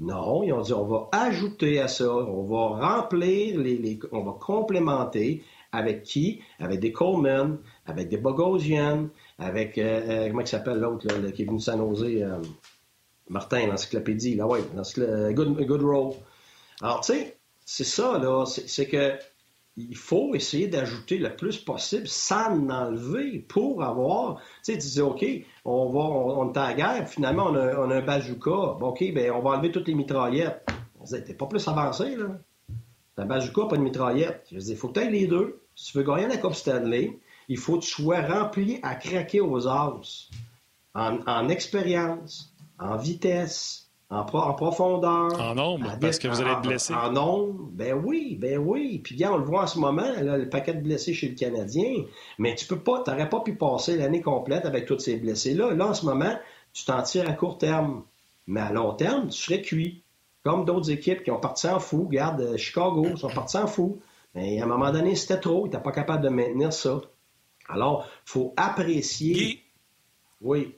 Non, 0.00 0.42
ils 0.42 0.54
ont 0.54 0.62
dit, 0.62 0.72
on 0.72 0.86
va 0.86 1.08
ajouter 1.12 1.80
à 1.80 1.88
ça, 1.88 2.10
on 2.10 2.44
va 2.44 2.96
remplir, 2.96 3.60
les, 3.60 3.98
on 4.12 4.22
va 4.22 4.32
complémenter 4.32 5.42
avec 5.72 6.02
qui? 6.04 6.40
Avec 6.58 6.80
des 6.80 6.92
Coleman, 6.92 7.58
avec 7.84 8.08
des 8.08 8.16
Bogosian, 8.16 9.08
avec, 9.38 9.78
euh, 9.78 10.00
euh 10.08 10.28
comment 10.28 10.40
il 10.40 10.46
s'appelle 10.46 10.78
l'autre, 10.78 11.06
qui 11.32 11.42
est 11.42 11.44
venu 11.44 11.60
s'annoncer, 11.60 12.22
euh, 12.22 12.38
Martin, 13.28 13.66
l'encyclopédie, 13.66 14.36
là, 14.36 14.46
ouais, 14.46 14.60
Good, 15.34 15.60
Goodrow. 15.66 16.16
Alors, 16.80 17.00
tu 17.00 17.12
sais, 17.12 17.36
c'est 17.64 17.84
ça, 17.84 18.18
là. 18.18 18.44
C'est 18.46 18.86
que 18.86 19.18
il 19.78 19.96
faut 19.96 20.34
essayer 20.34 20.68
d'ajouter 20.68 21.18
le 21.18 21.36
plus 21.36 21.58
possible 21.58 22.08
sans 22.08 22.66
enlever 22.70 23.40
pour 23.40 23.82
avoir. 23.82 24.36
Tu 24.64 24.72
sais, 24.72 24.78
tu 24.78 24.86
dis, 24.86 25.00
OK, 25.00 25.24
on 25.66 25.90
va, 25.90 26.00
on, 26.00 26.52
est 26.52 26.58
à 26.58 26.72
guerre, 26.72 27.08
finalement, 27.08 27.48
on 27.50 27.54
a, 27.54 27.94
un 27.94 28.00
bazooka. 28.00 28.78
Bon, 28.80 28.88
OK, 28.88 29.04
ben, 29.12 29.32
on 29.32 29.40
va 29.40 29.50
enlever 29.50 29.70
toutes 29.70 29.88
les 29.88 29.94
mitraillettes. 29.94 30.66
On 30.98 31.04
disait, 31.04 31.22
t'es 31.22 31.34
pas 31.34 31.46
plus 31.46 31.66
avancé, 31.68 32.16
là. 32.16 32.38
T'as 33.16 33.24
un 33.24 33.26
bazooka, 33.26 33.66
pas 33.66 33.76
de 33.76 33.82
mitraillette. 33.82 34.46
Je 34.50 34.58
dis, 34.58 34.76
faut 34.76 34.88
que 34.88 34.98
tu 34.98 35.06
aies 35.06 35.10
les 35.10 35.26
deux. 35.26 35.60
Si 35.74 35.92
tu 35.92 35.98
veux 35.98 36.04
gagner 36.04 36.26
la 36.26 36.38
Coupe 36.38 36.54
Stanley, 36.54 37.18
il 37.48 37.58
faut 37.58 37.78
que 37.78 37.84
tu 37.84 37.90
sois 37.90 38.22
rempli 38.22 38.78
à 38.82 38.94
craquer 38.94 39.40
aux 39.40 39.66
os. 39.66 40.30
en 40.94 41.48
expérience, 41.48 42.52
en 42.78 42.96
vitesse, 42.96 43.86
en, 44.08 44.24
profondeur. 44.24 45.40
En 45.40 45.54
nombre, 45.54 45.98
parce 46.00 46.18
que 46.18 46.28
vous 46.28 46.40
allez 46.40 46.52
être 46.52 46.62
blessé. 46.62 46.94
En, 46.94 47.10
nombre, 47.10 47.68
ben 47.72 47.94
oui, 47.94 48.36
ben 48.40 48.58
oui. 48.58 49.00
Puis 49.02 49.16
bien, 49.16 49.32
on 49.32 49.36
le 49.36 49.44
voit 49.44 49.62
en 49.62 49.66
ce 49.66 49.78
moment, 49.78 50.06
le 50.20 50.48
paquet 50.48 50.74
de 50.74 50.80
blessés 50.80 51.12
chez 51.12 51.28
le 51.28 51.34
Canadien. 51.34 52.04
Mais 52.38 52.54
tu 52.54 52.66
peux 52.66 52.78
pas, 52.78 53.02
t'aurais 53.02 53.28
pas 53.28 53.40
pu 53.40 53.54
passer 53.56 53.96
l'année 53.96 54.22
complète 54.22 54.64
avec 54.64 54.86
tous 54.86 54.98
ces 54.98 55.16
blessés-là. 55.16 55.72
Là, 55.74 55.88
en 55.88 55.94
ce 55.94 56.06
moment, 56.06 56.38
tu 56.72 56.84
t'en 56.84 57.02
tires 57.02 57.28
à 57.28 57.32
court 57.32 57.58
terme. 57.58 58.04
Mais 58.46 58.60
à 58.60 58.72
long 58.72 58.92
terme, 58.94 59.28
tu 59.28 59.38
serais 59.38 59.62
cuit. 59.62 60.02
Comme 60.44 60.64
d'autres 60.64 60.92
équipes 60.92 61.24
qui 61.24 61.32
ont 61.32 61.40
parti 61.40 61.66
en 61.66 61.80
fou. 61.80 62.06
Regarde, 62.06 62.40
euh, 62.40 62.56
Chicago, 62.56 63.04
ils 63.10 63.18
sont 63.18 63.28
partis 63.28 63.56
en 63.56 63.66
fou. 63.66 63.98
Mais 64.36 64.60
à 64.60 64.64
un 64.64 64.68
moment 64.68 64.92
donné, 64.92 65.16
c'était 65.16 65.40
trop. 65.40 65.62
Ils 65.62 65.70
n'étaient 65.70 65.82
pas 65.82 65.90
capable 65.90 66.22
de 66.22 66.28
maintenir 66.28 66.72
ça. 66.72 67.00
Alors, 67.68 68.08
il 68.26 68.30
faut 68.30 68.54
apprécier. 68.56 69.62
Oui. 70.40 70.74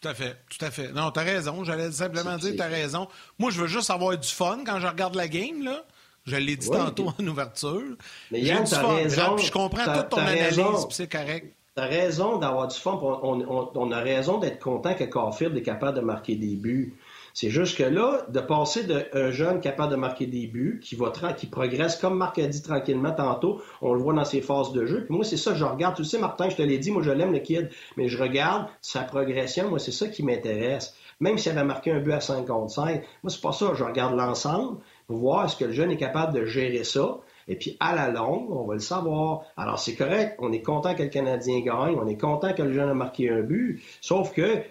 Tout 0.00 0.08
à 0.08 0.14
fait, 0.14 0.36
tout 0.50 0.62
à 0.64 0.70
fait. 0.70 0.92
Non, 0.92 1.10
t'as 1.10 1.22
raison. 1.22 1.64
J'allais 1.64 1.90
simplement 1.90 2.36
dire, 2.36 2.54
t'as 2.56 2.68
raison. 2.68 3.08
Moi, 3.38 3.50
je 3.50 3.60
veux 3.60 3.66
juste 3.66 3.90
avoir 3.90 4.16
du 4.18 4.28
fun 4.28 4.60
quand 4.64 4.78
je 4.78 4.86
regarde 4.86 5.14
la 5.14 5.28
game, 5.28 5.64
là. 5.64 5.84
Je 6.26 6.36
l'ai 6.36 6.56
dit 6.56 6.68
tantôt 6.68 7.12
en 7.18 7.26
ouverture. 7.26 7.96
Mais 8.30 8.40
Yann, 8.40 8.64
t'as 8.68 8.86
raison. 8.86 9.38
je 9.38 9.50
comprends 9.50 9.94
toute 9.94 10.08
ton 10.10 10.18
analyse, 10.18 10.86
c'est 10.90 11.10
correct. 11.10 11.54
T'as 11.74 11.86
raison 11.86 12.38
d'avoir 12.38 12.68
du 12.68 12.76
fun. 12.76 12.98
On, 13.02 13.70
on, 13.74 13.92
a 13.92 14.00
raison 14.00 14.38
d'être 14.38 14.58
content 14.58 14.94
que 14.94 15.04
Caulfield 15.04 15.56
est 15.56 15.62
capable 15.62 15.98
de 15.98 16.02
marquer 16.02 16.34
des 16.34 16.56
buts. 16.56 16.94
C'est 17.36 17.50
juste 17.50 17.76
que 17.76 17.82
là, 17.82 18.24
de 18.30 18.40
passer 18.40 18.84
d'un 18.84 19.30
jeune 19.30 19.60
capable 19.60 19.90
de 19.90 19.96
marquer 19.96 20.26
des 20.26 20.46
buts, 20.46 20.80
qui 20.82 20.96
progresse, 20.96 21.96
comme 21.96 22.16
Marc 22.16 22.38
a 22.38 22.46
dit 22.46 22.62
tranquillement 22.62 23.12
tantôt, 23.12 23.60
on 23.82 23.92
le 23.92 24.00
voit 24.00 24.14
dans 24.14 24.24
ses 24.24 24.40
phases 24.40 24.72
de 24.72 24.86
jeu. 24.86 25.04
Puis 25.04 25.14
moi, 25.14 25.22
c'est 25.22 25.36
ça 25.36 25.50
que 25.52 25.58
je 25.58 25.64
regarde. 25.66 25.94
Tu 25.94 26.04
sais, 26.04 26.18
Martin, 26.18 26.48
je 26.48 26.56
te 26.56 26.62
l'ai 26.62 26.78
dit, 26.78 26.90
moi, 26.90 27.02
je 27.02 27.10
l'aime, 27.10 27.34
le 27.34 27.40
kid, 27.40 27.68
mais 27.98 28.08
je 28.08 28.16
regarde 28.16 28.68
sa 28.80 29.02
progression. 29.02 29.68
Moi, 29.68 29.78
c'est 29.78 29.92
ça 29.92 30.08
qui 30.08 30.22
m'intéresse. 30.22 30.96
Même 31.20 31.36
s'il 31.36 31.52
avait 31.52 31.62
marqué 31.62 31.92
un 31.92 32.00
but 32.00 32.12
à 32.12 32.20
5 32.20 32.46
contre 32.46 32.72
5, 32.72 33.02
moi, 33.22 33.30
c'est 33.30 33.42
pas 33.42 33.52
ça. 33.52 33.72
Je 33.74 33.84
regarde 33.84 34.16
l'ensemble 34.16 34.78
pour 35.06 35.18
voir 35.18 35.44
est-ce 35.44 35.56
que 35.56 35.66
le 35.66 35.72
jeune 35.72 35.90
est 35.90 35.98
capable 35.98 36.32
de 36.32 36.46
gérer 36.46 36.84
ça. 36.84 37.18
Et 37.48 37.56
puis, 37.56 37.76
à 37.80 37.94
la 37.94 38.08
longue, 38.08 38.50
on 38.50 38.64
va 38.64 38.72
le 38.72 38.80
savoir. 38.80 39.42
Alors, 39.58 39.78
c'est 39.78 39.94
correct. 39.94 40.36
On 40.38 40.52
est 40.52 40.62
content 40.62 40.94
que 40.94 41.02
le 41.02 41.10
Canadien 41.10 41.60
gagne. 41.60 41.98
On 42.00 42.08
est 42.08 42.16
content 42.18 42.54
que 42.54 42.62
le 42.62 42.72
jeune 42.72 42.88
a 42.88 42.94
marqué 42.94 43.28
un 43.28 43.42
but. 43.42 43.82
Sauf 44.00 44.32
que, 44.32 44.62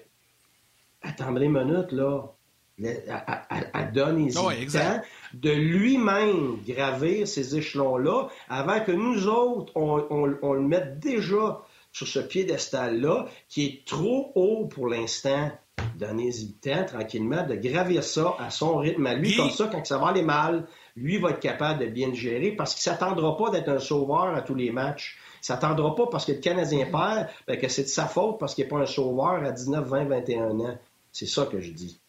attendez 1.04 1.46
une 1.46 1.52
minute, 1.52 1.92
là 1.92 2.35
à, 2.84 3.84
donner 3.84 4.32
temps 4.32 5.02
de 5.34 5.52
lui-même 5.52 6.58
gravir 6.68 7.28
ces 7.28 7.56
échelons-là 7.56 8.28
avant 8.50 8.82
que 8.82 8.92
nous 8.92 9.28
autres, 9.28 9.72
on, 9.76 10.54
le 10.54 10.62
mette 10.62 11.00
déjà 11.00 11.62
sur 11.92 12.08
ce 12.08 12.20
piédestal-là 12.20 13.28
qui 13.48 13.66
est 13.66 13.86
trop 13.86 14.32
haut 14.36 14.66
pour 14.66 14.88
l'instant. 14.88 15.52
Donnez-y 15.98 16.48
le 16.48 16.74
temps, 16.74 16.86
tranquillement, 16.86 17.46
de 17.48 17.56
gravir 17.56 18.04
ça 18.04 18.36
à 18.40 18.50
son 18.50 18.78
rythme 18.78 19.06
à 19.08 19.14
lui. 19.14 19.38
Comme 19.38 19.52
ça, 19.52 19.70
quand 19.72 19.86
ça 19.86 19.98
va 19.98 20.08
aller 20.08 20.22
mal, 20.22 20.68
lui 20.98 21.18
va 21.18 21.30
être 21.30 21.40
capable 21.40 21.80
de 21.80 21.86
bien 21.86 22.10
le 22.10 22.14
gérer 22.14 22.52
parce 22.52 22.76
qu'il 22.76 22.90
ne 22.90 22.98
s'attendra 22.98 23.38
pas 23.38 23.50
d'être 23.50 23.70
un 23.70 23.80
sauveur 23.80 24.36
à 24.36 24.42
tous 24.42 24.56
les 24.56 24.72
matchs. 24.72 25.18
Il 25.36 25.44
ne 25.44 25.46
s'attendra 25.46 25.96
pas 25.96 26.08
parce 26.08 26.26
que 26.26 26.34
le 26.34 26.40
Canadien 26.40 26.86
perd, 26.86 27.30
ben, 27.48 27.58
que 27.58 27.70
c'est 27.70 27.84
de 27.84 27.88
sa 27.88 28.08
faute 28.08 28.40
parce 28.40 28.56
qu'il 28.56 28.66
n'est 28.66 28.70
pas 28.70 28.80
un 28.80 28.86
sauveur 28.86 29.44
à 29.46 29.52
19, 29.52 29.88
20, 29.88 30.06
21 30.06 30.60
ans. 30.60 30.78
C'est 31.14 31.28
ça 31.28 31.46
que 31.46 31.62
je 31.62 31.72
dis. 31.72 32.00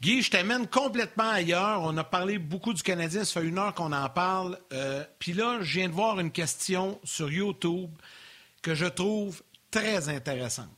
Guy, 0.00 0.22
je 0.22 0.30
t'amène 0.30 0.66
complètement 0.66 1.30
ailleurs. 1.30 1.80
On 1.82 1.96
a 1.96 2.04
parlé 2.04 2.38
beaucoup 2.38 2.72
du 2.72 2.82
Canadien, 2.82 3.24
ça 3.24 3.40
fait 3.40 3.46
une 3.46 3.58
heure 3.58 3.74
qu'on 3.74 3.92
en 3.92 4.08
parle. 4.08 4.58
Euh, 4.72 5.04
puis 5.18 5.32
là, 5.32 5.58
je 5.62 5.78
viens 5.78 5.88
de 5.88 5.94
voir 5.94 6.20
une 6.20 6.30
question 6.30 6.98
sur 7.04 7.30
YouTube 7.30 7.90
que 8.60 8.74
je 8.74 8.86
trouve 8.86 9.42
très 9.70 10.08
intéressante. 10.08 10.70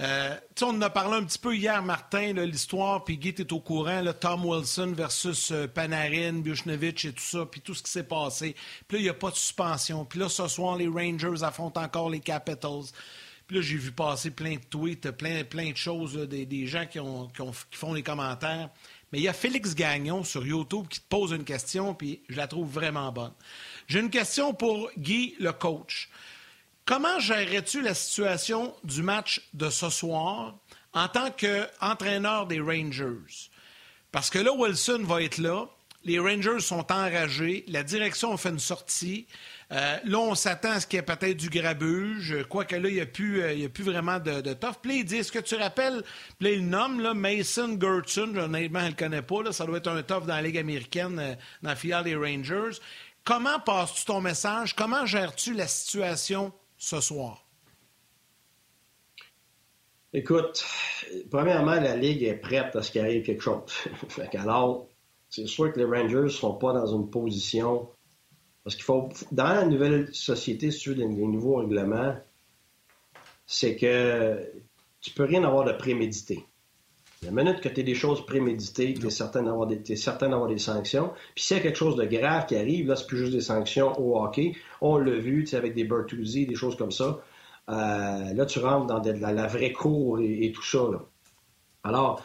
Euh, 0.00 0.36
on 0.62 0.70
en 0.70 0.82
a 0.82 0.90
parlé 0.90 1.18
un 1.18 1.24
petit 1.24 1.38
peu 1.38 1.54
hier, 1.54 1.80
Martin, 1.82 2.32
l'histoire, 2.32 3.04
puis 3.04 3.16
Guy, 3.16 3.28
est 3.28 3.52
au 3.52 3.60
courant, 3.60 4.02
Tom 4.18 4.44
Wilson 4.44 4.92
versus 4.96 5.52
euh, 5.52 5.68
Panarin, 5.68 6.32
Bushnovich 6.34 7.04
et 7.04 7.12
tout 7.12 7.22
ça, 7.22 7.46
puis 7.46 7.60
tout 7.60 7.74
ce 7.74 7.82
qui 7.82 7.90
s'est 7.92 8.02
passé. 8.02 8.56
Puis 8.88 8.96
là, 8.96 9.00
il 9.00 9.04
n'y 9.04 9.08
a 9.08 9.14
pas 9.14 9.30
de 9.30 9.36
suspension. 9.36 10.04
Puis 10.04 10.18
là, 10.18 10.28
ce 10.28 10.48
soir, 10.48 10.76
les 10.76 10.88
Rangers 10.88 11.44
affrontent 11.44 11.80
encore 11.80 12.10
les 12.10 12.20
Capitals. 12.20 12.86
Puis 13.46 13.56
là, 13.56 13.62
j'ai 13.62 13.76
vu 13.76 13.92
passer 13.92 14.30
plein 14.30 14.54
de 14.54 14.64
tweets, 14.70 15.10
plein, 15.10 15.44
plein 15.44 15.70
de 15.70 15.76
choses, 15.76 16.14
des, 16.14 16.66
gens 16.66 16.86
qui, 16.86 16.98
ont, 16.98 17.28
qui, 17.28 17.76
font 17.76 17.92
les 17.92 18.02
commentaires. 18.02 18.70
Mais 19.12 19.18
il 19.18 19.22
y 19.24 19.28
a 19.28 19.32
Félix 19.32 19.74
Gagnon 19.74 20.24
sur 20.24 20.46
YouTube 20.46 20.88
qui 20.88 21.00
te 21.00 21.08
pose 21.08 21.32
une 21.32 21.44
question, 21.44 21.94
puis 21.94 22.22
je 22.28 22.36
la 22.36 22.46
trouve 22.46 22.70
vraiment 22.70 23.12
bonne. 23.12 23.32
J'ai 23.86 24.00
une 24.00 24.10
question 24.10 24.54
pour 24.54 24.90
Guy, 24.96 25.36
le 25.38 25.52
coach. 25.52 26.08
Comment 26.86 27.18
gérerais-tu 27.18 27.80
la 27.80 27.94
situation 27.94 28.74
du 28.82 29.02
match 29.02 29.40
de 29.52 29.70
ce 29.70 29.88
soir 29.88 30.56
en 30.92 31.08
tant 31.08 31.30
qu'entraîneur 31.30 32.46
des 32.46 32.60
Rangers? 32.60 33.50
Parce 34.10 34.30
que 34.30 34.38
là, 34.38 34.52
Wilson 34.52 35.02
va 35.04 35.22
être 35.22 35.38
là. 35.38 35.66
Les 36.04 36.18
Rangers 36.18 36.60
sont 36.60 36.90
enragés. 36.92 37.64
La 37.68 37.82
direction 37.82 38.32
a 38.32 38.36
fait 38.36 38.50
une 38.50 38.58
sortie. 38.58 39.26
Euh, 39.72 39.96
là, 40.04 40.18
on 40.18 40.34
s'attend 40.34 40.72
à 40.72 40.80
ce 40.80 40.86
qu'il 40.86 40.98
y 40.98 41.00
ait 41.00 41.04
peut-être 41.04 41.36
du 41.36 41.48
grabuge, 41.48 42.44
quoique 42.48 42.76
là, 42.76 42.88
il 42.88 42.94
n'y 42.94 43.00
a, 43.00 43.06
plus, 43.06 43.42
euh, 43.42 43.66
a 43.66 43.68
plus 43.68 43.84
vraiment 43.84 44.18
de, 44.18 44.40
de 44.40 44.52
tough. 44.52 44.74
Puis 44.82 45.00
il 45.00 45.04
dit, 45.04 45.16
est-ce 45.16 45.32
que 45.32 45.38
tu 45.38 45.54
rappelles, 45.54 46.02
puis 46.38 46.48
là, 46.48 46.54
il 46.54 46.68
nomme 46.68 47.00
là, 47.00 47.14
Mason 47.14 47.78
Gertson, 47.80 48.36
honnêtement, 48.36 48.80
elle 48.80 48.86
ne 48.86 48.90
le 48.90 48.96
connaît 48.96 49.22
pas, 49.22 49.42
là, 49.42 49.52
ça 49.52 49.64
doit 49.64 49.78
être 49.78 49.88
un 49.88 50.02
tough 50.02 50.26
dans 50.26 50.34
la 50.34 50.42
Ligue 50.42 50.58
américaine, 50.58 51.18
euh, 51.18 51.34
dans 51.62 51.70
la 51.70 51.76
filiale 51.76 52.04
des 52.04 52.14
Rangers. 52.14 52.78
Comment 53.24 53.58
passes-tu 53.58 54.04
ton 54.04 54.20
message? 54.20 54.76
Comment 54.76 55.06
gères-tu 55.06 55.54
la 55.54 55.66
situation 55.66 56.52
ce 56.76 57.00
soir? 57.00 57.44
Écoute, 60.12 60.64
premièrement, 61.30 61.74
la 61.74 61.96
Ligue 61.96 62.22
est 62.22 62.36
prête 62.36 62.76
à 62.76 62.82
ce 62.82 62.92
qu'il 62.92 63.00
arrive 63.00 63.24
quelque 63.24 63.42
chose. 63.42 63.62
Alors, 64.34 64.86
c'est 65.28 65.46
sûr 65.48 65.72
que 65.72 65.80
les 65.80 65.84
Rangers 65.84 66.22
ne 66.22 66.28
sont 66.28 66.54
pas 66.54 66.72
dans 66.72 66.86
une 66.86 67.10
position 67.10 67.88
parce 68.64 68.76
qu'il 68.76 68.84
faut, 68.84 69.10
dans 69.30 69.44
la 69.44 69.66
nouvelle 69.66 70.08
société, 70.14 70.70
sur 70.70 70.96
les, 70.96 71.06
nouveaux 71.06 71.56
règlements, 71.56 72.16
c'est 73.46 73.76
que 73.76 74.40
tu 75.02 75.10
peux 75.10 75.24
rien 75.24 75.44
avoir 75.44 75.64
de 75.64 75.72
prémédité. 75.72 76.46
La 77.22 77.30
minute 77.30 77.60
que 77.60 77.68
tu 77.68 77.80
as 77.80 77.82
des 77.82 77.94
choses 77.94 78.24
préméditées, 78.24 78.94
tu 78.94 79.06
es 79.06 79.10
certain 79.10 79.42
d'avoir 79.42 79.66
des, 79.66 79.76
des 79.76 80.58
sanctions. 80.58 81.12
Puis 81.34 81.44
s'il 81.44 81.56
y 81.56 81.60
a 81.60 81.62
quelque 81.62 81.76
chose 81.76 81.96
de 81.96 82.04
grave 82.04 82.46
qui 82.46 82.56
arrive, 82.56 82.88
là, 82.88 82.96
c'est 82.96 83.06
plus 83.06 83.18
juste 83.18 83.32
des 83.32 83.40
sanctions 83.40 83.98
au 84.00 84.18
hockey. 84.22 84.52
On 84.80 84.98
l'a 84.98 85.18
vu, 85.18 85.46
avec 85.52 85.74
des 85.74 85.84
Bertuzzi, 85.84 86.46
des 86.46 86.54
choses 86.54 86.76
comme 86.76 86.90
ça. 86.90 87.22
Euh, 87.70 88.34
là, 88.34 88.46
tu 88.46 88.58
rentres 88.58 88.86
dans 88.86 89.02
la, 89.02 89.46
vraie 89.46 89.72
cour 89.72 90.20
et, 90.20 90.52
tout 90.52 90.62
ça. 90.62 90.80
Alors, 91.82 92.22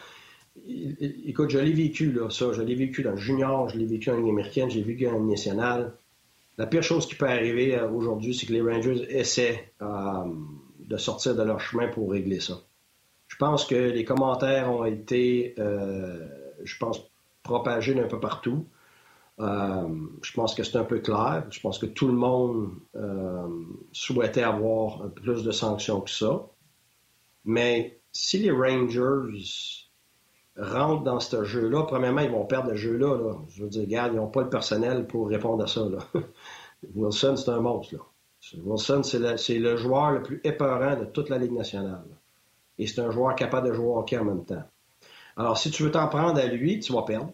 écoute, 0.66 1.50
je 1.50 1.58
l'ai 1.58 1.72
vécu, 1.72 2.12
là, 2.12 2.28
ça. 2.30 2.52
Je 2.52 2.62
l'ai 2.62 2.74
vécu 2.74 3.02
dans 3.02 3.12
le 3.12 3.16
junior, 3.16 3.68
je 3.68 3.78
l'ai 3.78 3.86
vécu 3.86 4.10
en 4.10 4.16
ligne 4.16 4.30
américaine, 4.30 4.70
j'ai 4.70 4.82
vécu 4.82 5.06
en 5.06 5.18
ligne 5.18 5.30
nationale. 5.30 5.94
La 6.60 6.66
pire 6.66 6.82
chose 6.82 7.06
qui 7.06 7.14
peut 7.14 7.26
arriver 7.26 7.74
euh, 7.74 7.88
aujourd'hui, 7.88 8.34
c'est 8.34 8.44
que 8.44 8.52
les 8.52 8.60
Rangers 8.60 9.06
essaient 9.08 9.72
euh, 9.80 10.24
de 10.78 10.96
sortir 10.98 11.34
de 11.34 11.42
leur 11.42 11.58
chemin 11.58 11.88
pour 11.88 12.10
régler 12.10 12.38
ça. 12.38 12.60
Je 13.28 13.36
pense 13.36 13.64
que 13.64 13.74
les 13.74 14.04
commentaires 14.04 14.70
ont 14.70 14.84
été, 14.84 15.54
je 15.56 16.76
pense, 16.78 17.00
propagés 17.42 17.94
d'un 17.94 18.08
peu 18.08 18.20
partout. 18.20 18.66
Euh, 19.40 19.88
je 20.22 20.32
pense 20.32 20.54
que 20.54 20.62
c'est 20.62 20.76
un 20.76 20.84
peu 20.84 20.98
clair. 20.98 21.46
Je 21.50 21.60
pense 21.60 21.78
que 21.78 21.86
tout 21.86 22.08
le 22.08 22.12
monde 22.12 22.72
euh, 22.94 23.48
souhaitait 23.92 24.42
avoir 24.42 25.10
plus 25.12 25.42
de 25.42 25.52
sanctions 25.52 26.02
que 26.02 26.10
ça. 26.10 26.46
Mais 27.46 28.00
si 28.12 28.38
les 28.38 28.50
Rangers 28.50 29.89
rentrent 30.60 31.02
dans 31.02 31.20
ce 31.20 31.44
jeu-là, 31.44 31.84
premièrement, 31.84 32.20
ils 32.20 32.30
vont 32.30 32.44
perdre 32.44 32.70
le 32.70 32.76
jeu-là. 32.76 33.34
Je 33.48 33.62
veux 33.62 33.68
dire, 33.68 33.82
regarde, 33.82 34.12
ils 34.12 34.16
n'ont 34.16 34.28
pas 34.28 34.42
le 34.42 34.50
personnel 34.50 35.06
pour 35.06 35.28
répondre 35.28 35.64
à 35.64 35.66
ça. 35.66 35.82
Wilson, 36.94 37.36
c'est 37.36 37.50
un 37.50 37.60
monstre. 37.60 37.96
Wilson, 38.64 39.02
c'est 39.02 39.58
le, 39.58 39.76
joueur 39.76 40.12
le 40.12 40.22
plus 40.22 40.40
épeurant 40.44 40.98
de 40.98 41.04
toute 41.06 41.28
la 41.28 41.38
Ligue 41.38 41.52
nationale. 41.52 42.04
Et 42.78 42.86
c'est 42.86 43.00
un 43.00 43.10
joueur 43.10 43.34
capable 43.34 43.68
de 43.68 43.74
jouer 43.74 43.86
au 43.86 43.98
hockey 43.98 44.18
en 44.18 44.24
même 44.24 44.44
temps. 44.44 44.64
Alors, 45.36 45.58
si 45.58 45.70
tu 45.70 45.82
veux 45.82 45.90
t'en 45.90 46.08
prendre 46.08 46.38
à 46.38 46.46
lui, 46.46 46.80
tu 46.80 46.92
vas 46.92 47.02
perdre, 47.02 47.32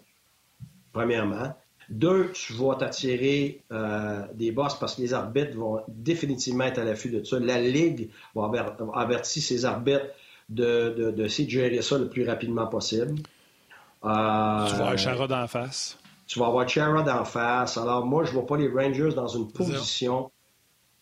premièrement. 0.93 1.55
Deux, 1.89 2.33
tu 2.33 2.53
vas 2.55 2.75
t'attirer 2.75 3.63
euh, 3.73 4.23
des 4.35 4.51
bosses 4.51 4.77
parce 4.77 4.97
que 4.97 5.03
les 5.03 5.15
arbitres 5.15 5.57
vont 5.57 5.81
définitivement 5.87 6.65
être 6.65 6.79
à 6.79 6.85
l'affût 6.85 7.11
de 7.11 7.23
ça. 7.23 7.39
La 7.39 7.61
Ligue 7.61 8.11
va 8.35 8.51
avertir 8.95 9.43
ses 9.43 9.65
arbitres 9.65 10.07
de, 10.49 10.95
de, 10.97 11.11
de, 11.11 11.27
gérer 11.27 11.83
ça 11.83 11.99
le 11.99 12.09
plus 12.09 12.27
rapidement 12.27 12.67
possible. 12.67 13.17
tu 13.17 14.09
vas 14.09 14.67
avoir 14.67 14.99
Chara 14.99 15.27
d'en 15.27 15.47
face. 15.47 15.99
Tu 16.27 16.39
vas 16.39 16.47
avoir 16.47 16.69
Chara 16.69 17.03
d'en 17.03 17.25
face. 17.25 17.77
Alors, 17.77 18.07
moi, 18.07 18.25
je 18.25 18.31
ne 18.31 18.35
vois 18.35 18.47
pas 18.47 18.57
les 18.57 18.69
Rangers 18.69 19.15
dans 19.15 19.29
une 19.29 19.51
position 19.51 20.31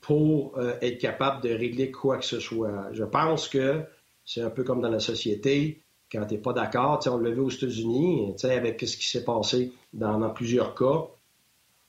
pour 0.00 0.58
euh, 0.58 0.74
être 0.82 0.98
capable 0.98 1.42
de 1.42 1.50
régler 1.50 1.90
quoi 1.90 2.18
que 2.18 2.24
ce 2.24 2.40
soit. 2.40 2.88
Je 2.92 3.04
pense 3.04 3.48
que 3.48 3.84
c'est 4.24 4.42
un 4.42 4.50
peu 4.50 4.62
comme 4.62 4.80
dans 4.80 4.90
la 4.90 5.00
société 5.00 5.82
quand 6.10 6.26
tu 6.26 6.34
n'es 6.34 6.40
pas 6.40 6.52
d'accord. 6.52 7.00
On 7.06 7.18
l'a 7.18 7.30
vu 7.30 7.40
aux 7.40 7.50
États-Unis, 7.50 8.34
avec 8.44 8.80
ce 8.80 8.96
qui 8.96 9.08
s'est 9.08 9.24
passé 9.24 9.72
dans, 9.92 10.30
plusieurs 10.30 10.74
cas. 10.74 11.06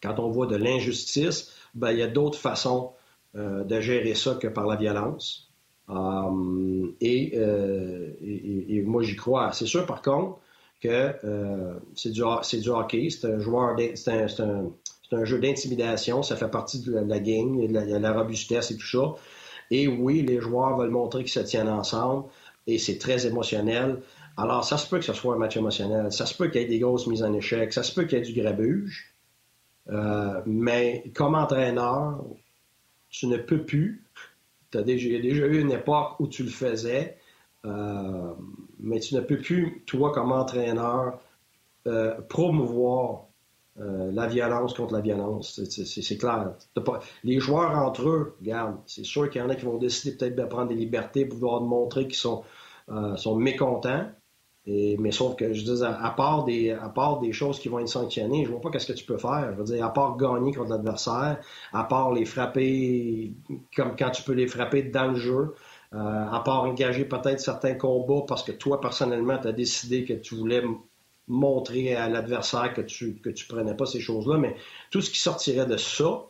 Quand 0.02 0.20
on 0.20 0.30
voit 0.30 0.48
de 0.48 0.56
l'injustice, 0.56 1.54
ben, 1.74 1.92
il 1.92 2.00
y 2.00 2.04
a 2.04 2.08
d'autres 2.08 2.40
façons 2.40 2.92
euh, 3.36 3.64
de 3.64 3.82
gérer 3.82 4.16
ça 4.16 4.36
que 4.36 4.48
par 4.48 4.66
la 4.66 4.76
violence. 4.76 5.50
Euh, 5.90 6.88
euh, 7.04 8.14
et, 8.22 8.82
moi, 8.82 9.04
j'y 9.04 9.16
crois. 9.16 9.52
C'est 9.54 9.66
sûr, 9.66 9.86
par 9.86 10.02
contre, 10.02 10.40
que 10.82 11.14
c'est 11.96 12.12
du, 12.12 12.22
hockey. 12.22 13.10
C'est 13.10 13.28
un 13.28 13.40
joueur, 13.40 13.76
c'est 13.96 14.42
un, 14.42 15.26
jeu 15.26 15.40
d'intimidation. 15.40 16.24
Ça 16.24 16.36
fait 16.36 16.50
partie 16.50 16.82
de 16.82 16.94
la, 16.94 17.20
game, 17.20 17.68
de 17.68 17.98
la, 17.98 18.14
robustesse 18.14 18.72
et 18.72 18.78
tout 18.78 18.88
ça. 18.88 19.16
Et 19.72 19.88
oui, 19.88 20.22
les 20.22 20.40
joueurs 20.40 20.78
veulent 20.78 20.92
montrer 20.92 21.24
qu'ils 21.24 21.32
se 21.32 21.40
tiennent 21.40 21.70
ensemble 21.70 22.26
et 22.68 22.78
c'est 22.78 22.98
très 22.98 23.26
émotionnel. 23.26 24.00
Alors, 24.38 24.66
ça 24.66 24.78
se 24.78 24.88
peut 24.90 25.00
que 25.00 25.06
ce 25.06 25.14
soit 25.14 25.36
un 25.36 25.38
match 25.38 25.56
émotionnel, 25.56 26.12
ça 26.12 26.26
se 26.26 26.36
peut 26.36 26.48
qu'il 26.50 26.62
y 26.62 26.64
ait 26.66 26.68
des 26.68 26.80
grosses 26.80 27.08
mises 27.08 27.24
en 27.24 27.34
échec, 27.34 27.72
ça 27.72 27.84
se 27.84 27.94
peut 27.94 28.04
qu'il 28.04 28.18
y 28.18 28.22
ait 28.22 28.26
du 28.26 28.40
grabuge, 28.40 29.14
euh, 29.90 30.42
mais 30.46 31.04
comme 31.16 31.36
entraîneur, 31.36 32.24
tu 33.10 33.28
ne 33.28 33.38
peux 33.38 33.64
plus. 33.64 34.04
Il 34.82 35.12
y 35.12 35.16
a 35.16 35.22
déjà 35.22 35.46
eu 35.46 35.60
une 35.60 35.72
époque 35.72 36.20
où 36.20 36.28
tu 36.28 36.44
le 36.44 36.50
faisais, 36.50 37.18
euh, 37.66 38.34
mais 38.80 39.00
tu 39.00 39.16
ne 39.16 39.22
peux 39.22 39.38
plus, 39.38 39.84
toi, 39.86 40.12
comme 40.12 40.32
entraîneur, 40.32 41.20
euh, 41.88 42.20
promouvoir 42.30 43.26
la 43.78 44.28
violence 44.28 44.74
contre 44.74 44.94
la 44.94 45.02
violence. 45.02 45.62
C'est 45.66 46.18
clair. 46.18 46.54
Les 47.26 47.42
joueurs 47.42 47.78
entre 47.78 48.08
eux, 48.08 48.36
regarde, 48.40 48.78
c'est 48.86 49.04
sûr 49.04 49.30
qu'il 49.30 49.42
y 49.42 49.44
en 49.44 49.50
a 49.50 49.56
qui 49.56 49.66
vont 49.66 49.78
décider 49.78 50.16
peut-être 50.16 50.36
de 50.38 50.46
prendre 50.46 50.70
des 50.70 50.76
libertés 50.76 51.26
pour 51.26 51.40
vouloir 51.40 51.62
montrer 51.62 52.08
qu'ils 52.08 52.16
sont 52.16 52.46
mécontents. 53.36 54.06
Mais 54.68 55.12
sauf 55.12 55.36
que, 55.36 55.54
je 55.54 55.64
dis, 55.64 55.84
à, 55.84 56.10
part 56.10 56.44
des, 56.44 56.72
à 56.72 56.90
part 56.90 57.20
des 57.20 57.32
choses 57.34 57.60
qui 57.60 57.70
vont 57.70 57.80
être 57.80 57.88
sanctionnées, 57.88 58.46
je 58.46 58.50
vois 58.50 58.62
pas 58.62 58.72
qu'est-ce 58.72 58.88
que 58.88 58.94
tu 58.94 59.06
peux 59.06 59.18
faire. 59.18 59.52
Je 59.54 59.58
veux 59.58 59.64
dire, 59.64 59.86
à 59.86 59.94
part 59.94 60.18
gagner 60.18 60.54
contre 60.54 60.72
l'adversaire, 60.72 61.40
à 61.72 61.84
part 61.84 62.12
les 62.14 62.26
frapper 62.26 63.34
comme 63.76 63.96
quand 63.98 64.10
tu 64.10 64.24
peux 64.24 64.34
les 64.34 64.48
frapper 64.48 64.82
dans 64.84 65.10
le 65.10 65.16
jeu, 65.16 65.54
euh, 65.94 65.98
à 65.98 66.42
part 66.44 66.64
engager 66.64 67.06
peut-être 67.06 67.40
certains 67.40 67.76
combats 67.76 68.26
parce 68.28 68.44
que 68.44 68.52
toi, 68.52 68.82
personnellement, 68.82 69.38
tu 69.38 69.48
as 69.48 69.52
décidé 69.52 70.04
que 70.04 70.14
tu 70.14 70.34
voulais 70.34 70.64
montrer 71.28 71.96
à 71.96 72.10
l'adversaire 72.10 72.74
que 72.74 72.82
tu 72.82 73.16
que 73.16 73.30
tu 73.30 73.46
prenais 73.48 73.76
pas 73.76 73.86
ces 73.86 74.00
choses-là. 74.00 74.38
Mais 74.40 74.56
tout 74.90 75.02
ce 75.02 75.12
qui 75.12 75.20
sortirait 75.20 75.68
de 75.68 75.78
ça, 75.78 76.26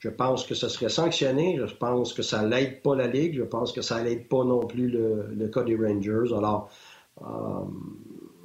je 0.00 0.10
pense 0.10 0.46
que 0.46 0.54
ce 0.54 0.68
serait 0.68 0.90
sanctionné. 0.90 1.58
Je 1.58 1.74
pense 1.74 2.12
que 2.12 2.22
ça 2.22 2.44
l'aide 2.46 2.82
pas 2.82 2.94
la 2.94 3.06
Ligue. 3.06 3.36
Je 3.36 3.42
pense 3.42 3.72
que 3.72 3.80
ça 3.80 4.02
l'aide 4.02 4.28
pas 4.28 4.44
non 4.44 4.66
plus 4.66 4.88
le, 4.88 5.28
le 5.34 5.48
cas 5.48 5.62
des 5.62 5.76
Rangers. 5.76 6.34
Alors, 6.36 6.70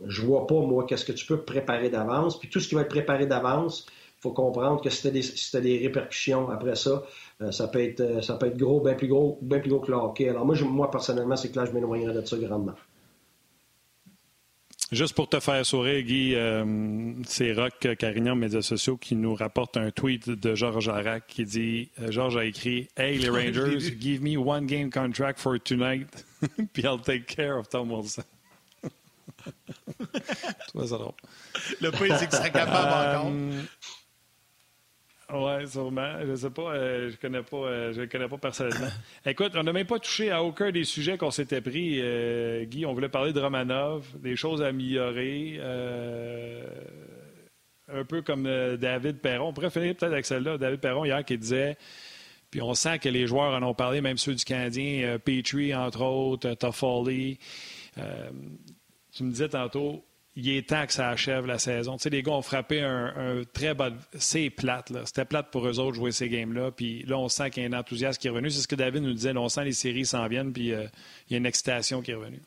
je 0.07 0.21
vois 0.21 0.47
pas, 0.47 0.59
moi, 0.59 0.85
qu'est-ce 0.85 1.05
que 1.05 1.11
tu 1.11 1.25
peux 1.25 1.41
préparer 1.41 1.89
d'avance. 1.89 2.39
Puis 2.39 2.49
tout 2.49 2.59
ce 2.59 2.67
qui 2.67 2.75
va 2.75 2.81
être 2.81 2.89
préparé 2.89 3.25
d'avance, 3.25 3.85
il 3.89 4.21
faut 4.21 4.31
comprendre 4.31 4.81
que 4.81 4.89
si 4.89 5.01
tu 5.01 5.57
as, 5.57 5.61
des 5.61 5.77
répercussions 5.79 6.49
après 6.49 6.75
ça, 6.75 7.03
euh, 7.41 7.51
ça, 7.51 7.67
peut 7.67 7.81
être, 7.81 7.99
euh, 7.99 8.21
ça 8.21 8.35
peut 8.35 8.47
être 8.47 8.57
gros, 8.57 8.81
bien 8.81 8.93
plus 8.93 9.07
gros, 9.07 9.37
bien 9.41 9.59
plus 9.59 9.69
gros 9.69 9.79
que 9.79 9.91
le 9.91 9.97
hockey. 9.97 10.29
Alors 10.29 10.45
moi, 10.45 10.55
moi 10.61 10.91
personnellement, 10.91 11.35
c'est 11.35 11.51
que 11.51 11.59
là, 11.59 11.65
je 11.65 11.71
m'éloignerais 11.71 12.13
de 12.13 12.25
ça 12.25 12.37
grandement. 12.37 12.75
Juste 14.91 15.15
pour 15.15 15.27
te 15.27 15.39
faire 15.39 15.65
sourire, 15.65 16.03
Guy, 16.03 16.35
c'est 17.25 17.51
Rock 17.53 17.95
Carignan, 17.97 18.35
médias 18.35 18.61
sociaux, 18.61 18.95
qui 18.95 19.15
nous 19.15 19.33
rapporte 19.33 19.75
un 19.75 19.89
tweet 19.89 20.29
de 20.29 20.53
Georges 20.53 20.87
Arac 20.87 21.23
qui 21.25 21.45
dit 21.45 21.89
Georges 22.09 22.37
a 22.37 22.45
écrit 22.45 22.87
Hey, 22.95 23.17
les 23.17 23.29
Rangers, 23.31 23.79
give 23.99 24.21
me 24.21 24.37
one 24.37 24.67
game 24.67 24.91
contract 24.91 25.39
for 25.39 25.57
tonight, 25.59 26.23
puis 26.73 26.83
I'll 26.83 26.99
take 26.99 27.25
care 27.25 27.57
of 27.57 27.69
Tom 27.69 27.91
Wilson. 27.91 28.23
Le 31.81 31.91
point, 31.91 32.17
c'est 32.17 32.27
qu'il 32.27 32.37
serait 32.37 32.51
capable 32.51 32.87
encore. 32.87 33.31
Euh, 35.31 35.59
oui, 35.59 35.67
sûrement. 35.67 36.19
Je 36.21 36.31
ne 36.31 36.35
sais 36.35 36.49
pas. 36.49 36.73
Euh, 36.73 37.11
je 37.11 37.17
connais 37.17 37.43
pas. 37.43 37.57
Euh, 37.57 37.93
je 37.93 38.01
ne 38.01 38.05
connais 38.05 38.27
pas 38.27 38.37
personnellement. 38.37 38.89
Écoute, 39.25 39.53
on 39.55 39.63
n'a 39.63 39.73
même 39.73 39.87
pas 39.87 39.99
touché 39.99 40.31
à 40.31 40.43
aucun 40.43 40.71
des 40.71 40.83
sujets 40.83 41.17
qu'on 41.17 41.31
s'était 41.31 41.61
pris. 41.61 42.01
Guy, 42.67 42.85
on 42.85 42.93
voulait 42.93 43.09
parler 43.09 43.33
de 43.33 43.39
Romanov, 43.39 44.05
des 44.19 44.35
choses 44.35 44.61
à 44.61 44.67
améliorer. 44.67 45.59
un 47.91 48.05
peu 48.05 48.21
comme 48.21 48.43
David 48.77 49.19
Perron. 49.19 49.49
On 49.49 49.53
pourrait 49.53 49.71
finir 49.71 49.95
peut-être 49.95 50.13
avec 50.13 50.25
celle-là. 50.25 50.57
David 50.57 50.79
Perron, 50.79 51.05
hier, 51.05 51.23
qui 51.23 51.37
disait. 51.37 51.77
Puis 52.51 52.61
on 52.61 52.75
sent 52.75 52.99
que 52.99 53.09
les 53.09 53.25
joueurs 53.25 53.53
en 53.53 53.63
ont 53.63 53.73
parlé, 53.73 54.01
même 54.01 54.19
ceux 54.19 54.35
du 54.35 54.45
Canadien, 54.45 55.17
Petrie, 55.17 55.73
entre 55.73 56.01
autres, 56.01 56.53
Toffoli 56.53 57.39
tu 59.13 59.23
me 59.23 59.31
disais 59.31 59.49
tantôt, 59.49 60.03
il 60.35 60.49
est 60.49 60.67
temps 60.67 60.85
que 60.85 60.93
ça 60.93 61.09
achève 61.09 61.45
la 61.45 61.59
saison. 61.59 61.97
Tu 61.97 62.03
sais, 62.03 62.09
les 62.09 62.23
gars 62.23 62.31
ont 62.31 62.41
frappé 62.41 62.81
un, 62.81 63.43
très 63.53 63.75
bas. 63.75 63.91
C'est 64.17 64.49
plate, 64.49 64.89
là. 64.89 65.01
C'était 65.05 65.25
plate 65.25 65.51
pour 65.51 65.67
eux 65.67 65.79
autres 65.79 65.95
jouer 65.95 66.11
ces 66.11 66.27
games-là. 66.27 66.71
Puis 66.71 67.03
là, 67.03 67.19
on 67.19 67.29
sent 67.29 67.51
qu'il 67.51 67.63
y 67.63 67.65
a 67.65 67.69
un 67.69 67.79
enthousiasme 67.79 68.19
qui 68.19 68.27
est 68.27 68.31
revenu. 68.31 68.49
C'est 68.49 68.61
ce 68.61 68.67
que 68.67 68.75
David 68.75 69.03
nous 69.03 69.13
disait. 69.13 69.35
on 69.37 69.49
sent 69.49 69.65
les 69.65 69.73
séries 69.73 70.05
s'en 70.05 70.27
viennent, 70.27 70.51
puis 70.51 70.73
euh, 70.73 70.85
il 71.29 71.33
y 71.33 71.35
a 71.35 71.37
une 71.37 71.45
excitation 71.45 72.01
qui 72.01 72.11
est 72.11 72.15
revenue. 72.15 72.41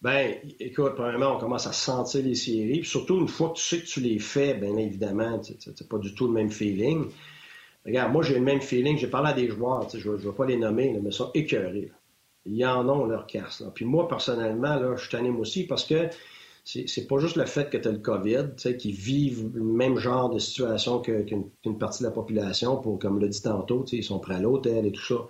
Ben, 0.00 0.34
écoute, 0.58 0.94
premièrement, 0.96 1.36
on 1.36 1.38
commence 1.38 1.66
à 1.66 1.72
sentir 1.72 2.22
les 2.24 2.34
séries. 2.34 2.80
Puis 2.80 2.88
surtout, 2.88 3.20
une 3.20 3.28
fois 3.28 3.50
que 3.50 3.56
tu 3.56 3.62
sais 3.62 3.80
que 3.80 3.86
tu 3.86 4.00
les 4.00 4.18
fais, 4.20 4.54
bien 4.54 4.76
évidemment, 4.76 5.40
n'as 5.40 5.86
pas 5.88 5.98
du 5.98 6.14
tout 6.14 6.28
le 6.28 6.32
même 6.32 6.50
feeling. 6.50 7.06
Regarde, 7.84 8.12
moi, 8.12 8.22
j'ai 8.22 8.34
le 8.34 8.40
même 8.40 8.60
feeling. 8.60 8.96
J'ai 8.96 9.08
parlé 9.08 9.30
à 9.30 9.32
des 9.32 9.48
joueurs, 9.48 9.88
je 9.92 10.08
ne 10.08 10.16
vais 10.16 10.32
pas 10.32 10.46
les 10.46 10.56
nommer, 10.56 10.92
mais 11.02 11.10
ils 11.10 11.12
sont 11.12 11.30
écœurés 11.34 11.90
ils 12.46 12.64
en 12.66 12.88
ont 12.88 13.06
leur 13.06 13.26
casse. 13.26 13.62
Puis 13.74 13.84
moi, 13.84 14.08
personnellement, 14.08 14.96
je 14.96 15.10
t'anime 15.10 15.38
aussi 15.38 15.66
parce 15.66 15.84
que 15.84 16.08
c'est 16.64 17.08
pas 17.08 17.18
juste 17.18 17.36
le 17.36 17.44
fait 17.44 17.70
que 17.70 17.76
tu 17.76 17.88
as 17.88 17.92
le 17.92 17.98
COVID, 17.98 18.76
qu'ils 18.78 18.94
vivent 18.94 19.50
le 19.54 19.64
même 19.64 19.98
genre 19.98 20.30
de 20.30 20.38
situation 20.38 21.00
qu'une 21.00 21.78
partie 21.78 22.02
de 22.02 22.08
la 22.08 22.14
population, 22.14 22.76
pour, 22.76 22.98
comme 22.98 23.20
l'a 23.20 23.28
dit 23.28 23.42
tantôt, 23.42 23.84
ils 23.92 24.04
sont 24.04 24.20
prêts 24.20 24.36
à 24.36 24.40
l'hôtel 24.40 24.86
et 24.86 24.92
tout 24.92 25.04
ça. 25.04 25.26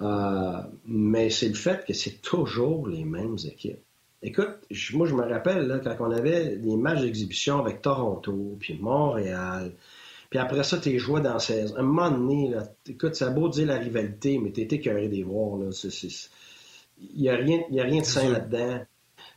Euh, 0.00 0.60
mais 0.86 1.30
c'est 1.30 1.48
le 1.48 1.54
fait 1.54 1.84
que 1.86 1.92
c'est 1.92 2.20
toujours 2.20 2.88
les 2.88 3.04
mêmes 3.04 3.36
équipes. 3.46 3.80
Écoute, 4.22 4.58
moi, 4.94 5.06
je 5.06 5.14
me 5.14 5.22
rappelle 5.22 5.80
quand 5.84 5.96
on 6.00 6.10
avait 6.10 6.56
des 6.56 6.76
matchs 6.76 7.02
d'exhibition 7.02 7.58
avec 7.58 7.82
Toronto, 7.82 8.56
puis 8.58 8.78
Montréal, 8.80 9.72
puis 10.30 10.38
après 10.38 10.64
ça, 10.64 10.78
tu 10.78 10.98
joué 10.98 11.20
dans 11.20 11.38
16. 11.38 11.74
Un 11.76 11.82
moment 11.82 12.10
donné, 12.10 12.50
là, 12.50 12.64
écoute, 12.88 13.14
ça 13.14 13.26
a 13.26 13.30
beau 13.30 13.48
dire 13.48 13.66
la 13.66 13.76
rivalité, 13.76 14.38
mais 14.38 14.50
t'es 14.50 14.62
écœuré 14.62 15.08
des 15.08 15.22
voir. 15.22 15.58
Il 15.60 17.20
n'y 17.20 17.28
a, 17.28 17.36
rien, 17.36 17.60
a 17.60 17.82
rien 17.82 18.00
de 18.00 18.06
sain 18.06 18.30
là-dedans. 18.30 18.80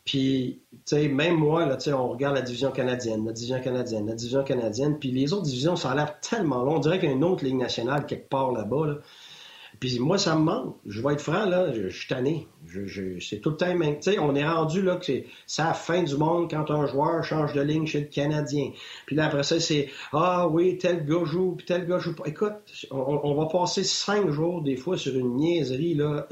Puis, 0.05 0.61
tu 0.71 0.79
sais, 0.85 1.09
même 1.09 1.35
moi, 1.35 1.65
là, 1.65 1.77
on 1.93 2.07
regarde 2.07 2.35
la 2.35 2.41
division 2.41 2.71
canadienne, 2.71 3.25
la 3.25 3.33
division 3.33 3.59
canadienne, 3.59 4.07
la 4.07 4.15
division 4.15 4.43
canadienne, 4.43 4.97
puis 4.99 5.11
les 5.11 5.33
autres 5.33 5.43
divisions, 5.43 5.75
ça 5.75 5.91
a 5.91 5.95
l'air 5.95 6.19
tellement 6.21 6.63
long. 6.63 6.75
On 6.75 6.79
dirait 6.79 6.97
qu'il 6.97 7.09
y 7.09 7.11
a 7.11 7.15
une 7.15 7.25
autre 7.25 7.43
ligue 7.43 7.57
nationale 7.57 8.05
quelque 8.05 8.29
part 8.29 8.53
là-bas. 8.53 8.99
Puis 9.79 9.99
moi, 9.99 10.17
ça 10.17 10.35
me 10.35 10.41
manque. 10.41 10.75
Je 10.85 11.01
vais 11.01 11.13
être 11.13 11.21
franc, 11.21 11.45
là, 11.45 11.71
je, 11.73 11.87
suis 11.89 12.07
tanné. 12.07 12.47
Je, 12.65 13.19
c'est 13.19 13.39
tout 13.39 13.51
le 13.51 13.57
temps 13.57 13.75
même. 13.75 13.95
Tu 13.99 14.11
sais, 14.11 14.19
on 14.19 14.35
est 14.35 14.47
rendu 14.47 14.81
là 14.81 14.95
que 14.95 15.05
c'est, 15.05 15.25
la 15.57 15.73
fin 15.73 16.03
du 16.03 16.15
monde 16.15 16.49
quand 16.49 16.71
un 16.71 16.87
joueur 16.87 17.23
change 17.23 17.53
de 17.53 17.61
ligne 17.61 17.85
chez 17.85 18.01
le 18.01 18.07
Canadien. 18.07 18.71
Puis 19.05 19.15
là, 19.15 19.27
après 19.27 19.43
ça, 19.43 19.59
c'est 19.59 19.89
Ah 20.13 20.47
oui, 20.47 20.77
tel 20.77 21.05
gars 21.05 21.25
joue, 21.25 21.53
puis 21.57 21.65
tel 21.65 21.87
gars 21.87 21.99
joue 21.99 22.15
pas. 22.15 22.25
Écoute, 22.25 22.87
on, 22.91 23.19
on 23.23 23.35
va 23.35 23.45
passer 23.47 23.83
cinq 23.83 24.29
jours 24.31 24.61
des 24.61 24.75
fois 24.75 24.97
sur 24.97 25.15
une 25.15 25.35
niaiserie, 25.35 25.93
là. 25.93 26.27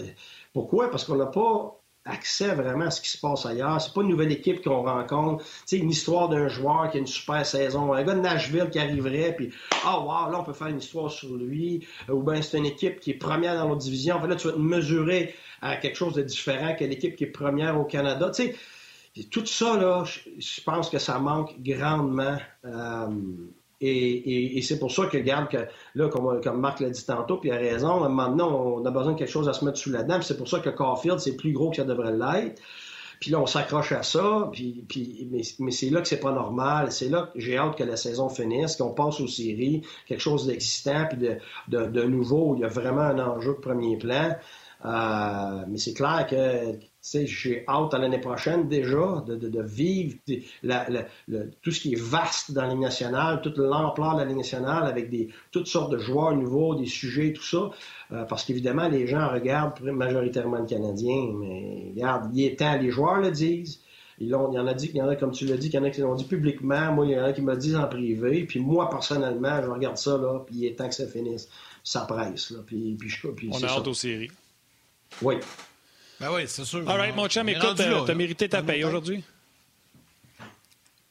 Pourquoi? 0.54 0.90
Parce 0.90 1.04
qu'on 1.04 1.18
n'a 1.18 1.26
pas 1.26 1.80
accès 2.06 2.54
vraiment 2.54 2.86
à 2.86 2.92
ce 2.92 3.02
qui 3.02 3.10
se 3.10 3.18
passe 3.18 3.46
ailleurs. 3.46 3.82
C'est 3.82 3.94
pas 3.94 4.02
une 4.02 4.10
nouvelle 4.10 4.32
équipe 4.32 4.64
qu'on 4.64 4.84
rencontre. 4.84 5.44
C'est 5.66 5.78
une 5.78 5.90
histoire 5.90 6.30
d'un 6.30 6.48
joueur 6.48 6.90
qui 6.92 6.98
a 6.98 7.00
une 7.00 7.08
super 7.08 7.46
saison. 7.46 7.94
Un 7.94 8.04
gars 8.04 8.14
de 8.14 8.22
Nashville 8.22 8.70
qui 8.72 8.80
arriverait, 8.80 9.36
puis 9.36 9.52
ah 9.84 10.00
wow, 10.00 10.32
là 10.32 10.40
on 10.40 10.44
peut 10.44 10.54
faire 10.54 10.68
une 10.68 10.78
histoire 10.78 11.12
sur 11.12 11.36
lui. 11.36 11.86
Ou 12.10 12.22
bien 12.22 12.42
c'est 12.42 12.58
une 12.58 12.66
équipe 12.66 13.00
qui 13.00 13.12
est 13.12 13.16
première 13.16 13.56
dans 13.56 13.68
notre 13.68 13.82
division. 13.82 14.16
En 14.16 14.22
fait 14.22 14.28
là 14.28 14.36
tu 14.36 14.48
vas 14.48 14.54
te 14.54 14.60
mesurer 14.60 15.36
à 15.62 15.78
quelque 15.78 15.98
chose 15.98 16.14
de 16.14 16.22
différent 16.22 16.76
que 16.76 16.86
l'équipe 16.86 17.16
qui 17.16 17.24
est 17.24 17.28
première 17.28 17.80
au 17.80 17.86
Canada. 17.86 18.30
Tu 18.30 18.44
sais, 18.44 19.24
tout 19.32 19.46
ça 19.46 19.78
là, 19.78 20.04
je 20.06 20.62
pense 20.62 20.90
que 20.90 21.00
ça 21.00 21.20
manque 21.20 21.56
grandement. 21.60 22.38
Euh, 22.66 23.08
et, 23.82 24.62
c'est 24.62 24.80
pour 24.80 24.92
ça 24.92 25.06
que, 25.08 25.18
regarde, 25.18 25.50
que, 25.50 25.58
là, 25.96 26.10
comme, 26.10 26.60
Marc 26.60 26.80
l'a 26.80 26.90
dit 26.90 27.06
tantôt, 27.06 27.38
puis 27.38 27.50
il 27.50 27.54
a 27.54 27.58
raison, 27.58 28.10
maintenant, 28.10 28.78
on 28.78 28.86
a 28.86 28.92
besoin 28.92 29.14
de 29.14 29.18
quelque 29.18 29.32
chose 29.32 29.50
à 29.50 29.54
se 29.54 29.66
mettre 29.66 29.78
sous 29.78 29.92
la 29.92 30.04
dent. 30.04 30.22
C'est 30.22 30.38
pour 30.38 30.48
ça 30.48 30.60
que 30.60 30.70
Caulfield, 30.70 31.20
c'est 31.20 31.36
plus 31.36 31.52
gros 31.52 31.70
que 31.70 31.78
ça 31.78 31.84
devrait 31.84 32.14
l'être. 32.14 32.62
Puis 33.20 33.32
là, 33.32 33.40
on 33.40 33.46
s'accroche 33.46 33.92
à 33.94 34.04
ça, 34.04 34.50
puis, 34.52 34.84
puis, 34.88 35.28
mais, 35.60 35.72
c'est 35.72 35.90
là 35.90 36.02
que 36.02 36.08
c'est 36.08 36.20
pas 36.20 36.32
normal. 36.32 36.92
C'est 36.92 37.10
là 37.10 37.30
que 37.34 37.40
j'ai 37.40 37.58
hâte 37.58 37.78
que 37.78 37.84
la 37.84 37.98
saison 37.98 38.30
finisse, 38.30 38.76
qu'on 38.76 38.92
passe 38.92 39.20
aux 39.20 39.28
séries, 39.28 39.84
quelque 40.08 40.20
chose 40.20 40.48
d'excitant, 40.48 41.06
puis 41.10 41.18
de, 41.18 41.38
de, 41.70 41.86
de, 41.86 42.04
nouveau. 42.04 42.56
Il 42.56 42.62
y 42.62 42.66
a 42.66 42.68
vraiment 42.68 43.02
un 43.02 43.20
enjeu 43.20 43.54
de 43.54 43.60
premier 43.60 43.98
plan. 43.98 44.36
Euh, 44.84 45.66
mais 45.68 45.78
c'est 45.78 45.94
clair 45.94 46.28
que 46.30 46.78
j'ai 47.14 47.64
hâte 47.68 47.94
à 47.94 47.98
l'année 48.00 48.20
prochaine 48.20 48.68
déjà 48.68 49.24
de, 49.28 49.62
vivre 49.62 50.16
tout 51.62 51.72
ce 51.72 51.80
qui 51.80 51.94
est 51.94 52.02
vaste 52.02 52.52
dans 52.52 52.64
la 52.64 52.70
Ligue 52.70 52.80
nationale, 52.80 53.42
toute 53.42 53.58
l'ampleur 53.58 54.16
de 54.16 54.22
la 54.22 54.26
Ligue 54.26 54.38
nationale 54.38 54.88
avec 54.88 55.10
des, 55.10 55.30
toutes 55.52 55.68
sortes 55.68 55.92
de 55.92 56.00
joueurs 56.00 56.36
nouveaux, 56.36 56.76
des 56.76 56.88
sujets, 56.88 57.34
tout 57.34 57.44
ça. 57.44 57.70
Euh, 58.12 58.24
parce 58.26 58.44
qu'évidemment, 58.44 58.88
les 58.88 59.08
gens 59.08 59.30
regardent 59.30 59.80
majoritairement 59.82 60.60
le 60.60 60.66
Canadien, 60.66 61.32
mais 61.40 61.92
regarde, 61.94 62.30
il 62.34 62.46
est 62.46 62.60
temps, 62.60 62.78
les 62.78 62.92
joueurs 62.92 63.22
le 63.22 63.32
disent. 63.32 63.82
il 64.20 64.28
y 64.28 64.34
en 64.34 64.68
a 64.68 64.74
dit, 64.74 64.90
il 64.94 64.98
y 64.98 65.02
en 65.02 65.08
a, 65.08 65.16
comme 65.16 65.32
tu 65.32 65.46
l'as 65.46 65.58
dit, 65.58 65.70
qu'il 65.70 65.80
y 65.80 65.84
en 65.84 65.86
a 65.86 65.92
qui 65.92 66.02
l'ont 66.02 66.16
dit 66.16 66.26
publiquement. 66.26 66.92
Moi, 66.92 67.06
il 67.06 67.12
y 67.12 67.20
en 67.20 67.24
a 67.24 67.34
qui 67.34 67.42
me 67.42 67.52
le 67.52 67.58
disent 67.58 67.76
en 67.76 67.88
privé. 67.88 68.46
Puis 68.46 68.60
moi, 68.60 68.90
personnellement, 68.90 69.62
je 69.62 69.70
regarde 69.70 69.98
ça, 69.98 70.18
là, 70.18 70.40
puis 70.46 70.56
il 70.56 70.66
est 70.66 70.76
temps 70.76 70.90
que 70.90 70.96
ça 70.96 71.08
finisse. 71.08 71.50
Ça 71.84 72.02
presse, 72.02 72.50
là. 72.50 72.60
Puis, 72.66 72.98
puis, 73.00 73.12
puis 73.36 73.50
On 73.54 73.64
a 73.64 73.68
hâte 73.68 73.88
aux 73.88 73.94
séries. 73.94 74.32
Oui. 75.22 75.36
Ben 76.20 76.34
oui, 76.34 76.44
c'est 76.48 76.66
sûr. 76.66 76.90
All 76.90 76.98
right, 76.98 77.16
mon 77.16 77.28
chum, 77.28 77.48
écoute, 77.50 77.80
euh, 77.80 78.06
t'as 78.06 78.14
mérité 78.14 78.48
ta 78.48 78.62
paye 78.62 78.84
aujourd'hui? 78.84 79.24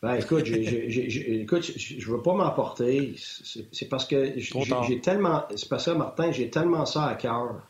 Ben, 0.02 0.16
écoute, 0.16 0.46
écoute, 0.46 1.62
je 1.78 1.96
ne 1.96 2.14
veux 2.14 2.22
pas 2.22 2.34
m'emporter. 2.34 3.14
C'est 3.18 3.88
parce 3.88 4.04
que 4.04 4.34
j'ai 4.38 5.00
tellement. 5.00 5.44
C'est 5.56 5.68
parce 5.68 5.86
que, 5.86 5.90
Martin, 5.92 6.30
j'ai 6.30 6.50
tellement 6.50 6.86
ça 6.86 7.06
à 7.06 7.14
cœur. 7.14 7.62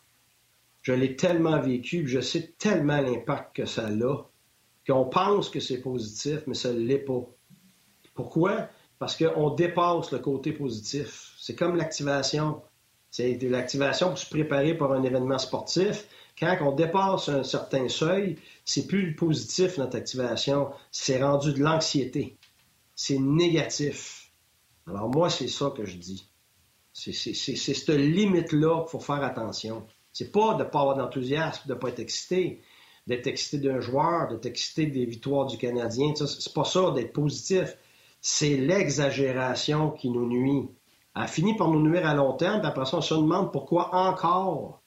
Je 0.83 0.93
l'ai 0.93 1.17
tellement 1.17 1.61
vécu, 1.61 2.07
je 2.07 2.21
sais 2.21 2.55
tellement 2.59 3.01
l'impact 3.01 3.57
que 3.57 3.65
ça 3.65 3.87
a, 3.87 4.17
qu'on 4.87 5.05
pense 5.07 5.49
que 5.49 5.59
c'est 5.59 5.81
positif, 5.81 6.41
mais 6.47 6.55
ça 6.55 6.73
ne 6.73 6.81
l'est 6.81 6.99
pas. 6.99 7.23
Pourquoi? 8.15 8.69
Parce 8.99 9.17
qu'on 9.17 9.51
dépasse 9.51 10.13
le 10.13 10.19
côté 10.19 10.53
positif. 10.53 11.33
C'est 11.39 11.55
comme 11.55 11.77
l'activation. 11.77 12.63
C'est 13.11 13.39
l'activation 13.43 14.09
pour 14.09 14.19
se 14.19 14.29
préparer 14.29 14.75
pour 14.75 14.93
un 14.93 15.03
événement 15.05 15.39
sportif. 15.39 16.07
Quand 16.39 16.57
on 16.63 16.73
dépasse 16.73 17.29
un 17.29 17.45
certain 17.45 17.89
seuil, 17.89 18.39
c'est 18.65 18.87
plus 18.87 19.15
positif 19.15 19.79
notre 19.79 19.97
activation, 19.97 20.71
c'est 20.91 21.23
rendu 21.23 21.53
de 21.53 21.61
l'anxiété. 21.61 22.37
C'est 22.97 23.19
négatif. 23.19 24.33
Alors 24.87 25.09
moi, 25.09 25.31
c'est 25.31 25.49
ça 25.49 25.73
que 25.77 25.85
je 25.85 25.97
dis. 25.97 26.29
C'est 26.93 27.13
cette 27.13 27.89
limite-là 27.89 28.83
qu'il 28.83 28.91
faut 28.91 29.01
faire 29.01 29.23
attention. 29.23 29.87
C'est 30.13 30.31
pas 30.31 30.55
de 30.55 30.65
ne 30.65 30.69
pas 30.69 30.81
avoir 30.81 30.97
d'enthousiasme, 30.97 31.69
de 31.69 31.75
ne 31.75 31.79
pas 31.79 31.89
être 31.89 31.99
excité, 32.01 32.63
d'être 33.07 33.27
excité 33.27 33.59
d'un 33.59 33.81
joueur, 33.81 34.29
d'être 34.29 34.47
excité 34.47 34.87
des 34.87 35.05
victoires 35.05 35.47
du 35.47 35.57
Canadien. 35.57 36.15
C'est 36.15 36.55
pas 36.55 36.65
ça 36.65 36.91
d'être 36.93 37.13
positif. 37.13 37.77
C'est 38.21 38.57
l'exagération 38.57 39.91
qui 39.91 40.11
nous 40.11 40.27
nuit. 40.27 40.69
Elle 41.17 41.29
finit 41.29 41.57
par 41.57 41.69
nous 41.69 41.83
nuire 41.83 42.07
à 42.07 42.15
long 42.15 42.33
terme, 42.35 42.61
puis 42.61 42.69
après 42.69 42.87
ça, 42.87 42.97
on 42.97 43.01
se 43.01 43.15
demande 43.15 43.53
pourquoi 43.53 43.95
encore 43.95 44.81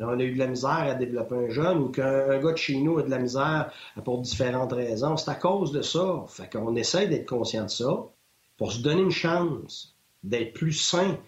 on 0.00 0.18
a 0.18 0.22
eu 0.22 0.32
de 0.32 0.38
la 0.38 0.46
misère 0.46 0.70
à 0.70 0.94
développer 0.94 1.34
un 1.34 1.48
jeune 1.50 1.78
ou 1.78 1.88
qu'un 1.88 2.38
gars 2.38 2.52
de 2.52 2.56
chez 2.56 2.78
nous 2.78 2.98
a 2.98 3.02
de 3.02 3.10
la 3.10 3.18
misère 3.18 3.70
pour 4.04 4.20
différentes 4.20 4.72
raisons. 4.72 5.16
C'est 5.16 5.30
à 5.30 5.34
cause 5.34 5.72
de 5.72 5.82
ça. 5.82 6.24
Fait 6.28 6.50
qu'on 6.50 6.74
essaie 6.76 7.06
d'être 7.06 7.28
conscient 7.28 7.64
de 7.64 7.70
ça 7.70 8.04
pour 8.56 8.72
se 8.72 8.80
donner 8.80 9.02
une 9.02 9.10
chance 9.10 9.94
d'être 10.22 10.54
plus 10.54 10.72
sain 10.72 11.18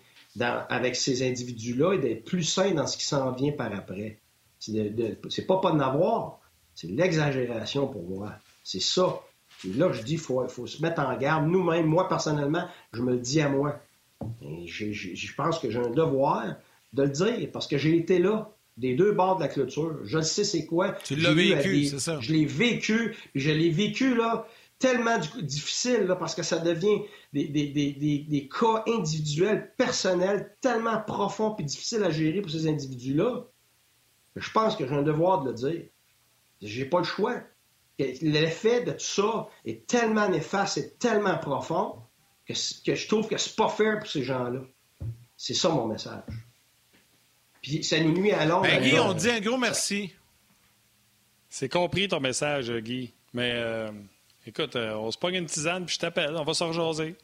avec 0.41 0.97
ces 0.97 1.29
individus-là 1.29 1.95
et 1.95 1.99
d'être 1.99 2.25
plus 2.25 2.45
sain 2.45 2.73
dans 2.73 2.87
ce 2.87 2.97
qui 2.97 3.05
s'en 3.05 3.33
vient 3.33 3.53
par 3.53 3.73
après. 3.75 4.19
C'est 4.59 5.47
pas 5.47 5.59
pas 5.59 5.73
de 5.73 5.77
n'avoir, 5.77 6.41
c'est 6.75 6.89
l'exagération 6.89 7.89
pour 7.89 8.03
moi. 8.03 8.33
C'est 8.65 8.81
ça. 8.81 9.21
Et 9.67 9.73
là, 9.75 9.93
je 9.93 10.03
dis, 10.03 10.15
il 10.15 10.19
faut 10.19 10.47
se 10.49 10.83
mettre 10.83 11.01
en 11.01 11.17
garde. 11.17 11.47
Nous-mêmes, 11.47 11.87
moi, 11.87 12.09
personnellement, 12.09 12.67
je 12.93 13.03
me 13.03 13.13
le 13.13 13.19
dis 13.19 13.41
à 13.41 13.49
moi. 13.49 13.81
je 14.41 15.35
pense 15.35 15.59
que 15.59 15.71
j'ai 15.71 15.79
un 15.79 15.91
devoir 15.91 16.55
de 16.93 17.03
le 17.03 17.09
dire 17.09 17.49
parce 17.53 17.67
que 17.67 17.79
j'ai 17.79 17.97
été 17.97 18.19
là, 18.19 18.51
des 18.77 18.95
deux 18.95 19.13
bords 19.13 19.37
de 19.37 19.43
la 19.43 19.49
clôture. 19.49 19.99
Je 20.05 20.21
sais 20.21 20.45
c'est 20.45 20.67
quoi. 20.67 20.93
Tu 21.05 21.17
l'as 21.17 21.35
vécu, 21.35 21.85
c'est 21.87 21.99
ça. 21.99 22.19
Je 22.21 22.33
l'ai 22.33 22.47
vécu, 22.47 23.15
puis 23.33 23.41
je 23.41 23.51
l'ai 23.51 23.71
vécu 23.71 24.15
là 24.15 24.47
tellement 24.83 25.19
difficile 25.41 26.07
là, 26.07 26.17
parce 26.17 26.35
que 26.35 26.43
ça 26.43 26.59
devient 26.59 27.03
des, 27.33 27.47
des, 27.47 27.69
des, 27.69 28.27
des, 28.29 28.49
cas 28.49 28.83
individuels, 28.89 29.73
personnels, 29.77 30.57
tellement 30.61 31.01
profonds 31.01 31.55
et 31.59 31.63
difficiles 31.63 32.03
à 32.03 32.11
gérer 32.11 32.41
pour 32.41 32.51
ces 32.51 32.67
individus-là. 32.67 33.47
Je 34.35 34.51
pense 34.51 34.75
que 34.75 34.85
j'ai 34.85 34.93
un 34.93 35.03
devoir 35.03 35.43
de 35.43 35.51
le 35.51 35.55
dire. 35.55 35.85
J'ai 36.61 36.85
pas 36.85 36.99
le 36.99 37.05
choix. 37.05 37.37
L'effet 37.99 38.83
de 38.83 38.91
tout 38.91 38.99
ça 38.99 39.49
est 39.65 39.87
tellement 39.87 40.29
néfaste 40.29 40.79
et 40.79 40.91
tellement 40.95 41.39
profond 41.39 42.03
que, 42.45 42.55
que 42.85 42.97
je 42.97 43.07
trouve 43.07 43.29
que 43.29 43.37
c'est 43.37 43.55
pas 43.55 43.69
fair 43.69 44.01
pour 44.01 44.09
ces 44.09 44.25
gens-là. 44.25 44.63
C'est 45.37 45.55
ça 45.55 45.69
mon 45.69 45.87
message. 45.87 46.25
Puis 47.63 47.85
ça 47.85 47.99
nous 48.01 48.13
nuit 48.13 48.33
à 48.33 48.45
long. 48.45 48.61
Ben, 48.61 48.83
Guy, 48.83 48.99
on 48.99 49.13
dit 49.15 49.31
un 49.31 49.41
gros 49.41 49.57
merci. 49.57 50.13
C'est 51.49 51.69
compris 51.69 52.09
ton 52.09 52.19
message, 52.19 52.71
Guy. 52.71 53.13
Mais 53.33 53.53
euh, 53.55 53.91
écoute, 54.47 54.75
euh, 54.77 54.95
on 54.95 55.11
se 55.11 55.19
pogne 55.19 55.37
une 55.37 55.47
tisane, 55.47 55.87
puis 55.87 55.95
je 55.95 56.01
t'appelle. 56.01 56.35
On 56.37 56.45
va 56.45 56.55
se 56.55 56.65
rejaser. 56.65 57.17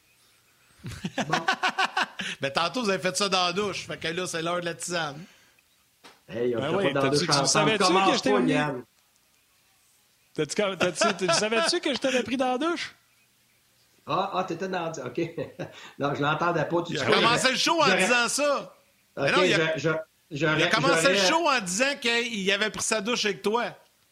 Bon. 0.83 1.23
ben, 2.41 2.51
tantôt, 2.51 2.83
vous 2.83 2.89
avez 2.89 3.01
fait 3.01 3.15
ça 3.17 3.27
dans 3.27 3.47
la 3.47 3.53
douche. 3.53 3.85
Fait 3.85 3.97
que 3.97 4.07
là, 4.07 4.25
c'est 4.27 4.41
l'heure 4.41 4.61
de 4.61 4.65
la 4.65 4.75
tisane. 4.75 5.23
Hey, 6.29 6.55
on 6.55 6.59
ben 6.59 6.75
oui, 6.75 6.93
dans 6.93 7.03
la 7.03 7.09
douche 7.09 7.27
tu 7.27 7.45
savais-tu 7.45 7.83
que 7.83 8.17
je 8.17 8.21
t'ai 8.21 8.33
mis? 8.39 8.53
Tu 11.17 11.27
savais-tu 11.33 11.79
que 11.81 11.93
je 11.93 11.99
t'avais 11.99 12.23
pris 12.23 12.37
dans 12.37 12.51
la 12.51 12.57
douche? 12.57 12.95
Ah, 14.07 14.31
ah 14.33 14.43
t'étais 14.43 14.67
dans 14.67 14.85
la 14.85 15.05
OK. 15.05 15.19
non, 15.99 16.15
je 16.15 16.21
l'entendais 16.21 16.65
pas. 16.65 16.83
Tu 16.83 16.99
as 16.99 17.05
commencé 17.05 17.51
le 17.51 17.57
show 17.57 17.81
en 17.81 17.95
disant 17.95 18.27
ça. 18.27 18.75
OK, 19.17 19.31
non, 19.31 19.43
il 19.43 19.55
je, 19.75 19.89
il 20.31 20.45
a 20.45 20.67
commencé 20.67 21.09
le 21.09 21.17
show 21.17 21.47
en 21.47 21.59
disant 21.61 21.95
qu'il 21.99 22.51
avait 22.51 22.69
pris 22.69 22.83
sa 22.83 23.01
douche 23.01 23.25
avec 23.25 23.41
toi. 23.41 23.65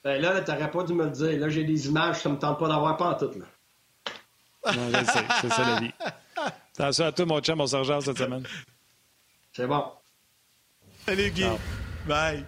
Ben 0.03 0.21
là, 0.21 0.41
t'aurais 0.41 0.71
pas 0.71 0.83
dû 0.83 0.93
me 0.93 1.05
le 1.05 1.11
dire. 1.11 1.39
Là, 1.39 1.49
j'ai 1.49 1.63
des 1.63 1.87
images, 1.87 2.21
ça 2.21 2.29
me 2.29 2.37
tente 2.37 2.59
pas 2.59 2.67
d'avoir 2.67 2.97
pas 2.97 3.09
en 3.09 3.15
tout. 3.15 3.31
Là. 3.37 4.73
Non, 4.73 4.89
je 4.89 5.05
sais, 5.05 5.25
c'est 5.41 5.49
ça 5.49 5.65
la 5.65 5.79
vie. 5.79 5.93
Attention 6.73 7.05
à 7.05 7.11
toi, 7.11 7.25
mon 7.25 7.39
chum, 7.41 7.59
on 7.59 7.67
se 7.67 7.83
cette 8.01 8.17
semaine. 8.17 8.45
C'est 9.53 9.67
bon. 9.67 9.85
Salut, 11.05 11.31
Guy. 11.31 11.45
Bye. 12.07 12.45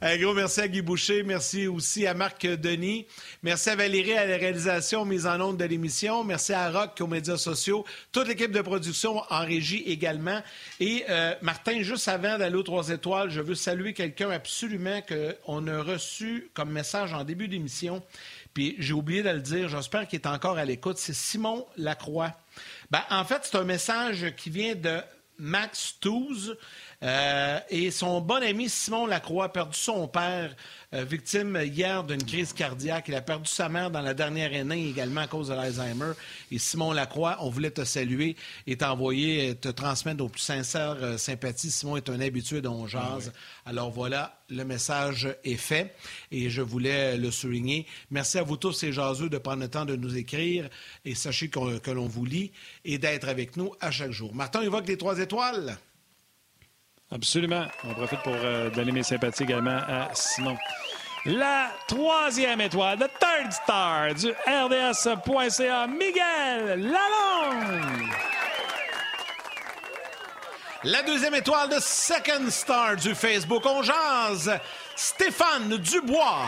Un 0.00 0.16
gros 0.16 0.32
merci 0.32 0.60
à 0.60 0.68
Guy 0.68 0.80
Boucher. 0.80 1.24
Merci 1.24 1.66
aussi 1.66 2.06
à 2.06 2.14
Marc 2.14 2.46
Denis. 2.46 3.04
Merci 3.42 3.70
à 3.70 3.74
Valérie 3.74 4.12
à 4.12 4.26
la 4.26 4.36
réalisation 4.36 5.04
mise 5.04 5.26
en 5.26 5.40
onde 5.40 5.56
de 5.56 5.64
l'émission. 5.64 6.22
Merci 6.22 6.52
à 6.52 6.70
Rock 6.70 7.00
aux 7.00 7.08
médias 7.08 7.36
sociaux. 7.36 7.84
Toute 8.12 8.28
l'équipe 8.28 8.52
de 8.52 8.60
production 8.60 9.24
en 9.28 9.44
régie 9.44 9.82
également. 9.86 10.40
Et 10.78 11.04
euh, 11.10 11.34
Martin, 11.42 11.82
juste 11.82 12.06
avant 12.06 12.38
d'aller 12.38 12.54
aux 12.54 12.62
trois 12.62 12.90
étoiles, 12.90 13.30
je 13.30 13.40
veux 13.40 13.56
saluer 13.56 13.92
quelqu'un 13.92 14.30
absolument 14.30 15.02
qu'on 15.02 15.66
a 15.66 15.82
reçu 15.82 16.48
comme 16.54 16.70
message 16.70 17.12
en 17.12 17.24
début 17.24 17.48
d'émission. 17.48 18.00
Puis 18.54 18.76
j'ai 18.78 18.92
oublié 18.92 19.24
de 19.24 19.30
le 19.30 19.40
dire. 19.40 19.68
J'espère 19.68 20.06
qu'il 20.06 20.20
est 20.20 20.28
encore 20.28 20.58
à 20.58 20.64
l'écoute. 20.64 20.98
C'est 20.98 21.12
Simon 21.12 21.66
Lacroix. 21.76 22.34
Ben, 22.92 23.02
en 23.10 23.24
fait, 23.24 23.40
c'est 23.42 23.56
un 23.56 23.64
message 23.64 24.32
qui 24.36 24.50
vient 24.50 24.76
de 24.76 25.00
Max 25.38 25.96
Touze. 26.00 26.56
Euh, 27.04 27.60
et 27.70 27.92
son 27.92 28.20
bon 28.20 28.42
ami 28.42 28.68
Simon 28.68 29.06
Lacroix 29.06 29.44
a 29.44 29.48
perdu 29.50 29.78
son 29.78 30.08
père, 30.08 30.56
euh, 30.94 31.04
victime 31.04 31.56
hier 31.62 32.02
d'une 32.02 32.22
crise 32.24 32.52
cardiaque. 32.52 33.04
Il 33.08 33.14
a 33.14 33.20
perdu 33.20 33.48
sa 33.48 33.68
mère 33.68 33.90
dans 33.90 34.00
la 34.00 34.14
dernière 34.14 34.52
année 34.52 34.88
également 34.88 35.20
à 35.20 35.28
cause 35.28 35.48
de 35.48 35.54
l'Alzheimer. 35.54 36.12
Et 36.50 36.58
Simon 36.58 36.92
Lacroix, 36.92 37.36
on 37.40 37.50
voulait 37.50 37.70
te 37.70 37.84
saluer 37.84 38.34
et 38.66 38.76
t'envoyer, 38.76 39.54
te 39.54 39.68
transmettre 39.68 40.18
nos 40.18 40.28
plus 40.28 40.40
sincères 40.40 41.18
sympathies. 41.18 41.70
Simon 41.70 41.96
est 41.96 42.08
un 42.08 42.20
habitué 42.20 42.60
de 42.60 42.68
jase. 42.88 43.32
Ah 43.64 43.70
Alors 43.70 43.90
voilà, 43.92 44.40
le 44.48 44.64
message 44.64 45.28
est 45.44 45.56
fait 45.56 45.94
et 46.32 46.50
je 46.50 46.62
voulais 46.62 47.16
le 47.16 47.30
souligner. 47.30 47.86
Merci 48.10 48.38
à 48.38 48.42
vous 48.42 48.56
tous, 48.56 48.72
ces 48.72 48.92
jaseux, 48.92 49.28
de 49.28 49.38
prendre 49.38 49.62
le 49.62 49.68
temps 49.68 49.84
de 49.84 49.94
nous 49.94 50.16
écrire 50.16 50.68
et 51.04 51.14
sachez 51.14 51.48
que 51.48 51.90
l'on 51.90 52.06
vous 52.08 52.24
lit 52.24 52.50
et 52.84 52.98
d'être 52.98 53.28
avec 53.28 53.56
nous 53.56 53.72
à 53.80 53.92
chaque 53.92 54.10
jour. 54.10 54.34
Martin 54.34 54.62
évoque 54.62 54.88
les 54.88 54.96
trois 54.96 55.20
étoiles. 55.20 55.78
Absolument. 57.10 57.64
On 57.84 57.94
profite 57.94 58.20
pour 58.20 58.34
euh, 58.34 58.70
donner 58.70 58.92
mes 58.92 59.02
sympathies 59.02 59.44
également 59.44 59.78
à 59.88 60.08
Simon. 60.14 60.56
La 61.24 61.70
troisième 61.86 62.60
étoile, 62.60 62.98
the 62.98 63.10
third 63.18 63.52
star 63.52 64.14
du 64.14 64.30
RDS.ca, 64.46 65.86
Miguel 65.86 66.80
Lalonde. 66.80 68.08
La 70.84 71.02
deuxième 71.02 71.34
étoile 71.34 71.70
de 71.70 71.78
Second 71.80 72.48
Star 72.50 72.96
du 72.96 73.14
Facebook 73.14 73.64
On 73.66 73.82
Stéphane 74.94 75.76
Dubois. 75.76 76.46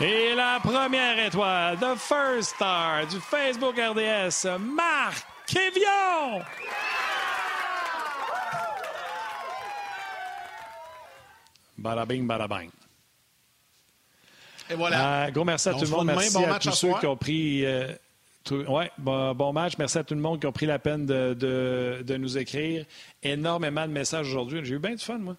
Et 0.00 0.34
la 0.34 0.60
première 0.60 1.18
étoile, 1.18 1.78
the 1.78 1.96
First 1.96 2.54
Star 2.56 3.06
du 3.06 3.18
Facebook 3.20 3.76
RDS, 3.76 4.58
Marc 4.58 5.24
Kévion. 5.46 6.42
Barabing, 11.80 12.26
barabing. 12.26 12.70
Et 14.70 14.74
voilà. 14.74 15.26
Euh, 15.26 15.30
gros 15.30 15.44
merci 15.44 15.68
à 15.68 15.74
tout 15.74 15.80
le 15.80 15.88
monde. 15.88 16.06
Merci 16.06 16.36
à 16.44 16.58
tous 16.58 16.72
ceux 16.72 16.92
qui 17.00 17.06
ont 17.06 17.16
pris. 17.16 17.64
Euh, 17.64 17.92
oui, 18.50 18.84
bon, 18.98 19.52
match. 19.52 19.74
Merci 19.78 19.98
à 19.98 20.04
tout 20.04 20.14
le 20.14 20.20
monde 20.20 20.40
qui 20.40 20.46
ont 20.46 20.52
pris 20.52 20.66
la 20.66 20.78
peine 20.78 21.06
de, 21.06 22.16
nous 22.16 22.38
écrire. 22.38 22.84
Énormément 23.22 23.86
de 23.86 23.92
messages 23.92 24.28
aujourd'hui. 24.28 24.60
J'ai 24.62 24.74
eu 24.74 24.78
bien 24.78 24.94
du 24.94 25.04
fun, 25.04 25.18
moi. 25.18 25.36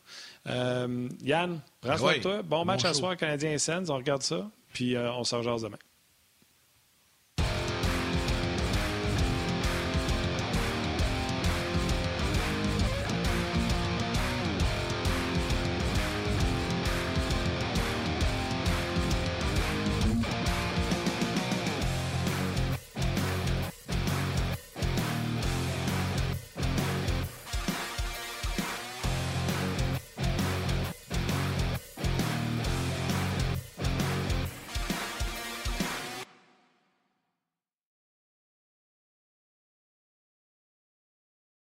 Euh, 0.47 1.07
Yann, 1.23 1.59
prends 1.79 1.95
toi. 2.21 2.41
Bon 2.41 2.65
match 2.65 2.83
à 2.85 2.93
soir, 2.93 3.15
Canadien 3.15 3.51
et 3.51 3.59
Sens. 3.59 3.89
On 3.89 3.95
regarde 3.95 4.23
ça. 4.23 4.49
Puis 4.73 4.97
on 4.97 5.23
se 5.23 5.35
rejoint 5.35 5.57
demain. 5.57 5.77